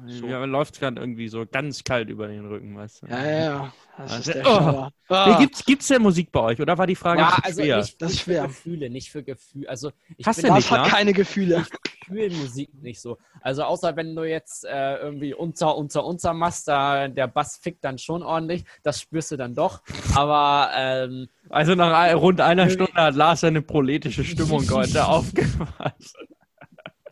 So. 0.07 0.27
Ja, 0.27 0.43
läuft 0.45 0.79
gerade 0.79 0.99
irgendwie 0.99 1.27
so 1.27 1.45
ganz 1.45 1.83
kalt 1.83 2.09
über 2.09 2.27
den 2.27 2.45
Rücken, 2.45 2.75
weißt 2.75 3.03
du? 3.03 3.07
Ja, 3.07 3.25
ja, 3.25 3.39
ja. 3.39 3.73
Das 3.97 4.11
also, 4.11 4.31
ist 4.31 4.43
der 4.43 4.47
oh. 4.47 4.89
oh. 5.09 5.37
gibt's, 5.39 5.65
gibt's 5.65 5.87
denn 5.87 6.01
Musik 6.01 6.31
bei 6.31 6.39
euch? 6.39 6.59
Oder 6.59 6.77
war 6.77 6.87
die 6.87 6.95
Frage 6.95 7.21
ja, 7.21 7.37
also 7.43 7.61
schwer? 7.61 7.77
Nicht, 7.77 8.01
das 8.01 8.13
ist 8.13 8.19
schwer. 8.21 8.43
Für 8.43 8.47
Gefühle, 8.47 8.89
nicht 8.89 9.11
für 9.11 9.23
Gefühle. 9.23 9.69
Also, 9.69 9.91
ich 10.17 10.25
Hast 10.25 10.41
bin, 10.41 10.49
du 10.49 10.55
nicht, 10.55 10.71
hat 10.71 10.87
keine 10.87 11.13
Gefühle. 11.13 11.65
Ich 12.01 12.07
fühle 12.07 12.35
Musik 12.35 12.69
nicht 12.81 12.99
so. 12.99 13.17
Also, 13.41 13.63
außer 13.63 13.95
wenn 13.95 14.15
du 14.15 14.23
jetzt 14.23 14.65
äh, 14.65 14.97
irgendwie 14.97 15.33
unter, 15.33 15.77
unter, 15.77 16.05
unter 16.05 16.33
machst, 16.33 16.67
da 16.67 17.07
der 17.07 17.27
Bass 17.27 17.57
fickt 17.57 17.83
dann 17.83 17.97
schon 17.97 18.23
ordentlich. 18.23 18.65
Das 18.81 18.99
spürst 18.99 19.31
du 19.31 19.37
dann 19.37 19.53
doch. 19.53 19.81
Aber, 20.15 20.71
ähm, 20.75 21.29
Also, 21.49 21.75
nach 21.75 22.13
rund 22.15 22.41
einer 22.41 22.69
Stunde 22.69 22.93
hat 22.95 23.15
Lars 23.15 23.41
seine 23.41 23.61
proletische 23.61 24.23
Stimmung 24.23 24.69
heute 24.71 25.05
aufgefasst. 25.07 26.17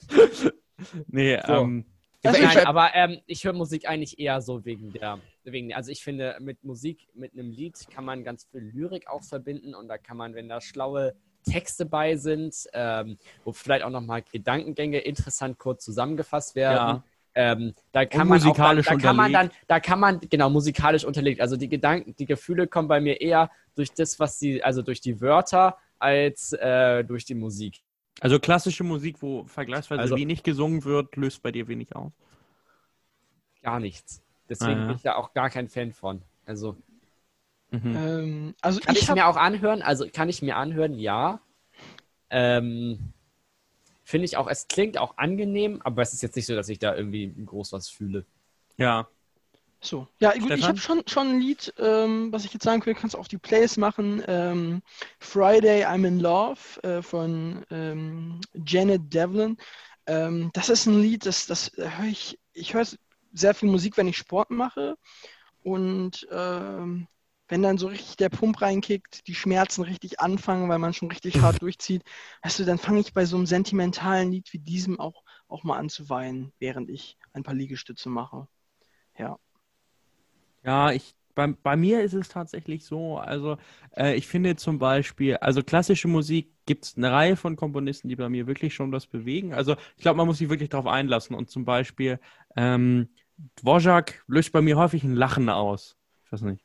nee, 1.07 1.39
so. 1.45 1.53
ähm, 1.53 1.85
Nein, 2.23 2.65
aber 2.65 2.91
ähm, 2.93 3.19
ich 3.25 3.43
höre 3.43 3.53
Musik 3.53 3.87
eigentlich 3.87 4.19
eher 4.19 4.41
so 4.41 4.63
wegen 4.63 4.93
der, 4.93 5.19
wegen, 5.43 5.73
also 5.73 5.91
ich 5.91 6.03
finde, 6.03 6.37
mit 6.39 6.63
Musik, 6.63 7.07
mit 7.15 7.33
einem 7.33 7.51
Lied 7.51 7.75
kann 7.93 8.05
man 8.05 8.23
ganz 8.23 8.45
viel 8.45 8.61
Lyrik 8.61 9.07
auch 9.07 9.23
verbinden 9.23 9.73
und 9.73 9.87
da 9.87 9.97
kann 9.97 10.17
man, 10.17 10.35
wenn 10.35 10.47
da 10.47 10.61
schlaue 10.61 11.15
Texte 11.43 11.85
bei 11.85 12.15
sind, 12.17 12.55
ähm, 12.73 13.17
wo 13.43 13.51
vielleicht 13.51 13.83
auch 13.83 13.89
nochmal 13.89 14.21
Gedankengänge 14.21 14.99
interessant 14.99 15.57
kurz 15.57 15.83
zusammengefasst 15.83 16.55
werden. 16.55 16.75
Ja. 16.75 17.03
Ähm, 17.33 17.73
da 17.91 18.05
kann 18.05 18.27
man 18.27 18.39
musikalisch 18.39 18.87
auch, 18.87 18.91
da, 18.91 18.97
da 18.97 19.01
kann 19.07 19.15
man 19.15 19.33
dann, 19.33 19.51
da 19.67 19.79
kann 19.79 19.99
man 19.99 20.19
genau 20.19 20.49
musikalisch 20.49 21.05
unterlegt. 21.05 21.39
Also 21.39 21.55
die 21.55 21.69
Gedanken, 21.69 22.15
die 22.17 22.25
Gefühle 22.25 22.67
kommen 22.67 22.87
bei 22.87 22.99
mir 22.99 23.21
eher 23.21 23.49
durch 23.75 23.91
das, 23.93 24.19
was 24.19 24.37
sie, 24.37 24.61
also 24.63 24.81
durch 24.81 25.01
die 25.01 25.21
Wörter 25.21 25.77
als 25.97 26.51
äh, 26.53 27.03
durch 27.03 27.25
die 27.25 27.35
Musik. 27.35 27.81
Also 28.19 28.39
klassische 28.39 28.83
Musik, 28.83 29.21
wo 29.21 29.45
vergleichsweise 29.45 30.01
also, 30.01 30.15
wenig 30.15 30.43
gesungen 30.43 30.83
wird, 30.83 31.15
löst 31.15 31.41
bei 31.41 31.51
dir 31.51 31.67
wenig 31.67 31.95
aus? 31.95 32.11
Gar 33.61 33.79
nichts. 33.79 34.21
Deswegen 34.49 34.71
ah, 34.71 34.79
ja. 34.79 34.87
bin 34.87 34.95
ich 34.95 35.01
da 35.01 35.15
auch 35.15 35.33
gar 35.33 35.49
kein 35.49 35.69
Fan 35.69 35.93
von. 35.93 36.21
Also, 36.45 36.75
mhm. 37.71 37.95
ähm, 37.95 38.55
also 38.61 38.79
kann 38.79 38.95
ich, 38.95 39.03
ich 39.03 39.13
mir 39.13 39.27
auch 39.27 39.37
anhören? 39.37 39.81
Also 39.81 40.07
kann 40.11 40.29
ich 40.29 40.41
mir 40.41 40.57
anhören, 40.57 40.95
ja. 40.95 41.39
Ähm, 42.29 43.13
Finde 44.03 44.25
ich 44.25 44.35
auch, 44.35 44.47
es 44.47 44.67
klingt 44.67 44.97
auch 44.97 45.17
angenehm, 45.17 45.81
aber 45.83 46.01
es 46.01 46.11
ist 46.11 46.21
jetzt 46.21 46.35
nicht 46.35 46.45
so, 46.45 46.55
dass 46.55 46.67
ich 46.69 46.79
da 46.79 46.95
irgendwie 46.95 47.33
groß 47.45 47.71
was 47.71 47.87
fühle. 47.87 48.25
Ja, 48.77 49.07
so, 49.83 50.07
ja, 50.19 50.31
gut, 50.37 50.51
ich 50.51 50.67
habe 50.67 50.77
schon, 50.79 51.03
schon 51.07 51.27
ein 51.29 51.39
Lied, 51.39 51.73
ähm, 51.79 52.31
was 52.31 52.45
ich 52.45 52.53
jetzt 52.53 52.63
sagen 52.63 52.85
will, 52.85 52.93
kannst 52.93 53.15
du 53.15 53.19
auf 53.19 53.27
die 53.27 53.39
Plays 53.39 53.77
machen. 53.77 54.23
Ähm, 54.27 54.83
Friday 55.19 55.85
I'm 55.85 56.07
in 56.07 56.19
Love 56.19 56.59
äh, 56.83 57.01
von 57.01 57.65
ähm, 57.71 58.39
Janet 58.53 59.11
Devlin. 59.11 59.57
Ähm, 60.05 60.51
das 60.53 60.69
ist 60.69 60.85
ein 60.85 61.01
Lied, 61.01 61.25
das, 61.25 61.47
das 61.47 61.71
höre 61.75 62.05
ich, 62.05 62.39
ich 62.53 62.73
höre 62.75 62.85
sehr 63.33 63.55
viel 63.55 63.69
Musik, 63.69 63.97
wenn 63.97 64.07
ich 64.07 64.17
Sport 64.17 64.51
mache. 64.51 64.97
Und 65.63 66.27
ähm, 66.31 67.07
wenn 67.47 67.63
dann 67.63 67.77
so 67.77 67.87
richtig 67.87 68.17
der 68.17 68.29
Pump 68.29 68.61
reinkickt, 68.61 69.27
die 69.27 69.35
Schmerzen 69.35 69.81
richtig 69.83 70.19
anfangen, 70.19 70.69
weil 70.69 70.79
man 70.79 70.93
schon 70.93 71.09
richtig 71.09 71.41
hart 71.41 71.59
durchzieht, 71.61 72.03
weißt 72.43 72.59
du, 72.59 72.65
dann 72.65 72.77
fange 72.77 72.99
ich 72.99 73.13
bei 73.13 73.25
so 73.25 73.35
einem 73.35 73.45
sentimentalen 73.47 74.31
Lied 74.31 74.53
wie 74.53 74.59
diesem 74.59 74.99
auch, 74.99 75.23
auch 75.47 75.63
mal 75.63 75.77
an 75.77 75.89
zu 75.89 76.07
weinen, 76.09 76.53
während 76.59 76.89
ich 76.89 77.17
ein 77.33 77.43
paar 77.43 77.55
Liegestütze 77.55 78.09
mache. 78.09 78.47
Ja. 79.17 79.37
Ja, 80.63 80.91
ich, 80.91 81.15
bei, 81.35 81.47
bei 81.47 81.75
mir 81.75 82.01
ist 82.03 82.13
es 82.13 82.29
tatsächlich 82.29 82.85
so, 82.85 83.17
also 83.17 83.57
äh, 83.95 84.15
ich 84.15 84.27
finde 84.27 84.55
zum 84.55 84.79
Beispiel, 84.79 85.37
also 85.37 85.63
klassische 85.63 86.07
Musik 86.07 86.51
gibt 86.65 86.85
es 86.85 86.97
eine 86.97 87.11
Reihe 87.11 87.35
von 87.35 87.55
Komponisten, 87.55 88.09
die 88.09 88.15
bei 88.15 88.29
mir 88.29 88.47
wirklich 88.47 88.73
schon 88.73 88.91
was 88.91 89.07
bewegen. 89.07 89.53
Also 89.53 89.75
ich 89.97 90.03
glaube, 90.03 90.17
man 90.17 90.27
muss 90.27 90.37
sich 90.37 90.49
wirklich 90.49 90.69
darauf 90.69 90.87
einlassen 90.87 91.35
und 91.35 91.49
zum 91.49 91.65
Beispiel 91.65 92.19
ähm, 92.55 93.09
Dvorak 93.57 94.23
löst 94.27 94.51
bei 94.51 94.61
mir 94.61 94.77
häufig 94.77 95.03
ein 95.03 95.15
Lachen 95.15 95.49
aus. 95.49 95.97
Ich 96.25 96.31
weiß 96.31 96.41
nicht. 96.41 96.63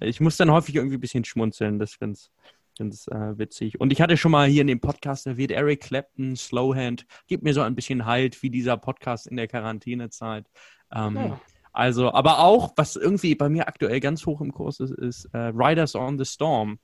Ich 0.00 0.20
muss 0.20 0.36
dann 0.36 0.50
häufig 0.50 0.74
irgendwie 0.74 0.96
ein 0.96 1.00
bisschen 1.00 1.24
schmunzeln, 1.24 1.78
das 1.78 1.94
finde 1.94 2.18
ich 2.18 2.30
ganz 2.78 3.08
äh, 3.08 3.38
witzig. 3.38 3.80
Und 3.80 3.92
ich 3.92 4.00
hatte 4.00 4.16
schon 4.16 4.30
mal 4.30 4.48
hier 4.48 4.62
in 4.62 4.66
dem 4.68 4.80
Podcast 4.80 5.26
erwähnt, 5.26 5.50
Eric 5.50 5.80
Clapton, 5.80 6.36
Slowhand, 6.36 7.06
gibt 7.26 7.42
mir 7.42 7.52
so 7.52 7.62
ein 7.62 7.74
bisschen 7.74 8.06
Halt 8.06 8.42
wie 8.42 8.50
dieser 8.50 8.76
Podcast 8.76 9.26
in 9.26 9.36
der 9.36 9.48
Quarantänezeit. 9.48 10.46
Ähm, 10.94 11.16
ja. 11.16 11.40
Also, 11.78 12.12
aber 12.12 12.40
auch, 12.40 12.72
was 12.74 12.96
irgendwie 12.96 13.36
bei 13.36 13.48
mir 13.48 13.68
aktuell 13.68 14.00
ganz 14.00 14.26
hoch 14.26 14.40
im 14.40 14.52
Kurs 14.52 14.80
ist, 14.80 14.90
ist 14.90 15.26
äh, 15.26 15.52
Riders 15.54 15.94
on 15.94 16.18
the 16.18 16.24
Storm. 16.24 16.80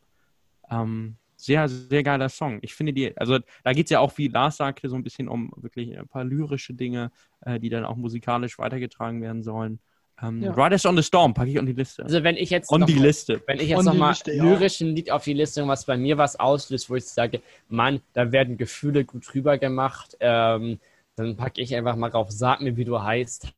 Ähm, 0.70 1.16
sehr, 1.34 1.68
sehr 1.68 2.04
geiler 2.04 2.28
Song. 2.28 2.60
Ich 2.62 2.76
finde 2.76 2.92
die, 2.92 3.16
also 3.18 3.40
da 3.64 3.72
geht 3.72 3.86
es 3.86 3.90
ja 3.90 3.98
auch, 3.98 4.16
wie 4.18 4.28
Lars 4.28 4.58
sagte, 4.58 4.88
so 4.88 4.94
ein 4.94 5.02
bisschen 5.02 5.26
um 5.26 5.50
wirklich 5.56 5.98
ein 5.98 6.06
paar 6.06 6.22
lyrische 6.22 6.74
Dinge, 6.74 7.10
äh, 7.40 7.58
die 7.58 7.70
dann 7.70 7.84
auch 7.84 7.96
musikalisch 7.96 8.56
weitergetragen 8.60 9.20
werden 9.20 9.42
sollen. 9.42 9.80
Ähm, 10.22 10.42
ja. 10.42 10.52
Riders 10.52 10.86
on 10.86 10.96
the 10.96 11.02
Storm 11.02 11.34
packe 11.34 11.50
ich 11.50 11.58
on 11.58 11.66
die 11.66 11.72
Liste. 11.72 12.04
Also 12.04 12.22
wenn 12.22 12.36
ich 12.36 12.50
jetzt 12.50 12.70
on 12.70 12.82
noch, 12.82 12.86
die 12.86 12.92
Liste. 12.92 13.42
Wenn 13.48 13.58
ich 13.58 13.70
jetzt 13.70 13.84
nochmal 13.84 14.14
ja. 14.28 14.44
lyrischen 14.44 14.94
Lied 14.94 15.10
auf 15.10 15.24
die 15.24 15.34
Liste, 15.34 15.66
was 15.66 15.86
bei 15.86 15.96
mir 15.96 16.18
was 16.18 16.38
auslöst, 16.38 16.88
wo 16.88 16.94
ich 16.94 17.04
sage, 17.04 17.40
Mann, 17.68 18.00
da 18.12 18.30
werden 18.30 18.56
Gefühle 18.58 19.04
gut 19.04 19.34
rüber 19.34 19.58
gemacht, 19.58 20.16
ähm, 20.20 20.78
dann 21.16 21.36
packe 21.36 21.60
ich 21.60 21.74
einfach 21.74 21.96
mal 21.96 22.10
drauf, 22.10 22.30
sag 22.30 22.60
mir, 22.60 22.76
wie 22.76 22.84
du 22.84 23.02
heißt. 23.02 23.52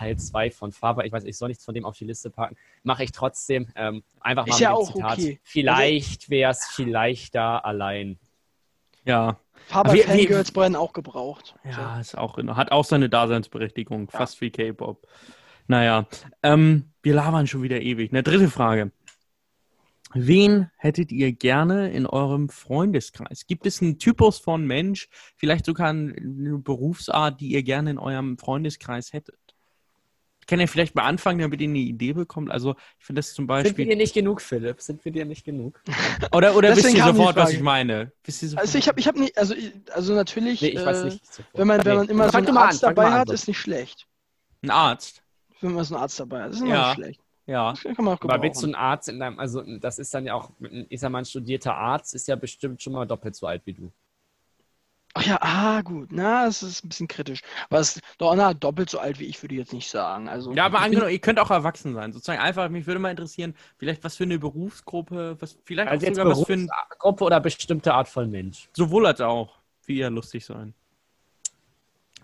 Teil 0.00 0.16
2 0.16 0.50
von 0.50 0.72
Faber. 0.72 1.04
Ich 1.04 1.12
weiß, 1.12 1.24
ich 1.24 1.36
soll 1.36 1.48
nichts 1.48 1.64
von 1.64 1.74
dem 1.74 1.84
auf 1.84 1.96
die 1.96 2.06
Liste 2.06 2.30
packen. 2.30 2.56
Mache 2.82 3.04
ich 3.04 3.12
trotzdem. 3.12 3.68
Ähm, 3.76 4.02
einfach 4.20 4.46
mal 4.46 4.54
ist 4.54 4.60
ja 4.60 4.72
auch 4.72 4.90
Zitat. 4.90 5.18
Okay. 5.18 5.40
Vielleicht 5.42 6.30
wäre 6.30 6.52
es 6.52 6.64
vielleicht 6.74 7.34
da 7.34 7.58
allein. 7.58 8.18
Ja. 9.04 9.38
Faber 9.66 9.94
Fangirls 9.94 10.52
brennen 10.52 10.74
auch 10.74 10.94
gebraucht. 10.94 11.54
Ja, 11.64 11.96
so. 11.96 12.00
ist 12.00 12.18
auch, 12.18 12.38
hat 12.38 12.72
auch 12.72 12.84
seine 12.84 13.10
Daseinsberechtigung. 13.10 14.08
Ja. 14.10 14.18
Fast 14.18 14.40
wie 14.40 14.50
K-Pop. 14.50 15.06
Naja, 15.66 16.06
ähm, 16.42 16.92
wir 17.02 17.14
labern 17.14 17.46
schon 17.46 17.62
wieder 17.62 17.82
ewig. 17.82 18.10
Eine 18.10 18.22
dritte 18.22 18.48
Frage. 18.48 18.92
Wen 20.14 20.70
hättet 20.76 21.12
ihr 21.12 21.32
gerne 21.32 21.92
in 21.92 22.06
eurem 22.06 22.48
Freundeskreis? 22.48 23.46
Gibt 23.46 23.66
es 23.66 23.80
einen 23.80 23.98
Typus 23.98 24.38
von 24.38 24.66
Mensch, 24.66 25.08
vielleicht 25.36 25.66
sogar 25.66 25.90
eine 25.90 26.58
Berufsart, 26.58 27.40
die 27.40 27.52
ihr 27.52 27.62
gerne 27.62 27.90
in 27.90 27.98
eurem 27.98 28.36
Freundeskreis 28.36 29.12
hättet? 29.12 29.36
Kann 30.50 30.60
ja 30.60 30.66
vielleicht 30.66 30.94
mal 30.94 31.04
anfangen, 31.04 31.38
damit 31.38 31.60
ihr 31.60 31.68
eine 31.68 31.78
Idee 31.78 32.12
bekommt. 32.12 32.50
Also 32.50 32.74
ich 32.98 33.06
finde 33.06 33.20
das 33.20 33.32
zum 33.32 33.46
Beispiel. 33.46 33.68
Sind 33.68 33.78
wir 33.78 33.86
dir 33.86 33.96
nicht 33.96 34.14
genug, 34.14 34.42
Philipp? 34.42 34.80
Sind 34.80 35.04
wir 35.04 35.12
dir 35.12 35.24
nicht 35.24 35.44
genug? 35.44 35.80
oder 36.32 36.56
oder 36.56 36.76
wisst 36.76 36.92
ihr 36.92 37.04
sofort, 37.04 37.36
was 37.36 37.52
ich 37.52 37.60
meine? 37.60 38.12
also 38.56 38.78
ich 38.78 38.88
habe 38.88 39.00
ich 39.00 39.06
hab 39.06 39.16
nicht, 39.16 39.38
also, 39.38 39.54
also 39.92 40.14
natürlich, 40.14 40.60
nee, 40.60 40.68
ich 40.68 40.84
weiß 40.84 41.04
nicht 41.04 41.22
äh, 41.38 41.42
wenn 41.54 41.68
man, 41.68 41.84
wenn 41.84 41.96
man 41.96 42.08
immer 42.08 42.26
nee. 42.26 42.30
so 42.32 42.38
einen 42.38 42.56
Arzt 42.56 42.84
an, 42.84 42.94
dabei 42.94 43.10
hat, 43.12 43.30
ist 43.30 43.48
nicht 43.48 43.58
schlecht. 43.58 44.06
Ein 44.62 44.70
Arzt? 44.70 45.22
Wenn 45.60 45.72
man 45.72 45.84
so 45.84 45.94
einen 45.94 46.02
Arzt 46.02 46.18
dabei 46.18 46.42
hat, 46.42 46.50
ist 46.50 46.60
immer 46.60 46.68
ja. 46.68 46.86
nicht 46.88 46.94
schlecht. 46.96 47.20
Ja. 47.46 47.72
Das 47.72 47.82
kann 47.82 48.04
man 48.04 48.18
auch 48.18 48.20
Aber 48.22 48.42
willst 48.42 48.62
du 48.62 48.66
einen 48.66 48.74
Arzt 48.74 49.08
in 49.08 49.20
deinem, 49.20 49.38
also 49.38 49.62
das 49.78 49.98
ist 49.98 50.12
dann 50.12 50.26
ja 50.26 50.34
auch, 50.34 50.50
ich 50.88 51.00
sag 51.00 51.10
mal, 51.10 51.18
ein 51.18 51.24
studierter 51.24 51.74
Arzt 51.74 52.14
ist 52.14 52.28
ja 52.28 52.36
bestimmt 52.36 52.82
schon 52.82 52.92
mal 52.92 53.06
doppelt 53.06 53.36
so 53.36 53.46
alt 53.46 53.62
wie 53.64 53.74
du. 53.74 53.92
Ach 55.14 55.26
ja, 55.26 55.38
ah, 55.40 55.82
gut. 55.82 56.10
Na, 56.12 56.46
das 56.46 56.62
ist 56.62 56.84
ein 56.84 56.88
bisschen 56.88 57.08
kritisch. 57.08 57.40
Aber 57.68 57.80
es 57.80 57.96
ist 57.96 58.04
doch 58.18 58.34
na, 58.36 58.54
doppelt 58.54 58.90
so 58.90 59.00
alt 59.00 59.18
wie 59.18 59.24
ich, 59.24 59.42
würde 59.42 59.54
ich 59.54 59.58
jetzt 59.58 59.72
nicht 59.72 59.90
sagen. 59.90 60.28
Also, 60.28 60.52
ja, 60.52 60.66
aber 60.66 60.80
angenommen, 60.80 61.10
ihr 61.10 61.18
könnt 61.18 61.40
auch 61.40 61.50
erwachsen 61.50 61.94
sein. 61.94 62.12
Sozusagen 62.12 62.40
einfach, 62.40 62.68
mich 62.68 62.86
würde 62.86 63.00
mal 63.00 63.10
interessieren, 63.10 63.54
vielleicht 63.76 64.04
was 64.04 64.16
für 64.16 64.24
eine 64.24 64.38
Berufsgruppe, 64.38 65.36
was 65.40 65.58
vielleicht 65.64 65.90
also 65.90 66.06
auch 66.06 66.10
sogar 66.10 66.30
was 66.30 66.44
für 66.44 66.52
eine 66.52 66.68
Gruppe 66.98 67.24
oder 67.24 67.40
bestimmte 67.40 67.92
Art 67.92 68.08
von 68.08 68.30
Mensch. 68.30 68.68
Sowohl 68.72 69.06
als 69.06 69.20
auch. 69.20 69.58
Wie 69.86 69.98
ihr 69.98 70.10
lustig 70.10 70.44
sein. 70.44 70.74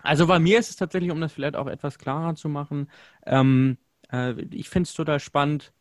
Also 0.01 0.27
bei 0.27 0.39
mir 0.39 0.59
ist 0.59 0.69
es 0.69 0.77
tatsächlich, 0.77 1.11
um 1.11 1.19
das 1.19 1.33
vielleicht 1.33 1.57
auch 1.57 1.67
etwas 1.67 1.99
klarer 1.99 2.35
zu 2.35 2.47
machen, 2.47 2.89
ähm, 3.25 3.77
äh, 4.11 4.33
ich 4.51 4.69
finde 4.69 4.87
es 4.87 4.93
total 4.93 5.19
spannend, 5.19 5.73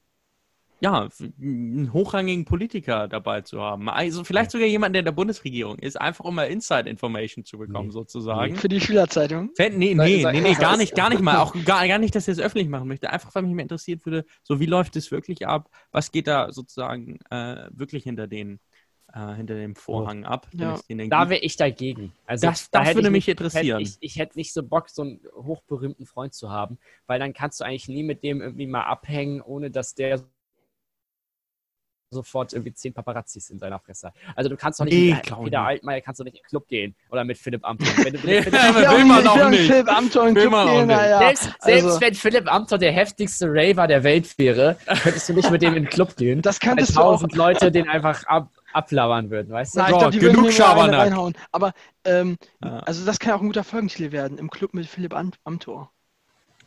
ja, 0.80 1.08
einen 1.40 1.92
hochrangigen 1.92 2.44
Politiker 2.44 3.08
dabei 3.08 3.40
zu 3.40 3.60
haben. 3.60 3.88
Also 3.88 4.24
vielleicht 4.24 4.50
sogar 4.50 4.66
jemand, 4.66 4.94
der 4.94 5.00
in 5.00 5.06
der 5.06 5.12
Bundesregierung 5.12 5.78
ist, 5.78 5.98
einfach 5.98 6.24
um 6.24 6.34
mal 6.34 6.44
Inside-Information 6.44 7.44
zu 7.44 7.58
bekommen, 7.58 7.88
nee. 7.88 7.92
sozusagen. 7.92 8.56
Für 8.56 8.68
die 8.68 8.80
Schülerzeitung? 8.80 9.50
Nee, 9.58 9.70
nee, 9.70 9.94
nee, 9.94 10.24
nee, 10.24 10.40
nee, 10.40 10.54
gar 10.54 10.76
nicht, 10.76 10.94
gar 10.94 11.08
nicht 11.08 11.22
mal. 11.22 11.38
Auch 11.38 11.54
gar, 11.64 11.86
gar 11.88 11.98
nicht, 11.98 12.14
dass 12.14 12.28
ich 12.28 12.32
es 12.32 12.40
öffentlich 12.40 12.68
machen 12.68 12.88
möchte. 12.88 13.10
Einfach, 13.10 13.34
weil 13.34 13.42
mich 13.44 13.54
mehr 13.54 13.62
interessiert 13.62 14.04
würde, 14.04 14.26
so 14.42 14.60
wie 14.60 14.66
läuft 14.66 14.96
es 14.96 15.10
wirklich 15.10 15.46
ab? 15.46 15.70
Was 15.92 16.12
geht 16.12 16.26
da 16.26 16.52
sozusagen 16.52 17.18
äh, 17.30 17.68
wirklich 17.70 18.04
hinter 18.04 18.26
den 18.26 18.60
äh, 19.14 19.34
hinter 19.34 19.54
dem 19.54 19.76
Vorhang 19.76 20.24
ab. 20.24 20.48
Ja. 20.52 20.78
Da 20.88 21.30
wäre 21.30 21.40
ich 21.40 21.56
dagegen. 21.56 22.12
Also 22.26 22.48
das, 22.48 22.70
da 22.70 22.84
das 22.84 22.94
würde 22.94 23.10
mich 23.10 23.26
nicht, 23.26 23.40
interessieren. 23.40 23.78
Hätte 23.78 23.82
ich, 23.82 23.96
ich, 24.00 24.18
hätte 24.18 24.36
nicht 24.36 24.52
so 24.52 24.62
Bock, 24.62 24.90
so 24.90 25.02
einen 25.02 25.20
hochberühmten 25.34 26.06
Freund 26.06 26.34
zu 26.34 26.50
haben, 26.50 26.78
weil 27.06 27.18
dann 27.18 27.32
kannst 27.32 27.60
du 27.60 27.64
eigentlich 27.64 27.88
nie 27.88 28.02
mit 28.02 28.22
dem 28.22 28.42
irgendwie 28.42 28.66
mal 28.66 28.82
abhängen, 28.82 29.40
ohne 29.40 29.70
dass 29.70 29.94
der 29.94 30.22
sofort 32.10 32.52
irgendwie 32.52 32.72
zehn 32.72 32.92
Paparazzis 32.92 33.50
in 33.50 33.58
seiner 33.58 33.78
Fresse. 33.78 34.12
Also 34.34 34.48
du 34.48 34.56
kannst 34.56 34.80
doch 34.80 34.84
nicht 34.84 34.94
nee, 34.94 35.14
mit 35.14 35.44
Peter 35.44 35.62
Altmaier 35.62 36.00
kannst 36.00 36.20
du 36.20 36.24
nicht 36.24 36.36
in 36.36 36.42
den 36.42 36.48
Club 36.48 36.68
gehen 36.68 36.94
oder 37.10 37.24
mit 37.24 37.38
Philipp 37.38 37.64
Amthor. 37.64 38.04
Wenn 38.04 38.12
du 38.14 38.20
nee, 38.24 38.42
Philipp, 38.42 38.60
will 38.60 39.04
man 39.04 39.26
auch 39.26 39.48
nicht. 39.50 39.66
Philipp 39.66 39.88
Amthor 39.88 40.28
in 40.28 40.34
den 40.34 40.48
Club 40.48 40.66
gehen, 40.66 40.90
ja. 40.90 41.18
Selbst, 41.18 41.42
selbst 41.60 41.84
also. 41.84 42.00
wenn 42.00 42.14
Philipp 42.14 42.52
Amthor 42.52 42.78
der 42.78 42.92
heftigste 42.92 43.46
Raver 43.48 43.86
der 43.86 44.04
Welt 44.04 44.38
wäre, 44.38 44.76
könntest 45.02 45.28
du 45.28 45.32
nicht 45.34 45.50
mit 45.50 45.62
dem 45.62 45.74
in 45.74 45.84
den 45.84 45.90
Club 45.90 46.16
gehen. 46.16 46.42
Das 46.42 46.60
könntest 46.60 46.90
du 46.90 47.00
tausend 47.00 47.34
Leute 47.34 47.70
den 47.72 47.88
einfach 47.88 48.24
ab, 48.24 48.50
ablabern 48.72 49.30
würden, 49.30 49.50
weißt 49.52 49.74
du? 49.74 49.78
Na, 49.80 49.90
ich 49.90 49.98
glaub, 49.98 50.10
die 50.10 50.18
genug 50.18 50.52
Schabernack. 50.52 51.00
reinhauen. 51.00 51.34
Aber 51.50 51.72
ähm, 52.04 52.36
ja. 52.62 52.78
also 52.80 53.04
das 53.04 53.18
kann 53.18 53.34
auch 53.34 53.40
ein 53.40 53.46
guter 53.46 53.64
Folgentitel 53.64 54.12
werden, 54.12 54.38
im 54.38 54.50
Club 54.50 54.74
mit 54.74 54.86
Philipp 54.86 55.14
Amthor. 55.44 55.90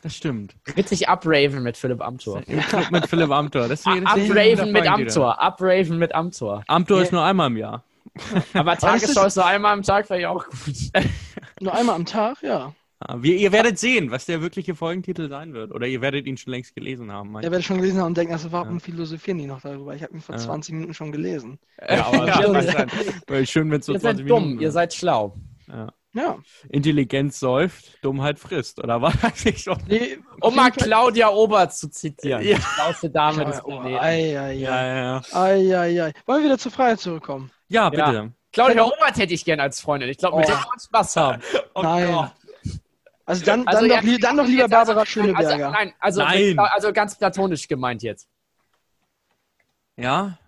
Das 0.01 0.15
stimmt. 0.15 0.55
Witzig 0.75 1.09
Upraven 1.09 1.61
mit 1.61 1.75
Philipp 1.75 2.01
Amthor. 2.01 2.41
mit 2.91 3.07
Philipp 3.07 3.31
Amthor. 3.31 3.67
Deswegen, 3.67 4.07
Upraven 4.07 4.71
mit 4.71 4.87
Amthor. 4.87 5.37
Upraven 5.41 5.97
mit 5.97 6.15
Amthor. 6.15 6.63
Amthor 6.67 7.01
ist 7.01 7.11
nur 7.11 7.23
einmal 7.23 7.47
im 7.47 7.57
Jahr. 7.57 7.83
Aber 8.53 8.77
Tagesschau 8.77 9.25
ist 9.25 9.35
nur 9.35 9.45
einmal 9.45 9.73
am 9.73 9.83
Tag, 9.83 10.09
wäre 10.09 10.21
ja 10.21 10.29
auch 10.29 10.45
gut. 10.45 10.75
nur 11.59 11.73
einmal 11.73 11.95
am 11.95 12.05
Tag, 12.05 12.41
ja. 12.41 12.73
Ah, 13.01 13.15
wir, 13.19 13.37
ihr 13.37 13.53
werdet 13.53 13.79
sehen, 13.79 14.11
was 14.11 14.25
der 14.25 14.41
wirkliche 14.41 14.75
Folgentitel 14.75 15.29
sein 15.29 15.53
wird. 15.53 15.71
Oder 15.71 15.87
ihr 15.87 16.01
werdet 16.01 16.25
ihn 16.27 16.35
schon 16.35 16.51
längst 16.51 16.75
gelesen 16.75 17.11
haben. 17.13 17.33
Er 17.35 17.43
werdet 17.43 17.63
schon 17.63 17.77
gelesen 17.77 17.99
haben 17.99 18.07
und 18.07 18.17
denken, 18.17 18.33
also 18.33 18.51
warum 18.51 18.73
ja. 18.73 18.79
philosophieren 18.79 19.37
die 19.37 19.45
noch 19.45 19.61
darüber? 19.61 19.95
Ich 19.95 20.03
habe 20.03 20.13
ihn 20.13 20.21
vor 20.21 20.35
ja. 20.35 20.41
20 20.41 20.73
Minuten 20.75 20.93
schon 20.93 21.13
gelesen. 21.13 21.59
Ja, 21.87 22.07
aber 22.07 22.27
ja, 22.27 23.45
schön, 23.45 23.71
wenn 23.71 23.79
es 23.79 23.85
so 23.85 23.93
ihr 23.93 24.01
20 24.01 24.01
seid 24.01 24.29
dumm, 24.29 24.43
Minuten 24.43 24.61
ihr 24.61 24.71
seid 24.71 24.93
schlau. 24.93 25.37
Ja. 25.67 25.93
Ja. 26.13 26.39
Intelligenz 26.69 27.39
säuft, 27.39 28.03
Dummheit 28.03 28.39
frisst, 28.39 28.83
oder 28.83 29.01
was? 29.01 29.13
Nee, 29.87 30.17
um 30.41 30.55
mal 30.55 30.71
Claudia 30.71 31.29
Obert 31.29 31.73
zu 31.73 31.89
zitieren. 31.89 32.43
Ja. 32.43 32.57
Die 32.57 32.61
schlauste 32.61 33.09
Dame 33.09 33.45
des 33.45 33.61
Planeten. 33.61 33.99
Ei, 33.99 34.39
ei, 34.39 34.53
ja, 34.53 34.95
ja. 34.95 35.21
Ei, 35.33 35.77
ei, 35.77 36.03
ei. 36.03 36.13
Wollen 36.25 36.39
wir 36.39 36.45
wieder 36.45 36.57
zur 36.57 36.71
Freiheit 36.71 36.99
zurückkommen? 36.99 37.51
Ja, 37.67 37.89
bitte. 37.89 38.01
Ja. 38.01 38.29
Claudia 38.51 38.83
Obert 38.83 39.17
hätte 39.17 39.33
ich 39.33 39.45
gern 39.45 39.59
als 39.59 39.79
Freundin. 39.79 40.09
Ich 40.09 40.17
glaube, 40.17 40.37
mit 40.37 40.45
oh. 40.45 40.49
der 40.49 40.57
kann 40.57 40.69
man 40.69 40.79
Spaß 40.79 41.15
haben. 41.15 41.41
Oh 41.75 41.83
Nein. 41.83 42.11
Gott. 42.11 42.31
Also 43.25 43.45
dann, 43.45 43.67
also 43.67 43.87
dann, 43.87 44.05
doch, 44.05 44.19
dann 44.19 44.37
doch 44.37 44.47
lieber 44.47 44.67
Barbara 44.67 45.01
also, 45.01 45.05
Schöneberger. 45.05 45.67
Also, 45.67 45.69
nein, 45.69 45.93
also, 45.99 46.21
nein. 46.23 46.47
Mit, 46.47 46.59
also 46.59 46.91
ganz 46.91 47.15
platonisch 47.15 47.67
gemeint 47.67 48.01
jetzt. 48.01 48.27
Ja? 49.95 50.39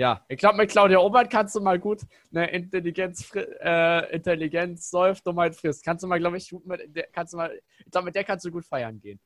Ja, 0.00 0.24
ich 0.28 0.38
glaube, 0.38 0.56
mit 0.56 0.70
Claudia 0.70 0.98
Obert 0.98 1.28
kannst 1.28 1.54
du 1.54 1.60
mal 1.60 1.78
gut 1.78 2.00
eine 2.34 2.50
Intelligenz, 2.52 3.30
äh, 3.34 4.14
Intelligenz 4.14 4.88
säuft, 4.88 5.26
Dummheit 5.26 5.54
frisst. 5.54 5.84
Kannst 5.84 6.02
du 6.02 6.06
mal, 6.06 6.18
glaube 6.18 6.38
ich, 6.38 6.48
gut 6.48 6.64
mit 6.64 6.96
der, 6.96 7.08
kannst 7.12 7.34
du 7.34 7.36
mal, 7.36 7.60
ich 7.84 7.90
glaube, 7.90 8.06
mit 8.06 8.14
der 8.14 8.24
kannst 8.24 8.46
du 8.46 8.50
gut 8.50 8.64
feiern 8.64 8.98
gehen. 8.98 9.20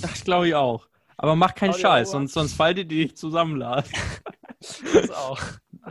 Das 0.00 0.22
glaube 0.22 0.46
ich 0.46 0.54
auch. 0.54 0.86
Aber 1.16 1.34
mach 1.34 1.52
keinen 1.52 1.72
Claudia 1.72 1.96
Scheiß, 1.96 2.12
sonst, 2.12 2.32
sonst 2.32 2.54
faltet 2.54 2.92
die 2.92 3.06
dich 3.06 3.16
zusammenladen. 3.16 3.90
das 4.94 5.10
auch. 5.10 5.40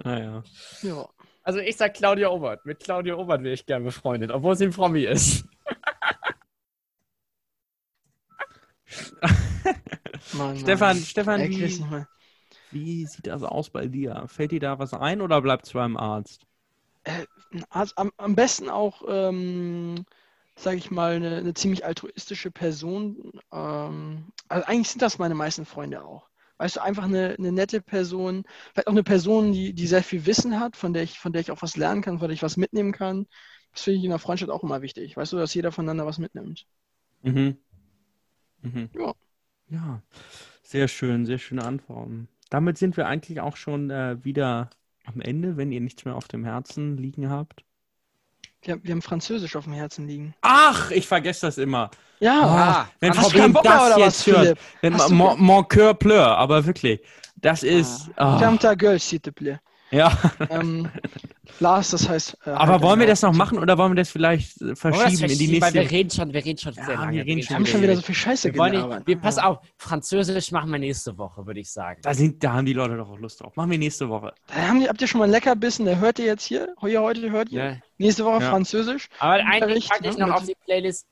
Naja. 0.06 0.42
Ja. 0.84 1.10
Also 1.44 1.60
ich 1.60 1.76
sag 1.76 1.94
Claudia 1.94 2.30
Obert. 2.30 2.66
Mit 2.66 2.80
Claudia 2.80 3.16
Obert 3.16 3.44
wäre 3.44 3.56
ich 3.56 3.66
gerne 3.66 3.84
befreundet, 3.84 4.32
obwohl 4.32 4.56
sie 4.56 4.68
ein 4.68 4.72
Promi 4.72 5.04
ist. 5.04 5.44
Mann, 10.32 10.58
Stefan, 10.60 10.96
Stefan, 10.96 11.42
wie, 11.42 12.17
wie 12.72 13.06
sieht 13.06 13.28
das 13.28 13.44
aus 13.44 13.70
bei 13.70 13.88
dir? 13.88 14.26
Fällt 14.28 14.52
dir 14.52 14.60
da 14.60 14.80
was 14.80 14.94
ein 14.94 15.22
oder 15.22 15.42
bleibt 15.42 15.66
es 15.66 15.74
beim 15.74 15.98
Arzt? 15.98 16.46
Äh, 17.04 17.26
Arzt 17.70 17.98
am, 17.98 18.12
am, 18.18 18.36
besten 18.36 18.70
auch, 18.70 19.04
ähm, 19.08 20.06
sage 20.56 20.78
ich 20.78 20.92
mal, 20.92 21.16
eine, 21.16 21.38
eine, 21.38 21.54
ziemlich 21.54 21.86
altruistische 21.86 22.52
Person. 22.52 23.32
Ähm, 23.52 24.32
also 24.50 24.66
eigentlich 24.66 24.90
sind 24.90 25.02
das 25.02 25.18
meine 25.18 25.36
meisten 25.36 25.66
Freunde 25.66 26.04
auch. 26.04 26.28
Weißt 26.58 26.78
du, 26.78 26.82
einfach 26.82 27.04
eine, 27.04 27.36
eine 27.38 27.52
nette 27.52 27.82
Person, 27.82 28.44
vielleicht 28.74 28.88
auch 28.88 28.92
eine 28.92 29.04
Person, 29.04 29.52
die, 29.52 29.74
die 29.74 29.88
sehr 29.88 30.04
viel 30.04 30.26
Wissen 30.26 30.60
hat, 30.60 30.76
von 30.76 30.92
der, 30.94 31.04
ich, 31.04 31.20
von 31.20 31.32
der 31.32 31.42
ich 31.42 31.52
auch 31.52 31.62
was 31.62 31.78
lernen 31.78 32.02
kann, 32.02 32.20
von 32.20 32.28
der 32.28 32.34
ich 32.34 32.44
was 32.44 32.58
mitnehmen 32.58 32.92
kann. 32.92 33.28
Das 33.72 33.84
finde 33.84 34.00
ich 34.00 34.04
in 34.04 34.10
der 34.10 34.20
Freundschaft 34.20 34.52
auch 34.52 34.64
immer 34.64 34.82
wichtig. 34.82 35.16
Weißt 35.16 35.34
du, 35.34 35.38
dass 35.38 35.54
jeder 35.54 35.72
voneinander 35.72 36.08
was 36.08 36.18
mitnimmt. 36.18 36.66
Mhm. 37.22 37.58
Mhm. 38.62 38.90
Ja. 38.94 39.14
Ja, 39.70 40.02
sehr 40.64 40.88
schön, 40.88 41.26
sehr 41.26 41.38
schöne 41.38 41.64
Antworten 41.64 42.30
damit 42.50 42.78
sind 42.78 42.98
wir 42.98 43.08
eigentlich 43.08 43.42
auch 43.42 43.56
schon 43.56 43.90
äh, 43.90 44.24
wieder 44.24 44.70
am 45.06 45.22
Ende, 45.22 45.58
wenn 45.58 45.72
ihr 45.72 45.82
nichts 45.82 46.06
mehr 46.06 46.16
auf 46.16 46.28
dem 46.28 46.44
Herzen 46.44 46.98
liegen 46.98 47.30
habt. 47.30 47.64
Wir, 48.62 48.84
wir 48.84 48.92
haben 48.92 49.02
Französisch 49.02 49.56
auf 49.56 49.66
dem 49.66 49.74
Herzen 49.74 50.08
liegen. 50.08 50.34
Ach, 50.42 50.92
ich 50.92 51.08
vergesse 51.08 51.46
das 51.46 51.58
immer. 51.58 51.92
Ja, 52.20 52.42
ah, 52.42 52.90
wenn 53.00 53.14
Frau 53.14 53.30
Blum 53.30 53.54
das 53.64 53.98
jetzt 53.98 54.28
was, 54.28 54.36
hört, 54.36 54.60
wenn 54.82 54.94
mon, 55.16 55.40
mon 55.40 55.64
cœur 55.64 55.94
pleure, 55.94 56.38
aber 56.38 56.66
wirklich, 56.66 57.00
das 57.36 57.62
ist. 57.64 58.10
Ah. 58.16 58.38
Oh. 58.38 58.58
ta 58.58 58.74
gueule, 58.74 59.00
s'il 59.00 59.20
te 59.20 59.32
plaît. 59.32 59.60
Ja. 59.92 60.12
Ähm, 60.50 60.90
Lars, 61.60 61.92
das 61.92 62.08
heißt. 62.08 62.38
Äh, 62.46 62.52
Aber 62.52 62.74
halt 62.74 62.82
wollen 62.82 63.00
wir 63.00 63.08
das 63.08 63.22
noch 63.22 63.34
machen 63.34 63.60
oder 63.60 63.78
wollen 63.78 63.92
wir 63.92 63.96
das 63.96 64.10
vielleicht 64.10 64.62
äh, 64.62 64.76
verschieben 64.76 65.22
das 65.22 65.32
in 65.32 65.38
die 65.38 65.48
nächste? 65.48 65.62
Weil 65.62 65.74
wir 65.74 65.92
reden 65.92 66.10
schon, 66.10 66.34
wir 66.34 66.46
reden 66.46 66.58
schon 66.58 66.74
ja, 66.74 66.86
sehr 66.86 66.96
lange. 66.96 67.18
Wir, 67.18 67.26
reden 67.26 67.42
schon, 67.42 67.50
wir 67.50 67.56
haben 67.56 67.66
schon 67.66 67.82
wieder 67.82 67.96
so 67.96 68.02
viel 68.02 68.16
Scheiße 68.16 68.52
gemacht. 68.52 69.04
Wir, 69.06 69.18
pass 69.18 69.38
auf, 69.38 69.60
Französisch 69.78 70.52
machen 70.52 70.72
wir 70.72 70.80
nächste 70.80 71.18
Woche, 71.18 71.46
würde 71.46 71.60
ich 71.60 71.72
sagen. 71.72 72.00
Da, 72.04 72.14
sind, 72.14 72.44
da 72.44 72.54
haben 72.54 72.66
die 72.66 72.74
Leute 72.74 72.98
doch 72.98 73.10
auch 73.10 73.20
Lust 73.20 73.42
drauf. 73.42 73.56
Machen 73.56 73.72
wir 73.72 73.78
nächste 73.78 74.10
Woche. 74.10 74.34
Da 74.48 74.56
haben 74.68 74.80
die, 74.80 74.88
habt 74.88 75.02
ihr 75.02 75.08
schon 75.08 75.20
mal 75.20 75.26
ein 75.26 75.32
Leckerbissen, 75.32 75.86
der 75.86 76.00
hört 76.00 76.20
ihr 76.20 76.26
jetzt 76.26 76.46
hier. 76.46 76.74
Hier 76.82 77.02
heute 77.02 77.30
hört 77.32 77.50
ihr. 77.50 77.64
Ja. 77.64 77.78
Nächste 77.98 78.26
Woche 78.26 78.42
ja. 78.44 78.50
Französisch. 78.50 79.10
Aber 79.20 79.34
eigentlich 79.34 79.90
packe 79.90 80.10
ich 80.10 80.18
ne? 80.18 80.28
noch 80.28 80.36
auf 80.36 80.46
die 80.46 80.56
Playlist 80.66 81.06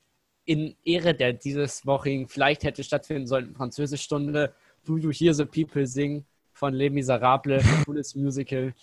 in 0.45 0.75
Ehre 0.83 1.13
der 1.13 1.33
dieses 1.33 1.85
Wochigen 1.85 2.27
vielleicht 2.27 2.63
hätte 2.63 2.83
stattfinden 2.83 3.27
sollen, 3.27 3.55
Französischstunde, 3.55 4.53
Do 4.85 4.97
You 4.97 5.11
Hear 5.11 5.33
the 5.33 5.45
People 5.45 5.87
Sing 5.87 6.23
von 6.55 6.73
Les 6.73 6.89
Miserables, 6.89 7.63
cooles 7.85 8.15
Musical. 8.15 8.73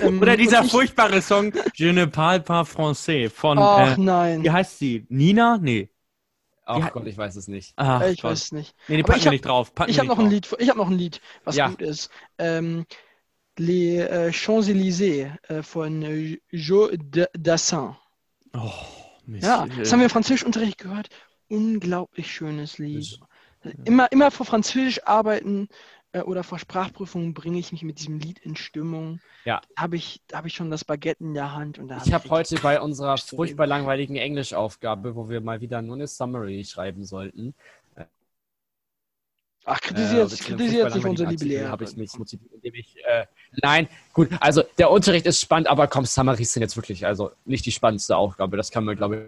Ähm, 0.00 0.20
Oder 0.20 0.36
dieser 0.36 0.64
furchtbare 0.64 1.22
Song 1.22 1.52
Je 1.74 1.92
ne 1.92 2.06
parle 2.06 2.40
pas 2.40 2.68
français 2.68 3.30
von. 3.30 3.58
Ach 3.58 3.96
äh, 3.96 4.00
nein. 4.00 4.42
Wie 4.42 4.50
heißt 4.50 4.78
sie? 4.78 5.06
Nina? 5.08 5.58
Nee. 5.58 5.88
Ach 6.66 6.92
Gott, 6.92 7.06
ich 7.06 7.16
weiß 7.16 7.36
es 7.36 7.46
nicht. 7.46 7.72
Ach, 7.76 8.02
ich 8.02 8.20
Gott. 8.20 8.32
weiß 8.32 8.44
es 8.44 8.52
nicht. 8.52 8.74
Nee, 8.88 8.96
die 8.96 9.02
packen 9.04 9.22
wir 9.22 9.30
nicht 9.30 9.44
drauf. 9.44 9.72
Packen 9.72 9.90
ich 9.90 9.98
habe 9.98 10.08
noch, 10.08 10.18
ein 10.18 10.28
Lied, 10.28 10.46
hab 10.50 10.76
noch 10.76 10.90
ein 10.90 10.98
Lied, 10.98 11.20
was 11.44 11.54
ja. 11.54 11.68
gut 11.68 11.80
ist. 11.80 12.10
Ähm, 12.38 12.84
Les 13.56 14.00
äh, 14.00 14.32
Champs-Élysées 14.32 15.30
äh, 15.48 15.62
von 15.62 16.02
äh, 16.02 16.38
Joe 16.50 16.98
Dassin. 16.98 17.94
Oh, 18.52 18.70
Mist. 19.24 19.44
Ja, 19.44 19.66
das 19.78 19.92
haben 19.92 20.00
wir 20.00 20.06
im 20.06 20.10
Französischunterricht 20.10 20.78
gehört. 20.78 21.08
Unglaublich 21.48 22.30
schönes 22.30 22.78
Lied. 22.78 23.20
Immer, 23.84 24.10
immer 24.12 24.30
vor 24.30 24.46
Französisch 24.46 25.06
arbeiten 25.06 25.68
äh, 26.16 26.22
oder 26.22 26.42
vor 26.42 26.58
Sprachprüfungen 26.58 27.34
bringe 27.34 27.58
ich 27.58 27.72
mich 27.72 27.82
mit 27.82 27.98
diesem 27.98 28.18
Lied 28.18 28.38
in 28.38 28.56
Stimmung. 28.56 29.20
Ja. 29.44 29.60
Da 29.74 29.82
habe 29.82 29.96
ich, 29.96 30.20
hab 30.32 30.46
ich 30.46 30.54
schon 30.54 30.70
das 30.70 30.84
Baguette 30.84 31.22
in 31.22 31.34
der 31.34 31.52
Hand. 31.52 31.78
Und 31.78 31.88
da 31.88 32.00
ich 32.04 32.12
habe 32.12 32.28
heute 32.30 32.56
bei 32.56 32.80
unserer 32.80 33.18
furchtbar 33.18 33.66
langweiligen 33.66 34.16
Englischaufgabe, 34.16 35.14
wo 35.14 35.28
wir 35.28 35.40
mal 35.40 35.60
wieder 35.60 35.82
nur 35.82 35.96
eine 35.96 36.06
Summary 36.06 36.64
schreiben 36.64 37.04
sollten, 37.04 37.54
Ach, 39.68 39.80
kritisiert, 39.80 40.32
äh, 40.32 40.36
kritisiert 40.36 40.94
nicht 40.94 41.04
unsere 41.04 41.28
liebe 41.28 41.44
Lehrer. 41.44 41.70
habe 41.70 41.82
ich 41.82 41.96
mich 41.96 42.16
motiviert, 42.16 42.52
indem 42.52 42.74
ich. 42.74 42.96
Äh, 43.04 43.26
nein, 43.62 43.88
gut, 44.12 44.28
also 44.38 44.62
der 44.78 44.92
Unterricht 44.92 45.26
ist 45.26 45.40
spannend, 45.40 45.66
aber 45.66 45.88
komm, 45.88 46.04
Summaries 46.04 46.52
sind 46.52 46.62
jetzt 46.62 46.76
wirklich 46.76 47.04
also 47.04 47.32
nicht 47.44 47.66
die 47.66 47.72
spannendste 47.72 48.16
Aufgabe. 48.16 48.56
Das 48.56 48.70
kann 48.70 48.84
man, 48.84 48.96
glaube 48.96 49.16
ich, 49.16 49.22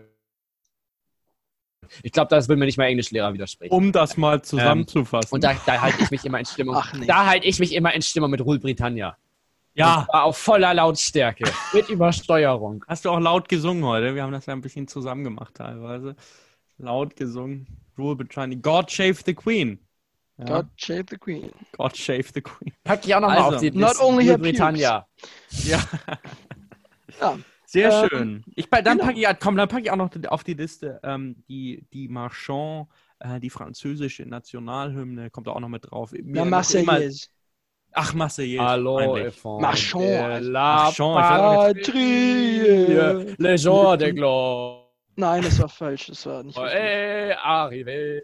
ich 2.03 2.13
glaube, 2.13 2.29
das 2.29 2.49
will 2.49 2.57
mir 2.57 2.67
nicht 2.67 2.79
mal 2.79 2.87
Englischlehrer 2.87 3.33
widersprechen. 3.33 3.73
Um 3.73 3.93
das 3.93 4.17
mal 4.17 4.43
zusammenzufassen. 4.43 5.29
Ähm, 5.31 5.35
und 5.35 5.45
da, 5.45 5.55
da 5.67 5.81
halte 5.81 6.03
ich 6.03 6.11
mich 6.11 6.25
immer 6.25 6.39
in 6.39 6.47
Stimmung. 6.47 6.77
Ach, 6.77 6.93
nee. 6.93 7.07
Da 7.07 7.27
halte 7.27 7.47
ich 7.47 7.59
mich 7.59 7.75
immer 7.75 7.95
in 7.95 8.03
Stimmung 8.03 8.31
mit 8.31 8.41
Rule 8.41 8.59
Britannia. 8.59 9.17
Ja. 9.75 10.01
Und 10.01 10.11
auf 10.11 10.37
voller 10.37 10.75
Lautstärke. 10.75 11.45
mit 11.73 11.89
Übersteuerung. 11.89 12.85
Hast 12.89 13.05
du 13.05 13.11
auch 13.11 13.21
laut 13.21 13.49
gesungen 13.49 13.85
heute? 13.85 14.15
Wir 14.15 14.23
haben 14.23 14.33
das 14.33 14.47
ja 14.47 14.53
ein 14.53 14.61
bisschen 14.61 14.89
zusammen 14.89 15.25
gemacht 15.25 15.55
teilweise. 15.55 16.17
Laut 16.79 17.15
gesungen. 17.17 17.67
Rule 17.97 18.17
Britannia. 18.17 18.59
God 18.61 18.91
Shave 18.91 19.23
the 19.25 19.35
Queen. 19.35 19.79
Ja. 20.39 20.45
God 20.45 20.67
Shave 20.77 21.05
the 21.11 21.17
Queen. 21.17 21.51
God 21.77 21.97
Shave 21.97 22.27
the 22.35 22.41
Queen. 22.41 22.73
Pack 22.85 23.07
ich 23.07 23.15
auch 23.15 23.21
nochmal 23.21 23.39
also, 23.39 23.57
auf 23.57 23.61
die 23.61 23.71
Not 23.71 24.01
only 24.01 24.29
Rule 24.29 24.39
Britannia. 24.39 25.07
Ja. 25.65 25.81
ja. 27.21 27.39
Sehr 27.69 27.91
ähm, 27.91 28.09
schön. 28.09 28.45
Ich, 28.57 28.71
dann 28.71 28.83
genau. 28.83 29.05
packe 29.05 29.21
ich, 29.21 29.27
komm, 29.41 29.57
dann 29.57 29.69
packe 29.69 29.83
ich 29.83 29.91
auch 29.91 29.97
noch 29.97 30.11
auf 30.29 30.43
die 30.43 30.55
Liste 30.55 31.01
ähm, 31.03 31.37
die, 31.49 31.85
die 31.93 32.09
Marchand, 32.09 32.87
äh, 33.19 33.39
die 33.41 33.51
französische 33.51 34.25
Nationalhymne, 34.25 35.29
kommt 35.29 35.49
da 35.49 35.51
auch 35.51 35.61
noch 35.61 35.69
mit 35.69 35.91
drauf. 35.91 36.15
La 36.19 36.47
Marseillaise. 36.47 37.27
Ach, 37.93 38.15
Marseillaise. 38.15 38.65
Hallo, 38.65 39.19
Marchand. 39.61 40.45
La 40.45 40.91
Patrie. 40.91 42.87
Le 43.37 43.55
jour 43.57 43.99
de 43.99 44.13
gloire. 44.13 44.87
Nein, 45.17 45.43
das 45.43 45.61
war 45.61 45.69
falsch. 45.69 46.07
Das 46.07 46.25
war 46.25 46.43
nicht. 46.43 46.57
Oh, 46.57 46.65
ey, 46.65 47.35
arrivé. 47.35 48.23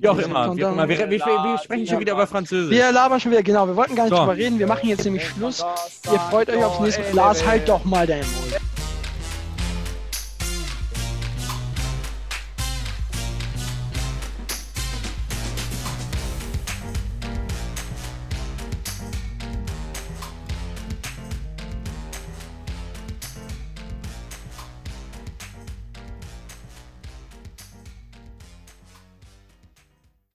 Wie 0.00 0.08
auch 0.08 0.18
immer. 0.18 0.54
Wie 0.54 0.64
auch 0.66 0.72
immer. 0.72 0.86
Wir, 0.86 0.98
wir, 0.98 1.10
wir, 1.10 1.58
sprechen 1.58 1.86
schon 1.86 2.00
wieder 2.00 2.12
über 2.12 2.26
Französisch. 2.26 2.70
Wir 2.70 2.92
labern 2.92 3.18
schon 3.18 3.32
wieder, 3.32 3.42
genau. 3.42 3.66
Wir 3.66 3.74
wollten 3.74 3.94
gar 3.94 4.04
nicht 4.04 4.14
so. 4.14 4.18
drüber 4.18 4.36
reden. 4.36 4.58
Wir 4.58 4.66
machen 4.66 4.86
jetzt 4.86 5.06
nämlich 5.06 5.26
Schluss. 5.26 5.64
Ihr 6.12 6.18
freut 6.18 6.50
euch 6.50 6.62
aufs 6.62 6.80
nächste 6.80 7.02
Mal. 7.04 7.14
Lars, 7.14 7.46
halt 7.46 7.66
doch 7.66 7.82
mal 7.86 8.06
dein 8.06 8.20
Mund. 8.20 8.71